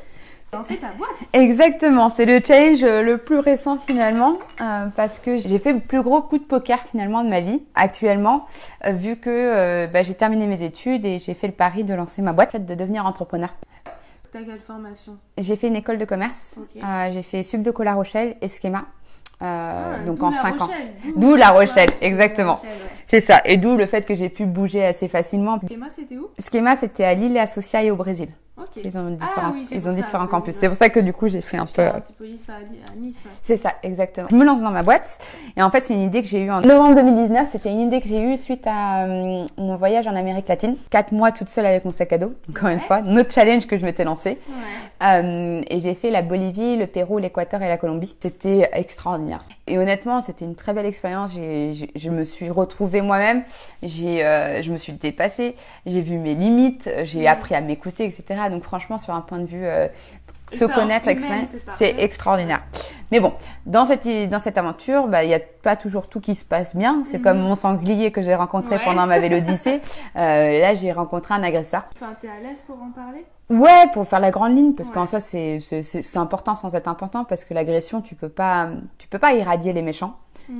Lancer 0.52 0.76
ta 0.76 0.92
boîte. 0.92 1.10
Exactement, 1.32 2.10
c'est 2.10 2.26
le 2.26 2.40
challenge 2.44 2.84
euh, 2.84 3.02
le 3.02 3.18
plus 3.18 3.38
récent 3.40 3.76
finalement, 3.76 4.38
euh, 4.60 4.86
parce 4.94 5.18
que 5.18 5.36
j'ai 5.36 5.58
fait 5.58 5.72
le 5.72 5.80
plus 5.80 6.00
gros 6.00 6.22
coup 6.22 6.38
de 6.38 6.44
poker 6.44 6.78
finalement 6.90 7.24
de 7.24 7.28
ma 7.28 7.40
vie 7.40 7.62
actuellement, 7.74 8.46
euh, 8.86 8.92
vu 8.92 9.16
que 9.16 9.30
euh, 9.30 9.86
bah, 9.88 10.04
j'ai 10.04 10.14
terminé 10.14 10.46
mes 10.46 10.62
études 10.62 11.04
et 11.06 11.18
j'ai 11.18 11.34
fait 11.34 11.48
le 11.48 11.52
pari 11.54 11.82
de 11.82 11.92
lancer 11.92 12.22
ma 12.22 12.32
boîte, 12.32 12.64
de 12.64 12.74
devenir 12.76 13.04
entrepreneur. 13.04 13.48
T'as 14.30 14.42
quelle 14.42 14.60
formation? 14.60 15.16
J'ai 15.38 15.56
fait 15.56 15.66
une 15.66 15.76
école 15.76 15.98
de 15.98 16.04
commerce, 16.04 16.58
Ok. 16.60 16.80
euh, 16.82 17.10
j'ai 17.12 17.22
fait 17.22 17.42
Sub 17.42 17.62
de 17.62 17.72
La 17.82 17.94
Rochelle 17.94 18.36
et 18.40 18.48
Schema, 18.48 18.84
euh, 19.42 19.96
Ah, 19.96 20.06
donc 20.06 20.22
en 20.22 20.30
La 20.30 20.36
5 20.40 20.60
ans. 20.62 20.68
D'où 21.16 21.34
La 21.34 21.48
Rochelle, 21.50 21.90
exactement. 22.00 22.60
Ouais. 22.62 22.68
C'est 23.08 23.20
ça, 23.22 23.42
et 23.44 23.56
d'où 23.56 23.76
le 23.76 23.86
fait 23.86 24.06
que 24.06 24.14
j'ai 24.14 24.28
pu 24.28 24.44
bouger 24.46 24.84
assez 24.86 25.08
facilement. 25.08 25.58
Moi, 25.76 25.88
c'était 25.90 26.16
où? 26.16 26.28
Schema, 26.38 26.76
c'était 26.76 27.04
à 27.04 27.14
Lille 27.14 27.36
et 27.36 27.40
à 27.40 27.48
Sofia 27.48 27.82
et 27.82 27.90
au 27.90 27.96
Brésil. 27.96 28.28
Ok. 28.56 28.82
Ils 28.84 28.96
ont 28.96 29.06
Ah 29.20 29.24
différents, 29.26 29.52
oui, 29.52 29.66
ils 29.72 29.88
ont 29.88 29.92
différents 29.92 30.26
campus. 30.28 30.54
C'est 30.54 30.68
pour 30.68 30.76
ça 30.76 30.88
que 30.88 31.00
du 31.00 31.12
coup, 31.12 31.26
j'ai 31.26 31.40
fait 31.40 31.56
un 31.56 31.66
peu. 31.66 31.82
Un 31.82 31.98
petit 31.98 32.12
police 32.12 32.48
à, 32.48 32.60
Li- 32.60 32.78
à 32.88 32.96
Nice. 32.96 33.24
C'est 33.42 33.56
ça, 33.56 33.72
exactement. 33.82 34.28
Je 34.30 34.36
me 34.36 34.44
lance 34.44 34.62
dans 34.62 34.70
ma 34.70 34.84
boîte. 34.84 35.36
Et 35.56 35.62
en 35.62 35.70
fait, 35.72 35.82
c'est 35.82 35.94
une 35.94 36.02
idée 36.02 36.22
que 36.22 36.28
j'ai 36.28 36.40
eue 36.40 36.50
en 36.52 36.60
novembre 36.60 36.94
2019. 36.94 37.48
C'était 37.50 37.70
une 37.70 37.80
idée 37.80 38.00
que 38.00 38.06
j'ai 38.08 38.20
eue 38.22 38.36
suite 38.36 38.62
à 38.66 39.06
euh, 39.06 39.46
mon 39.58 39.74
voyage 39.76 40.06
en 40.06 40.14
Amérique 40.14 40.46
latine. 40.46 40.76
Quatre 40.90 41.10
mois 41.10 41.32
toute 41.32 41.48
seule 41.48 41.66
avec 41.66 41.84
mon 41.84 41.90
sac 41.90 42.12
à 42.12 42.18
dos, 42.18 42.32
encore 42.48 42.68
une 42.68 42.78
fois. 42.78 43.00
Notre 43.02 43.32
challenge 43.32 43.66
que 43.66 43.76
je 43.76 43.84
m'étais 43.84 44.04
lancé. 44.04 44.38
Ouais. 44.48 45.06
Euh, 45.08 45.62
et 45.68 45.80
j'ai 45.80 45.94
fait 45.94 46.10
la 46.10 46.22
Bolivie, 46.22 46.76
le 46.76 46.86
Pérou, 46.86 47.18
l'Équateur 47.18 47.60
et 47.60 47.68
la 47.68 47.76
Colombie. 47.76 48.14
C'était 48.20 48.70
extraordinaire. 48.72 49.44
Et 49.66 49.78
honnêtement, 49.78 50.20
c'était 50.20 50.44
une 50.44 50.56
très 50.56 50.74
belle 50.74 50.84
expérience. 50.86 51.32
Je 51.34 52.10
me 52.10 52.24
suis 52.24 52.50
retrouvée 52.50 53.00
moi-même. 53.00 53.44
J'ai, 53.82 54.24
euh, 54.24 54.62
je 54.62 54.70
me 54.70 54.76
suis 54.76 54.92
dépassée. 54.92 55.56
J'ai 55.86 56.02
vu 56.02 56.18
mes 56.18 56.34
limites. 56.34 56.90
J'ai 57.04 57.20
Mhm. 57.20 57.26
appris 57.28 57.54
à 57.54 57.60
m'écouter, 57.62 58.04
etc. 58.04 58.24
Donc 58.50 58.62
franchement, 58.62 58.98
sur 58.98 59.14
un 59.14 59.22
point 59.22 59.38
de 59.38 59.46
vue 59.46 59.64
euh, 59.64 59.88
se 60.52 60.64
connaître, 60.64 61.08
expérience, 61.08 61.48
c'est 61.76 61.94
extraordinaire. 61.98 62.62
Mais 63.10 63.20
bon, 63.20 63.32
dans 63.66 63.84
cette 63.86 64.06
dans 64.28 64.38
cette 64.38 64.58
aventure, 64.58 65.06
bah 65.08 65.24
il 65.24 65.30
y 65.30 65.34
a 65.34 65.40
pas 65.40 65.76
toujours 65.76 66.08
tout 66.08 66.20
qui 66.20 66.34
se 66.34 66.44
passe 66.44 66.74
bien. 66.74 67.02
C'est 67.04 67.18
Mhm. 67.18 67.24
comme 67.24 67.38
mon 67.38 67.54
sanglier 67.54 68.10
que 68.12 68.22
j'ai 68.22 68.34
rencontré 68.34 68.76
Ouais. 68.76 68.82
pendant 68.84 69.06
ma 69.06 69.18
vélodyssée. 69.18 69.80
euh, 70.16 70.60
là, 70.60 70.74
j'ai 70.74 70.90
rencontré 70.92 71.34
un 71.34 71.42
agresseur. 71.42 71.84
Enfin, 71.94 72.14
t'es 72.20 72.28
à 72.28 72.40
l'aise 72.42 72.62
pour 72.66 72.76
en 72.82 72.90
parler? 72.90 73.24
Ouais, 73.50 73.86
pour 73.92 74.08
faire 74.08 74.20
la 74.20 74.30
grande 74.30 74.56
ligne, 74.56 74.72
parce 74.72 74.88
Ouais. 74.88 74.94
qu'en 74.94 75.06
soi 75.06 75.20
c'est 75.20 75.60
c'est 75.60 75.82
c'est 75.82 76.02
c'est 76.02 76.18
important 76.18 76.56
sans 76.56 76.74
être 76.74 76.88
important, 76.88 77.24
parce 77.24 77.44
que 77.44 77.52
l'agression 77.54 78.00
tu 78.00 78.14
peux 78.14 78.30
pas 78.30 78.68
tu 78.98 79.06
peux 79.08 79.18
pas 79.18 79.34
irradier 79.34 79.72
les 79.72 79.82
méchants. 79.82 80.16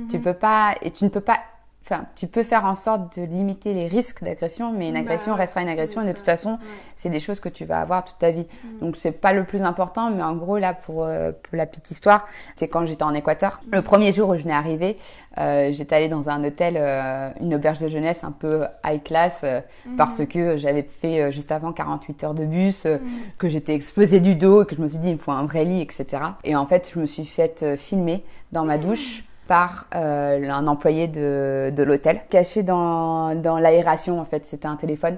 Tu 0.09 0.17
Mhm. 0.17 0.21
peux 0.21 0.33
pas 0.33 0.75
et 0.81 0.91
tu 0.91 1.03
ne 1.03 1.09
peux 1.09 1.21
pas 1.21 1.39
Enfin, 1.87 2.05
tu 2.15 2.25
peux 2.25 2.41
faire 2.41 2.65
en 2.65 2.73
sorte 2.73 3.19
de 3.19 3.25
limiter 3.25 3.75
les 3.75 3.85
risques 3.87 4.23
d'agression, 4.23 4.71
mais 4.71 4.87
une 4.87 4.95
Bah, 4.95 5.01
agression 5.01 5.35
restera 5.35 5.61
une 5.61 5.69
agression 5.69 6.01
et 6.01 6.05
de 6.07 6.13
toute 6.13 6.25
façon, 6.25 6.57
c'est 6.95 7.09
des 7.09 7.19
choses 7.19 7.39
que 7.39 7.47
tu 7.49 7.63
vas 7.65 7.79
avoir 7.79 8.03
toute 8.03 8.17
ta 8.17 8.31
vie. 8.31 8.47
Mhm. 8.63 8.79
Donc 8.79 8.97
c'est 8.97 9.11
pas 9.11 9.33
le 9.33 9.43
plus 9.43 9.61
important, 9.61 10.09
mais 10.09 10.23
en 10.23 10.35
gros 10.35 10.57
là 10.57 10.73
pour 10.73 11.03
euh, 11.03 11.31
pour 11.43 11.55
la 11.55 11.67
petite 11.67 11.91
histoire, 11.91 12.25
c'est 12.55 12.67
quand 12.69 12.87
j'étais 12.87 13.03
en 13.03 13.13
Équateur. 13.13 13.61
Le 13.71 13.83
premier 13.83 14.11
jour 14.13 14.29
où 14.29 14.35
je 14.35 14.41
venais 14.41 14.53
arriver, 14.55 14.97
euh, 15.37 15.69
j'étais 15.73 15.95
allée 15.97 16.07
dans 16.09 16.27
un 16.27 16.43
hôtel, 16.43 16.73
euh, 16.75 17.29
une 17.39 17.53
auberge 17.53 17.79
de 17.81 17.89
jeunesse 17.89 18.23
un 18.23 18.31
peu 18.31 18.63
high 18.83 19.03
class, 19.03 19.41
euh, 19.43 19.61
Mhm. 19.85 19.95
parce 19.95 20.25
que 20.25 20.57
j'avais 20.57 20.81
fait 20.81 21.21
euh, 21.21 21.29
juste 21.31 21.51
avant 21.51 21.71
48 21.71 22.23
heures 22.23 22.33
de 22.33 22.45
bus, 22.45 22.87
euh, 22.87 22.97
Mhm. 22.97 23.09
que 23.37 23.47
j'étais 23.47 23.75
exposée 23.75 24.21
du 24.21 24.33
dos 24.33 24.63
et 24.63 24.65
que 24.65 24.75
je 24.75 24.81
me 24.81 24.87
suis 24.87 24.97
dit 24.97 25.09
il 25.09 25.13
me 25.15 25.19
faut 25.19 25.31
un 25.33 25.45
vrai 25.45 25.65
lit, 25.65 25.81
etc. 25.81 26.05
Et 26.43 26.55
en 26.55 26.65
fait 26.65 26.89
je 26.91 26.99
me 26.99 27.05
suis 27.05 27.25
faite 27.25 27.61
euh, 27.61 27.77
filmer 27.77 28.23
dans 28.51 28.65
ma 28.65 28.79
douche 28.79 29.24
par 29.47 29.85
euh, 29.95 30.49
un 30.49 30.67
employé 30.67 31.07
de, 31.07 31.83
l'hôtel, 31.83 32.21
caché 32.29 32.63
dans, 32.63 33.35
dans 33.35 33.57
l'aération 33.57 34.19
en 34.19 34.25
fait, 34.25 34.45
c'était 34.45 34.67
un 34.67 34.75
téléphone 34.75 35.17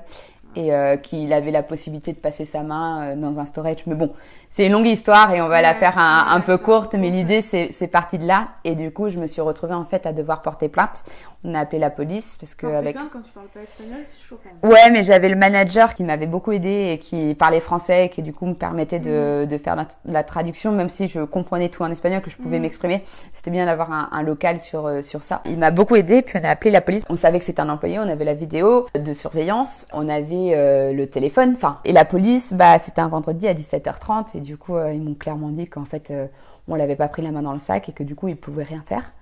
et 0.57 0.73
euh, 0.73 0.97
qu'il 0.97 1.33
avait 1.33 1.51
la 1.51 1.61
possibilité 1.61 2.13
de 2.13 2.17
passer 2.17 2.43
sa 2.43 2.63
main 2.63 3.11
euh, 3.11 3.15
dans 3.15 3.39
un 3.39 3.45
storage. 3.45 3.85
Mais 3.85 3.93
bon, 3.93 4.11
c'est 4.57 4.65
une 4.65 4.71
longue 4.71 4.87
histoire 4.87 5.31
et 5.35 5.39
on 5.39 5.47
va 5.49 5.61
la 5.61 5.75
faire 5.75 5.99
un, 5.99 6.41
peu 6.41 6.57
courte, 6.57 6.95
mais 6.95 7.11
l'idée 7.11 7.43
c'est 7.43 7.87
parti 7.87 8.17
de 8.17 8.25
là 8.25 8.47
et 8.63 8.73
du 8.73 8.89
coup 8.91 9.07
je 9.09 9.19
me 9.19 9.27
suis 9.27 9.39
retrouvée 9.39 9.75
en 9.75 9.85
fait 9.85 10.07
à 10.07 10.13
devoir 10.13 10.41
porter 10.41 10.67
plainte. 10.67 11.03
On 11.43 11.53
a 11.53 11.59
appelé 11.59 11.77
la 11.77 11.91
police 11.91 12.37
parce 12.39 12.55
que 12.55 12.61
Porter 12.65 12.77
avec 12.77 12.95
plainte 12.95 13.09
quand 13.13 13.21
tu 13.21 13.29
parles 13.31 13.45
pas 13.53 13.59
espagnol, 13.61 13.99
c'est 14.03 14.27
chaud 14.27 14.39
quand 14.43 14.49
même. 14.49 14.73
Ouais, 14.73 14.89
mais 14.91 15.03
j'avais 15.03 15.29
le 15.29 15.35
manager 15.35 15.93
qui 15.93 16.03
m'avait 16.03 16.25
beaucoup 16.25 16.51
aidé 16.53 16.89
et 16.93 16.97
qui 16.97 17.35
parlait 17.35 17.59
français 17.59 18.05
et 18.05 18.09
qui 18.09 18.23
du 18.23 18.33
coup 18.33 18.47
me 18.47 18.55
permettait 18.55 18.97
de, 18.97 19.43
Mm. 19.43 19.45
de 19.45 19.57
faire 19.59 19.75
la, 19.75 19.85
la 20.05 20.23
traduction, 20.23 20.71
même 20.71 20.89
si 20.89 21.07
je 21.07 21.19
comprenais 21.19 21.69
tout 21.69 21.83
en 21.83 21.91
espagnol, 21.91 22.21
que 22.23 22.31
je 22.31 22.37
pouvais 22.37 22.55
Mhm. 22.57 22.63
m'exprimer. 22.63 23.03
C'était 23.33 23.51
bien 23.51 23.67
d'avoir 23.67 23.91
un, 23.91 24.09
un 24.11 24.23
local 24.23 24.59
sur 24.59 24.87
euh, 24.87 25.03
sur 25.03 25.21
ça. 25.21 25.41
Il 25.45 25.59
m'a 25.59 25.69
beaucoup 25.69 25.95
aidé, 25.95 26.23
puis 26.23 26.39
on 26.41 26.43
a 26.43 26.49
appelé 26.49 26.71
la 26.71 26.81
police. 26.81 27.03
On 27.09 27.15
savait 27.15 27.37
que 27.37 27.45
c'était 27.45 27.61
un 27.61 27.69
employé, 27.69 27.99
on 27.99 28.09
avait 28.09 28.25
la 28.25 28.33
vidéo 28.33 28.87
de 28.95 29.13
surveillance, 29.13 29.87
on 29.93 30.09
avait 30.09 30.53
euh, 30.55 30.93
le 30.93 31.07
téléphone, 31.07 31.53
enfin. 31.55 31.77
Et 31.85 31.93
la 31.93 32.05
police, 32.05 32.53
bah 32.55 32.79
c'était 32.79 33.01
un 33.01 33.07
vendredi 33.09 33.47
à 33.47 33.53
17h30 33.53 34.35
et 34.35 34.39
du 34.47 34.55
coup 34.55 34.77
euh, 34.77 34.93
ils 34.93 35.01
m'ont 35.01 35.13
clairement 35.13 35.49
dit 35.49 35.67
qu'en 35.67 35.83
fait 35.83 36.09
euh, 36.09 36.27
on 36.69 36.75
l'avait 36.75 36.95
pas 36.95 37.09
pris 37.09 37.21
la 37.21 37.31
main 37.31 37.41
dans 37.41 37.51
le 37.51 37.59
sac 37.59 37.89
et 37.89 37.91
que 37.91 38.03
du 38.03 38.15
coup 38.15 38.29
ils 38.29 38.37
pouvaient 38.37 38.63
rien 38.63 38.81
faire. 38.87 39.13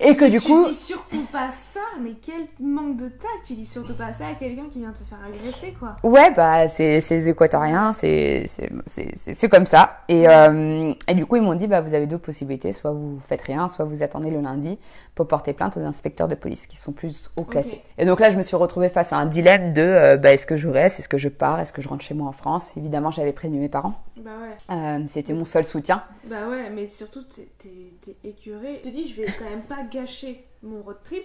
Et 0.00 0.14
que 0.16 0.24
du 0.26 0.38
tu 0.40 0.46
coup, 0.46 0.64
dis 0.66 0.74
surtout 0.74 1.24
pas 1.32 1.50
ça, 1.50 1.80
mais 2.00 2.12
quel 2.22 2.46
manque 2.60 2.96
de 2.96 3.08
tact. 3.08 3.44
Tu 3.46 3.54
dis 3.54 3.66
surtout 3.66 3.94
pas 3.94 4.12
ça 4.12 4.28
à 4.28 4.34
quelqu'un 4.34 4.66
qui 4.70 4.78
vient 4.78 4.92
te 4.92 4.98
faire 4.98 5.18
agresser, 5.26 5.74
quoi. 5.78 5.96
Ouais, 6.04 6.30
bah 6.32 6.68
c'est 6.68 7.00
c'est 7.00 7.16
les 7.16 7.28
équatoriens, 7.30 7.92
c'est 7.92 8.44
c'est 8.46 8.70
c'est 8.86 9.16
c'est- 9.16 9.34
c'est 9.34 9.48
comme 9.48 9.66
ça. 9.66 9.98
Et 10.08 10.28
euh, 10.28 10.92
et 11.08 11.14
du 11.14 11.26
coup 11.26 11.34
ils 11.36 11.42
m'ont 11.42 11.54
dit 11.54 11.66
bah 11.66 11.80
vous 11.80 11.94
avez 11.94 12.06
deux 12.06 12.18
possibilités, 12.18 12.72
soit 12.72 12.92
vous 12.92 13.18
faites 13.26 13.42
rien, 13.42 13.66
soit 13.68 13.84
vous 13.84 14.02
attendez 14.04 14.30
le 14.30 14.40
lundi 14.40 14.78
pour 15.16 15.26
porter 15.26 15.52
plainte 15.52 15.76
aux 15.76 15.80
inspecteurs 15.80 16.28
de 16.28 16.36
police 16.36 16.66
qui 16.68 16.76
sont 16.76 16.92
plus 16.92 17.30
haut 17.36 17.44
classés. 17.44 17.82
Et 17.98 18.04
donc 18.04 18.20
là 18.20 18.30
je 18.30 18.36
me 18.36 18.42
suis 18.42 18.56
retrouvée 18.56 18.88
face 18.90 19.12
à 19.12 19.16
un 19.16 19.26
dilemme 19.26 19.72
de 19.72 19.82
euh, 19.82 20.16
bah 20.16 20.32
est-ce 20.32 20.46
que 20.46 20.56
je 20.56 20.68
reste, 20.68 21.00
est-ce 21.00 21.08
que 21.08 21.18
je 21.18 21.28
pars, 21.28 21.58
est-ce 21.58 21.72
que 21.72 21.82
je 21.82 21.88
rentre 21.88 22.04
chez 22.04 22.14
moi 22.14 22.28
en 22.28 22.32
France? 22.32 22.76
Évidemment 22.76 23.10
j'avais 23.10 23.32
prévenu 23.32 23.58
mes 23.58 23.68
parents, 23.68 23.94
Bah 24.18 24.30
ouais. 24.40 24.56
Euh, 24.74 25.04
c'était 25.08 25.32
mon 25.32 25.44
seul 25.44 25.64
soutien. 25.64 26.04
Bah 26.24 26.48
ouais, 26.48 26.70
mais 26.70 26.86
surtout, 26.86 27.22
t'es- 27.22 27.48
écuré. 28.24 28.80
Je 28.84 28.88
te 28.90 28.94
dis, 28.94 29.08
je 29.08 29.20
vais 29.20 29.26
quand 29.38 29.48
même 29.48 29.62
pas 29.62 29.82
gâcher 29.84 30.44
mon 30.62 30.82
road 30.82 30.96
trip 31.04 31.24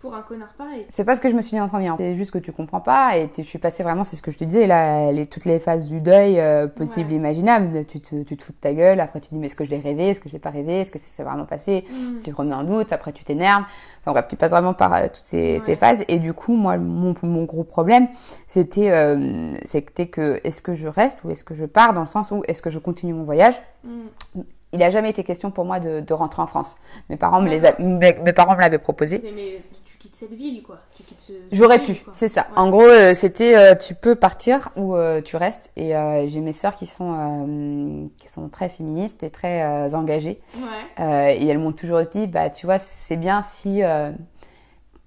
Pour 0.00 0.14
un 0.14 0.22
connard 0.22 0.52
pareil. 0.58 0.84
C'est 0.88 1.04
pas 1.04 1.14
ce 1.14 1.20
que 1.20 1.30
je 1.30 1.34
me 1.34 1.40
suis 1.40 1.56
dit 1.56 1.60
en 1.60 1.68
premier. 1.68 1.90
C'est 1.98 2.16
juste 2.16 2.30
que 2.30 2.38
tu 2.38 2.52
comprends 2.52 2.80
pas 2.80 3.16
et 3.16 3.30
je 3.36 3.42
suis 3.42 3.58
passée 3.58 3.82
vraiment, 3.82 4.04
c'est 4.04 4.14
ce 4.16 4.22
que 4.22 4.30
je 4.30 4.38
te 4.38 4.44
disais, 4.44 4.66
là, 4.66 5.10
les, 5.10 5.24
toutes 5.26 5.46
les 5.46 5.58
phases 5.58 5.86
du 5.86 6.00
deuil 6.00 6.38
euh, 6.38 6.66
possibles, 6.66 7.10
Ouais. 7.10 7.16
imaginables. 7.16 7.84
Tu 7.86 8.00
te, 8.00 8.22
tu 8.22 8.36
te 8.36 8.42
fous 8.42 8.52
de 8.52 8.58
ta 8.58 8.72
gueule, 8.74 9.00
après 9.00 9.20
tu 9.20 9.28
te 9.28 9.34
dis 9.34 9.38
mais 9.40 9.46
est-ce 9.46 9.56
que 9.56 9.64
je 9.64 9.70
l'ai 9.70 9.78
rêvé, 9.80 10.08
est-ce 10.10 10.20
que 10.20 10.28
je 10.28 10.34
l'ai 10.34 10.38
pas 10.38 10.50
rêvé, 10.50 10.80
est-ce 10.80 10.92
que 10.92 10.98
ça 10.98 11.06
s'est 11.08 11.22
vraiment 11.24 11.46
passé? 11.46 11.84
Mm. 11.90 12.20
Tu 12.22 12.30
te 12.30 12.36
remets 12.36 12.54
en 12.54 12.64
doute, 12.64 12.92
après 12.92 13.12
tu 13.12 13.24
t'énerves. 13.24 13.64
Enfin 14.02 14.12
bref, 14.12 14.26
tu 14.28 14.36
passes 14.36 14.50
vraiment 14.52 14.74
par 14.74 14.94
euh, 14.94 15.06
toutes 15.06 15.24
ces, 15.24 15.54
Ouais. 15.54 15.60
ces 15.60 15.76
phases. 15.76 16.04
Et 16.08 16.18
du 16.18 16.32
coup, 16.34 16.54
moi, 16.54 16.76
mon, 16.78 17.14
mon 17.22 17.44
gros 17.44 17.64
problème, 17.64 18.06
c'était 18.46 18.90
euh, 18.92 19.54
c'était 19.64 20.06
que 20.06 20.40
est-ce 20.44 20.62
que 20.62 20.74
je 20.74 20.88
reste 20.88 21.24
ou 21.24 21.30
est-ce 21.30 21.42
que 21.44 21.54
je 21.54 21.64
pars 21.64 21.94
dans 21.94 22.02
le 22.02 22.06
sens 22.06 22.30
où 22.30 22.42
est-ce 22.46 22.62
que 22.62 22.70
je 22.70 22.78
continue 22.78 23.14
mon 23.14 23.24
voyage? 23.24 23.54
Mm. 23.84 24.40
Il 24.72 24.82
a 24.82 24.90
jamais 24.90 25.10
été 25.10 25.24
question 25.24 25.50
pour 25.50 25.64
moi 25.64 25.80
de, 25.80 26.00
de 26.00 26.12
rentrer 26.14 26.42
en 26.42 26.46
France. 26.46 26.76
Mes 27.08 27.16
parents 27.16 27.40
me 27.40 27.48
les 27.48 27.64
a- 27.64 27.76
mes, 27.78 28.14
mes 28.14 28.32
parents 28.32 28.56
me 28.56 28.60
l'avaient 28.60 28.78
proposé. 28.78 29.20
Mais, 29.34 29.60
tu 29.84 29.96
quittes 29.98 30.16
cette 30.16 30.32
ville, 30.32 30.62
quoi. 30.62 30.78
Tu 30.96 31.02
quittes 31.04 31.20
ce. 31.20 31.32
J'aurais 31.52 31.78
pu, 31.78 32.02
c'est 32.12 32.28
ça. 32.28 32.42
Ouais. 32.50 32.58
En 32.58 32.68
gros, 32.70 32.82
euh, 32.82 33.14
c'était 33.14 33.56
euh, 33.56 33.74
tu 33.74 33.94
peux 33.94 34.14
partir 34.16 34.70
ou 34.76 34.94
euh, 34.96 35.20
tu 35.22 35.36
restes. 35.36 35.70
Et 35.76 35.96
euh, 35.96 36.28
j'ai 36.28 36.40
mes 36.40 36.52
sœurs 36.52 36.74
qui 36.74 36.86
sont 36.86 37.14
euh, 37.16 38.06
qui 38.18 38.28
sont 38.28 38.48
très 38.48 38.68
féministes 38.68 39.22
et 39.22 39.30
très 39.30 39.62
euh, 39.62 39.90
engagées. 39.94 40.40
Ouais. 40.56 41.02
Euh, 41.04 41.28
et 41.28 41.46
elles 41.46 41.58
m'ont 41.58 41.72
toujours 41.72 42.02
dit, 42.12 42.26
bah 42.26 42.50
tu 42.50 42.66
vois, 42.66 42.78
c'est 42.78 43.16
bien 43.16 43.42
si 43.42 43.82
euh, 43.82 44.10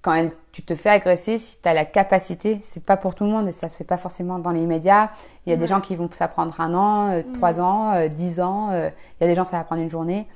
quand 0.02 0.14
elle- 0.14 0.32
tu 0.52 0.62
te 0.62 0.74
fais 0.74 0.88
agresser, 0.90 1.38
si 1.38 1.60
tu 1.62 1.68
as 1.68 1.74
la 1.74 1.84
capacité, 1.84 2.58
c'est 2.62 2.82
pas 2.84 2.96
pour 2.96 3.14
tout 3.14 3.24
le 3.24 3.30
monde 3.30 3.46
et 3.48 3.52
ça 3.52 3.68
se 3.68 3.76
fait 3.76 3.84
pas 3.84 3.96
forcément 3.98 4.38
dans 4.38 4.50
les 4.50 4.66
médias. 4.66 5.10
Il 5.46 5.50
y 5.50 5.52
a 5.52 5.56
des 5.56 5.66
gens 5.66 5.80
qui 5.80 5.94
vont 5.96 6.08
ça 6.12 6.26
prendre 6.28 6.58
un 6.60 6.74
an, 6.74 7.08
euh, 7.10 7.22
trois 7.34 7.60
ans, 7.60 7.92
euh, 7.92 8.08
dix 8.08 8.40
ans. 8.40 8.70
euh, 8.72 8.90
Il 9.20 9.24
y 9.24 9.26
a 9.26 9.28
des 9.28 9.34
gens 9.36 9.44
ça 9.44 9.58
va 9.58 9.64
prendre 9.64 9.82
une 9.82 9.90
journée. 9.90 10.26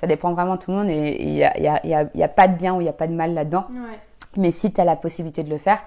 Ça 0.00 0.06
dépend 0.06 0.32
vraiment 0.32 0.54
de 0.56 0.60
tout 0.60 0.70
le 0.70 0.76
monde 0.78 0.88
et 0.90 1.20
il 1.22 1.34
y 1.34 1.44
a, 1.44 1.58
y, 1.58 1.66
a, 1.66 1.84
y, 1.86 1.94
a, 1.94 2.02
il 2.14 2.20
y 2.20 2.22
a 2.22 2.28
pas 2.28 2.46
de 2.46 2.54
bien 2.56 2.74
ou 2.74 2.80
il 2.80 2.84
y 2.84 2.88
a 2.88 2.92
pas 2.92 3.06
de 3.08 3.14
mal 3.14 3.34
là-dedans. 3.34 3.66
Ouais. 3.70 3.98
Mais 4.36 4.50
si 4.52 4.72
tu 4.72 4.80
as 4.80 4.84
la 4.84 4.96
possibilité 4.96 5.42
de 5.42 5.50
le 5.50 5.58
faire, 5.58 5.78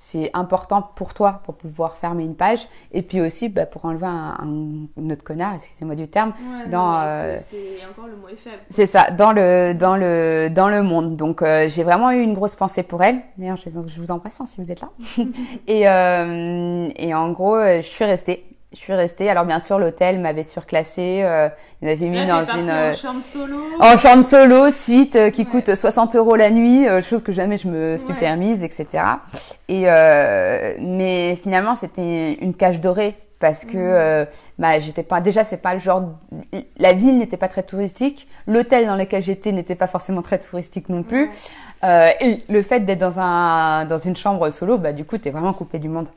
c'est 0.00 0.30
important 0.32 0.80
pour 0.80 1.12
toi 1.12 1.40
pour 1.44 1.56
pouvoir 1.56 1.96
fermer 1.96 2.22
une 2.22 2.36
page 2.36 2.68
et 2.92 3.02
puis 3.02 3.20
aussi 3.20 3.48
bah, 3.48 3.66
pour 3.66 3.84
enlever 3.84 4.06
un, 4.06 4.36
un, 4.38 4.86
un 5.02 5.10
autre 5.10 5.24
connard, 5.24 5.54
excusez-moi 5.56 5.96
du 5.96 6.06
terme, 6.06 6.32
Ouais, 6.38 6.70
Dans, 6.70 7.00
euh, 7.00 7.36
c'est- 7.40 7.56
encore 7.90 8.06
le 8.06 8.14
mot 8.16 8.28
est 8.28 8.36
faible. 8.36 8.62
c'est 8.70 8.86
ça, 8.86 9.10
dans 9.10 9.32
le 9.32 9.72
dans 9.74 9.96
le 9.96 10.48
dans 10.54 10.68
le 10.68 10.82
monde. 10.84 11.16
Donc 11.16 11.42
euh, 11.42 11.68
j'ai 11.68 11.82
vraiment 11.82 12.12
eu 12.12 12.22
une 12.22 12.34
grosse 12.34 12.54
pensée 12.54 12.84
pour 12.84 13.02
elle. 13.02 13.20
D'ailleurs, 13.36 13.56
je 13.56 14.00
vous 14.00 14.10
embrasse 14.12 14.40
hein, 14.40 14.46
si 14.46 14.62
vous 14.62 14.70
êtes 14.70 14.80
là. 14.80 14.90
et 15.66 15.88
euh, 15.88 16.88
et 16.94 17.12
en 17.14 17.32
gros, 17.32 17.56
euh, 17.56 17.82
je 17.82 17.86
suis 17.88 18.04
restée. 18.04 18.44
Je 18.72 18.76
suis 18.76 18.92
restée. 18.92 19.30
Alors 19.30 19.46
bien 19.46 19.60
sûr, 19.60 19.78
l'hôtel 19.78 20.18
m'avait 20.20 20.42
surclassé. 20.42 21.22
Euh, 21.22 21.48
il 21.80 21.88
m'avait 21.88 22.08
mis 22.08 22.26
dans 22.26 22.44
une 22.44 22.70
en 22.70 22.74
euh, 22.74 22.92
chambre 22.94 23.22
solo. 23.22 23.56
en 23.80 23.96
chambre 23.96 24.22
solo, 24.22 24.70
suite 24.70 25.16
euh, 25.16 25.30
qui 25.30 25.42
Ouais. 25.42 25.46
coûte 25.46 25.74
60 25.74 26.16
euros 26.16 26.36
la 26.36 26.50
nuit, 26.50 26.86
euh, 26.86 27.00
chose 27.00 27.22
que 27.22 27.32
jamais 27.32 27.56
je 27.56 27.66
me 27.66 27.96
suis 27.96 28.08
Ouais. 28.12 28.18
permise, 28.18 28.64
etc. 28.64 28.86
Et 29.68 29.84
euh, 29.86 30.74
mais 30.80 31.34
finalement, 31.36 31.76
c'était 31.76 32.34
une 32.34 32.52
cage 32.52 32.78
dorée 32.80 33.14
parce 33.40 33.64
que 33.64 33.78
euh, 33.78 34.24
bah 34.58 34.78
j'étais 34.80 35.04
pas 35.04 35.20
déjà 35.22 35.44
c'est 35.44 35.62
pas 35.62 35.72
le 35.72 35.80
genre 35.80 36.02
la 36.76 36.92
ville 36.92 37.16
n'était 37.16 37.36
pas 37.38 37.48
très 37.48 37.62
touristique, 37.62 38.28
l'hôtel 38.46 38.84
dans 38.84 38.96
lequel 38.96 39.22
j'étais 39.22 39.52
n'était 39.52 39.76
pas 39.76 39.86
forcément 39.86 40.20
très 40.22 40.38
touristique 40.38 40.88
non 40.90 41.02
plus. 41.04 41.24
Ouais. 41.26 41.30
Euh, 41.84 42.08
et 42.20 42.42
le 42.50 42.60
fait 42.62 42.80
d'être 42.80 42.98
dans 42.98 43.18
un 43.20 43.86
dans 43.86 43.98
une 43.98 44.16
chambre 44.16 44.50
solo, 44.50 44.76
bah 44.76 44.92
du 44.92 45.04
coup 45.06 45.16
t'es 45.16 45.30
vraiment 45.30 45.54
coupé 45.54 45.78
du 45.78 45.88
monde. 45.88 46.08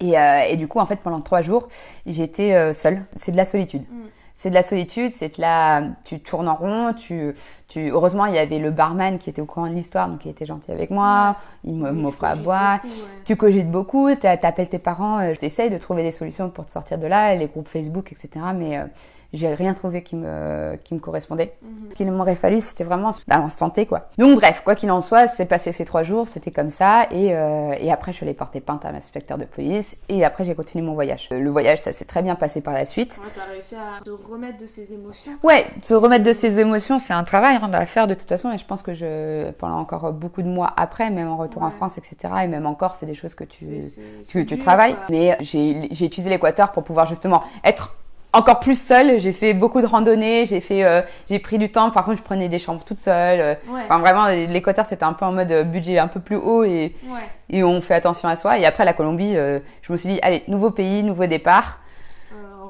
Et, 0.00 0.18
euh, 0.18 0.40
et 0.48 0.56
du 0.56 0.68
coup, 0.68 0.78
en 0.78 0.86
fait, 0.86 0.96
pendant 0.96 1.20
trois 1.20 1.42
jours, 1.42 1.68
j'étais 2.06 2.52
euh, 2.54 2.72
seule. 2.74 3.02
C'est 3.16 3.32
de 3.32 3.36
la 3.36 3.44
solitude. 3.44 3.82
Mm. 3.82 4.06
C'est 4.38 4.50
de 4.50 4.54
la 4.54 4.62
solitude, 4.62 5.12
c'est 5.16 5.38
de 5.38 5.40
la, 5.40 5.82
tu 6.04 6.20
tournes 6.20 6.46
en 6.48 6.56
rond, 6.56 6.92
tu, 6.92 7.34
tu, 7.68 7.88
heureusement, 7.88 8.26
il 8.26 8.34
y 8.34 8.38
avait 8.38 8.58
le 8.58 8.70
barman 8.70 9.16
qui 9.16 9.30
était 9.30 9.40
au 9.40 9.46
courant 9.46 9.66
de 9.66 9.72
l'histoire, 9.72 10.10
donc 10.10 10.26
il 10.26 10.30
était 10.30 10.44
gentil 10.44 10.70
avec 10.72 10.90
moi, 10.90 11.36
il 11.64 11.72
m'offrait 11.74 12.26
à 12.26 12.36
boire. 12.36 12.80
beaucoup, 12.82 12.88
ouais. 12.94 13.22
Tu 13.24 13.34
cogites 13.36 13.70
beaucoup, 13.70 14.14
t'a- 14.14 14.36
t'appelles 14.36 14.68
tes 14.68 14.78
parents, 14.78 15.20
euh, 15.20 15.32
t'essayes 15.34 15.70
de 15.70 15.78
trouver 15.78 16.02
des 16.02 16.10
solutions 16.10 16.50
pour 16.50 16.66
te 16.66 16.70
sortir 16.70 16.98
de 16.98 17.06
là, 17.06 17.34
les 17.34 17.46
groupes 17.46 17.68
Facebook, 17.68 18.12
etc. 18.12 18.28
Mais 18.54 18.76
euh, 18.76 18.84
j'ai 19.32 19.52
rien 19.54 19.74
trouvé 19.74 20.02
qui 20.02 20.16
me, 20.16 20.76
qui 20.84 20.94
me 20.94 20.98
correspondait. 21.00 21.56
Ce 21.90 21.94
qu'il 21.94 22.10
m'aurait 22.10 22.34
fallu, 22.36 22.60
c'était 22.60 22.84
vraiment 22.84 23.10
à 23.28 23.38
l'instant 23.38 23.70
T, 23.70 23.86
quoi. 23.86 24.08
Donc 24.18 24.36
bref, 24.38 24.62
quoi 24.64 24.74
qu'il 24.74 24.90
en 24.90 25.00
soit, 25.00 25.28
c'est 25.28 25.46
passé 25.46 25.72
ces 25.72 25.84
trois 25.84 26.02
jours, 26.02 26.28
c'était 26.28 26.50
comme 26.50 26.70
ça, 26.70 27.06
et, 27.10 27.34
euh, 27.34 27.74
et 27.78 27.90
après 27.92 28.12
je 28.12 28.22
allée 28.24 28.34
porter 28.34 28.60
plainte 28.60 28.84
à 28.84 28.92
l'inspecteur 28.92 29.38
de 29.38 29.44
police, 29.44 29.98
et 30.08 30.24
après 30.24 30.44
j'ai 30.44 30.54
continué 30.54 30.84
mon 30.84 30.94
voyage. 30.94 31.28
Euh, 31.32 31.38
Le 31.38 31.50
voyage, 31.50 31.80
ça 31.80 31.92
s'est 31.92 32.04
très 32.04 32.22
bien 32.22 32.34
passé 32.34 32.60
par 32.60 32.74
la 32.74 32.84
suite. 32.84 33.20
Ouais, 33.22 33.30
t'as 33.34 33.52
réussi 33.52 33.74
à 33.74 34.02
te 34.04 34.10
remettre 34.10 34.58
de 34.58 34.66
ses 34.66 34.92
émotions. 34.92 35.32
Ouais, 35.42 35.66
se 35.82 35.94
remettre 35.94 36.24
de 36.24 36.32
ses 36.32 36.58
émotions, 36.60 36.98
c'est 36.98 37.12
un 37.14 37.24
travail 37.24 37.56
hein, 37.62 37.70
à 37.72 37.86
faire 37.86 38.06
de 38.06 38.14
toute 38.14 38.28
façon, 38.28 38.50
et 38.52 38.58
je 38.58 38.64
pense 38.66 38.82
que 38.82 38.94
je, 38.94 39.50
pendant 39.52 39.78
encore 39.78 40.12
beaucoup 40.12 40.42
de 40.42 40.48
mois 40.48 40.72
après, 40.76 41.10
même 41.10 41.28
en 41.28 41.36
retour 41.36 41.62
en. 41.62 41.70
France, 41.70 41.98
etc., 41.98 42.16
et 42.44 42.48
même 42.48 42.64
encore, 42.66 42.94
c'est 42.94 43.06
des 43.06 43.14
choses 43.14 43.34
que 43.34 43.44
tu, 43.44 43.64
C'est- 43.66 43.82
c'est- 43.82 44.00
tu, 44.00 44.24
c'est 44.24 44.44
tu 44.46 44.54
dur, 44.54 44.64
travailles. 44.64 44.94
quoi. 44.94 45.04
Mais 45.10 45.36
j'ai 45.40 45.88
j'ai 45.90 46.06
utilisé 46.06 46.30
l'Équateur 46.30 46.72
pour 46.72 46.84
pouvoir 46.84 47.06
justement 47.06 47.42
être 47.64 47.94
encore 48.36 48.60
plus 48.60 48.78
seule. 48.80 49.18
J'ai 49.20 49.32
fait 49.32 49.54
beaucoup 49.54 49.80
de 49.80 49.86
randonnées, 49.86 50.46
j'ai 50.46 50.60
fait, 50.60 50.84
euh, 50.84 51.02
j'ai 51.28 51.38
pris 51.38 51.58
du 51.58 51.70
temps. 51.70 51.90
Par 51.90 52.04
contre, 52.04 52.18
je 52.18 52.22
prenais 52.22 52.48
des 52.48 52.58
chambres 52.58 52.84
toute 52.84 53.00
seule. 53.00 53.40
euh, 53.40 53.54
Ouais. 53.68 53.80
Enfin, 53.84 53.98
vraiment, 53.98 54.26
l'Équateur, 54.26 54.84
c'était 54.86 55.04
un 55.04 55.12
peu 55.12 55.24
en 55.24 55.32
mode 55.32 55.50
euh, 55.50 55.64
budget 55.64 55.98
un 55.98 56.08
peu 56.08 56.20
plus 56.20 56.36
haut 56.36 56.64
et, 56.64 56.94
Ouais. 57.08 57.20
et 57.50 57.64
on 57.64 57.80
fait 57.80 57.94
attention 57.94 58.28
à 58.28 58.36
soi. 58.36 58.58
Et 58.58 58.66
après, 58.66 58.84
la 58.84 58.92
Colombie, 58.92 59.36
euh, 59.36 59.58
je 59.82 59.92
me 59.92 59.96
suis 59.96 60.08
dit, 60.10 60.18
allez, 60.22 60.42
nouveau 60.48 60.70
pays, 60.70 61.02
nouveau 61.02 61.26
départ. 61.26 61.80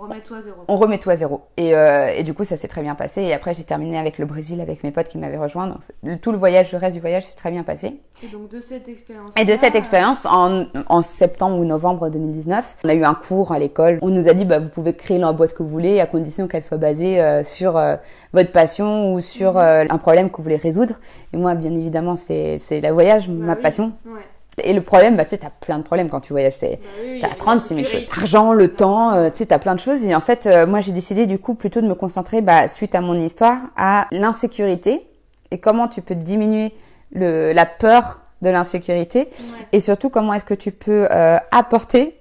Euh, 0.06 0.10
Remets-toi 0.14 0.36
à 0.38 0.40
zéro. 0.42 0.56
On 0.68 0.76
remet 0.76 0.98
tout 0.98 1.10
à 1.10 1.16
zéro. 1.16 1.40
Et, 1.56 1.74
euh, 1.74 2.08
et 2.14 2.22
du 2.22 2.34
coup, 2.34 2.44
ça 2.44 2.56
s'est 2.56 2.68
très 2.68 2.82
bien 2.82 2.94
passé. 2.94 3.22
Et 3.22 3.32
après, 3.34 3.54
j'ai 3.54 3.64
terminé 3.64 3.98
avec 3.98 4.18
le 4.18 4.26
Brésil, 4.26 4.60
avec 4.60 4.82
mes 4.84 4.90
potes 4.90 5.08
qui 5.08 5.18
m'avaient 5.18 5.36
rejoint. 5.36 5.66
Donc, 5.66 5.78
le- 6.02 6.16
tout 6.18 6.32
le 6.32 6.38
voyage, 6.38 6.72
le 6.72 6.78
reste 6.78 6.94
du 6.94 7.00
voyage, 7.00 7.24
s'est 7.24 7.36
très 7.36 7.50
bien 7.50 7.62
passé. 7.62 8.00
Et 8.22 8.28
donc 8.28 8.48
de 8.48 8.60
cette 8.60 8.88
expérience. 8.88 9.32
Et 9.38 9.44
de 9.44 9.52
cette 9.52 9.74
expérience, 9.74 10.24
en, 10.26 10.64
en 10.88 11.02
septembre 11.02 11.58
ou 11.58 11.64
novembre 11.64 12.08
2019, 12.08 12.76
on 12.84 12.88
a 12.88 12.94
eu 12.94 13.04
un 13.04 13.14
cours 13.14 13.52
à 13.52 13.58
l'école. 13.58 13.98
On 14.02 14.08
nous 14.08 14.28
a 14.28 14.34
dit, 14.34 14.44
bah, 14.44 14.58
vous 14.58 14.68
pouvez 14.70 14.94
créer 14.94 15.18
la 15.18 15.32
boîte 15.32 15.52
que 15.54 15.62
vous 15.62 15.68
voulez, 15.68 16.00
à 16.00 16.06
condition 16.06 16.48
qu'elle 16.48 16.64
soit 16.64 16.78
basée 16.78 17.20
euh, 17.20 17.44
sur 17.44 17.76
euh, 17.76 17.96
votre 18.32 18.52
passion 18.52 19.12
ou 19.12 19.20
sur 19.20 19.58
un 19.58 19.98
problème 19.98 20.30
que 20.30 20.36
vous 20.38 20.42
voulez 20.44 20.56
résoudre. 20.56 20.94
Et 21.32 21.36
moi, 21.36 21.54
bien 21.54 21.72
évidemment, 21.72 22.16
c'est 22.16 22.58
le 22.70 22.90
voyage, 22.90 23.28
ma 23.28 23.54
oui. 23.54 23.60
passion. 23.62 23.92
Ouais. 24.06 24.20
Et 24.62 24.72
le 24.72 24.80
problème, 24.80 25.16
bah, 25.16 25.24
tu 25.24 25.30
sais, 25.30 25.38
t'as 25.38 25.50
plein 25.50 25.78
de 25.78 25.82
problèmes 25.82 26.08
quand 26.08 26.20
tu 26.20 26.32
voyages. 26.32 26.54
C'est 26.54 26.76
Bah 26.82 26.88
oui, 27.04 27.18
T'as 27.20 27.26
a 27.26 27.30
la 27.30 27.36
36 27.36 27.68
000 27.74 27.78
sécurité. 27.84 28.06
choses. 28.08 28.18
Argent, 28.22 28.52
le 28.54 28.68
temps, 28.74 29.12
euh, 29.12 29.28
tu 29.30 29.38
sais, 29.38 29.46
t'as 29.46 29.58
plein 29.58 29.74
de 29.74 29.80
choses. 29.80 30.02
Et 30.04 30.14
en 30.14 30.20
fait, 30.20 30.46
euh, 30.46 30.66
moi, 30.66 30.80
j'ai 30.80 30.92
décidé 30.92 31.26
du 31.26 31.38
coup 31.38 31.54
plutôt 31.54 31.80
de 31.82 31.86
me 31.86 31.94
concentrer, 31.94 32.40
bah, 32.40 32.68
suite 32.68 32.94
à 32.94 33.00
mon 33.02 33.14
histoire, 33.14 33.58
à 33.76 34.06
l'insécurité 34.12 35.06
et 35.50 35.58
comment 35.58 35.88
tu 35.88 36.00
peux 36.00 36.14
diminuer 36.14 36.72
le, 37.12 37.52
la 37.52 37.66
peur 37.66 38.20
de 38.42 38.50
l'insécurité 38.50 39.20
Ouais. 39.30 39.66
et 39.72 39.80
surtout 39.80 40.08
comment 40.10 40.32
est-ce 40.34 40.44
que 40.44 40.54
tu 40.54 40.72
peux 40.72 41.06
euh, 41.10 41.36
apporter 41.50 42.18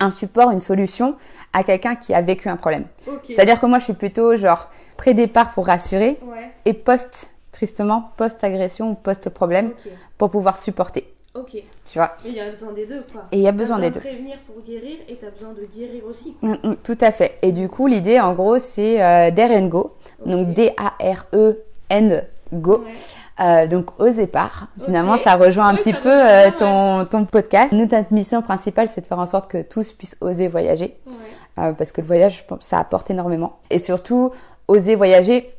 un 0.00 0.10
support, 0.10 0.50
une 0.52 0.60
solution 0.60 1.16
à 1.52 1.64
quelqu'un 1.64 1.96
qui 1.96 2.14
a 2.14 2.20
vécu 2.20 2.48
un 2.48 2.56
problème. 2.56 2.84
C'est-à-dire 3.26 3.58
que 3.60 3.66
moi, 3.66 3.78
je 3.78 3.84
suis 3.84 3.92
plutôt 3.94 4.36
genre 4.36 4.68
pré-départ 4.96 5.52
pour 5.52 5.66
rassurer 5.66 6.18
Ouais. 6.22 6.50
et 6.66 6.72
post, 6.72 7.30
tristement, 7.52 8.12
post-agression 8.16 8.90
ou 8.90 8.94
post-problème 8.94 9.72
pour 10.16 10.30
pouvoir 10.30 10.56
supporter. 10.56 11.12
Ok. 11.38 11.62
Tu 11.84 11.98
vois 11.98 12.12
il 12.24 12.32
y 12.34 12.40
a 12.40 12.50
besoin 12.50 12.72
des 12.72 12.86
deux, 12.86 13.02
quoi. 13.12 13.22
Et 13.32 13.36
il 13.36 13.42
y 13.42 13.48
a 13.48 13.52
besoin 13.52 13.78
des 13.78 13.90
de 13.90 13.94
deux. 13.94 14.00
prévenir 14.00 14.36
pour 14.46 14.62
guérir 14.64 14.96
et 15.08 15.16
t'as 15.16 15.30
besoin 15.30 15.50
de 15.52 15.64
guérir 15.76 16.02
aussi. 16.08 16.34
quoi. 16.34 16.48
Mm, 16.48 16.58
mm, 16.70 16.76
tout 16.82 16.98
à 17.00 17.12
fait. 17.12 17.38
Et 17.42 17.52
du 17.52 17.68
coup, 17.68 17.86
l'idée, 17.86 18.18
en 18.20 18.32
gros, 18.34 18.58
c'est 18.58 19.02
euh, 19.02 19.30
Dare 19.30 19.50
and 19.52 19.66
Go. 19.66 19.94
Donc, 20.24 20.48
Ok. 20.48 20.54
D-A-R-E-N 20.54 22.24
Go. 22.52 22.78
Ouais. 22.78 22.92
Euh, 23.40 23.66
donc, 23.68 24.00
aux 24.00 24.06
épars. 24.06 24.66
Finalement, 24.84 25.16
ça 25.16 25.36
rejoint 25.36 25.68
un 25.68 25.74
petit 25.76 25.92
peu 25.92 26.10
euh, 26.10 26.50
ton, 26.58 27.04
ton 27.04 27.24
podcast. 27.24 27.72
Nous, 27.72 27.86
notre 27.86 28.12
mission 28.12 28.42
principale, 28.42 28.88
c'est 28.88 29.02
de 29.02 29.06
faire 29.06 29.18
en 29.20 29.26
sorte 29.26 29.48
que 29.50 29.62
tous 29.62 29.92
puissent 29.92 30.16
oser 30.20 30.48
voyager. 30.48 30.96
Ouais. 31.06 31.12
Euh, 31.60 31.72
parce 31.72 31.92
que 31.92 32.00
le 32.00 32.06
voyage, 32.06 32.44
ça 32.60 32.78
apporte 32.80 33.10
énormément. 33.10 33.58
Et 33.70 33.78
surtout, 33.78 34.32
oser 34.66 34.96
voyager. 34.96 35.54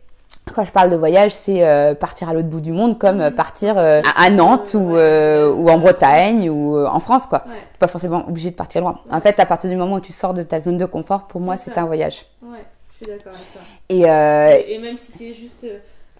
Quand 0.53 0.63
je 0.63 0.71
parle 0.71 0.89
de 0.89 0.95
voyage, 0.95 1.31
c'est 1.31 1.65
euh, 1.65 1.93
partir 1.95 2.29
à 2.29 2.33
l'autre 2.33 2.47
bout 2.47 2.61
du 2.61 2.71
monde, 2.71 2.97
comme 2.97 3.21
euh, 3.21 3.31
partir 3.31 3.77
euh, 3.77 4.01
à, 4.15 4.29
Nantes 4.29 4.73
ou, 4.73 4.95
ou 4.95 5.69
en 5.69 5.77
Bretagne 5.79 6.49
ou 6.49 6.77
en 6.85 6.99
France, 6.99 7.27
quoi. 7.27 7.43
Ouais. 7.47 7.53
T'es 7.53 7.79
pas 7.79 7.87
forcément 7.87 8.27
obligé 8.27 8.51
de 8.51 8.55
partir 8.55 8.81
loin. 8.81 8.99
En 9.09 9.21
fait, 9.21 9.39
à 9.39 9.45
partir 9.45 9.69
du 9.69 9.75
moment 9.75 9.95
où 9.95 10.01
tu 10.01 10.13
sors 10.13 10.33
de 10.33 10.43
ta 10.43 10.59
zone 10.59 10.77
de 10.77 10.85
confort, 10.85 11.27
pour 11.27 11.41
moi, 11.41 11.57
C'est 11.57 11.73
ça. 11.73 11.81
un 11.81 11.85
voyage. 11.85 12.25
Ouais. 12.41 12.63
Je 12.91 13.05
suis 13.05 13.15
d'accord 13.15 13.33
avec 13.33 13.53
toi. 13.53 13.61
Et, 13.89 14.73
Et, 14.73 14.79
même 14.79 14.97
si 14.97 15.11
c'est 15.11 15.33
juste 15.33 15.65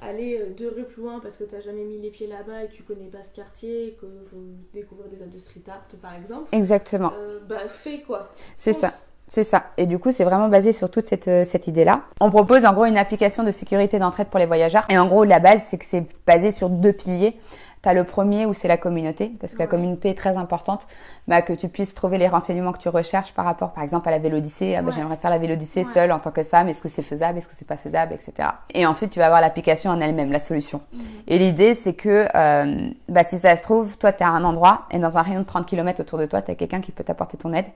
aller 0.01 0.41
deux 0.57 0.73
rues 0.73 0.85
plus 0.85 1.03
loin 1.03 1.19
parce 1.21 1.35
que 1.35 1.43
t'as 1.43 1.59
jamais 1.59 1.83
mis 1.83 1.99
les 1.99 2.09
pieds 2.09 2.27
là-bas 2.27 2.63
et 2.63 2.67
que 2.67 2.73
tu 2.73 2.83
connais 2.83 3.07
pas 3.07 3.21
ce 3.21 3.35
quartier 3.35 3.87
et 3.87 3.91
que 3.99 4.05
faut 4.31 4.37
découvrir 4.73 5.09
des 5.09 5.21
œuvres 5.21 5.33
de 5.33 5.39
street 5.39 5.63
art 5.67 5.85
par 6.01 6.15
exemple, 6.15 6.47
exactement, 6.53 7.11
bah 7.49 7.67
fais 7.67 7.99
quoi. 7.99 8.29
c'est 8.57 8.71
ça. 8.71 8.93
C'est 9.29 9.43
ça. 9.43 9.65
Et 9.77 9.85
du 9.85 9.99
coup, 9.99 10.11
c'est 10.11 10.23
vraiment 10.23 10.49
basé 10.49 10.73
sur 10.73 10.89
toute 10.89 11.07
cette, 11.07 11.27
euh, 11.27 11.43
cette 11.45 11.67
idée-là. 11.67 12.01
On 12.19 12.31
propose 12.31 12.65
en 12.65 12.73
gros 12.73 12.85
une 12.85 12.97
application 12.97 13.43
de 13.43 13.51
sécurité 13.51 13.99
d'entraide 13.99 14.27
pour 14.27 14.39
les 14.39 14.47
voyageurs. 14.47 14.85
Et 14.89 14.97
en 14.97 15.05
gros, 15.05 15.23
la 15.23 15.39
base, 15.39 15.63
c'est 15.63 15.77
que 15.77 15.85
c'est 15.85 16.05
basé 16.25 16.51
sur 16.51 16.67
deux 16.69 16.93
piliers. 16.93 17.39
Tu 17.81 17.87
as 17.87 17.93
le 17.93 18.03
premier 18.03 18.45
où 18.45 18.53
c'est 18.53 18.67
la 18.67 18.75
communauté, 18.75 19.31
parce 19.39 19.53
que 19.53 19.59
la 19.59 19.67
communauté 19.67 20.09
est 20.09 20.17
très 20.17 20.35
importante, 20.35 20.85
bah, 21.29 21.41
que 21.41 21.53
tu 21.53 21.69
puisses 21.69 21.93
trouver 21.93 22.17
les 22.17 22.27
renseignements 22.27 22.73
que 22.73 22.77
tu 22.79 22.89
recherches 22.89 23.33
par 23.33 23.45
rapport, 23.45 23.71
par 23.71 23.83
exemple, 23.83 24.09
à 24.09 24.11
la 24.11 24.19
Vélodyssée. 24.19 24.75
Ah, 24.75 24.81
bah, 24.81 24.89
Ouais. 24.89 24.95
J'aimerais 24.97 25.15
faire 25.15 25.29
la 25.29 25.37
Vélodyssée 25.37 25.85
Ouais. 25.85 25.93
seule 25.93 26.11
en 26.11 26.19
tant 26.19 26.31
que 26.31 26.43
femme. 26.43 26.67
Est-ce 26.67 26.81
que 26.81 26.89
c'est 26.89 27.03
faisable? 27.03 27.37
Est-ce 27.37 27.47
que 27.47 27.53
c'est 27.55 27.67
pas 27.67 27.77
faisable? 27.77 28.13
Etc. 28.13 28.33
Et 28.73 28.85
ensuite, 28.85 29.11
tu 29.11 29.19
vas 29.19 29.27
avoir 29.27 29.39
l'application 29.39 29.91
en 29.91 30.01
elle-même, 30.01 30.29
la 30.31 30.39
solution. 30.39 30.81
Mhm. 30.91 30.99
Et 31.27 31.37
l'idée, 31.39 31.73
c'est 31.73 31.93
que 31.93 32.27
euh, 32.35 32.89
bah, 33.07 33.23
si 33.23 33.37
ça 33.37 33.55
se 33.55 33.63
trouve, 33.63 33.97
toi, 33.97 34.11
tu 34.11 34.23
es 34.23 34.25
à 34.25 34.29
un 34.29 34.43
endroit 34.43 34.85
et 34.91 34.99
dans 34.99 35.17
un 35.17 35.21
rayon 35.21 35.39
de 35.39 35.45
30 35.45 35.65
km 35.65 36.01
autour 36.01 36.19
de 36.19 36.25
toi, 36.25 36.41
tu 36.41 36.51
as 36.51 36.55
quelqu'un 36.55 36.81
qui 36.81 36.91
peut 36.91 37.05
t'apporter 37.05 37.37
ton 37.37 37.53
aide, 37.53 37.67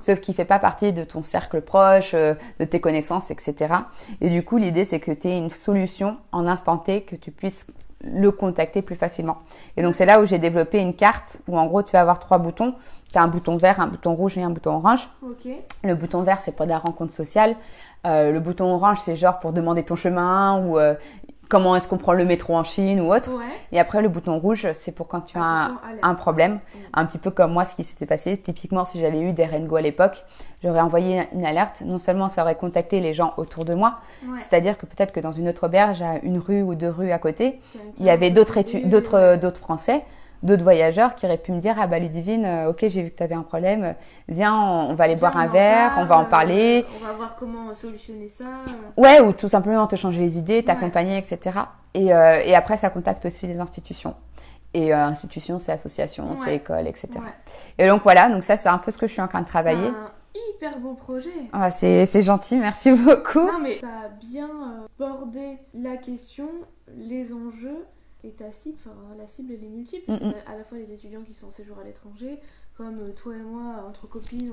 sauf 0.00 0.20
qu'il 0.20 0.34
fait 0.34 0.44
pas 0.44 0.58
partie 0.58 0.92
de 0.92 1.02
ton 1.04 1.22
cercle 1.22 1.62
proche, 1.62 2.10
euh, 2.12 2.34
de 2.60 2.66
tes 2.66 2.80
connaissances, 2.80 3.30
etc. 3.30 3.72
Et 4.20 4.28
du 4.28 4.44
coup, 4.44 4.58
l'idée, 4.58 4.84
c'est 4.84 5.00
que 5.00 5.12
tu 5.12 5.28
aies 5.28 5.38
une 5.38 5.48
solution 5.50 6.18
en 6.32 6.46
instant 6.46 6.76
T, 6.76 7.02
que 7.04 7.16
tu 7.16 7.30
puisses 7.30 7.68
le 8.12 8.30
contacter 8.30 8.82
plus 8.82 8.96
facilement. 8.96 9.38
Et 9.76 9.82
donc, 9.82 9.94
c'est 9.94 10.06
là 10.06 10.20
où 10.20 10.26
j'ai 10.26 10.38
développé 10.38 10.78
une 10.80 10.94
carte 10.94 11.40
où, 11.48 11.58
en 11.58 11.66
gros, 11.66 11.82
tu 11.82 11.92
vas 11.92 12.00
avoir 12.00 12.18
trois 12.18 12.38
boutons. 12.38 12.74
Tu 13.12 13.18
as 13.18 13.22
un 13.22 13.28
bouton 13.28 13.56
vert, 13.56 13.80
un 13.80 13.86
bouton 13.86 14.14
rouge 14.14 14.36
et 14.36 14.42
un 14.42 14.50
bouton 14.50 14.76
orange. 14.76 15.08
Le 15.84 15.94
bouton 15.94 16.22
vert, 16.22 16.40
c'est 16.40 16.54
pour 16.54 16.66
des 16.66 16.74
rencontres 16.74 17.12
sociales. 17.12 17.56
Euh, 18.06 18.32
le 18.32 18.40
bouton 18.40 18.74
orange, 18.74 18.98
c'est 19.00 19.16
genre 19.16 19.38
pour 19.38 19.52
demander 19.52 19.82
ton 19.82 19.96
chemin 19.96 20.64
ou 20.64 20.78
euh, 20.78 20.94
comment 21.48 21.76
est-ce 21.76 21.88
qu'on 21.88 21.98
prend 21.98 22.12
le 22.12 22.24
métro 22.24 22.56
en 22.56 22.64
Chine 22.64 23.00
ou 23.00 23.12
autre. 23.12 23.32
Ouais. 23.32 23.44
Et 23.72 23.80
après, 23.80 24.02
le 24.02 24.08
bouton 24.08 24.38
rouge, 24.38 24.66
c'est 24.74 24.92
pour 24.92 25.08
quand 25.08 25.20
tu 25.20 25.38
as 25.38 25.70
un, 26.02 26.14
problème. 26.14 26.54
Mm. 26.54 26.78
Un 26.94 27.06
petit 27.06 27.18
peu 27.18 27.30
comme 27.30 27.52
moi, 27.52 27.64
ce 27.64 27.76
qui 27.76 27.84
s'était 27.84 28.06
passé. 28.06 28.36
Typiquement, 28.36 28.84
si 28.84 29.00
j'avais 29.00 29.20
eu 29.20 29.32
des 29.32 29.44
Rengo 29.44 29.76
à 29.76 29.80
l'époque, 29.80 30.24
j'aurais 30.62 30.80
envoyé 30.80 31.22
une 31.32 31.44
alerte. 31.44 31.82
Non 31.84 31.98
seulement 31.98 32.28
ça 32.28 32.42
aurait 32.42 32.56
contacté 32.56 33.00
les 33.00 33.14
gens 33.14 33.34
autour 33.36 33.64
de 33.64 33.74
moi, 33.74 33.98
Ouais. 34.26 34.38
c'est-à-dire 34.40 34.78
que 34.78 34.86
peut-être 34.86 35.12
que 35.12 35.20
dans 35.20 35.32
une 35.32 35.48
autre 35.48 35.66
auberge, 35.66 36.02
à 36.02 36.18
une 36.22 36.38
rue 36.38 36.62
ou 36.62 36.74
deux 36.74 36.90
rues 36.90 37.12
à 37.12 37.18
côté, 37.18 37.60
il 37.98 38.04
y 38.04 38.10
avait 38.10 38.30
d'autres 38.30 38.56
euh, 39.14 39.36
d'autres 39.36 39.60
Français, 39.60 40.04
d'autres 40.42 40.62
voyageurs 40.62 41.14
qui 41.14 41.26
auraient 41.26 41.38
pu 41.38 41.52
me 41.52 41.60
dire 41.60 41.74
ah 41.80 41.86
bah 41.86 41.98
Ludivine, 41.98 42.44
euh, 42.44 42.70
ok 42.70 42.84
j'ai 42.88 43.02
vu 43.02 43.10
que 43.10 43.16
tu 43.16 43.22
avais 43.22 43.34
un 43.34 43.42
problème, 43.42 43.84
euh, 43.84 43.92
viens 44.28 44.54
on, 44.54 44.90
on 44.90 44.94
va 44.94 45.04
aller 45.04 45.14
Viens, 45.14 45.20
boire 45.30 45.36
un 45.36 45.46
verre, 45.46 45.92
on 45.98 46.04
va 46.04 46.16
en 46.16 46.24
parle, 46.24 46.28
parler. 46.28 46.84
euh, 46.86 46.98
On 47.02 47.06
va 47.06 47.12
voir 47.12 47.36
comment 47.36 47.74
solutionner 47.74 48.28
ça. 48.28 48.44
Ouais, 48.96 49.20
ou 49.20 49.32
tout 49.32 49.48
simplement 49.48 49.86
te 49.86 49.96
changer 49.96 50.20
les 50.20 50.38
idées, 50.38 50.62
t'accompagner, 50.62 51.18
etc. 51.18 51.58
Et, 51.94 52.12
euh, 52.14 52.40
et 52.44 52.54
après, 52.54 52.76
ça 52.76 52.90
contacte 52.90 53.24
aussi 53.26 53.46
les 53.46 53.60
institutions. 53.60 54.14
Et 54.74 54.92
euh, 54.92 55.04
institutions, 55.06 55.58
c'est 55.58 55.72
associations, 55.72 56.36
c'est 56.44 56.56
écoles, 56.56 56.86
etc. 56.86 57.08
Ouais. 57.16 57.22
Et 57.78 57.88
donc 57.88 58.02
voilà, 58.02 58.28
donc 58.28 58.42
ça, 58.42 58.56
c'est 58.58 58.68
un 58.68 58.76
peu 58.78 58.90
ce 58.90 58.98
que 58.98 59.06
je 59.06 59.12
suis 59.12 59.22
en 59.22 59.28
train 59.28 59.40
de 59.40 59.46
travailler. 59.46 59.88
C'est 59.88 59.88
un 59.88 60.70
hyper 60.70 60.78
beau 60.80 60.92
projet. 60.92 61.30
Ah, 61.54 61.70
c'est 61.70 62.04
c'est 62.04 62.20
gentil, 62.22 62.56
merci 62.58 62.92
beaucoup. 62.92 63.38
Non 63.46 63.58
mais 63.62 63.78
t'as 63.80 64.08
bien 64.20 64.48
euh, 64.48 64.86
bordé 64.98 65.56
la 65.72 65.96
question, 65.96 66.48
les 66.94 67.32
enjeux 67.32 67.86
et 68.24 68.32
ta 68.32 68.50
cible, 68.52 68.76
enfin 68.78 68.96
la 69.16 69.26
cible 69.26 69.52
elle 69.52 69.64
est 69.64 69.68
multiple. 69.68 70.04
parce 70.06 70.20
Mm, 70.20 70.32
que 70.32 70.50
À 70.50 70.56
la 70.56 70.64
fois 70.64 70.78
les 70.78 70.92
étudiants 70.92 71.22
qui 71.22 71.34
sont 71.34 71.46
en 71.48 71.50
séjour 71.50 71.78
à 71.78 71.84
l'étranger, 71.84 72.38
comme 72.76 72.98
euh, 73.00 73.12
toi 73.12 73.34
et 73.34 73.40
moi 73.42 73.84
entre 73.88 74.06
copines, 74.08 74.50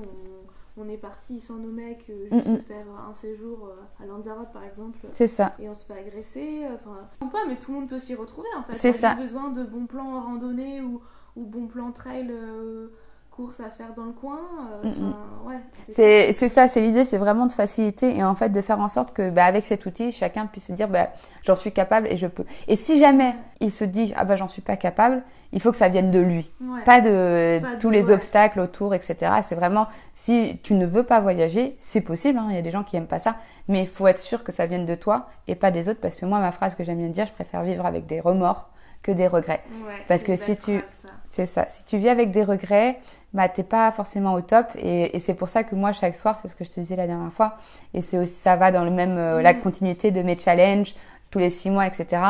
on, 0.76 0.82
on 0.82 0.88
est 0.88 0.96
partis 0.98 1.40
sans 1.40 1.56
nos 1.56 1.70
mecs 1.70 2.08
euh, 2.10 2.28
juste 2.30 2.46
Mm, 2.48 2.56
faire 2.62 2.86
un 3.08 3.14
séjour 3.14 3.66
euh, 3.66 4.02
à 4.02 4.06
Lanzarote 4.06 4.52
par 4.52 4.64
exemple. 4.64 4.98
C'est 5.12 5.26
ça. 5.28 5.54
Et 5.58 5.68
on 5.68 5.74
se 5.74 5.86
fait 5.86 5.98
agresser, 5.98 6.62
enfin, 6.74 7.08
ou 7.22 7.26
pas, 7.28 7.44
mais 7.46 7.56
tout 7.56 7.72
le 7.72 7.80
monde 7.80 7.88
peut 7.88 7.98
s'y 7.98 8.14
retrouver 8.14 8.48
en 8.56 8.62
fait. 8.62 8.74
C'est 8.74 8.92
ça. 8.92 9.14
besoin 9.14 9.50
de 9.50 9.64
bons 9.64 9.86
plans 9.86 10.20
randonnée 10.20 10.80
ou, 10.82 11.00
ou 11.36 11.44
bons 11.44 11.66
plans 11.66 11.92
trail, 11.92 12.28
euh, 12.30 12.88
course 13.34 13.58
à 13.60 13.68
faire 13.70 13.92
dans 13.96 14.04
le 14.04 14.12
coin. 14.12 14.38
euh, 14.84 14.88
Mm, 14.88 15.48
ouais. 15.48 16.32
C'est 16.32 16.48
ça, 16.48 16.68
c'est 16.68 16.80
l'idée, 16.80 17.04
c'est 17.04 17.18
vraiment 17.18 17.46
de 17.46 17.52
faciliter 17.52 18.16
et 18.16 18.22
en 18.22 18.34
fait 18.34 18.50
de 18.50 18.60
faire 18.60 18.78
en 18.80 18.88
sorte 18.88 19.12
que 19.12 19.28
bah, 19.30 19.44
avec 19.44 19.64
cet 19.64 19.86
outil, 19.86 20.12
chacun 20.12 20.46
puisse 20.46 20.66
se 20.66 20.72
dire 20.72 20.88
bah, 20.88 21.08
j'en 21.42 21.56
suis 21.56 21.72
capable 21.72 22.06
et 22.08 22.16
je 22.16 22.26
peux. 22.26 22.44
Et 22.68 22.76
si 22.76 22.98
jamais 23.00 23.34
il 23.60 23.70
se 23.72 23.84
dit 23.84 24.12
ah 24.16 24.24
bah 24.24 24.36
j'en 24.36 24.46
suis 24.48 24.62
pas 24.62 24.76
capable, 24.76 25.22
il 25.52 25.60
faut 25.60 25.70
que 25.72 25.76
ça 25.76 25.88
vienne 25.88 26.10
de 26.10 26.18
lui. 26.20 26.52
Ouais. 26.60 26.82
pas 26.84 27.00
de 27.00 27.58
Pas 27.62 27.74
de- 27.74 27.80
tous 27.80 27.90
les 27.90 28.06
ouais. 28.08 28.14
obstacles 28.14 28.60
autour, 28.60 28.94
etc. 28.94 29.16
C'est 29.42 29.54
vraiment, 29.56 29.86
si 30.12 30.60
tu 30.62 30.74
ne 30.74 30.86
veux 30.86 31.02
pas 31.04 31.20
voyager, 31.20 31.74
c'est 31.78 32.00
possible, 32.02 32.38
hein, 32.38 32.46
il 32.50 32.54
y 32.54 32.58
a 32.58 32.62
des 32.62 32.70
gens 32.70 32.84
qui 32.84 32.96
aiment 32.96 33.06
pas 33.08 33.18
ça, 33.18 33.36
mais 33.68 33.82
il 33.82 33.88
faut 33.88 34.06
être 34.06 34.18
sûr 34.20 34.44
que 34.44 34.52
ça 34.52 34.66
vienne 34.66 34.86
de 34.86 34.94
toi 34.94 35.28
et 35.48 35.54
pas 35.56 35.70
des 35.70 35.88
autres, 35.88 36.00
parce 36.00 36.18
que 36.20 36.26
moi, 36.26 36.38
ma 36.38 36.52
phrase 36.52 36.74
que 36.76 36.84
j'aime 36.84 36.98
bien 36.98 37.08
dire, 37.08 37.26
je 37.26 37.32
préfère 37.32 37.62
vivre 37.62 37.84
avec 37.86 38.06
des 38.06 38.20
remords 38.20 38.68
que 39.02 39.12
des 39.12 39.26
regrets. 39.28 39.62
Ouais, 39.86 39.92
Parce 40.08 40.22
que 40.24 40.34
si 40.36 40.56
tu-. 40.56 40.82
C'est 41.30 41.46
ça. 41.46 41.66
Si 41.68 41.84
tu 41.84 41.98
vis 41.98 42.08
avec 42.08 42.30
des 42.30 42.44
regrets, 42.44 43.00
bah 43.34 43.48
t'es 43.48 43.62
pas 43.64 43.90
forcément 43.90 44.32
au 44.34 44.40
top, 44.40 44.66
et, 44.76 45.14
et 45.14 45.20
c'est 45.20 45.34
pour 45.34 45.48
ça 45.50 45.62
que 45.64 45.74
moi, 45.74 45.92
chaque 45.92 46.16
soir, 46.16 46.38
c'est 46.40 46.48
ce 46.48 46.56
que 46.56 46.64
je 46.64 46.70
te 46.70 46.80
disais 46.80 46.96
la 46.96 47.06
dernière 47.06 47.32
fois, 47.32 47.56
et 47.92 48.00
c'est 48.00 48.16
aussi, 48.18 48.32
ça 48.34 48.56
va 48.56 48.72
dans 48.72 48.84
le 48.84 48.90
même, 48.90 49.18
euh, 49.18 49.42
la 49.42 49.52
Mhm. 49.52 49.60
continuité 49.60 50.10
de 50.10 50.22
mes 50.22 50.38
challenges, 50.38 50.94
tous 51.30 51.38
les 51.40 51.50
six 51.50 51.68
mois, 51.68 51.86
etc. 51.86 52.22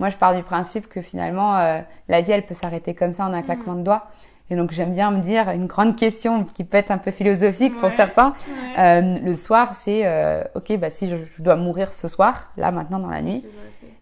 Moi, 0.00 0.08
je 0.08 0.16
pars 0.16 0.34
du 0.34 0.42
principe 0.42 0.88
que 0.88 1.00
finalement, 1.02 1.56
euh, 1.56 1.80
la 2.08 2.20
vie, 2.20 2.32
elle 2.32 2.44
peut 2.44 2.54
s'arrêter 2.54 2.94
comme 2.94 3.12
ça 3.12 3.24
en 3.26 3.32
un 3.32 3.42
claquement 3.42 3.74
de 3.74 3.82
doigts. 3.82 4.06
Et 4.52 4.56
donc, 4.56 4.72
j'aime 4.72 4.92
bien 4.92 5.12
me 5.12 5.20
dire 5.20 5.48
une 5.50 5.66
grande 5.68 5.94
question 5.94 6.42
qui 6.42 6.64
peut 6.64 6.78
être 6.78 6.90
un 6.90 6.98
peu 6.98 7.12
philosophique 7.12 7.76
pour 7.78 7.92
certains. 7.92 8.30
Ouais. 8.48 8.80
Euh, 8.80 9.18
le 9.20 9.36
soir, 9.36 9.74
c'est 9.76 10.04
euh, 10.04 10.42
ok, 10.56 10.76
bah 10.78 10.90
si 10.90 11.08
je, 11.08 11.16
je 11.36 11.42
dois 11.42 11.54
mourir 11.54 11.92
ce 11.92 12.08
soir, 12.08 12.50
là 12.56 12.72
maintenant 12.72 12.98
dans 12.98 13.10
la 13.10 13.22
nuit, 13.22 13.44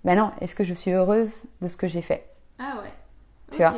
bah 0.04 0.14
non, 0.14 0.30
est-ce 0.40 0.54
que 0.54 0.64
je 0.64 0.72
suis 0.72 0.92
heureuse 0.92 1.44
de 1.60 1.68
ce 1.68 1.76
que 1.76 1.86
j'ai 1.86 2.00
fait? 2.00 2.24
Ah 2.58 2.76
ouais. 2.82 2.88
Tu 3.50 3.58
vois? 3.58 3.74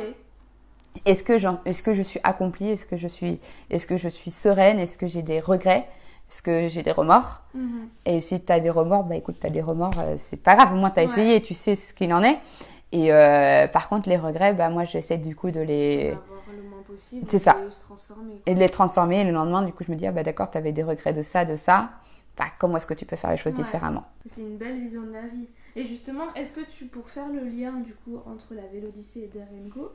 Est-ce 1.05 1.23
que 1.23 1.33
est-ce 1.65 1.83
que 1.83 1.93
je 1.93 2.01
suis 2.01 2.19
accomplie 2.23 2.69
Est-ce 2.69 2.85
que 2.85 2.97
je 2.97 3.07
suis 3.07 3.39
est-ce 3.69 3.87
que 3.87 3.97
je 3.97 4.09
suis 4.09 4.31
sereine 4.31 4.77
Est-ce 4.79 4.97
que 4.97 5.07
j'ai 5.07 5.21
des 5.23 5.39
regrets 5.39 5.87
Est-ce 6.29 6.41
que 6.41 6.67
j'ai 6.67 6.83
des 6.83 6.91
remords? 6.91 7.41
Mhm. 7.53 7.87
Et 8.05 8.21
si 8.21 8.41
tu 8.43 8.51
as 8.51 8.59
des 8.59 8.69
remords, 8.69 9.03
bah 9.05 9.15
écoute, 9.15 9.37
tu 9.39 9.47
as 9.47 9.49
des 9.49 9.61
remords, 9.61 9.97
euh, 9.99 10.15
c'est 10.17 10.37
pas 10.41 10.55
grave, 10.55 10.73
au 10.73 10.75
moins 10.75 10.91
tu 10.91 10.99
as 10.99 11.03
Ouais. 11.03 11.09
essayé 11.09 11.35
et 11.37 11.41
tu 11.41 11.53
sais 11.53 11.75
ce 11.75 11.93
qu'il 11.93 12.13
en 12.13 12.23
est. 12.23 12.37
Et 12.91 13.13
euh, 13.13 13.67
par 13.67 13.87
contre, 13.87 14.09
les 14.09 14.17
regrets, 14.17 14.53
bah 14.53 14.69
moi 14.69 14.83
j'essaie 14.85 15.17
du 15.17 15.35
coup 15.35 15.49
de 15.51 15.61
les. 15.61 16.13
C'est 17.27 17.39
ça. 17.39 17.57
Et 18.45 18.53
de 18.53 18.59
les 18.59 18.69
transformer. 18.69 19.21
Et 19.21 19.23
le 19.23 19.31
lendemain, 19.31 19.61
du 19.63 19.71
coup, 19.71 19.83
je 19.85 19.91
me 19.91 19.95
dis 19.97 20.05
ah 20.07 20.11
bah 20.11 20.23
d'accord, 20.23 20.51
tu 20.51 20.57
avais 20.57 20.73
des 20.73 20.83
regrets 20.83 21.13
de 21.13 21.21
ça, 21.21 21.45
de 21.45 21.55
ça. 21.55 21.89
Bah 22.37 22.45
comment 22.59 22.77
est-ce 22.77 22.85
que 22.87 22.93
tu 22.93 23.05
peux 23.05 23.15
faire 23.15 23.31
les 23.31 23.37
choses 23.37 23.53
Ouais. 23.53 23.63
différemment? 23.63 24.03
C'est 24.29 24.41
une 24.41 24.57
belle 24.57 24.77
vision 24.79 25.01
de 25.03 25.11
la 25.11 25.21
vie. 25.27 25.47
Et 25.75 25.83
justement, 25.85 26.25
est-ce 26.35 26.51
que 26.53 26.61
tu, 26.69 26.85
pour 26.85 27.07
faire 27.07 27.27
le 27.29 27.39
lien 27.45 27.71
du 27.79 27.93
coup 27.93 28.17
entre 28.25 28.53
la 28.53 28.63
Vélodyssée 28.73 29.21
et 29.21 29.27
Darengo, 29.27 29.93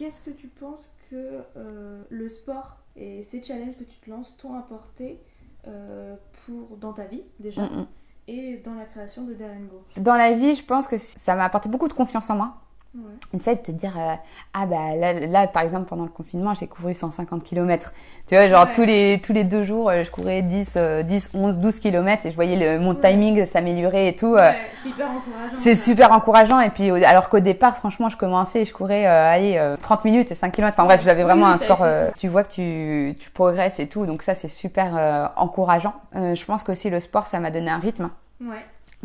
qu'est-ce 0.00 0.22
que 0.22 0.30
tu 0.30 0.46
penses 0.48 0.96
que 1.10 1.42
euh, 1.58 2.02
le 2.08 2.28
sport 2.30 2.78
et 2.96 3.22
ces 3.22 3.42
challenges 3.42 3.76
que 3.76 3.84
tu 3.84 3.98
te 3.98 4.08
lances 4.08 4.34
t'ont 4.38 4.54
apporté 4.54 5.20
euh, 5.68 6.16
pour, 6.32 6.78
dans 6.78 6.94
ta 6.94 7.04
vie 7.04 7.22
déjà 7.38 7.62
Mm, 7.62 7.80
mm. 7.80 7.86
et 8.28 8.56
dans 8.64 8.74
la 8.74 8.86
création 8.86 9.24
de 9.24 9.34
Darengo 9.34 9.84
Dans 9.98 10.14
la 10.14 10.32
vie, 10.32 10.56
je 10.56 10.64
pense 10.64 10.88
que 10.88 10.96
ça 10.96 11.36
m'a 11.36 11.44
apporté 11.44 11.68
beaucoup 11.68 11.86
de 11.86 11.92
confiance 11.92 12.30
en 12.30 12.36
moi. 12.36 12.54
Ouais. 12.92 13.38
Sais, 13.40 13.54
de 13.54 13.60
te 13.60 13.70
dire, 13.70 13.92
euh, 13.96 14.14
ah 14.52 14.66
bah 14.66 14.96
là, 14.96 15.12
là, 15.12 15.46
par 15.46 15.62
exemple, 15.62 15.86
pendant 15.88 16.02
le 16.02 16.08
confinement, 16.08 16.54
j'ai 16.54 16.66
couru 16.66 16.92
150 16.92 17.44
km. 17.44 17.92
Tu 18.26 18.34
vois, 18.34 18.48
genre 18.48 18.64
Ouais. 18.66 18.72
tous, 18.74 18.82
les, 18.84 19.20
tous 19.24 19.32
les 19.32 19.44
deux 19.44 19.62
jours, 19.62 19.90
euh, 19.90 20.02
je 20.02 20.10
courais 20.10 20.42
10, 20.42 20.74
euh, 20.76 21.02
10 21.04 21.30
11, 21.34 21.58
12 21.58 21.78
km 21.78 22.26
et 22.26 22.30
je 22.32 22.34
voyais 22.34 22.56
le, 22.56 22.80
mon 22.82 22.94
Ouais. 22.94 23.00
timing 23.00 23.46
s'améliorer 23.46 24.08
et 24.08 24.16
tout. 24.16 24.34
euh, 24.34 24.50
c'est 24.82 24.88
hyper 24.88 25.06
encourageant. 25.08 25.54
c'est 25.54 25.74
super 25.76 26.10
encourageant. 26.12 26.60
Et 26.60 26.70
puis, 26.70 26.90
alors 27.04 27.28
qu'au 27.28 27.38
départ, 27.38 27.76
franchement, 27.76 28.08
je 28.08 28.16
commençais 28.16 28.62
et 28.62 28.64
je 28.64 28.74
courais, 28.74 29.06
euh, 29.06 29.32
allez, 29.34 29.56
euh, 29.56 29.76
30 29.76 30.04
minutes 30.04 30.32
et 30.32 30.34
5 30.34 30.50
km. 30.50 30.74
Enfin 30.76 30.84
bref, 30.86 31.02
j'avais 31.04 31.22
vraiment 31.22 31.46
oui, 31.46 31.52
un 31.52 31.58
score. 31.58 31.86
tu 32.16 32.26
vois 32.26 32.42
que 32.42 32.50
tu, 32.52 33.16
tu 33.20 33.30
progresses 33.30 33.78
et 33.78 33.86
tout. 33.86 34.04
Donc 34.04 34.22
ça, 34.22 34.34
c'est 34.34 34.48
super 34.48 35.30
encourageant. 35.36 35.94
Je 36.14 36.44
pense 36.44 36.64
qu'aussi 36.64 36.90
le 36.90 36.98
sport, 36.98 37.28
ça 37.28 37.38
m'a 37.38 37.52
donné 37.52 37.70
un 37.70 37.78
rythme. 37.78 38.10
Ouais. 38.40 38.64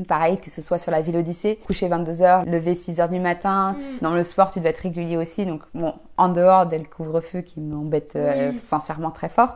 Pareil, 0.10 0.40
que 0.42 0.50
ce 0.50 0.62
soit 0.62 0.78
sur 0.78 0.92
la 0.92 1.00
ville 1.00 1.16
Odyssée, 1.16 1.58
coucher 1.66 1.88
22h, 1.88 2.46
lever 2.50 2.74
6h 2.74 3.10
du 3.10 3.20
matin. 3.22 3.74
Mm. 3.80 4.00
Dans 4.02 4.14
le 4.14 4.24
sport, 4.24 4.52
tu 4.52 4.60
dois 4.60 4.72
être 4.72 4.80
régulier 4.80 5.16
aussi. 5.16 5.46
Donc, 5.46 5.62
bon, 5.74 5.94
en 6.18 6.28
dehors 6.28 6.66
dès 6.66 6.78
le 6.80 6.84
couvre-feu 6.84 7.42
qui 7.42 7.62
m'embête 7.62 8.18
euh, 8.18 8.52
sincèrement 8.58 9.12
très 9.12 9.30
fort, 9.30 9.56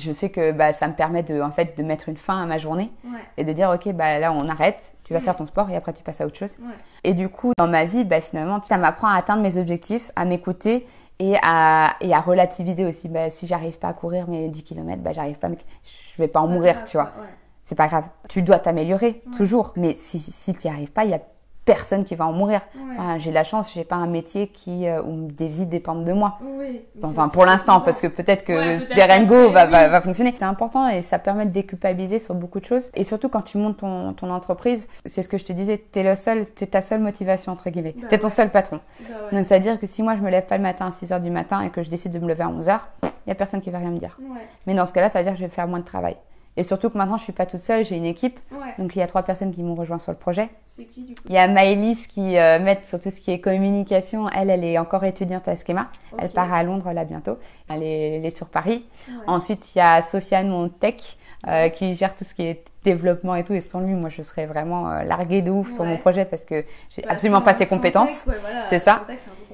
je 0.00 0.12
sais 0.12 0.30
que 0.30 0.52
bah, 0.52 0.72
ça 0.72 0.86
me 0.86 0.92
permet 0.94 1.24
de, 1.24 1.40
en 1.40 1.50
fait, 1.50 1.76
de 1.76 1.82
mettre 1.82 2.08
une 2.08 2.16
fin 2.16 2.40
à 2.40 2.46
ma 2.46 2.58
journée 2.58 2.92
Ouais. 3.04 3.18
et 3.38 3.44
de 3.44 3.52
dire, 3.52 3.70
OK, 3.74 3.92
bah, 3.92 4.20
là, 4.20 4.32
on 4.32 4.48
arrête, 4.48 4.94
tu 5.02 5.12
vas 5.14 5.18
Mm. 5.18 5.22
faire 5.22 5.36
ton 5.36 5.46
sport 5.46 5.68
et 5.70 5.74
après, 5.76 5.92
tu 5.92 6.04
passes 6.04 6.20
à 6.20 6.26
autre 6.26 6.36
chose. 6.38 6.52
Ouais. 6.60 6.74
Et 7.02 7.14
du 7.14 7.28
coup, 7.28 7.52
dans 7.58 7.66
ma 7.68 7.84
vie, 7.84 8.04
bah, 8.04 8.20
finalement, 8.20 8.62
ça 8.68 8.78
m'apprend 8.78 9.08
à 9.08 9.16
atteindre 9.16 9.42
mes 9.42 9.56
objectifs, 9.56 10.12
à 10.14 10.24
m'écouter 10.24 10.86
et 11.18 11.34
à, 11.42 11.96
et 12.00 12.14
à 12.14 12.20
relativiser 12.20 12.84
aussi. 12.84 13.08
Bah, 13.08 13.30
si 13.30 13.48
j'arrive 13.48 13.78
pas 13.80 13.88
à 13.88 13.92
courir 13.94 14.28
mes 14.28 14.46
10 14.48 14.62
km, 14.62 15.02
bah, 15.02 15.12
j'arrive 15.12 15.38
pas, 15.40 15.48
mais 15.48 15.58
je 15.82 16.22
vais 16.22 16.28
pas 16.28 16.40
en 16.40 16.46
mourir, 16.46 16.84
tu 16.84 16.96
vois 16.96 17.06
ouais. 17.20 17.26
C'est 17.72 17.76
pas 17.76 17.88
grave. 17.88 18.04
Tu 18.28 18.42
dois 18.42 18.58
t'améliorer, 18.58 19.22
toujours. 19.34 19.72
Mais 19.76 19.94
si, 19.94 20.18
si 20.18 20.52
tu 20.52 20.66
n'y 20.66 20.74
arrives 20.74 20.92
pas, 20.92 21.06
il 21.06 21.10
y 21.10 21.14
a 21.14 21.20
personne 21.64 22.04
qui 22.04 22.14
va 22.16 22.26
en 22.26 22.32
mourir. 22.32 22.60
Ouais. 22.74 22.82
Enfin, 22.98 23.18
j'ai 23.18 23.32
la 23.32 23.44
chance, 23.44 23.72
j'ai 23.72 23.84
pas 23.84 23.96
un 23.96 24.06
métier 24.06 24.48
qui, 24.48 24.86
euh, 24.86 25.00
où 25.00 25.26
des 25.28 25.46
vies 25.46 25.64
dépendent 25.64 26.04
de 26.04 26.12
moi. 26.12 26.38
Oui. 26.42 26.82
Enfin, 27.02 27.28
c'est 27.28 27.32
pour 27.32 27.46
l'instant, 27.46 27.80
parce 27.80 28.02
que 28.02 28.08
peut-être 28.08 28.44
que 28.44 28.52
Ouais, 28.52 28.74
le 28.74 28.84
peut-être 28.84 28.94
Derengo 28.94 29.50
va, 29.52 29.88
va, 29.88 30.00
fonctionner. 30.02 30.34
C'est 30.36 30.44
important 30.44 30.86
et 30.86 31.00
ça 31.00 31.18
permet 31.18 31.46
de 31.46 31.50
déculpabiliser 31.52 32.18
sur 32.18 32.34
beaucoup 32.34 32.60
de 32.60 32.66
choses. 32.66 32.90
Et 32.94 33.04
surtout 33.04 33.30
quand 33.30 33.40
tu 33.40 33.56
montes 33.56 33.78
ton, 33.78 34.12
ton 34.12 34.30
entreprise, 34.30 34.90
c'est 35.06 35.22
ce 35.22 35.30
que 35.30 35.38
je 35.38 35.46
te 35.46 35.54
disais, 35.54 35.78
t'es 35.78 36.02
le 36.02 36.14
seul, 36.14 36.44
t'es 36.44 36.66
ta 36.66 36.82
seule 36.82 37.00
motivation, 37.00 37.52
entre 37.52 37.70
guillemets. 37.70 37.94
Bah 37.96 38.08
t'es 38.10 38.18
ton 38.18 38.26
ouais. 38.26 38.34
seul 38.34 38.50
patron. 38.50 38.80
Bah. 39.00 39.14
Donc, 39.32 39.46
c'est-à-dire 39.46 39.80
que 39.80 39.86
si 39.86 40.02
moi 40.02 40.14
je 40.14 40.20
me 40.20 40.28
lève 40.28 40.44
pas 40.44 40.58
le 40.58 40.62
matin 40.62 40.88
à 40.88 40.90
6 40.90 41.10
heures 41.10 41.20
du 41.20 41.30
matin 41.30 41.62
et 41.62 41.70
que 41.70 41.82
je 41.82 41.88
décide 41.88 42.12
de 42.12 42.18
me 42.18 42.28
lever 42.28 42.42
à 42.42 42.50
11 42.50 42.68
heures, 42.68 42.88
il 43.26 43.30
y 43.30 43.32
a 43.32 43.34
personne 43.34 43.62
qui 43.62 43.70
va 43.70 43.78
rien 43.78 43.90
me 43.90 43.98
dire. 43.98 44.18
Mais 44.66 44.74
dans 44.74 44.84
ce 44.84 44.92
cas-là, 44.92 45.08
ça 45.08 45.20
veut 45.20 45.24
dire 45.24 45.32
que 45.32 45.38
je 45.38 45.44
vais 45.44 45.50
faire 45.50 45.68
moins 45.68 45.78
de 45.78 45.84
travail. 45.84 46.16
Et 46.56 46.62
surtout 46.64 46.90
que 46.90 46.98
maintenant, 46.98 47.16
je 47.16 47.24
suis 47.24 47.32
pas 47.32 47.46
toute 47.46 47.62
seule, 47.62 47.84
j'ai 47.84 47.96
une 47.96 48.04
équipe. 48.04 48.38
Ouais. 48.52 48.74
Donc, 48.78 48.94
il 48.94 48.98
y 48.98 49.02
a 49.02 49.06
trois 49.06 49.22
personnes 49.22 49.54
qui 49.54 49.62
m'ont 49.62 49.74
rejoint 49.74 49.98
sur 49.98 50.12
le 50.12 50.18
projet. 50.18 50.50
C'est 50.76 50.84
qui 50.84 51.02
du 51.02 51.14
coup? 51.14 51.22
Il 51.26 51.34
y 51.34 51.38
a 51.38 51.48
Maëlys 51.48 52.06
qui 52.06 52.36
euh, 52.36 52.58
m'aide 52.58 52.84
sur 52.84 53.00
tout 53.00 53.10
ce 53.10 53.20
qui 53.20 53.30
est 53.30 53.40
communication. 53.40 54.28
Elle, 54.28 54.50
elle 54.50 54.64
est 54.64 54.78
encore 54.78 55.04
étudiante 55.04 55.48
à 55.48 55.56
Schema. 55.56 55.88
Elle 56.18 56.30
part 56.30 56.52
à 56.52 56.62
Londres 56.62 56.92
là 56.92 57.04
bientôt. 57.04 57.38
Elle 57.70 57.82
est, 57.82 58.16
elle 58.18 58.26
est 58.26 58.36
sur 58.36 58.48
Paris. 58.48 58.86
Ouais. 59.08 59.14
Ensuite, 59.26 59.74
il 59.74 59.78
y 59.78 59.80
a 59.80 60.02
Sofiane, 60.02 60.48
mon 60.48 60.68
tech, 60.68 61.16
euh, 61.48 61.68
qui 61.68 61.94
gère 61.94 62.14
tout 62.14 62.24
ce 62.24 62.34
qui 62.34 62.42
est 62.46 62.64
développement 62.84 63.34
et 63.34 63.44
tout. 63.44 63.52
Et 63.52 63.60
sans 63.60 63.80
lui, 63.80 63.94
moi, 63.94 64.08
je 64.08 64.22
serais 64.22 64.46
vraiment 64.46 64.90
euh, 64.90 65.02
larguée 65.02 65.42
de 65.42 65.50
ouf 65.50 65.72
sur 65.72 65.84
mon 65.84 65.96
projet 65.96 66.24
parce 66.24 66.44
que 66.44 66.64
j'ai 66.90 67.02
Bah, 67.02 67.08
absolument 67.12 67.38
sans- 67.38 67.44
pas 67.44 67.54
ses 67.54 67.66
compétences. 67.66 68.24
tech, 68.24 68.34
ouais, 68.34 68.40
voilà, 68.40 68.64
C'est 68.68 68.78
ça. 68.78 69.04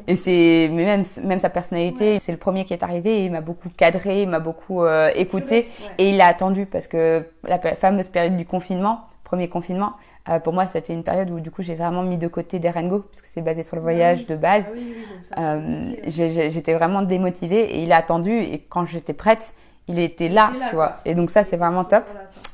Et 0.06 0.16
c'est 0.16 0.70
mais 0.72 0.84
même 0.84 1.04
même 1.24 1.38
sa 1.38 1.50
personnalité, 1.50 2.12
Ouais. 2.14 2.18
c'est 2.18 2.32
le 2.32 2.38
premier 2.38 2.64
qui 2.64 2.72
est 2.72 2.82
arrivé, 2.82 3.24
il 3.24 3.32
m'a 3.32 3.42
beaucoup 3.42 3.68
cadré, 3.68 4.22
il 4.22 4.28
m'a 4.28 4.38
beaucoup 4.40 4.82
euh, 4.84 5.10
écouté 5.14 5.68
et 5.98 6.10
il 6.10 6.20
a 6.22 6.26
attendu 6.26 6.64
parce 6.66 6.86
que 6.86 7.26
la 7.44 7.58
fameuse 7.58 8.08
période 8.08 8.36
du 8.36 8.46
confinement, 8.46 9.00
premier 9.24 9.48
confinement, 9.50 9.92
euh, 10.30 10.38
pour 10.38 10.54
moi 10.54 10.66
c'était 10.66 10.94
une 10.94 11.02
période 11.04 11.28
où 11.30 11.40
du 11.40 11.50
coup 11.50 11.60
j'ai 11.62 11.74
vraiment 11.74 12.02
mis 12.02 12.16
de 12.16 12.26
côté 12.28 12.58
Derengo 12.58 13.00
parce 13.00 13.20
que 13.20 13.28
c'est 13.28 13.42
basé 13.42 13.62
sur 13.62 13.76
le 13.76 13.82
voyage 13.82 14.20
oui. 14.20 14.26
de 14.26 14.36
base. 14.36 14.72
Ah 14.74 14.78
oui, 14.78 14.94
oui, 14.96 15.94
Euh, 16.16 16.48
j'étais 16.50 16.72
vraiment 16.74 17.02
démotivée 17.02 17.76
et 17.76 17.82
il 17.82 17.92
a 17.92 17.96
attendu 17.98 18.30
et 18.32 18.60
quand 18.68 18.86
j'étais 18.86 19.12
prête, 19.12 19.52
il 19.88 19.98
était 19.98 20.28
là, 20.28 20.50
Il 20.52 20.56
était 20.56 20.60
là, 20.64 20.68
tu 20.70 20.74
vois. 20.76 20.88
quoi. 20.88 20.96
Et 21.04 21.14
donc 21.14 21.30
ça 21.30 21.44
c'est 21.44 21.56
vraiment 21.56 21.84
top. 21.84 22.04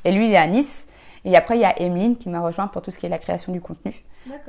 Et 0.03 0.11
lui 0.11 0.27
il 0.27 0.33
est 0.33 0.37
à 0.37 0.47
Nice. 0.47 0.87
Et 1.23 1.35
après 1.35 1.57
il 1.57 1.61
y 1.61 1.65
a 1.65 1.79
Emeline 1.81 2.17
qui 2.17 2.29
m'a 2.29 2.39
rejoint 2.39 2.67
pour 2.67 2.81
tout 2.81 2.91
ce 2.91 2.97
qui 2.97 3.05
est 3.05 3.09
la 3.09 3.17
création 3.19 3.51
du 3.51 3.61
contenu. 3.61 3.93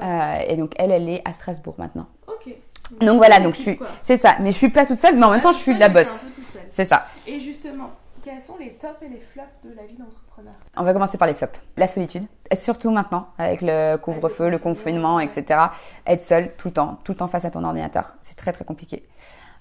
Euh, 0.03 0.35
et 0.47 0.57
donc 0.57 0.73
elle 0.79 0.91
elle 0.93 1.09
est 1.09 1.23
à 1.25 1.33
Strasbourg 1.33 1.75
maintenant. 1.79 2.07
Ok. 2.29 2.55
Donc 3.01 3.17
voilà, 3.17 3.37
c'est 3.37 3.43
donc 3.43 3.55
je 3.55 3.61
suis, 3.61 3.79
c'est 4.03 4.17
ça. 4.17 4.37
Mais 4.41 4.53
je 4.53 4.57
suis 4.57 4.69
pas 4.69 4.87
toute 4.87 4.97
seule, 4.99 5.17
mais 5.17 5.25
en 5.25 5.31
même 5.31 5.41
temps, 5.41 5.49
Ah, 5.51 5.57
je 5.57 5.59
suis 5.59 5.77
la 5.77 5.89
boss. 5.89 6.27
C'est 6.71 6.85
ça. 6.85 7.07
Et 7.27 7.41
justement, 7.41 7.91
quels 8.25 8.41
sont 8.41 8.57
les 8.61 8.75
tops 8.75 9.03
et 9.03 9.09
les 9.09 9.21
flops 9.33 9.49
de 9.65 9.75
la 9.75 9.83
vie 9.85 9.95
d'entrepreneur? 9.97 10.55
On 10.77 10.85
va 10.85 10.93
commencer 10.93 11.19
par 11.19 11.27
les 11.27 11.35
flops. 11.35 11.59
La 11.77 11.89
solitude, 11.89 12.25
surtout 12.55 12.91
maintenant, 12.93 13.27
avec 13.39 13.61
le 13.63 13.97
couvre-feu, 13.97 14.51
le 14.51 14.59
confinement, 14.59 15.19
etc. 15.19 15.61
Être 16.07 16.21
seule 16.21 16.53
tout 16.57 16.69
le 16.69 16.75
temps, 16.75 16.99
tout 17.03 17.11
le 17.13 17.19
temps 17.19 17.27
face 17.29 17.45
à 17.45 17.51
ton 17.51 17.65
ordinateur, 17.65 18.15
c'est 18.21 18.37
très 18.37 18.53
très 18.53 18.65
compliqué. 18.65 19.05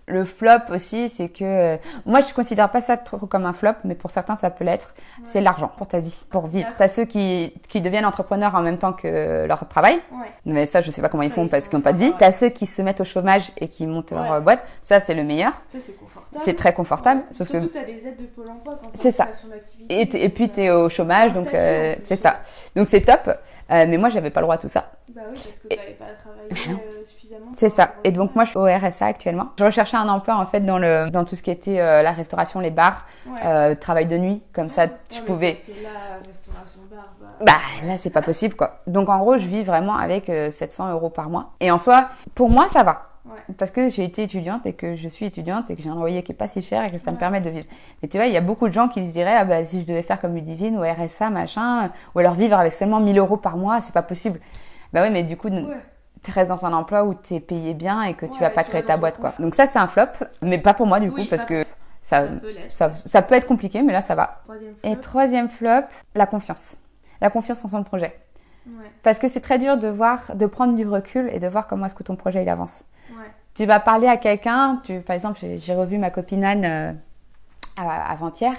Le 0.08 0.24
flop 0.24 0.70
aussi, 0.70 1.10
c'est 1.10 1.30
que 1.30 1.44
euh, 1.44 1.78
moi 2.06 2.22
je 2.22 2.32
considère 2.32 2.70
pas 2.70 2.80
ça 2.82 2.96
trop 2.96 3.18
comme 3.26 3.46
un 3.48 3.54
flop, 3.54 3.72
mais 3.86 3.96
pour 3.96 4.12
certains 4.12 4.36
ça 4.36 4.52
peut 4.52 4.64
l'être. 4.64 4.94
C'est 5.24 5.42
l'argent 5.42 5.72
pour 5.78 5.88
ta 5.88 6.00
vie, 6.00 6.26
pour 6.30 6.46
vivre. 6.46 6.66
D'accord. 6.66 6.78
T'as 6.78 6.88
ceux 6.90 7.06
qui, 7.06 7.54
qui 7.70 7.82
deviennent 7.82 8.06
entrepreneurs 8.06 8.54
en 8.54 8.62
même 8.62 8.78
temps 8.78 8.94
que 8.94 9.46
leur 9.48 9.68
travail, 9.68 9.96
Ouais. 10.12 10.28
mais 10.46 10.68
ça 10.68 10.82
je 10.82 10.92
sais 10.92 11.02
pas 11.02 11.10
comment 11.10 11.24
ils 11.24 11.32
font 11.32 11.46
ils 11.46 11.50
parce 11.50 11.68
qu'ils 11.70 11.78
n'ont 11.80 11.84
pas 11.84 11.94
de 11.94 11.98
vie. 11.98 12.14
T'as 12.20 12.32
ceux 12.32 12.50
qui 12.50 12.68
se 12.68 12.84
mettent 12.84 13.02
au 13.02 13.06
chômage 13.06 13.52
et 13.58 13.68
qui 13.68 13.88
montent 13.88 14.12
leur 14.12 14.30
Ouais. 14.32 14.42
boîte, 14.42 14.60
ça 14.84 15.00
c'est 15.00 15.16
le 15.16 15.24
meilleur. 15.24 15.54
Ça, 15.70 15.80
c'est 15.82 15.98
confortable. 15.98 16.44
C'est 16.46 16.56
très 16.56 16.74
confortable, 16.74 17.22
sauf 17.32 17.48
que 17.52 17.60
Surtout, 17.60 17.74
t'as 17.74 17.84
des 17.86 18.08
aides 18.08 18.18
de 18.22 18.26
Pôle 18.28 18.50
emploi 18.50 18.78
quand 18.80 18.90
t'es 18.90 19.00
C'est 19.00 19.12
ça. 19.12 19.28
Et, 19.90 20.02
et 20.26 20.30
puis 20.30 20.50
tu 20.52 20.62
es 20.62 20.70
au 20.70 20.88
chômage, 20.88 21.32
donc 21.32 21.52
euh, 21.52 21.96
c'est 22.04 22.16
ça. 22.16 22.42
Donc 22.76 22.88
c'est 22.88 23.02
top. 23.02 23.28
Euh, 23.72 23.86
mais 23.88 23.98
moi, 23.98 24.10
j'avais 24.10 24.30
pas 24.30 24.42
le 24.42 24.46
droit 24.46 24.56
à 24.56 24.58
tout 24.60 24.68
ça. 24.68 24.92
Bah 25.10 25.22
oui, 25.32 25.40
parce 25.44 25.58
que 25.58 25.68
t'avais 25.70 25.94
pas 25.94 26.06
travaillé 26.20 26.52
euh, 26.86 27.04
suffisamment. 27.26 27.52
C'est 27.56 27.70
ça. 27.70 27.94
Et 28.04 28.12
donc 28.12 28.36
moi, 28.36 28.46
je 28.46 28.52
suis 28.52 28.60
au 28.60 28.66
RSA 28.66 29.06
actuellement. 29.06 29.48
Je 29.58 29.64
recherchais 29.64 29.98
un 29.98 30.08
emploi 30.08 30.36
en 30.36 30.46
fait 30.46 30.60
dans 30.62 30.78
le 30.78 31.10
dans 31.10 31.26
tout 31.26 31.36
ce 31.36 31.44
qui 31.44 31.52
était 31.52 31.80
euh, 31.80 32.02
la 32.02 32.12
restauration, 32.12 32.60
les 32.60 32.72
bars, 32.72 33.06
Ouais. 33.26 33.40
euh, 33.46 33.76
travail 33.76 34.06
de 34.06 34.18
nuit. 34.18 34.42
Comme 34.54 34.70
ça, 34.70 34.84
Ouais, 34.86 34.92
je 35.12 35.20
mais 35.20 35.26
pouvais. 35.26 35.62
là, 35.84 35.90
restauration 36.26 36.80
bar, 36.90 37.06
bah, 37.20 37.28
Bah 37.46 37.88
là, 37.88 37.98
c'est 37.98 38.10
pas 38.12 38.22
possible 38.22 38.56
quoi. 38.56 38.80
Donc 38.88 39.10
en 39.10 39.20
gros, 39.20 39.38
je 39.38 39.48
vis 39.48 39.64
vraiment 39.64 39.96
avec 39.96 40.30
euh, 40.30 40.52
700 40.52 40.92
euros 40.92 41.10
par 41.10 41.30
mois. 41.30 41.52
Et 41.60 41.72
en 41.72 41.78
soi, 41.78 42.10
pour 42.36 42.50
moi, 42.50 42.68
ça 42.72 42.84
va. 42.84 43.10
Ouais. 43.26 43.56
Parce 43.58 43.72
que 43.72 43.90
j'ai 43.90 44.04
été 44.04 44.22
étudiante 44.22 44.68
et 44.68 44.74
que 44.74 44.96
je 44.96 45.08
suis 45.08 45.26
étudiante 45.26 45.72
et 45.72 45.76
que 45.76 45.82
j'ai 45.82 45.90
un 45.90 45.96
loyer 45.96 46.22
qui 46.22 46.32
est 46.32 46.36
pas 46.36 46.48
si 46.48 46.62
cher 46.62 46.84
et 46.84 46.92
que 46.92 47.00
ça 47.00 47.10
me 47.10 47.16
Ouais. 47.16 47.20
permet 47.20 47.42
de 47.42 47.50
vivre. 47.50 47.66
Mais 48.04 48.08
tu 48.08 48.18
vois, 48.18 48.28
il 48.28 48.34
y 48.34 48.38
a 48.38 48.42
beaucoup 48.42 48.68
de 48.68 48.74
gens 48.74 48.88
qui 48.88 49.06
se 49.08 49.12
diraient, 49.14 49.36
ah 49.36 49.46
bah 49.46 49.66
si 49.66 49.82
je 49.82 49.86
devais 49.88 50.04
faire 50.04 50.22
comme 50.22 50.36
Ludivine 50.36 50.78
ou 50.78 50.82
RSA, 50.84 51.32
machin, 51.32 51.90
ou 52.14 52.20
alors 52.20 52.36
vivre 52.36 52.56
avec 52.60 52.72
seulement 52.74 53.00
1000 53.00 53.18
euros 53.18 53.38
par 53.38 53.58
mois, 53.58 53.82
c'est 53.82 53.94
pas 53.96 54.04
possible. 54.04 54.40
Bah 54.94 55.02
oui, 55.02 55.10
mais 55.12 55.24
du 55.24 55.38
coup, 55.38 55.48
Ouais. 55.50 55.64
Tu 56.26 56.32
restes 56.32 56.50
dans 56.50 56.66
un 56.66 56.74
emploi 56.74 57.04
où 57.04 57.14
tu 57.14 57.36
es 57.36 57.40
payé 57.40 57.74
bien 57.74 58.02
et 58.04 58.14
que 58.16 58.26
tu 58.26 58.34
Ouais, 58.34 58.40
vas 58.40 58.50
pas 58.50 58.64
créer 58.64 58.84
ta 58.84 58.98
boîte 58.98 59.20
quoi. 59.20 59.34
Donc 59.40 59.56
ça, 59.56 59.68
c'est 59.68 59.80
un 59.80 59.88
flop, 59.88 60.08
mais 60.42 60.58
pas 60.58 60.74
pour 60.74 60.88
moi 60.88 61.00
du 61.00 61.12
coup, 61.12 61.26
parce 61.30 61.46
que 61.46 61.64
ça, 62.02 62.22
Ça 62.22 62.28
peut 62.28 62.50
ça, 62.70 62.92
ça 62.96 63.22
peut 63.22 63.36
être 63.36 63.48
compliqué, 63.48 63.82
mais 63.82 63.94
là, 63.94 64.02
ça 64.02 64.16
va. 64.16 64.42
Troisième 64.44 64.74
Et 64.84 64.92
flop. 64.92 65.02
troisième 65.02 65.50
flop, 65.50 65.82
la 66.16 66.26
confiance. 66.26 66.78
La 67.22 67.30
confiance 67.30 67.64
en 67.66 67.70
son 67.70 67.84
projet. 67.84 68.20
Ouais. 68.68 68.92
Parce 69.04 69.20
que 69.20 69.28
c'est 69.30 69.42
très 69.42 69.60
dur 69.60 69.78
de 69.78 69.88
voir, 69.88 70.36
de 70.36 70.46
prendre 70.48 70.76
du 70.76 70.88
recul 70.88 71.30
et 71.32 71.40
de 71.40 71.48
voir 71.48 71.68
comment 71.68 71.86
est-ce 71.86 71.96
que 71.96 72.04
ton 72.04 72.16
projet 72.16 72.44
il 72.44 72.50
avance. 72.50 72.86
Ouais. 73.12 73.32
Tu 73.54 73.66
vas 73.66 73.80
parler 73.80 74.08
à 74.08 74.18
quelqu'un, 74.18 74.82
tu, 74.84 75.00
par 75.02 75.14
exemple, 75.14 75.40
j'ai 75.58 75.76
revu 75.76 75.98
ma 75.98 76.10
copine 76.10 76.44
Anne 76.44 76.66
euh, 76.66 76.92
avant-hier 77.78 78.54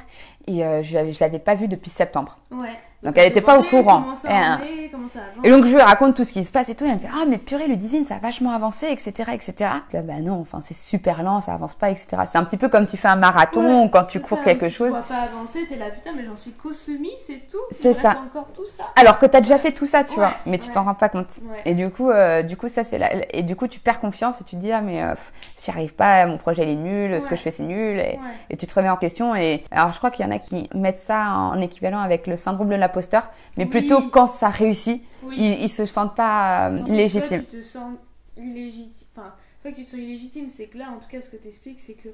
et 0.47 0.65
euh, 0.65 0.83
je, 0.83 1.13
je 1.13 1.21
l'avais 1.21 1.39
pas 1.39 1.55
vue 1.55 1.69
depuis 1.69 1.91
septembre. 1.91 2.39
Ouais. 2.51 2.69
Donc, 3.03 3.17
elle 3.19 3.29
était 3.31 3.41
pas 3.41 3.59
au 3.59 3.63
courant. 3.63 4.03
Comment 4.03 4.17
ça 4.17 4.29
Et, 4.65 4.85
est, 4.85 4.89
comment 4.89 5.09
ça 5.09 5.21
avance. 5.21 5.45
Et 5.45 5.51
donc 5.51 5.65
je 5.65 5.75
lui 5.75 5.81
raconte 5.81 6.17
tout 6.17 6.25
ce 6.25 6.33
qui 6.33 6.43
se 6.45 6.51
passe 6.51 6.69
et 6.69 6.75
tout, 6.75 6.85
et 6.85 6.89
elle 6.89 6.95
me 6.95 6.99
fait 7.01 7.09
ah 7.13 7.25
mais 7.29 7.39
purée 7.39 7.69
Ludivine 7.69 8.05
ça 8.05 8.17
a 8.17 8.19
vachement 8.19 8.53
avancé 8.53 8.87
etc 8.91 9.31
etc. 9.33 9.71
Là, 9.93 10.03
bah 10.03 10.21
non 10.21 10.41
enfin 10.41 10.61
c'est 10.63 10.75
super 10.75 11.23
lent 11.23 11.41
ça 11.41 11.55
avance 11.55 11.75
pas 11.75 11.91
etc. 11.91 12.23
C'est 12.27 12.39
un 12.39 12.45
petit 12.45 12.57
peu 12.57 12.69
comme 12.69 12.87
tu 12.87 12.97
fais 12.97 13.09
un 13.09 13.17
marathon 13.17 13.57
Ouais, 13.67 13.85
ou 13.85 13.89
quand 13.89 14.05
tu 14.05 14.21
cours 14.21 14.39
ça, 14.39 14.45
quelque 14.45 14.69
si 14.69 14.75
chose. 14.75 14.89
Tu 14.89 14.93
vois 14.93 15.03
pas 15.03 15.23
avancer, 15.23 15.67
t'es 15.69 15.77
là, 15.77 15.87
putain, 15.91 16.11
mais 16.17 16.25
j'en 16.25 16.37
suis 16.37 16.53
qu'au 16.53 16.73
semi, 16.73 17.11
c'est 17.19 17.47
tout. 17.51 17.59
C'est 17.71 17.95
ça. 17.95 18.17
encore 18.27 18.49
tout 18.55 18.67
ça. 18.67 18.85
Alors 18.97 19.19
que 19.19 19.27
t'as 19.27 19.41
déjà 19.41 19.59
fait 19.59 19.73
tout 19.73 19.87
ça 19.87 20.05
tu 20.05 20.11
Ouais, 20.11 20.17
vois, 20.17 20.35
mais 20.47 20.59
tu 20.59 20.71
t'en 20.71 20.85
rends 20.85 20.95
pas 20.95 21.09
compte. 21.09 21.41
Et 21.65 21.75
du 21.75 21.91
coup 21.91 22.11
euh, 22.11 22.43
du 22.43 22.57
coup 22.57 22.69
ça 22.69 22.85
c'est 22.85 22.99
la... 22.99 23.11
et 23.35 23.43
du 23.43 23.57
coup 23.57 23.69
tu 23.69 23.81
perds 23.81 24.01
confiance 24.01 24.41
et 24.41 24.45
tu 24.45 24.57
te 24.57 24.61
dis 24.61 24.73
ah 24.73 24.81
mais 24.81 25.03
euh, 25.03 25.15
j'y 25.63 25.71
arrive 25.71 25.95
pas 25.95 26.27
mon 26.27 26.39
projet 26.39 26.65
il 26.65 26.71
est 26.71 26.75
nul 26.75 27.21
ce 27.21 27.27
que 27.27 27.37
je 27.37 27.43
fais 27.43 27.51
c'est 27.51 27.65
nul 27.65 27.99
et, 27.99 28.19
tu 28.57 28.67
te 28.67 28.75
remets 28.75 28.89
en 28.89 28.97
question 28.97 29.35
et 29.35 29.65
alors 29.71 29.93
je 29.93 29.99
crois 29.99 30.11
qu'il 30.11 30.25
y 30.25 30.29
en 30.29 30.33
a 30.33 30.39
qui 30.39 30.69
mettent 30.75 30.97
ça 30.97 31.29
en 31.29 31.61
équivalent 31.61 32.01
avec 32.01 32.27
le 32.27 32.37
syndrome 32.37 32.69
de 32.69 32.75
l'imposteur 32.87 33.31
mais 33.57 33.65
Oui. 33.65 33.71
plutôt 33.71 34.03
quand 34.11 34.27
ça 34.27 34.49
réussit 34.49 35.03
Oui. 35.25 35.35
ils, 35.39 35.63
ils 35.65 35.69
se 35.69 35.87
sentent 35.87 36.15
pas 36.17 36.69
euh, 36.71 36.77
légitimes. 36.89 37.43
Toi, 37.45 37.51
tu 37.51 37.59
te 37.61 37.65
sens 37.65 37.93
illégitime. 38.37 39.07
Enfin, 39.17 39.33
c'est 39.63 39.69
pas 39.71 39.71
que 39.71 39.77
tu 39.81 39.85
te 39.85 39.91
sens 39.91 40.01
illégitime, 40.01 40.49
c'est 40.49 40.67
que 40.67 40.79
là, 40.79 40.87
en 40.95 40.99
tout 40.99 41.09
cas, 41.11 41.21
ce 41.21 41.29
que 41.29 41.37
t'expliques, 41.37 41.81
c'est 41.81 41.95
que 41.95 42.09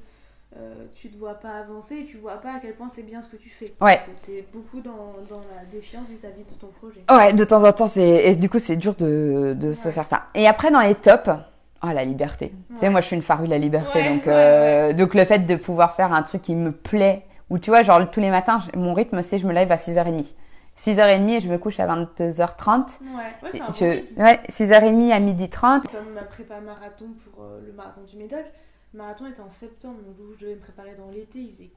euh, 0.57 0.75
tu 0.95 1.09
te 1.09 1.19
vois 1.19 1.35
pas 1.35 1.59
avancer 1.61 1.97
et 1.97 2.05
tu 2.05 2.19
vois 2.19 2.35
pas 2.35 2.55
à 2.57 2.59
quel 2.61 2.75
point 2.75 2.89
c'est 2.95 3.03
bien 3.03 3.23
ce 3.23 3.29
que 3.29 3.37
tu 3.37 3.49
fais. 3.49 3.73
Ouais. 3.81 4.01
Tu 4.25 4.33
es 4.33 4.45
beaucoup 4.53 4.81
dans, 4.81 5.15
dans 5.31 5.41
la 5.57 5.65
défiance 5.73 6.07
vis-à-vis 6.09 6.45
de 6.45 6.55
ton 6.61 6.67
projet. 6.69 7.01
Ouais, 7.11 7.33
de 7.33 7.45
temps 7.45 7.65
en 7.65 7.73
temps, 7.73 7.89
c'est 7.89 8.27
et 8.31 8.37
du 8.37 8.51
coup 8.51 8.59
c'est 8.59 8.77
dur 8.77 8.95
de, 8.95 9.57
de 9.59 9.73
se 9.73 9.89
faire 9.91 10.05
ça. 10.05 10.25
Et 10.35 10.47
après 10.47 10.71
dans 10.71 10.81
les 10.83 10.95
tops, 10.95 11.31
oh 11.83 11.87
la 11.95 12.05
liberté. 12.05 12.53
Tu 12.71 12.77
sais, 12.77 12.91
moi 12.91 13.01
je 13.01 13.07
suis 13.07 13.17
une 13.17 13.23
farue 13.23 13.47
de 13.47 13.51
la 13.51 13.57
liberté, 13.59 13.99
Ouais, 14.01 14.09
donc 14.11 14.27
euh, 14.27 14.93
donc 14.93 15.15
le 15.15 15.25
fait 15.25 15.39
de 15.41 15.57
pouvoir 15.57 15.95
faire 15.97 16.13
un 16.13 16.23
truc 16.23 16.43
qui 16.43 16.55
me 16.55 16.71
plaît, 16.71 17.23
ou 17.49 17.59
tu 17.59 17.71
vois 17.71 17.83
genre 17.83 18.11
tous 18.11 18.21
les 18.21 18.29
matins, 18.31 18.61
mon 18.77 18.93
rythme 18.93 19.23
c'est 19.23 19.39
je 19.39 19.47
me 19.47 19.55
lève 19.55 19.73
à 19.73 19.77
6h30. 19.77 20.35
6h30 20.83 21.31
et 21.31 21.41
je 21.41 21.49
me 21.49 21.59
couche 21.59 21.79
à 21.79 21.87
22h30. 21.87 23.03
Ouais, 23.03 23.17
ouais 23.43 23.51
c'est 23.53 23.59
Je, 23.59 24.21
ouais, 24.21 24.41
6h30 24.49 25.13
à 25.13 25.21
12 25.21 25.49
30 25.49 25.83
Comme 25.89 26.13
ma 26.13 26.25
prépa 26.25 26.61
marathon 26.61 27.11
pour 27.25 27.45
euh, 27.45 27.61
le 27.65 27.73
marathon 27.73 28.03
du 28.03 28.17
Médoc, 28.17 28.45
le 28.93 28.99
marathon 28.99 29.27
était 29.27 29.41
en 29.41 29.51
septembre, 29.51 30.01
donc 30.03 30.17
je 30.37 30.41
devais 30.41 30.57
me 30.57 30.61
préparer 30.61 30.97
dans 30.97 31.09
l'été, 31.11 31.39
il 31.39 31.53
faisait 31.53 31.71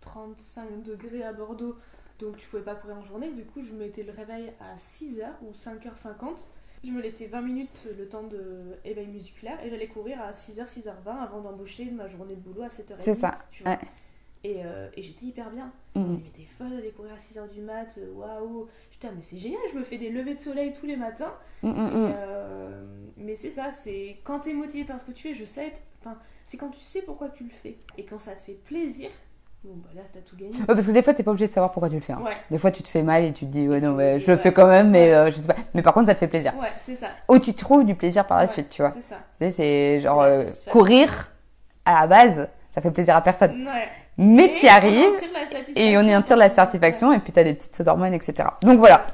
35 0.00 0.82
degrés 0.82 1.22
à 1.22 1.32
Bordeaux, 1.32 1.76
donc 2.18 2.36
tu 2.36 2.48
pouvais 2.48 2.62
pas 2.62 2.74
courir 2.74 2.96
en 2.96 3.02
journée. 3.02 3.30
Du 3.30 3.44
coup, 3.44 3.62
je 3.62 3.72
mettais 3.72 4.02
le 4.02 4.10
réveil 4.10 4.52
à 4.60 4.76
6h 4.76 5.24
ou 5.42 5.52
5h50. 5.52 6.38
Je 6.82 6.90
me 6.90 7.00
laissais 7.00 7.26
20 7.26 7.40
minutes 7.42 7.88
le 7.96 8.08
temps 8.08 8.24
de 8.24 8.76
éveil 8.84 9.06
musculaire 9.06 9.58
et 9.64 9.68
j'allais 9.68 9.86
courir 9.88 10.20
à 10.20 10.32
6h, 10.32 10.64
6h20 10.66 11.22
avant 11.22 11.40
d'embaucher 11.40 11.84
ma 11.92 12.08
journée 12.08 12.34
de 12.34 12.40
boulot 12.40 12.62
à 12.62 12.68
7h30. 12.68 12.96
C'est 13.00 13.14
ça, 13.14 13.38
tu 13.52 13.62
vois. 13.62 13.72
ouais. 13.72 13.78
Et, 14.44 14.62
euh, 14.64 14.88
et 14.96 15.02
j'étais 15.02 15.26
hyper 15.26 15.50
bien. 15.50 15.70
Mhm. 15.96 16.20
Mais 16.22 16.30
t'es 16.30 16.44
folle 16.44 16.70
d'aller 16.70 16.90
courir 16.90 17.12
à 17.12 17.16
6h 17.16 17.48
du 17.50 17.60
mat, 17.60 17.88
euh, 17.98 18.12
waouh. 18.14 18.68
Putain, 18.90 19.08
mais 19.16 19.22
c'est 19.22 19.38
génial, 19.38 19.60
je 19.72 19.78
me 19.78 19.82
fais 19.84 19.98
des 19.98 20.10
levées 20.10 20.34
de 20.34 20.40
soleil 20.40 20.72
tous 20.72 20.86
les 20.86 20.96
matins. 20.96 21.32
Mm, 21.62 21.68
mm, 21.70 21.72
Et, 21.76 21.90
mm. 22.08 22.14
euh, 22.16 22.84
mais 23.16 23.34
c'est 23.36 23.50
ça, 23.50 23.70
c'est 23.72 24.16
quand 24.24 24.40
t'es 24.40 24.52
motivé 24.52 24.84
par 24.84 25.00
ce 25.00 25.04
que 25.04 25.10
tu 25.12 25.28
fais, 25.28 25.34
je 25.34 25.44
sais, 25.44 25.72
enfin, 26.00 26.16
c'est 26.44 26.56
quand 26.56 26.68
tu 26.70 26.80
sais 26.80 27.02
pourquoi 27.02 27.30
tu 27.30 27.42
le 27.44 27.50
fais. 27.50 27.76
Et 27.96 28.04
quand 28.04 28.20
ça 28.20 28.32
te 28.32 28.40
fait 28.40 28.52
plaisir, 28.64 29.10
bon 29.64 29.74
bah 29.76 29.88
là 29.96 30.02
t'as 30.12 30.20
tout 30.20 30.36
gagné. 30.36 30.52
Ouais, 30.56 30.66
parce 30.66 30.86
que 30.86 30.92
des 30.92 31.02
fois 31.02 31.14
t'es 31.14 31.24
pas 31.24 31.32
obligé 31.32 31.48
de 31.48 31.52
savoir 31.52 31.72
pourquoi 31.72 31.88
tu 31.88 31.96
le 31.96 32.00
fais. 32.00 32.12
hein. 32.12 32.22
Ouais, 32.24 32.36
Des 32.48 32.58
fois 32.58 32.70
tu 32.70 32.84
te 32.84 32.88
fais 32.88 33.02
mal 33.02 33.24
et 33.24 33.32
tu 33.32 33.44
te 33.44 33.50
dis 33.50 33.66
ouais 33.68 33.80
non 33.80 33.92
mais 33.94 34.20
je 34.20 34.30
le 34.30 34.36
fais 34.36 34.52
quand 34.52 34.68
même 34.68 34.90
mais 34.90 35.12
euh, 35.12 35.32
je 35.32 35.36
sais 35.38 35.48
pas. 35.48 35.56
Mais 35.74 35.82
par 35.82 35.92
contre 35.94 36.06
ça 36.06 36.14
te 36.14 36.20
fait 36.20 36.28
plaisir. 36.28 36.56
ouais, 36.60 36.72
c'est 36.78 36.94
ça. 36.94 37.10
Ou 37.28 37.40
tu 37.40 37.54
trouves 37.54 37.84
du 37.84 37.96
plaisir 37.96 38.24
par 38.24 38.38
la 38.38 38.46
suite, 38.46 38.68
tu 38.70 38.82
vois. 38.82 38.92
C'est 38.92 39.00
ça. 39.02 39.16
C'est 39.50 39.98
genre 40.00 40.22
euh, 40.22 40.44
courir 40.70 41.32
à 41.84 42.00
la 42.02 42.06
base, 42.06 42.48
ça 42.70 42.80
fait 42.80 42.92
plaisir 42.92 43.16
à 43.16 43.20
personne. 43.20 43.66
Ouais. 43.66 43.88
Mais 44.18 44.54
tu 44.54 44.66
y 44.66 44.68
arrives 44.68 45.14
et 45.76 45.96
on 45.96 46.02
y 46.02 46.14
en 46.14 46.22
tire 46.22 46.36
la 46.36 46.50
satisfaction 46.50 47.12
et 47.12 47.20
puis 47.20 47.32
t'as 47.32 47.44
des 47.44 47.54
petites 47.54 47.86
hormones, 47.86 48.14
etc. 48.14 48.48
Donc 48.62 48.78
voilà. 48.78 49.06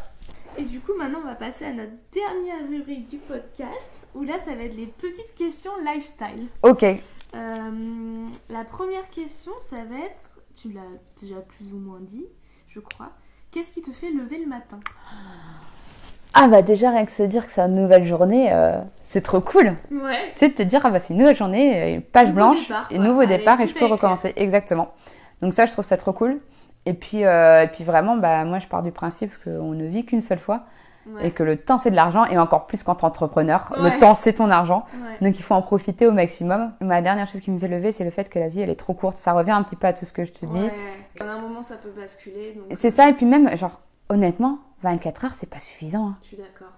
Et 0.56 0.64
du 0.64 0.80
coup, 0.80 0.92
maintenant, 0.96 1.18
on 1.22 1.26
va 1.26 1.34
passer 1.34 1.66
à 1.66 1.72
notre 1.72 1.92
dernière 2.12 2.68
rubrique 2.68 3.08
du 3.08 3.18
podcast, 3.18 4.08
où 4.14 4.22
là, 4.22 4.38
ça 4.38 4.54
va 4.54 4.62
être 4.62 4.76
les 4.76 4.86
petites 4.86 5.34
questions 5.34 5.72
lifestyle. 5.84 6.48
Ok. 6.62 6.84
Euh, 6.84 8.28
la 8.48 8.64
première 8.64 9.10
question, 9.10 9.52
ça 9.68 9.76
va 9.76 9.96
être, 9.96 10.40
tu 10.54 10.70
l'as 10.70 10.80
déjà 11.20 11.40
plus 11.40 11.72
ou 11.72 11.78
moins 11.78 12.00
dit, 12.00 12.26
je 12.68 12.78
crois. 12.80 13.10
Qu'est-ce 13.50 13.72
qui 13.72 13.82
te 13.82 13.90
fait 13.90 14.10
lever 14.10 14.38
le 14.38 14.46
matin? 14.46 14.78
Ah 16.34 16.48
bah 16.48 16.62
déjà 16.62 16.90
rien 16.90 17.04
que 17.04 17.10
se 17.12 17.22
dire 17.22 17.46
que 17.46 17.52
c'est 17.52 17.60
une 17.60 17.76
nouvelle 17.76 18.04
journée, 18.04 18.52
euh, 18.52 18.78
c'est 19.04 19.20
trop 19.22 19.40
cool. 19.40 19.74
Ouais. 19.92 20.30
Sais, 20.34 20.48
de 20.48 20.54
te 20.54 20.62
dire 20.62 20.80
ah 20.84 20.90
bah 20.90 20.98
c'est 20.98 21.14
une 21.14 21.20
nouvelle 21.20 21.36
journée, 21.36 21.94
une 21.94 22.02
page 22.02 22.28
Nouveau 22.28 22.34
blanche, 22.36 22.62
départ, 22.68 22.86
et 22.90 22.98
nouveau 22.98 23.20
Allez, 23.20 23.38
départ 23.38 23.60
et 23.60 23.64
tout 23.64 23.68
je 23.68 23.74
peux 23.74 23.78
écrire. 23.80 23.92
recommencer. 23.92 24.32
Exactement. 24.36 24.88
Donc 25.42 25.52
ça 25.54 25.66
je 25.66 25.72
trouve 25.72 25.84
ça 25.84 25.96
trop 25.96 26.12
cool. 26.12 26.40
Et 26.86 26.92
puis, 26.92 27.24
euh, 27.24 27.62
et 27.62 27.68
puis 27.68 27.82
vraiment, 27.82 28.14
bah, 28.16 28.44
moi, 28.44 28.58
je 28.58 28.66
pars 28.66 28.82
du 28.82 28.92
principe 28.92 29.32
qu'on 29.42 29.70
ne 29.72 29.86
vit 29.86 30.04
qu'une 30.04 30.20
seule 30.20 30.38
fois 30.38 30.64
Ouais. 31.06 31.28
et 31.28 31.30
que 31.30 31.42
le 31.42 31.56
temps, 31.56 31.78
c'est 31.78 31.90
de 31.90 31.96
l'argent. 31.96 32.24
Et 32.26 32.36
encore 32.36 32.66
plus 32.66 32.82
quand 32.82 32.94
t'es 32.96 33.04
entrepreneur, 33.06 33.72
Ouais. 33.78 33.90
le 33.94 33.98
temps, 33.98 34.14
c'est 34.14 34.34
ton 34.34 34.50
argent. 34.50 34.84
Donc, 35.22 35.38
il 35.38 35.42
faut 35.42 35.54
en 35.54 35.62
profiter 35.62 36.06
au 36.06 36.12
maximum. 36.12 36.72
Ma 36.82 37.00
dernière 37.00 37.26
chose 37.26 37.40
qui 37.40 37.50
me 37.50 37.58
fait 37.58 37.68
lever, 37.68 37.90
c'est 37.90 38.04
le 38.04 38.10
fait 38.10 38.28
que 38.28 38.38
la 38.38 38.48
vie, 38.48 38.60
elle 38.60 38.68
est 38.68 38.74
trop 38.78 38.92
courte. 38.92 39.16
Ça 39.16 39.32
revient 39.32 39.52
un 39.52 39.62
petit 39.62 39.76
peu 39.76 39.86
à 39.86 39.94
tout 39.94 40.04
ce 40.04 40.12
que 40.12 40.24
je 40.26 40.32
te 40.32 40.44
dis. 40.44 40.70
À 41.20 41.24
un 41.24 41.38
moment, 41.40 41.62
ça 41.62 41.76
peut 41.76 41.88
basculer. 41.98 42.52
Donc... 42.54 42.76
C'est 42.78 42.90
ça. 42.90 43.08
Et 43.08 43.14
puis 43.14 43.24
même, 43.24 43.54
genre, 43.56 43.80
honnêtement, 44.14 44.58
24 44.82 45.24
heures, 45.26 45.34
c'est 45.34 45.48
pas 45.50 45.58
suffisant. 45.58 46.08
hein. 46.08 46.16
Je 46.22 46.28
suis 46.28 46.36
d'accord. 46.36 46.68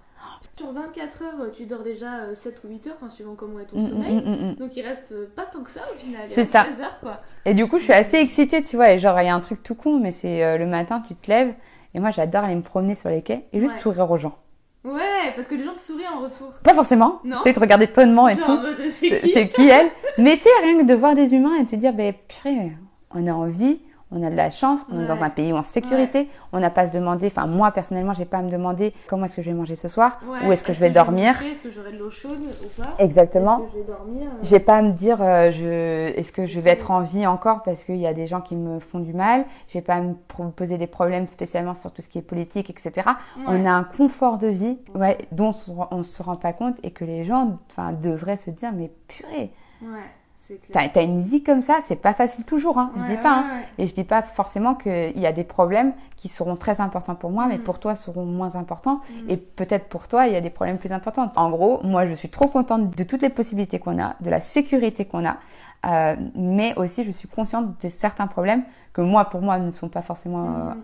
Sur 0.56 0.72
24 0.72 1.22
heures, 1.22 1.50
tu 1.52 1.66
dors 1.66 1.82
déjà 1.82 2.14
euh, 2.20 2.34
7 2.34 2.62
ou 2.64 2.68
8 2.68 2.86
heures, 2.88 2.94
enfin, 3.00 3.10
suivant 3.10 3.34
comment 3.36 3.60
est 3.60 3.66
ton 3.66 3.76
Mm, 3.78 3.82
mm, 3.84 3.88
sommeil. 3.90 4.14
mm. 4.16 4.54
Donc 4.58 4.76
il 4.76 4.82
reste 4.82 5.12
euh, 5.12 5.26
pas 5.36 5.44
tant 5.44 5.60
que 5.62 5.70
ça 5.70 5.82
au 5.94 5.98
final. 5.98 6.22
C'est 6.26 6.44
ça. 6.44 6.64
16 6.64 6.80
heures 6.80 6.98
quoi. 7.00 7.20
Et 7.44 7.54
du 7.54 7.68
coup, 7.68 7.78
je 7.78 7.84
suis 7.84 7.92
assez 7.92 8.16
excitée, 8.18 8.62
tu 8.62 8.76
vois. 8.76 8.90
Et 8.90 8.98
genre, 8.98 9.20
il 9.20 9.26
y 9.26 9.28
a 9.28 9.34
un 9.34 9.40
truc 9.40 9.62
tout 9.62 9.74
con, 9.74 10.00
mais 10.00 10.10
c'est 10.12 10.42
euh, 10.42 10.56
le 10.58 10.66
matin, 10.66 11.02
tu 11.06 11.14
te 11.14 11.30
lèves. 11.30 11.54
Et 11.94 12.00
moi, 12.00 12.10
j'adore 12.10 12.44
aller 12.44 12.54
me 12.56 12.62
promener 12.62 12.94
sur 12.94 13.08
les 13.08 13.22
quais 13.22 13.46
et 13.52 13.60
juste 13.60 13.74
Ouais. 13.76 13.80
sourire 13.80 14.10
aux 14.10 14.16
gens. 14.16 14.36
Ouais, 14.84 15.32
parce 15.34 15.46
que 15.48 15.54
les 15.56 15.64
gens 15.64 15.74
te 15.74 15.80
sourient 15.80 16.08
en 16.08 16.20
retour. 16.22 16.52
Pas 16.62 16.74
forcément. 16.74 17.20
Non. 17.24 17.38
Tu 17.38 17.42
sais, 17.44 17.52
te 17.52 17.60
regarder 17.60 17.86
tonnement 17.88 18.28
et 18.28 18.36
Genre 18.36 18.46
tout. 18.46 18.82
c'est 19.32 19.48
qui 19.48 19.68
elle? 19.68 19.90
Mais 20.18 20.36
tu 20.36 20.44
sais, 20.44 20.48
rien 20.62 20.78
que 20.78 20.84
de 20.86 20.94
voir 20.94 21.14
des 21.14 21.34
humains 21.34 21.56
et 21.60 21.66
te 21.66 21.76
dire, 21.76 21.92
ben 21.92 22.14
purée, 22.28 22.72
on 23.12 23.26
est 23.26 23.30
en 23.30 23.46
vie, 23.46 23.80
on 24.12 24.22
a 24.22 24.30
de 24.30 24.36
la 24.36 24.50
chance, 24.50 24.86
on 24.92 25.02
est 25.02 25.06
dans 25.06 25.22
un 25.22 25.30
pays 25.30 25.52
où 25.52 25.54
on 25.54 25.58
est 25.58 25.60
en 25.60 25.64
sécurité, 25.64 26.28
on 26.52 26.60
n'a 26.60 26.70
pas 26.70 26.82
à 26.82 26.86
se 26.86 26.92
demander, 26.92 27.26
enfin 27.26 27.46
moi 27.46 27.72
personnellement, 27.72 28.12
j'ai 28.12 28.24
pas 28.24 28.38
à 28.38 28.42
me 28.42 28.50
demander 28.50 28.94
comment 29.08 29.24
est-ce 29.24 29.36
que 29.36 29.42
je 29.42 29.50
vais 29.50 29.56
manger 29.56 29.74
ce 29.74 29.88
soir, 29.88 30.20
Ouais. 30.28 30.46
où 30.46 30.52
est-ce 30.52 30.62
que 30.62 30.72
je 30.72 30.78
vais 30.80 30.90
dormir. 30.90 31.34
Est-ce 31.42 31.62
que 31.62 31.70
j'aurai 31.72 31.92
de 31.92 31.98
l'eau 31.98 32.10
chaude 32.10 32.38
ou 32.38 32.80
pas? 32.82 32.88
Exactement. 32.98 33.62
Est-ce 33.64 33.72
que 33.72 33.78
je 33.78 33.78
vais 33.82 33.92
dormir? 33.92 34.30
J'ai 34.42 34.60
pas 34.60 34.76
à 34.76 34.82
me 34.82 34.92
dire, 34.92 35.20
euh, 35.20 35.50
je, 35.50 36.16
est-ce 36.16 36.30
que 36.30 36.46
je 36.46 36.60
vais 36.60 36.70
être 36.70 36.90
en 36.92 37.00
vie 37.00 37.26
encore 37.26 37.62
parce 37.64 37.82
qu'il 37.84 37.96
y 37.96 38.06
a 38.06 38.14
des 38.14 38.26
gens 38.26 38.40
qui 38.40 38.54
me 38.54 38.78
font 38.78 39.00
du 39.00 39.12
mal. 39.12 39.44
J'ai 39.68 39.80
pas 39.80 39.94
à 39.96 40.00
me 40.00 40.14
poser 40.54 40.78
des 40.78 40.86
problèmes 40.86 41.26
spécialement 41.26 41.74
sur 41.74 41.90
tout 41.92 42.00
ce 42.02 42.08
qui 42.08 42.18
est 42.18 42.22
politique, 42.22 42.70
etc. 42.70 43.08
On 43.48 43.66
a 43.66 43.70
un 43.72 43.84
confort 43.84 44.38
de 44.38 44.46
vie, 44.46 44.78
ouais, 44.94 45.18
dont 45.32 45.48
on 45.48 45.52
se 45.52 45.70
rend- 45.70 45.88
on 45.90 46.02
se 46.04 46.22
rend 46.22 46.36
pas 46.36 46.52
compte 46.52 46.76
et 46.84 46.90
que 46.92 47.04
les 47.04 47.24
gens, 47.24 47.58
enfin, 47.70 47.92
devraient 47.92 48.36
se 48.36 48.50
dire, 48.50 48.70
mais 48.72 48.90
purée, 49.08 49.50
Ouais. 49.82 49.88
T'as, 50.72 50.88
t'as 50.88 51.02
une 51.02 51.22
vie 51.22 51.42
comme 51.42 51.60
ça, 51.60 51.78
c'est 51.80 51.96
pas 51.96 52.12
facile 52.14 52.44
toujours, 52.44 52.78
hein. 52.78 52.92
Je 52.96 53.02
Ouais, 53.02 53.08
dis 53.08 53.16
pas, 53.16 53.32
hein. 53.38 53.46
ouais. 53.78 53.84
Et 53.84 53.86
je 53.86 53.94
dis 53.94 54.04
pas 54.04 54.22
forcément 54.22 54.74
qu'il 54.74 55.18
y 55.18 55.26
a 55.26 55.32
des 55.32 55.44
problèmes 55.44 55.92
qui 56.16 56.28
seront 56.28 56.56
très 56.56 56.80
importants 56.80 57.14
pour 57.14 57.30
moi, 57.30 57.46
mais 57.46 57.58
Mm. 57.58 57.62
pour 57.62 57.78
toi 57.78 57.94
seront 57.94 58.24
moins 58.24 58.56
importants. 58.56 59.00
Mm. 59.26 59.30
Et 59.30 59.36
peut-être 59.36 59.88
pour 59.88 60.08
toi, 60.08 60.26
il 60.26 60.32
y 60.32 60.36
a 60.36 60.40
des 60.40 60.50
problèmes 60.50 60.78
plus 60.78 60.92
importants. 60.92 61.30
En 61.36 61.50
gros, 61.50 61.80
moi, 61.84 62.06
je 62.06 62.14
suis 62.14 62.28
trop 62.28 62.48
contente 62.48 62.96
de 62.96 63.02
toutes 63.04 63.22
les 63.22 63.28
possibilités 63.30 63.78
qu'on 63.78 64.00
a, 64.02 64.14
de 64.20 64.30
la 64.30 64.40
sécurité 64.40 65.04
qu'on 65.04 65.26
a, 65.26 65.36
euh, 65.86 66.16
mais 66.34 66.74
aussi 66.76 67.04
je 67.04 67.12
suis 67.12 67.28
consciente 67.28 67.82
de 67.82 67.88
certains 67.88 68.26
problèmes 68.26 68.64
que 68.92 69.00
moi, 69.02 69.26
pour 69.26 69.42
moi, 69.42 69.58
ne 69.58 69.70
sont 69.72 69.88
pas 69.88 70.02
forcément 70.02 70.44
euh, 70.46 70.74
Mm. 70.74 70.82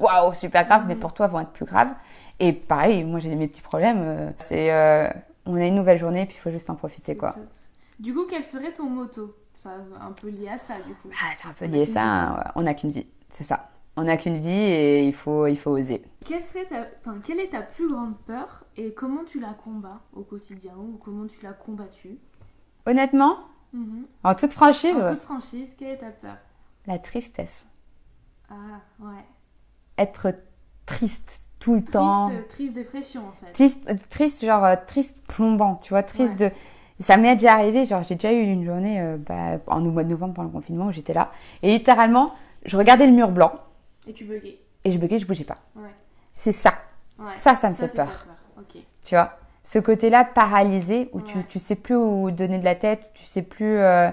waouh 0.00 0.34
super 0.34 0.64
graves, 0.64 0.84
mais 0.86 0.96
pour 0.96 1.12
toi 1.14 1.26
vont 1.26 1.40
être 1.40 1.50
plus 1.52 1.64
graves. 1.64 1.92
Et 2.38 2.52
pareil, 2.52 3.02
moi 3.04 3.18
j'ai 3.18 3.34
mes 3.34 3.48
petits 3.48 3.62
problèmes. 3.62 3.98
euh, 4.02 4.30
c'est 4.38 4.70
euh, 4.70 5.08
on 5.46 5.56
a 5.56 5.64
une 5.64 5.74
nouvelle 5.76 5.98
journée, 5.98 6.26
puis 6.26 6.36
il 6.36 6.40
faut 6.40 6.50
juste 6.50 6.68
en 6.68 6.74
profiter 6.74 7.16
quoi. 7.16 7.32
top. 7.32 7.42
Du 7.98 8.14
coup, 8.14 8.26
quel 8.28 8.44
serait 8.44 8.72
ton 8.72 8.88
moto 8.90 9.34
Ça 9.54 9.70
un 10.00 10.12
peu 10.12 10.28
lié 10.28 10.48
à 10.48 10.58
ça 10.58 10.74
du 10.80 10.94
coup. 10.94 11.08
Ah, 11.12 11.32
c'est 11.34 11.48
un 11.48 11.52
peu 11.52 11.64
lié 11.66 11.84
qu'une 11.84 11.94
ça. 11.94 12.04
hein. 12.04 12.52
On 12.54 12.62
n'a 12.62 12.74
qu'une 12.74 12.90
vie, 12.90 13.06
c'est 13.30 13.44
ça. 13.44 13.70
On 13.96 14.02
n'a 14.02 14.18
qu'une 14.18 14.36
vie 14.38 14.50
et 14.50 15.06
il 15.06 15.14
faut, 15.14 15.46
il 15.46 15.56
faut 15.58 15.70
oser. 15.70 16.02
Quelle, 16.26 16.42
serait 16.42 16.66
ta... 16.66 16.86
enfin, 17.00 17.18
quelle 17.24 17.40
est 17.40 17.48
ta 17.48 17.62
plus 17.62 17.88
grande 17.88 18.14
peur 18.26 18.64
et 18.76 18.92
comment 18.92 19.24
tu 19.24 19.40
la 19.40 19.54
combats 19.54 20.00
au 20.12 20.22
quotidien 20.22 20.74
ou 20.76 20.98
comment 21.02 21.26
tu 21.26 21.42
l'as 21.42 21.54
combattue? 21.54 22.18
Honnêtement, 22.84 23.38
Mhm. 23.72 24.06
en 24.24 24.34
toute 24.34 24.52
franchise, 24.52 24.96
En 24.96 25.12
toute 25.12 25.22
franchise, 25.22 25.74
quelle 25.78 25.88
est 25.88 25.98
ta 25.98 26.10
peur? 26.10 26.36
La 26.86 26.98
tristesse. 26.98 27.66
Ah, 28.48 28.80
ouais. 29.00 29.24
Être 29.98 30.34
triste 30.84 31.48
tout 31.58 31.74
le 31.74 31.84
temps. 31.84 32.28
Triste, 32.28 32.48
triste 32.48 32.74
dépression 32.74 33.28
en 33.28 33.32
fait. 33.32 33.52
Triste, 33.52 34.08
triste, 34.10 34.44
genre 34.44 34.64
euh, 34.64 34.76
triste 34.86 35.18
plombant, 35.26 35.76
tu 35.76 35.90
vois, 35.90 36.02
triste 36.02 36.36
de. 36.38 36.50
Ça 36.98 37.16
m'est 37.18 37.34
déjà 37.34 37.54
arrivé, 37.54 37.84
genre 37.86 38.02
j'ai 38.02 38.14
déjà 38.14 38.32
eu 38.32 38.40
une 38.42 38.64
journée 38.64 39.00
euh, 39.00 39.16
bah, 39.18 39.58
en 39.66 39.84
au 39.84 39.90
mois 39.90 40.02
de 40.04 40.08
novembre 40.08 40.34
pendant 40.34 40.48
le 40.48 40.52
confinement 40.52 40.86
où 40.86 40.92
j'étais 40.92 41.12
là 41.12 41.30
et 41.62 41.68
littéralement 41.76 42.32
je 42.64 42.76
regardais 42.76 43.06
le 43.06 43.12
mur 43.12 43.30
blanc 43.30 43.52
Et 44.08 44.12
tu 44.14 44.24
buguais. 44.24 44.58
et 44.84 44.92
je 44.92 44.98
buguais, 44.98 45.18
je 45.18 45.26
bougeais 45.26 45.44
pas. 45.44 45.58
Ouais. 45.76 45.90
C'est 46.34 46.52
ça, 46.52 46.72
ouais. 47.18 47.26
ça, 47.38 47.54
ça 47.54 47.68
me 47.70 47.74
fait 47.74 47.88
c'est 47.88 47.98
ta 47.98 48.04
peur. 48.04 48.26
Ok. 48.58 48.80
tu 49.04 49.14
vois? 49.14 49.32
Ce 49.62 49.78
côté-là 49.78 50.24
paralysé 50.24 51.10
où 51.12 51.20
tu, 51.20 51.36
Ouais. 51.38 51.44
tu 51.48 51.58
sais 51.58 51.74
plus 51.76 51.96
où 51.96 52.30
donner 52.30 52.58
de 52.58 52.64
la 52.64 52.74
tête, 52.76 53.10
tu 53.14 53.24
sais 53.24 53.42
plus 53.42 53.78
euh, 53.78 54.08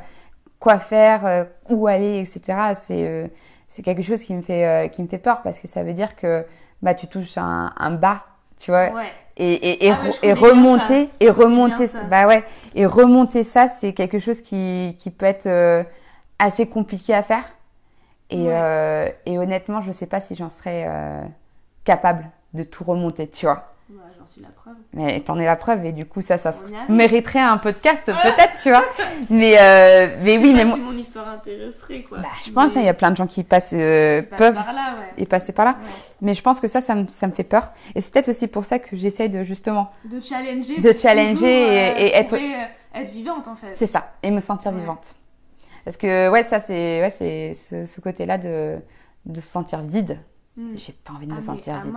quoi 0.60 0.80
faire, 0.80 1.26
euh, 1.26 1.44
où 1.70 1.88
aller, 1.88 2.20
etc. 2.20 2.74
C'est 2.76 3.08
euh, 3.08 3.28
c'est 3.70 3.82
quelque 3.82 4.02
chose 4.04 4.22
qui 4.24 4.34
me 4.34 4.42
fait 4.42 4.66
euh, 4.66 4.88
qui 4.88 5.02
me 5.04 5.08
fait 5.08 5.18
peur 5.20 5.42
parce 5.42 5.60
que 5.60 5.68
ça 5.68 5.84
veut 5.84 5.94
dire 5.94 6.16
que 6.16 6.46
bah 6.82 6.94
tu 6.96 7.08
touches 7.08 7.38
un, 7.38 7.72
un 7.78 7.92
bas, 7.92 8.26
tu 8.64 8.72
vois. 8.72 8.90
Ouais. 8.92 9.12
Et, 9.36 9.52
et, 9.54 9.88
et, 9.88 9.92
Ah 9.92 9.98
et 10.22 10.34
remonter 10.34 11.10
et 11.20 11.32
ça. 11.88 12.04
bah 12.04 12.28
ouais 12.28 12.44
et 12.76 12.86
remonter 12.86 13.44
ça 13.44 13.68
c'est 13.68 13.94
quelque 13.94 14.20
chose 14.20 14.42
qui 14.42 14.96
qui 15.00 15.10
peut 15.10 15.26
être 15.26 15.48
euh, 15.48 15.84
assez 16.38 16.68
compliqué 16.68 17.16
à 17.16 17.24
faire 17.24 17.44
et 18.30 18.44
Ouais. 18.44 18.50
euh, 18.54 19.10
et 19.26 19.40
honnêtement 19.40 19.82
je 19.82 19.92
sais 19.92 20.06
pas 20.06 20.20
si 20.20 20.36
j'en 20.36 20.52
serais 20.52 20.86
euh, 20.88 21.22
capable 21.84 22.30
de 22.54 22.62
tout 22.62 22.84
remonter 22.84 23.28
tu 23.28 23.48
vois 23.48 23.73
J'en 24.20 24.26
suis 24.26 24.42
la 24.42 24.50
preuve. 24.50 24.76
mais 24.94 25.20
t'en 25.22 25.38
es 25.40 25.46
la 25.46 25.56
preuve 25.56 25.86
et 25.86 25.92
du 25.92 26.06
coup 26.06 26.22
ça 26.22 26.38
ça 26.38 26.54
mériterait 26.90 27.40
un 27.40 27.58
podcast 27.58 28.04
peut-être 28.06 28.62
tu 28.62 28.70
vois 28.70 28.84
mais 29.30 29.56
euh, 29.60 30.18
mais 30.22 30.38
oui 30.38 30.54
mais 30.54 30.66
moi 30.66 30.76
si 30.76 30.82
mon 30.82 30.94
histoire 30.98 31.28
intéresserait 31.30 32.02
quoi. 32.04 32.20
bah, 32.20 32.28
je 32.46 32.52
pense 32.52 32.76
hein, 32.76 32.80
il 32.82 32.86
y 32.86 32.90
a 32.90 32.94
plein 32.94 33.12
de 33.12 33.18
gens 33.18 33.28
qui 33.28 33.44
passent 33.44 33.74
euh, 33.74 34.22
Qui 34.22 34.28
peuvent 34.36 34.56
par 34.56 34.74
là, 34.74 34.96
ouais. 35.18 35.24
y 35.24 35.26
passer 35.26 35.52
par 35.54 35.66
là 35.66 35.72
Ouais. 35.82 35.88
mais 36.22 36.34
je 36.34 36.42
pense 36.42 36.60
que 36.60 36.68
ça 36.68 36.82
ça 36.82 36.96
me, 36.96 37.08
ça 37.08 37.28
me 37.28 37.34
fait 37.34 37.44
peur 37.44 37.72
et 37.96 38.02
c'est 38.02 38.12
peut-être 38.14 38.30
aussi 38.30 38.48
pour 38.48 38.66
ça 38.66 38.80
que 38.80 38.96
j'essaye 38.96 39.30
de 39.30 39.44
justement 39.44 39.92
De 40.06 40.20
challenger. 40.22 40.80
De 40.80 40.98
challenger 40.98 41.34
toujours, 41.36 41.48
et- 41.48 42.06
et 42.06 42.16
être- 42.16 42.34
euh, 42.36 43.00
être 43.02 43.12
vivante 43.12 43.48
en 43.48 43.56
fait. 43.56 43.74
C'est 43.76 43.88
ça, 43.88 44.14
et 44.24 44.32
me 44.32 44.40
sentir 44.40 44.72
Ouais. 44.72 44.80
vivante. 44.80 45.16
Parce 45.86 45.98
que 45.98 46.30
ouais, 46.30 46.44
ça 46.44 46.60
c'est 46.62 47.02
ouais, 47.02 47.12
c'est 47.12 47.56
ce, 47.70 47.86
ce 47.86 48.02
côté-là 48.02 48.38
de 48.38 48.78
de 49.26 49.42
se 49.42 49.48
sentir 49.48 49.82
vide. 49.82 50.18
Hmm. 50.58 50.76
J'ai 50.76 50.94
pas 50.94 51.14
envie 51.14 51.26
de 51.28 51.32
Ah, 51.32 51.36
me 51.36 51.40
mais 51.40 51.46
sentir 51.46 51.82
vide. 51.82 51.94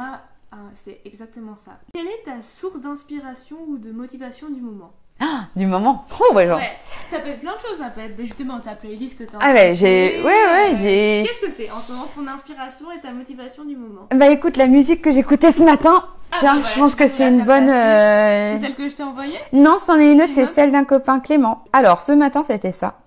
Ah, 0.58 0.70
c'est 0.74 1.00
exactement 1.04 1.54
ça. 1.56 1.72
Quelle 1.92 2.06
est 2.06 2.22
ta 2.24 2.40
source 2.40 2.80
d'inspiration 2.80 3.56
ou 3.68 3.76
de 3.76 3.92
motivation 3.92 4.48
du 4.48 4.60
moment 4.62 4.92
Ah, 5.20 5.48
du 5.54 5.66
moment. 5.66 6.06
Oh 6.18 6.34
ouais, 6.34 6.46
genre. 6.46 6.58
Ouais, 6.58 6.76
ça 7.10 7.18
peut 7.18 7.28
être 7.28 7.40
plein 7.40 7.54
de 7.56 7.60
choses, 7.60 7.78
ça 7.78 7.90
peut 7.90 8.00
être 8.00 8.18
justement 8.18 8.58
ta 8.60 8.74
playlist 8.74 9.18
que 9.18 9.24
t'as 9.24 9.38
Ah 9.40 9.52
ouais, 9.52 9.74
j'ai 9.76 10.22
ouais 10.22 10.24
ouais, 10.24 10.76
j'ai 10.80 11.24
Qu'est-ce 11.26 11.40
que 11.40 11.50
c'est 11.50 11.70
en 11.70 11.80
ce 11.80 11.92
moment 11.92 12.06
ton 12.14 12.26
inspiration 12.26 12.86
et 12.92 13.00
ta 13.00 13.10
motivation 13.12 13.64
du 13.66 13.76
moment 13.76 14.08
Bah 14.14 14.28
écoute, 14.28 14.56
la 14.56 14.66
musique 14.66 15.02
que 15.02 15.12
j'écoutais 15.12 15.52
ce 15.52 15.62
matin, 15.62 16.08
Ah, 16.32 16.36
tiens, 16.38 16.54
bah, 16.54 16.60
je 16.60 16.66
voilà, 16.68 16.76
pense 16.84 16.94
que 16.94 17.06
c'est 17.06 17.28
une 17.28 17.44
bonne 17.44 17.68
euh, 17.68 18.54
C'est 18.56 18.62
celle 18.66 18.74
que 18.74 18.88
je 18.88 18.94
t'ai 18.94 19.02
envoyée 19.02 19.38
Non, 19.52 19.76
c'en 19.78 19.98
est 19.98 20.10
une 20.12 20.22
autre, 20.22 20.32
c'est 20.32 20.46
celle 20.46 20.72
d'un 20.72 20.84
copain 20.84 21.20
Clément. 21.20 21.64
Alors, 21.74 22.00
ce 22.00 22.12
matin, 22.12 22.42
c'était 22.44 22.72
ça. 22.72 22.98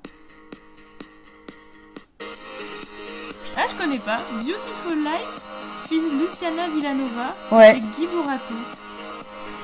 Ah, 3.57 3.63
je 3.69 3.76
connais 3.84 3.99
pas. 3.99 4.19
Beautiful 4.43 4.97
Life, 5.03 5.41
film 5.89 6.19
Luciana 6.21 6.67
Villanova 6.73 7.35
Ouais. 7.51 7.77
et 7.77 7.79
Guy 7.79 8.07
Borato. 8.07 8.53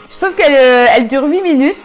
Je 0.09 0.15
trouve 0.15 0.35
qu'elle 0.35 0.55
euh, 0.55 0.87
elle 0.95 1.07
dure 1.07 1.23
8 1.25 1.41
minutes, 1.41 1.75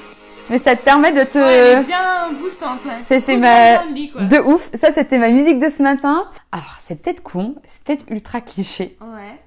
mais 0.48 0.58
ça 0.58 0.74
te 0.76 0.82
permet 0.82 1.12
de 1.12 1.24
te 1.24 1.38
Ouais, 1.38 1.44
elle 1.44 1.78
est 1.80 1.84
bien 1.84 2.30
boostante, 2.40 2.78
ouais. 2.86 3.18
C'est- 3.20 3.36
ma- 3.36 3.84
lit, 3.84 4.12
de 4.18 4.38
ouf. 4.38 4.70
Ça 4.74 4.92
c'était 4.92 5.18
ma 5.18 5.28
musique 5.28 5.58
de 5.58 5.68
ce 5.68 5.82
matin. 5.82 6.26
Alors, 6.52 6.76
c'est 6.80 7.00
peut-être 7.00 7.22
con, 7.22 7.54
c'est 7.66 7.82
peut-être 7.84 8.04
ultra 8.10 8.40
cliché. 8.40 8.96
Ouais. 9.00 9.38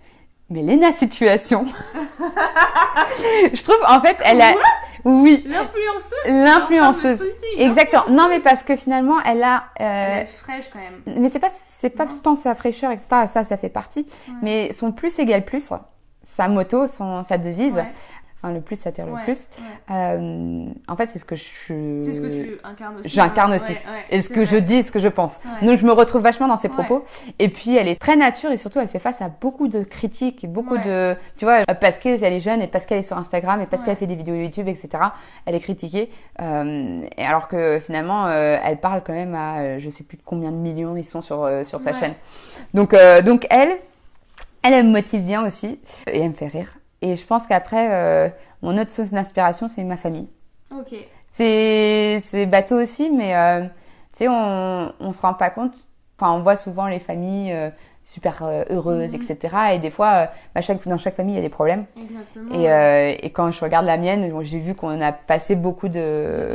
Mais 0.49 0.61
Lena 0.61 0.91
Situation. 0.91 1.65
je 3.53 3.63
trouve, 3.63 3.77
en 3.87 4.01
fait, 4.01 4.17
elle 4.23 4.41
a. 4.41 4.53
Oui, 5.05 5.43
L'influenceuse 5.45 6.13
l'influenceuse. 6.25 7.23
Exactement. 7.57 8.03
Non, 8.09 8.27
mais 8.30 8.39
parce 8.39 8.63
que 8.63 8.75
finalement, 8.75 9.21
elle 9.25 9.43
a. 9.43 9.65
Elle 9.75 9.85
euh, 9.85 10.21
est 10.21 10.25
fraîche 10.25 10.69
quand 10.71 10.80
même. 10.80 11.01
Mais 11.21 11.30
c'est 11.30 11.39
pas, 11.39 11.49
c'est 11.49 11.89
pas 11.89 12.05
Non. 12.05 12.17
tant 12.23 12.35
sa 12.35 12.55
fraîcheur, 12.55 12.91
etc. 12.91 13.07
Ça, 13.27 13.43
ça 13.43 13.57
fait 13.57 13.69
partie. 13.69 14.07
Ouais. 14.27 14.34
Mais 14.41 14.71
son 14.73 14.91
plus 14.91 15.19
égale 15.19 15.43
plus, 15.43 15.71
sa 16.21 16.47
moto, 16.47 16.88
son, 16.88 17.23
sa 17.23 17.38
devise. 17.38 17.75
Ouais, 17.75 17.91
Le 18.43 18.61
plus 18.61 18.85
attire 18.85 19.05
le 19.05 19.13
ouais, 19.13 19.23
plus. 19.23 19.47
ouais. 19.57 19.95
Euh, 19.95 20.65
en 20.87 20.95
fait, 20.95 21.07
c'est 21.07 21.19
ce 21.19 21.25
que 21.25 21.35
je. 21.35 21.43
C'est 22.01 22.13
ce 22.13 22.21
que 22.21 22.27
tu 22.27 22.57
incarnes 22.63 22.97
aussi. 22.99 23.09
J'incarne 23.09 23.53
hein. 23.53 23.55
aussi. 23.55 23.71
Ouais, 23.71 23.79
Et 24.09 24.21
ce 24.21 24.29
que 24.29 24.45
je 24.45 24.57
dis, 24.57 24.83
ce 24.83 24.91
que 24.91 24.99
je 24.99 25.07
pense. 25.07 25.39
Donc 25.61 25.79
je 25.79 25.85
me 25.85 25.91
retrouve 25.91 26.21
vachement 26.21 26.47
dans 26.47 26.57
ses 26.57 26.69
propos. 26.69 27.05
Et 27.39 27.49
puis 27.49 27.75
elle 27.75 27.87
est 27.87 27.99
très 27.99 28.15
nature 28.15 28.51
et 28.51 28.57
surtout 28.57 28.79
elle 28.79 28.87
fait 28.87 28.99
face 28.99 29.21
à 29.21 29.29
beaucoup 29.29 29.67
de 29.67 29.83
critiques, 29.83 30.43
et 30.43 30.47
beaucoup 30.47 30.77
de, 30.77 31.15
tu 31.37 31.45
vois, 31.45 31.65
parce 31.65 31.97
qu'elle 31.97 32.21
est 32.21 32.39
jeune 32.39 32.61
et 32.61 32.67
parce 32.67 32.85
qu'elle 32.85 32.99
est 32.99 33.03
sur 33.03 33.17
Instagram 33.17 33.61
et 33.61 33.65
parce 33.65 33.83
qu'elle 33.83 33.95
fait 33.95 34.07
des 34.07 34.15
vidéos 34.15 34.35
YouTube, 34.35 34.67
etc. 34.67 34.89
Elle 35.45 35.55
est 35.55 35.59
critiquée. 35.59 36.09
Euh, 36.41 37.05
et 37.17 37.25
alors 37.25 37.47
que 37.47 37.79
finalement 37.79 38.27
euh, 38.27 38.57
elle 38.63 38.77
parle 38.77 39.01
quand 39.05 39.13
même 39.13 39.35
à, 39.35 39.59
euh, 39.59 39.79
je 39.79 39.89
sais 39.89 40.03
plus 40.03 40.17
combien 40.23 40.51
de 40.51 40.57
millions 40.57 40.95
ils 40.95 41.03
sont 41.05 41.21
sur 41.21 41.49
sur 41.63 41.79
sa 41.79 41.93
chaîne. 41.93 42.13
Donc 42.73 42.93
euh, 42.93 43.21
donc 43.21 43.47
elle, 43.49 43.71
elle, 44.63 44.73
elle 44.73 44.85
me 44.85 44.91
motive 44.91 45.21
bien 45.21 45.45
aussi 45.45 45.79
et 46.07 46.19
elle 46.19 46.29
me 46.29 46.33
fait 46.33 46.47
rire. 46.47 46.69
Et 47.03 47.15
je 47.15 47.25
pense 47.25 47.45
qu'après 47.47 47.89
euh, 47.91 48.30
mon 48.61 48.77
autre 48.77 48.91
source 48.91 49.11
d'inspiration 49.11 49.67
c'est 49.67 49.84
ma 49.84 49.97
famille. 49.97 50.27
Ok. 50.71 50.95
C'est 51.30 52.17
c'est 52.21 52.45
bateau 52.45 52.80
aussi, 52.81 53.09
mais 53.11 53.35
euh, 53.35 53.61
tu 53.63 53.69
sais, 54.19 54.27
on 54.27 54.91
on 54.99 55.13
se 55.13 55.21
rend 55.21 55.34
pas 55.34 55.49
compte. 55.49 55.73
Enfin, 56.19 56.31
on 56.31 56.41
voit 56.41 56.55
souvent 56.55 56.88
les 56.88 56.99
familles, 56.99 57.51
euh, 57.51 57.69
super 58.03 58.43
heureuse, 58.69 59.13
Mhm. 59.13 59.21
etc. 59.21 59.55
Et 59.73 59.80
des 59.80 59.89
fois, 59.89 60.27
bah, 60.53 60.61
chaque, 60.61 60.88
dans 60.88 60.97
chaque 60.97 61.15
famille, 61.15 61.34
il 61.34 61.38
y 61.38 61.39
a 61.39 61.43
des 61.43 61.49
problèmes. 61.49 61.85
Exactement. 61.99 62.53
Et, 62.53 62.71
euh, 62.71 63.13
et 63.19 63.31
quand 63.31 63.49
je 63.51 63.59
regarde 63.61 63.85
la 63.85 63.97
mienne, 63.97 64.30
bon, 64.30 64.43
j'ai 64.43 64.59
vu 64.59 64.75
qu'on 64.75 65.01
a 65.01 65.11
passé 65.11 65.55
beaucoup 65.55 65.88
de 65.89 66.49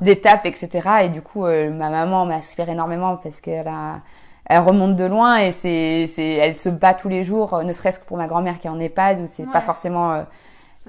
d'étapes, 0.00 0.46
etc. 0.46 0.68
Et 1.04 1.08
du 1.10 1.22
coup, 1.22 1.46
euh, 1.46 1.70
ma 1.70 1.90
maman 1.90 2.24
m'inspire 2.26 2.68
énormément 2.68 3.16
parce 3.16 3.40
qu'elle 3.40 3.68
a, 3.68 4.00
elle 4.46 4.60
remonte 4.60 4.94
de 4.96 5.04
loin 5.04 5.38
et 5.38 5.52
c'est, 5.52 6.06
c'est, 6.06 6.32
elle 6.34 6.58
se 6.58 6.68
bat 6.68 6.94
tous 6.94 7.08
les 7.08 7.24
jours, 7.24 7.54
euh, 7.54 7.62
ne 7.62 7.72
serait-ce 7.72 7.98
que 7.98 8.04
pour 8.04 8.16
ma 8.16 8.26
grand-mère 8.26 8.58
qui 8.58 8.66
est 8.66 8.70
en 8.70 8.78
EHPAD 8.78 9.20
où 9.20 9.24
c'est 9.26 9.46
pas 9.50 9.58
Ouais. 9.58 9.64
forcément 9.64 10.12
euh, 10.12 10.22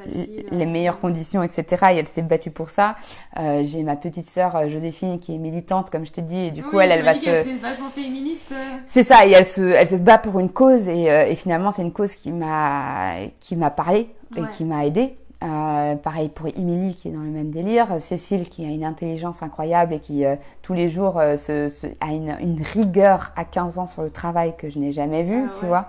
Facile, 0.04 0.46
les 0.52 0.66
meilleures 0.66 1.00
conditions, 1.00 1.42
etc. 1.42 1.66
Et 1.94 1.96
elle 2.00 2.08
s'est 2.08 2.22
battue 2.22 2.52
pour 2.52 2.70
ça. 2.70 2.98
Euh, 3.40 3.64
j'ai 3.64 3.82
ma 3.84 3.96
petite 3.96 4.28
sœur 4.28 4.54
euh, 4.58 4.68
Joséphine 4.68 5.20
qui 5.20 5.34
est 5.34 5.38
militante, 5.38 5.90
comme 5.90 6.06
je 6.06 6.12
t'ai 6.12 6.22
dit, 6.22 6.48
et 6.48 6.52
du 6.52 6.64
coup, 6.64 6.82
elle, 6.82 6.92
elle 6.92 7.02
va 7.06 7.14
se, 7.14 7.30
vachement 7.62 7.88
féministe. 7.96 8.54
c'est 8.88 9.04
ça, 9.04 9.26
et 9.26 9.32
elle 9.32 9.46
se, 9.46 9.62
elle 9.62 9.88
se 9.88 9.96
bat 9.96 10.18
pour 10.18 10.38
une 10.40 10.50
cause 10.50 10.90
et, 10.90 11.10
euh, 11.10 11.26
et 11.28 11.36
finalement 11.36 11.72
c'est 11.72 11.82
une 11.82 11.94
cause 11.94 12.14
qui 12.16 12.34
m'a, 12.34 13.12
qui 13.40 13.56
m'a 13.56 13.70
parlé 13.70 14.10
et 14.36 14.42
Ouais. 14.42 14.48
qui 14.52 14.66
m'a 14.66 14.86
aidée. 14.86 15.16
Euh, 15.46 15.96
pareil 15.96 16.30
pour 16.30 16.48
Émilie 16.48 16.96
qui 16.96 17.10
est 17.10 17.12
dans 17.12 17.20
le 17.20 17.30
même 17.30 17.52
délire, 17.52 17.88
Cécile 18.02 18.50
qui 18.50 18.66
a 18.66 18.70
une 18.70 18.84
intelligence 18.84 19.44
incroyable 19.44 19.94
et 19.94 20.00
qui 20.00 20.26
euh, 20.26 20.36
tous 20.64 20.74
les 20.74 20.90
jours 20.90 21.20
euh, 21.20 21.38
se, 21.38 21.70
se- 21.70 21.86
a 22.02 22.08
une, 22.14 22.36
une 22.42 22.62
rigueur 22.64 23.32
à 23.36 23.46
15 23.46 23.78
ans 23.78 23.86
sur 23.86 24.02
le 24.02 24.10
travail 24.10 24.56
que 24.58 24.70
je 24.70 24.80
n'ai 24.80 24.92
jamais 24.92 25.22
vu, 25.22 25.44
Ah 25.46 25.52
tu 25.54 25.62
ouais. 25.62 25.68
vois. 25.68 25.86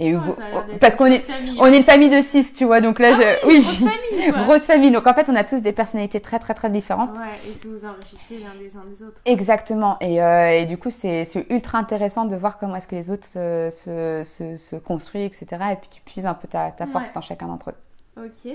Et 0.00 0.10
Hugo- 0.10 0.36
d'être 0.36 0.78
parce 0.78 0.94
qu'on 0.94 1.06
est, 1.06 1.20
famille. 1.20 1.56
on 1.58 1.66
est 1.66 1.78
une 1.78 1.84
famille 1.84 2.10
de 2.10 2.20
6, 2.20 2.52
tu 2.52 2.64
vois, 2.66 2.80
donc 2.80 2.98
là, 2.98 3.16
Ah 3.18 3.20
je, 3.42 3.46
oui, 3.48 3.60
grosse 3.62 3.76
famille, 3.78 4.28
quoi. 4.32 4.42
grosse 4.44 4.62
famille. 4.62 4.90
Donc 4.92 5.06
en 5.06 5.14
fait, 5.14 5.28
on 5.30 5.34
a 5.36 5.42
tous 5.42 5.60
des 5.62 5.72
personnalités 5.72 6.20
très 6.20 6.38
très 6.38 6.54
très 6.54 6.68
différentes. 6.70 7.16
Ouais, 7.16 7.50
et 7.50 7.54
si 7.54 7.66
vous 7.66 7.84
enrichissez 7.84 8.38
l'un 8.40 8.60
des 8.62 8.76
uns 8.76 8.84
des 8.92 9.02
autres. 9.02 9.20
Exactement. 9.24 9.96
Et, 10.00 10.22
euh, 10.22 10.60
et 10.60 10.66
du 10.66 10.76
coup, 10.76 10.90
c'est 10.90 11.24
c'est 11.24 11.46
ultra 11.50 11.78
intéressant 11.78 12.26
de 12.26 12.36
voir 12.36 12.58
comment 12.58 12.76
est-ce 12.76 12.86
que 12.86 12.94
les 12.94 13.10
autres 13.10 13.26
se, 13.26 13.70
se, 13.72 14.22
se, 14.24 14.56
se 14.56 14.76
construisent, 14.76 15.26
etc. 15.26 15.46
Et 15.72 15.76
puis 15.76 15.88
tu 15.90 16.00
puises 16.02 16.26
un 16.26 16.34
peu 16.34 16.46
ta, 16.46 16.70
ta 16.72 16.86
force 16.86 17.06
Ouais. 17.06 17.12
dans 17.14 17.20
chacun 17.22 17.46
d'entre 17.46 17.70
eux. 17.70 18.22
Ok. 18.24 18.52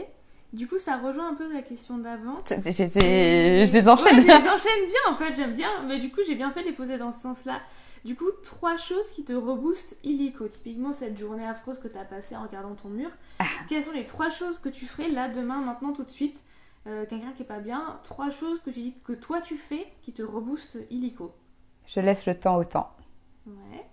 Du 0.54 0.68
coup, 0.68 0.78
ça 0.78 0.98
rejoint 0.98 1.30
un 1.30 1.34
peu 1.34 1.52
la 1.52 1.62
question 1.64 1.98
d'avant. 1.98 2.42
Je 2.48 3.72
les 3.74 3.90
enchaîne. 3.90 4.18
Ouais, 4.18 4.22
je 4.22 4.28
les 4.28 4.50
enchaîne 4.50 4.86
bien 4.88 5.12
en 5.12 5.16
fait, 5.16 5.34
j'aime 5.36 5.56
bien. 5.56 5.70
Mais 5.88 6.00
du 6.00 6.12
coup, 6.12 6.22
j'ai 6.28 6.36
bien 6.36 6.52
fait 6.52 6.62
de 6.62 6.68
les 6.68 6.74
poser 6.74 6.98
dans 6.98 7.12
ce 7.12 7.22
sens-là. 7.22 7.60
Du 8.06 8.16
coup, 8.16 8.30
trois 8.44 8.78
choses 8.78 9.10
qui 9.12 9.24
te 9.24 9.34
reboostent 9.34 9.98
illico. 10.04 10.48
Typiquement, 10.48 10.92
cette 10.92 11.18
journée 11.18 11.48
affreuse 11.48 11.80
que 11.80 11.88
tu 11.88 11.98
as 11.98 12.04
passée 12.06 12.36
en 12.36 12.44
regardant 12.44 12.76
ton 12.76 12.90
mur. 12.90 13.10
Ah. 13.40 13.46
Quelles 13.70 13.84
sont 13.84 13.94
les 13.94 14.06
trois 14.06 14.30
choses 14.30 14.60
que 14.60 14.70
tu 14.70 14.86
ferais 14.86 15.10
là, 15.10 15.28
demain, 15.30 15.62
maintenant, 15.62 15.94
tout 15.94 16.04
de 16.04 16.12
suite 16.12 16.44
Euh, 16.86 17.06
Quelqu'un 17.10 17.32
qui 17.36 17.44
est 17.44 17.46
pas 17.46 17.60
bien? 17.60 17.98
Trois 18.04 18.30
choses 18.30 18.60
que 18.60 18.70
tu 18.70 18.82
dis 18.82 18.94
que 19.06 19.14
toi 19.14 19.40
tu 19.40 19.56
fais 19.56 19.88
qui 20.02 20.12
te 20.12 20.22
reboostent 20.22 20.78
illico. 20.92 21.34
Je 21.88 22.02
laisse 22.02 22.26
le 22.26 22.36
temps 22.38 22.58
au 22.58 22.66
temps. 22.66 22.92
Ouais. 23.48 23.86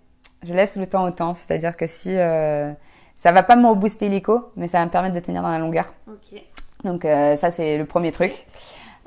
Je 0.43 0.53
laisse 0.53 0.75
le 0.75 0.85
temps 0.87 1.05
au 1.07 1.11
temps. 1.11 1.33
C'est-à-dire 1.33 1.77
que 1.77 1.87
si 1.87 2.09
euh, 2.13 2.73
ça 3.21 3.31
va 3.31 3.43
pas 3.43 3.55
me 3.55 3.67
rebooster 3.67 4.09
l'ICO, 4.09 4.51
mais 4.55 4.67
ça 4.67 4.79
va 4.79 4.85
me 4.85 4.89
permettre 4.89 5.13
de 5.13 5.19
tenir 5.19 5.43
dans 5.43 5.51
la 5.51 5.59
longueur. 5.59 5.93
Ok. 6.07 6.41
Donc 6.83 7.05
euh, 7.05 7.35
ça, 7.35 7.51
c'est 7.51 7.77
le 7.77 7.85
premier 7.85 8.11
truc. 8.11 8.33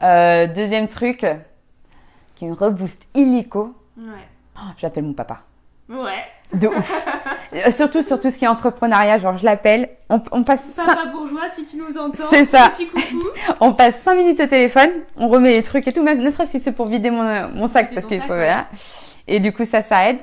Euh, 0.04 0.46
deuxième 0.46 0.86
truc 0.86 1.26
qui 2.36 2.46
me 2.46 2.54
rebooste 2.54 3.02
illico, 3.14 3.74
Ouais. 3.98 4.04
oh, 4.56 4.70
j'appelle 4.78 5.02
mon 5.02 5.14
papa. 5.14 5.38
Ouais. 5.88 6.24
De 6.52 6.68
ouf. 6.68 7.06
Euh, 7.54 7.70
surtout 7.70 8.02
sur 8.02 8.20
tout 8.20 8.30
ce 8.32 8.38
qui 8.38 8.44
est 8.46 8.48
entrepreneuriat, 8.48 9.18
genre 9.18 9.38
je 9.38 9.44
l'appelle, 9.44 9.88
on, 10.10 10.20
on 10.32 10.42
passe 10.42 10.74
Papa 10.74 11.06
bourgeois, 11.06 11.42
si 11.54 11.64
tu 11.66 11.76
nous 11.76 11.96
entends. 11.96 12.24
C'est 12.28 12.44
ça. 12.44 12.70
Petit 12.70 12.88
coucou. 12.88 13.22
on 13.60 13.72
passe 13.74 14.00
5 14.00 14.16
minutes 14.16 14.40
au 14.40 14.46
téléphone, 14.48 14.90
on 15.16 15.28
remet 15.28 15.52
les 15.52 15.62
trucs 15.62 15.86
et 15.86 15.92
tout, 15.92 16.02
même 16.02 16.18
ne 16.18 16.30
serait-ce 16.30 16.54
que 16.54 16.58
c'est 16.58 16.72
pour 16.72 16.86
vider 16.86 17.10
mon, 17.10 17.48
mon 17.50 17.68
sac 17.68 17.94
parce 17.94 18.06
qu'il 18.06 18.20
faut 18.20 18.30
ouais. 18.30 18.38
voilà. 18.38 18.66
Et 19.28 19.38
du 19.38 19.52
coup 19.52 19.64
ça 19.64 19.82
ça 19.82 20.08
aide. 20.10 20.18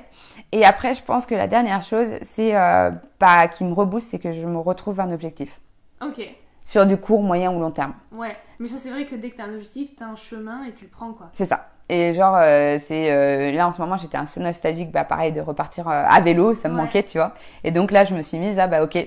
Et 0.51 0.65
après 0.65 0.93
je 0.95 1.01
pense 1.03 1.25
que 1.25 1.35
la 1.35 1.47
dernière 1.47 1.81
chose 1.81 2.09
c'est 2.21 2.55
euh, 2.55 2.91
bah, 3.19 3.47
qui 3.47 3.63
me 3.63 3.73
rebooste, 3.73 4.09
c'est 4.09 4.19
que 4.19 4.33
je 4.33 4.45
me 4.45 4.57
retrouve 4.57 4.99
un 4.99 5.11
objectif 5.11 5.59
Ok. 6.01 6.21
sur 6.63 6.85
du 6.85 6.97
court, 6.97 7.21
moyen 7.21 7.51
ou 7.51 7.59
long 7.59 7.71
terme. 7.71 7.93
Ouais. 8.11 8.35
Mais 8.59 8.67
ça, 8.67 8.75
c'est 8.77 8.89
vrai 8.91 9.05
que 9.05 9.15
dès 9.15 9.29
que 9.31 9.37
t'as 9.37 9.45
un 9.45 9.53
objectif, 9.55 9.95
t'as 9.95 10.05
un 10.05 10.15
chemin 10.15 10.63
et 10.65 10.71
tu 10.73 10.85
le 10.85 10.91
prends 10.91 11.13
quoi. 11.13 11.29
C'est 11.33 11.45
ça. 11.45 11.69
Et 11.89 12.13
genre, 12.13 12.35
euh, 12.37 12.77
c'est 12.79 13.11
euh, 13.11 13.51
là 13.51 13.67
en 13.67 13.73
ce 13.73 13.81
moment, 13.81 13.97
j'étais 13.97 14.17
assez 14.17 14.39
nostalgique, 14.39 14.91
bah 14.91 15.03
pareil, 15.03 15.31
de 15.33 15.41
repartir 15.41 15.87
à 15.89 16.19
vélo, 16.21 16.53
ça 16.53 16.69
me 16.69 16.75
Ouais. 16.75 16.81
manquait, 16.83 17.03
tu 17.03 17.17
vois. 17.17 17.33
Et 17.63 17.71
donc 17.71 17.91
là, 17.91 18.05
je 18.05 18.13
me 18.13 18.21
suis 18.21 18.37
mise 18.37 18.59
à 18.59 18.67
bah 18.67 18.83
ok, 18.83 18.97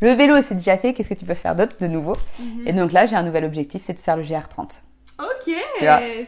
le 0.00 0.10
vélo 0.10 0.40
c'est 0.42 0.54
déjà 0.54 0.76
fait, 0.76 0.92
qu'est-ce 0.92 1.08
que 1.08 1.14
tu 1.14 1.24
peux 1.24 1.34
faire 1.34 1.56
d'autre 1.56 1.76
de 1.80 1.86
nouveau? 1.86 2.14
Mhm. 2.38 2.62
Et 2.68 2.72
donc 2.72 2.92
là, 2.92 3.06
j'ai 3.06 3.16
un 3.16 3.22
nouvel 3.22 3.44
objectif, 3.44 3.82
c'est 3.82 3.94
de 3.94 3.98
faire 3.98 4.16
le 4.16 4.22
GR30. 4.22 4.82
Ok, 5.18 5.54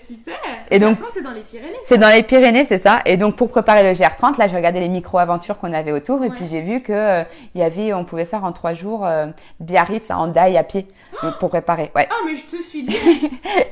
super. 0.05 0.39
Et 0.71 0.79
donc- 0.79 0.99
c'est 1.13 1.23
dans 1.23 1.33
les 1.33 1.41
Pyrénées. 1.41 1.75
C'est 1.85 1.99
dans 1.99 2.09
les 2.09 2.23
Pyrénées, 2.23 2.65
c'est 2.65 2.79
ça. 2.79 3.01
Et 3.05 3.17
donc 3.17 3.35
pour 3.37 3.49
préparer 3.49 3.83
le 3.83 3.93
GR30, 3.93 4.39
là, 4.39 4.47
j'ai 4.47 4.55
regardé 4.57 4.79
les 4.79 4.89
micro-aventures 4.89 5.59
qu'on 5.59 5.73
avait 5.73 5.91
autour, 5.93 6.23
et 6.23 6.29
Ouais. 6.29 6.37
puis 6.37 6.47
j'ai 6.49 6.61
vu 6.61 6.81
que 6.83 6.93
euh, 6.93 7.25
il 7.55 7.61
y 7.61 7.65
avait, 7.65 7.93
on 7.95 8.05
pouvait 8.05 8.25
faire 8.25 8.45
en 8.45 8.53
trois 8.53 8.75
jours 8.75 9.05
euh, 9.05 9.27
Biarritz 9.59 10.09
à 10.11 10.19
Hendaye 10.19 10.57
à 10.57 10.63
pied 10.63 10.87
donc, 11.23 11.37
pour 11.39 11.49
préparer. 11.49 11.91
Ouais. 11.97 12.07
Ah, 12.11 12.15
mais 12.27 12.37
je 12.37 12.47
te 12.47 12.63
suis 12.63 12.83
dit. 12.87 12.97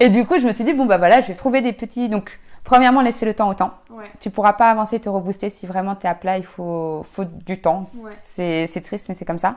Et 0.00 0.08
du 0.08 0.26
coup, 0.26 0.38
je 0.40 0.46
me 0.46 0.52
suis 0.52 0.64
dit 0.64 0.72
bon 0.72 0.86
bah 0.86 0.98
voilà, 0.98 1.20
je 1.20 1.28
vais 1.28 1.34
trouver 1.34 1.60
des 1.60 1.72
petits. 1.72 2.08
Donc 2.08 2.40
premièrement, 2.64 3.00
laisser 3.00 3.24
le 3.24 3.34
temps 3.34 3.48
au 3.48 3.54
temps. 3.54 3.72
Ouais, 3.90 4.10
Tu 4.18 4.30
pourras 4.30 4.54
pas 4.54 4.70
avancer, 4.70 4.98
te 4.98 5.08
rebooster 5.08 5.48
si 5.48 5.66
vraiment 5.68 5.94
t'es 5.94 6.08
à 6.08 6.14
plat. 6.16 6.38
Il 6.38 6.44
faut, 6.44 7.02
faut 7.04 7.24
du 7.24 7.60
temps. 7.60 7.88
ouais, 7.98 8.12
C'est, 8.22 8.66
c'est 8.66 8.80
triste, 8.80 9.08
mais 9.08 9.14
c'est 9.14 9.24
comme 9.24 9.38
ça. 9.38 9.56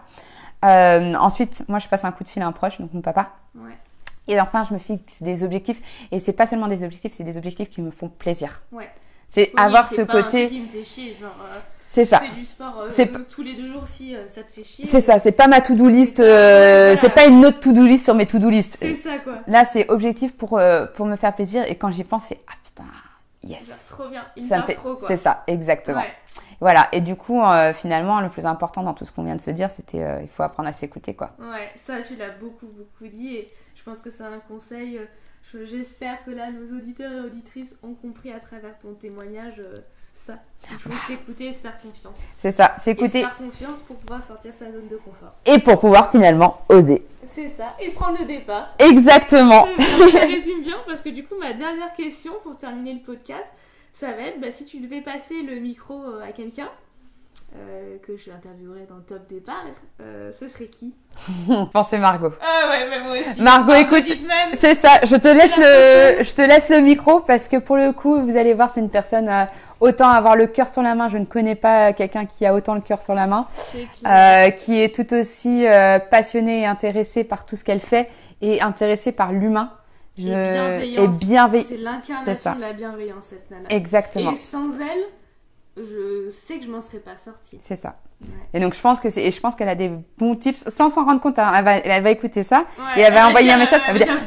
Euh, 0.65 1.13
ensuite, 1.15 1.63
moi, 1.67 1.79
je 1.79 1.87
passe 1.87 2.03
un 2.05 2.11
coup 2.11 2.23
de 2.23 2.29
fil 2.29 2.41
à 2.43 2.47
un 2.47 2.51
proche, 2.51 2.79
donc 2.79 2.91
mon 2.93 3.01
papa. 3.01 3.29
ouais, 3.55 3.71
Et 4.27 4.39
enfin, 4.41 4.63
je 4.67 4.73
me 4.73 4.79
fixe 4.79 5.21
des 5.21 5.43
objectifs. 5.43 5.81
Et 6.11 6.19
c'est 6.19 6.33
pas 6.33 6.47
seulement 6.47 6.67
des 6.67 6.83
objectifs, 6.83 7.13
c'est 7.15 7.23
des 7.23 7.37
objectifs 7.37 7.69
qui 7.69 7.81
me 7.81 7.91
font 7.91 8.09
plaisir. 8.09 8.61
ouais. 8.71 8.89
C'est 9.29 9.51
Oui, 9.53 9.61
avoir 9.61 9.89
ce 9.89 10.01
pas 10.03 10.13
un 10.19 10.23
côté. 10.23 10.47
truc 10.47 10.49
qui 10.57 10.59
me 10.61 10.67
fait 10.67 10.83
chier, 10.85 11.17
genre. 11.19 11.35
euh, 11.43 11.59
C'est 11.81 12.05
ça. 12.05 12.19
Fais 12.19 12.29
du 12.33 12.45
sport 12.45 12.79
euh, 12.79 12.89
euh, 12.97 13.05
tous 13.29 13.43
les 13.43 13.55
deux 13.55 13.67
jours 13.69 13.85
si 13.85 14.15
euh, 14.15 14.25
ça 14.25 14.41
te 14.41 14.51
fait 14.53 14.63
chier. 14.63 14.85
C'est 14.85 15.01
ça. 15.01 15.19
C'est 15.19 15.33
pas 15.33 15.49
ma 15.49 15.59
to-do 15.59 15.89
list. 15.89 16.15
C'est- 16.17 16.23
voilà. 16.23 16.95
C'est 16.95 17.09
pas 17.13 17.25
une 17.25 17.45
autre 17.45 17.59
to-do 17.59 17.85
list 17.85 18.05
sur 18.05 18.15
mes 18.15 18.25
to-do 18.25 18.49
list. 18.49 18.77
C'est 18.79 18.95
ça 18.95 19.17
quoi. 19.17 19.33
Là, 19.47 19.65
c'est 19.65 19.89
objectif 19.89 20.37
pour 20.37 20.57
pour 20.95 21.05
me 21.05 21.15
faire 21.17 21.35
plaisir. 21.35 21.65
Et 21.67 21.75
quand 21.75 21.91
j'y 21.91 22.05
pense, 22.05 22.23
c'est 22.27 22.39
ah 22.47 22.53
putain, 22.63 22.85
yes. 23.43 23.87
trop 23.89 24.07
bien. 24.07 24.23
Il 24.37 24.45
Ça 24.45 24.59
me 24.59 24.63
fait. 24.63 24.75
trop 24.75 24.95
quoi. 24.95 25.09
C'est 25.09 25.17
ça, 25.17 25.43
exactement. 25.47 25.99
Ouais. 25.99 26.13
Voilà. 26.61 26.87
Et 26.93 27.01
du 27.01 27.17
coup, 27.17 27.41
finalement, 27.75 28.21
le 28.21 28.29
plus 28.29 28.45
important 28.45 28.81
dans 28.81 28.93
tout 28.93 29.03
ce 29.03 29.11
qu'on 29.11 29.23
vient 29.23 29.35
de 29.35 29.41
se 29.41 29.51
dire, 29.51 29.69
c'était 29.69 30.21
il 30.21 30.29
faut 30.29 30.43
apprendre 30.43 30.69
à 30.69 30.73
s'écouter, 30.73 31.15
quoi. 31.15 31.31
Ouais, 31.39 31.69
ça 31.75 31.95
tu 32.01 32.15
l'as 32.15 32.29
beaucoup 32.29 32.67
beaucoup 32.67 33.07
dit 33.11 33.35
et 33.35 33.53
pense 33.89 34.01
que 34.01 34.09
c'est 34.11 34.23
un 34.23 34.39
conseil. 34.39 34.97
euh, 34.97 35.05
je- 35.53 35.65
J'espère 35.65 36.23
que 36.25 36.31
là 36.31 36.51
nos 36.51 36.77
auditeurs 36.77 37.11
et 37.11 37.19
auditrices 37.21 37.75
ont 37.83 37.93
compris 37.93 38.31
à 38.33 38.39
travers 38.39 38.77
ton 38.79 38.93
témoignage 38.93 39.59
euh, 39.59 39.77
ça. 40.11 40.39
Il 40.71 40.77
faut 40.77 40.91
s'écouter 41.07 41.45
et 41.47 41.53
se 41.53 41.61
faire 41.61 41.79
confiance. 41.79 42.21
C'est 42.39 42.51
ça, 42.51 42.73
Et 42.75 42.79
se 42.79 42.83
s'écouter 42.85 43.21
faire 43.21 43.37
confiance 43.37 43.79
pour 43.81 43.95
pouvoir 43.97 44.21
sortir 44.23 44.51
sa 44.53 44.65
zone 44.71 44.87
de 44.89 44.97
confort. 44.97 45.33
et 45.45 45.59
pour 45.59 45.79
pouvoir 45.79 46.11
finalement 46.11 46.61
oser. 46.69 47.05
C'est 47.33 47.49
ça. 47.49 47.75
Et 47.79 47.89
prendre 47.89 48.17
le 48.19 48.25
départ. 48.25 48.73
Exactement. 48.79 49.65
Ça 50.11 50.19
résume 50.21 50.63
bien 50.63 50.77
parce 50.87 51.01
que 51.01 51.09
du 51.09 51.23
coup 51.23 51.35
ma 51.39 51.53
dernière 51.53 51.93
question 51.93 52.33
pour 52.43 52.57
terminer 52.57 52.93
le 52.95 53.01
podcast, 53.01 53.45
ça 53.93 54.11
va 54.11 54.23
être 54.23 54.39
bah, 54.41 54.51
si 54.51 54.65
tu 54.65 54.79
devais 54.79 55.01
passer 55.01 55.41
le 55.43 55.55
micro 55.59 55.93
euh, 56.03 56.21
à 56.27 56.31
quelqu'un 56.31 56.69
euh, 57.55 57.97
que 58.05 58.17
je 58.17 58.29
interviewerais 58.31 58.85
dans 58.89 58.97
le 58.97 59.03
top 59.03 59.27
départ, 59.29 59.63
euh, 60.01 60.31
ce 60.37 60.47
serait 60.47 60.67
qui 60.67 60.95
Pensez 61.73 61.97
Margot. 61.97 62.33
Ah 62.41 62.69
ouais, 62.69 62.87
mais 62.89 62.99
moi 63.01 63.13
aussi. 63.13 63.41
Margot, 63.41 63.73
écoute, 63.73 64.03
dites 64.03 64.27
même. 64.27 64.49
C'est 64.53 64.75
ça, 64.75 64.89
je 65.03 65.15
te 65.15 65.27
laisse 65.27 65.55
le, 65.57 66.23
je 66.23 66.33
te 66.35 66.41
laisse 66.41 66.69
le 66.69 66.79
micro 66.81 67.21
parce 67.21 67.47
que 67.47 67.57
pour 67.57 67.77
le 67.77 67.93
coup, 67.93 68.21
vous 68.21 68.35
allez 68.37 68.53
voir, 68.53 68.69
c'est 68.71 68.79
une 68.81 68.89
personne 68.89 69.27
euh, 69.29 69.45
autant 69.79 70.09
avoir 70.09 70.35
le 70.35 70.47
cœur 70.47 70.67
sur 70.67 70.81
la 70.81 70.93
main. 70.93 71.07
Je 71.09 71.17
ne 71.17 71.25
connais 71.25 71.55
pas 71.55 71.93
quelqu'un 71.93 72.25
qui 72.25 72.45
a 72.45 72.53
autant 72.53 72.75
le 72.75 72.81
cœur 72.81 73.01
sur 73.01 73.13
la 73.15 73.27
main, 73.27 73.47
euh, 74.05 74.49
qui 74.51 74.79
est 74.81 74.93
tout 74.93 75.13
aussi 75.15 75.65
euh, 75.67 75.99
passionnée 75.99 76.61
et 76.61 76.65
intéressée 76.65 77.23
par 77.23 77.45
tout 77.45 77.55
ce 77.55 77.63
qu'elle 77.63 77.79
fait 77.79 78.09
et 78.41 78.61
intéressée 78.61 79.11
par 79.13 79.31
l'humain. 79.31 79.71
Et 80.19 80.23
Je- 80.23 80.99
et 81.03 81.07
bienveillant. 81.07 81.63
C'est 81.69 81.75
C'est 81.75 81.81
l'incarnation 81.81 82.55
de 82.55 82.61
la 82.61 82.73
bienveillance 82.73 83.25
cette 83.29 83.49
nana. 83.51 83.69
Exactement, 83.69 84.31
Et 84.31 84.35
sans 84.35 84.79
elle, 84.79 85.03
je 85.77 86.29
sais 86.29 86.57
que 86.57 86.65
je 86.65 86.71
m'en 86.71 86.81
serais 86.81 86.99
pas 86.99 87.17
sortie. 87.17 87.59
c'est 87.61 87.75
ça. 87.75 87.97
Ouais. 88.21 88.27
Et 88.55 88.59
donc 88.59 88.73
je 88.73 88.81
pense 88.81 88.99
que 88.99 89.09
c'est, 89.11 89.23
et 89.23 89.29
je 89.31 89.39
pense 89.39 89.55
qu'elle 89.55 89.69
a 89.69 89.75
des 89.75 89.91
bons 90.17 90.35
tips 90.35 90.67
sans 90.69 90.89
s'en 90.89 91.05
rendre 91.05 91.21
compte. 91.21 91.37
hein. 91.37 91.51
Elle 91.55 91.63
va, 91.63 91.77
elle 91.77 92.03
va 92.03 92.09
écouter 92.09 92.41
ça 92.43 92.65
Ouais, 92.79 92.99
et 92.99 93.01
elle 93.01 93.13
va 93.13 93.27
envoyer 93.27 93.51
un 93.51 93.57
message. 93.59 93.81
Elle 93.87 93.99
va 93.99 94.05
dire, 94.05 94.17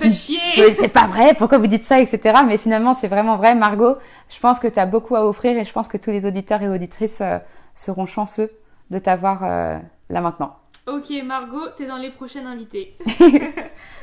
c'est 0.79 0.89
pas 0.93 1.07
vrai, 1.09 1.35
pourquoi 1.35 1.59
vous 1.59 1.67
dites 1.67 1.85
ça, 1.85 2.01
etc. 2.01 2.41
Mais 2.47 2.57
finalement, 2.57 2.95
c'est 2.95 3.09
vraiment 3.09 3.37
vrai. 3.37 3.55
Margot, 3.57 3.97
je 4.29 4.39
pense 4.39 4.61
que 4.61 4.69
tu 4.69 4.79
as 4.79 4.87
beaucoup 4.87 5.17
à 5.17 5.27
offrir 5.27 5.57
et 5.59 5.65
je 5.65 5.73
pense 5.73 5.89
que 5.89 5.97
tous 5.97 6.11
les 6.11 6.25
auditeurs 6.25 6.63
et 6.63 6.69
auditrices 6.69 7.21
euh, 7.21 7.39
seront 7.75 8.07
chanceux 8.07 8.51
de 8.91 8.99
t'avoir 9.01 9.43
euh, 9.45 9.79
là 10.09 10.21
maintenant. 10.21 10.57
Ok, 10.87 11.11
Margot, 11.25 11.67
t'es 11.77 11.87
dans 11.87 11.99
les 11.99 12.11
prochaines 12.11 12.47
invitées. 12.47 12.97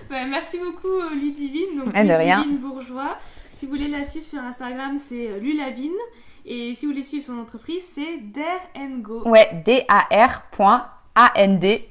Bah, 0.10 0.18
merci 0.30 0.58
beaucoup, 0.58 0.88
euh, 0.88 1.16
Ludivine. 1.16 1.78
Donc, 1.84 1.94
Eh, 1.96 2.04
de 2.04 2.12
rien. 2.14 2.40
Ludivine 2.44 2.58
Bourgeois. 2.60 3.18
Si 3.54 3.66
vous 3.66 3.72
voulez 3.72 3.88
la 3.88 4.04
suivre 4.04 4.26
sur 4.26 4.40
Instagram, 4.40 4.98
c'est 5.00 5.40
Lulavine. 5.40 5.92
Et 6.50 6.76
si 6.76 6.86
vous 6.86 6.94
voulez 6.94 7.04
suivre 7.04 7.26
son 7.26 7.40
entreprise, 7.40 7.84
c'est 7.94 8.20
Dare 8.34 8.62
and 8.74 9.00
Go. 9.00 9.28
Ouais, 9.28 9.64
D-A-R.A-N-D.go. 9.66 11.88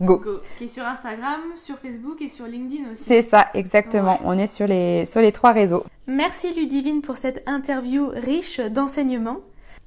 Go, 0.00 0.20
qui 0.58 0.64
est 0.64 0.68
sur 0.68 0.84
Instagram, 0.84 1.40
sur 1.54 1.78
Facebook 1.78 2.20
et 2.20 2.26
sur 2.26 2.46
LinkedIn 2.46 2.90
aussi. 2.90 3.04
C'est 3.04 3.22
ça, 3.22 3.46
exactement. 3.54 4.14
Ouais. 4.14 4.24
On 4.24 4.36
est 4.36 4.48
sur 4.48 4.66
les, 4.66 5.06
sur 5.06 5.20
les 5.20 5.30
trois 5.30 5.52
réseaux. 5.52 5.84
Merci 6.08 6.52
Ludivine 6.54 7.02
pour 7.02 7.18
cette 7.18 7.44
interview 7.46 8.08
riche 8.08 8.58
d'enseignements. 8.58 9.38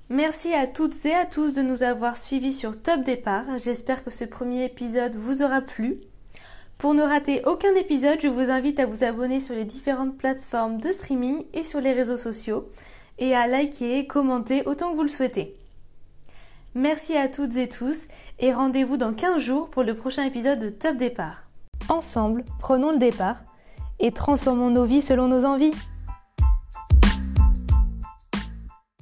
Merci 0.09 0.53
à 0.53 0.67
toutes 0.67 1.05
et 1.05 1.13
à 1.13 1.25
tous 1.25 1.53
de 1.53 1.61
nous 1.61 1.83
avoir 1.83 2.15
suivis 2.15 2.53
sur 2.53 2.81
Top 2.81 3.03
Départ. 3.03 3.43
J'espère 3.61 4.05
que 4.05 4.09
ce 4.09 4.23
premier 4.23 4.63
épisode 4.63 5.17
vous 5.17 5.43
aura 5.43 5.59
plu. 5.59 5.97
Pour 6.77 6.93
ne 6.93 7.03
rater 7.03 7.41
aucun 7.45 7.75
épisode, 7.75 8.21
je 8.21 8.29
vous 8.29 8.49
invite 8.49 8.79
à 8.79 8.85
vous 8.85 9.03
abonner 9.03 9.41
sur 9.41 9.53
les 9.53 9.65
différentes 9.65 10.17
plateformes 10.17 10.79
de 10.79 10.93
streaming 10.93 11.43
et 11.53 11.65
sur 11.65 11.81
les 11.81 11.91
réseaux 11.91 12.15
sociaux 12.15 12.69
et 13.19 13.35
à 13.35 13.47
liker 13.47 14.07
commenter 14.07 14.63
autant 14.65 14.91
que 14.91 14.97
vous 14.97 15.03
le 15.03 15.09
souhaitez. 15.09 15.55
Merci 16.75 17.15
à 17.17 17.27
toutes 17.27 17.55
et 17.55 17.69
tous 17.69 18.07
et 18.39 18.53
rendez-vous 18.53 18.97
dans 18.97 19.13
15 19.13 19.41
jours 19.41 19.69
pour 19.69 19.83
le 19.83 19.95
prochain 19.95 20.23
épisode 20.23 20.59
de 20.59 20.69
Top 20.69 20.95
Départ. 20.95 21.43
Ensemble, 21.89 22.43
prenons 22.59 22.91
le 22.91 22.99
départ 22.99 23.37
et 23.99 24.11
transformons 24.11 24.69
nos 24.69 24.85
vies 24.85 25.01
selon 25.01 25.27
nos 25.27 25.45
envies. 25.45 25.73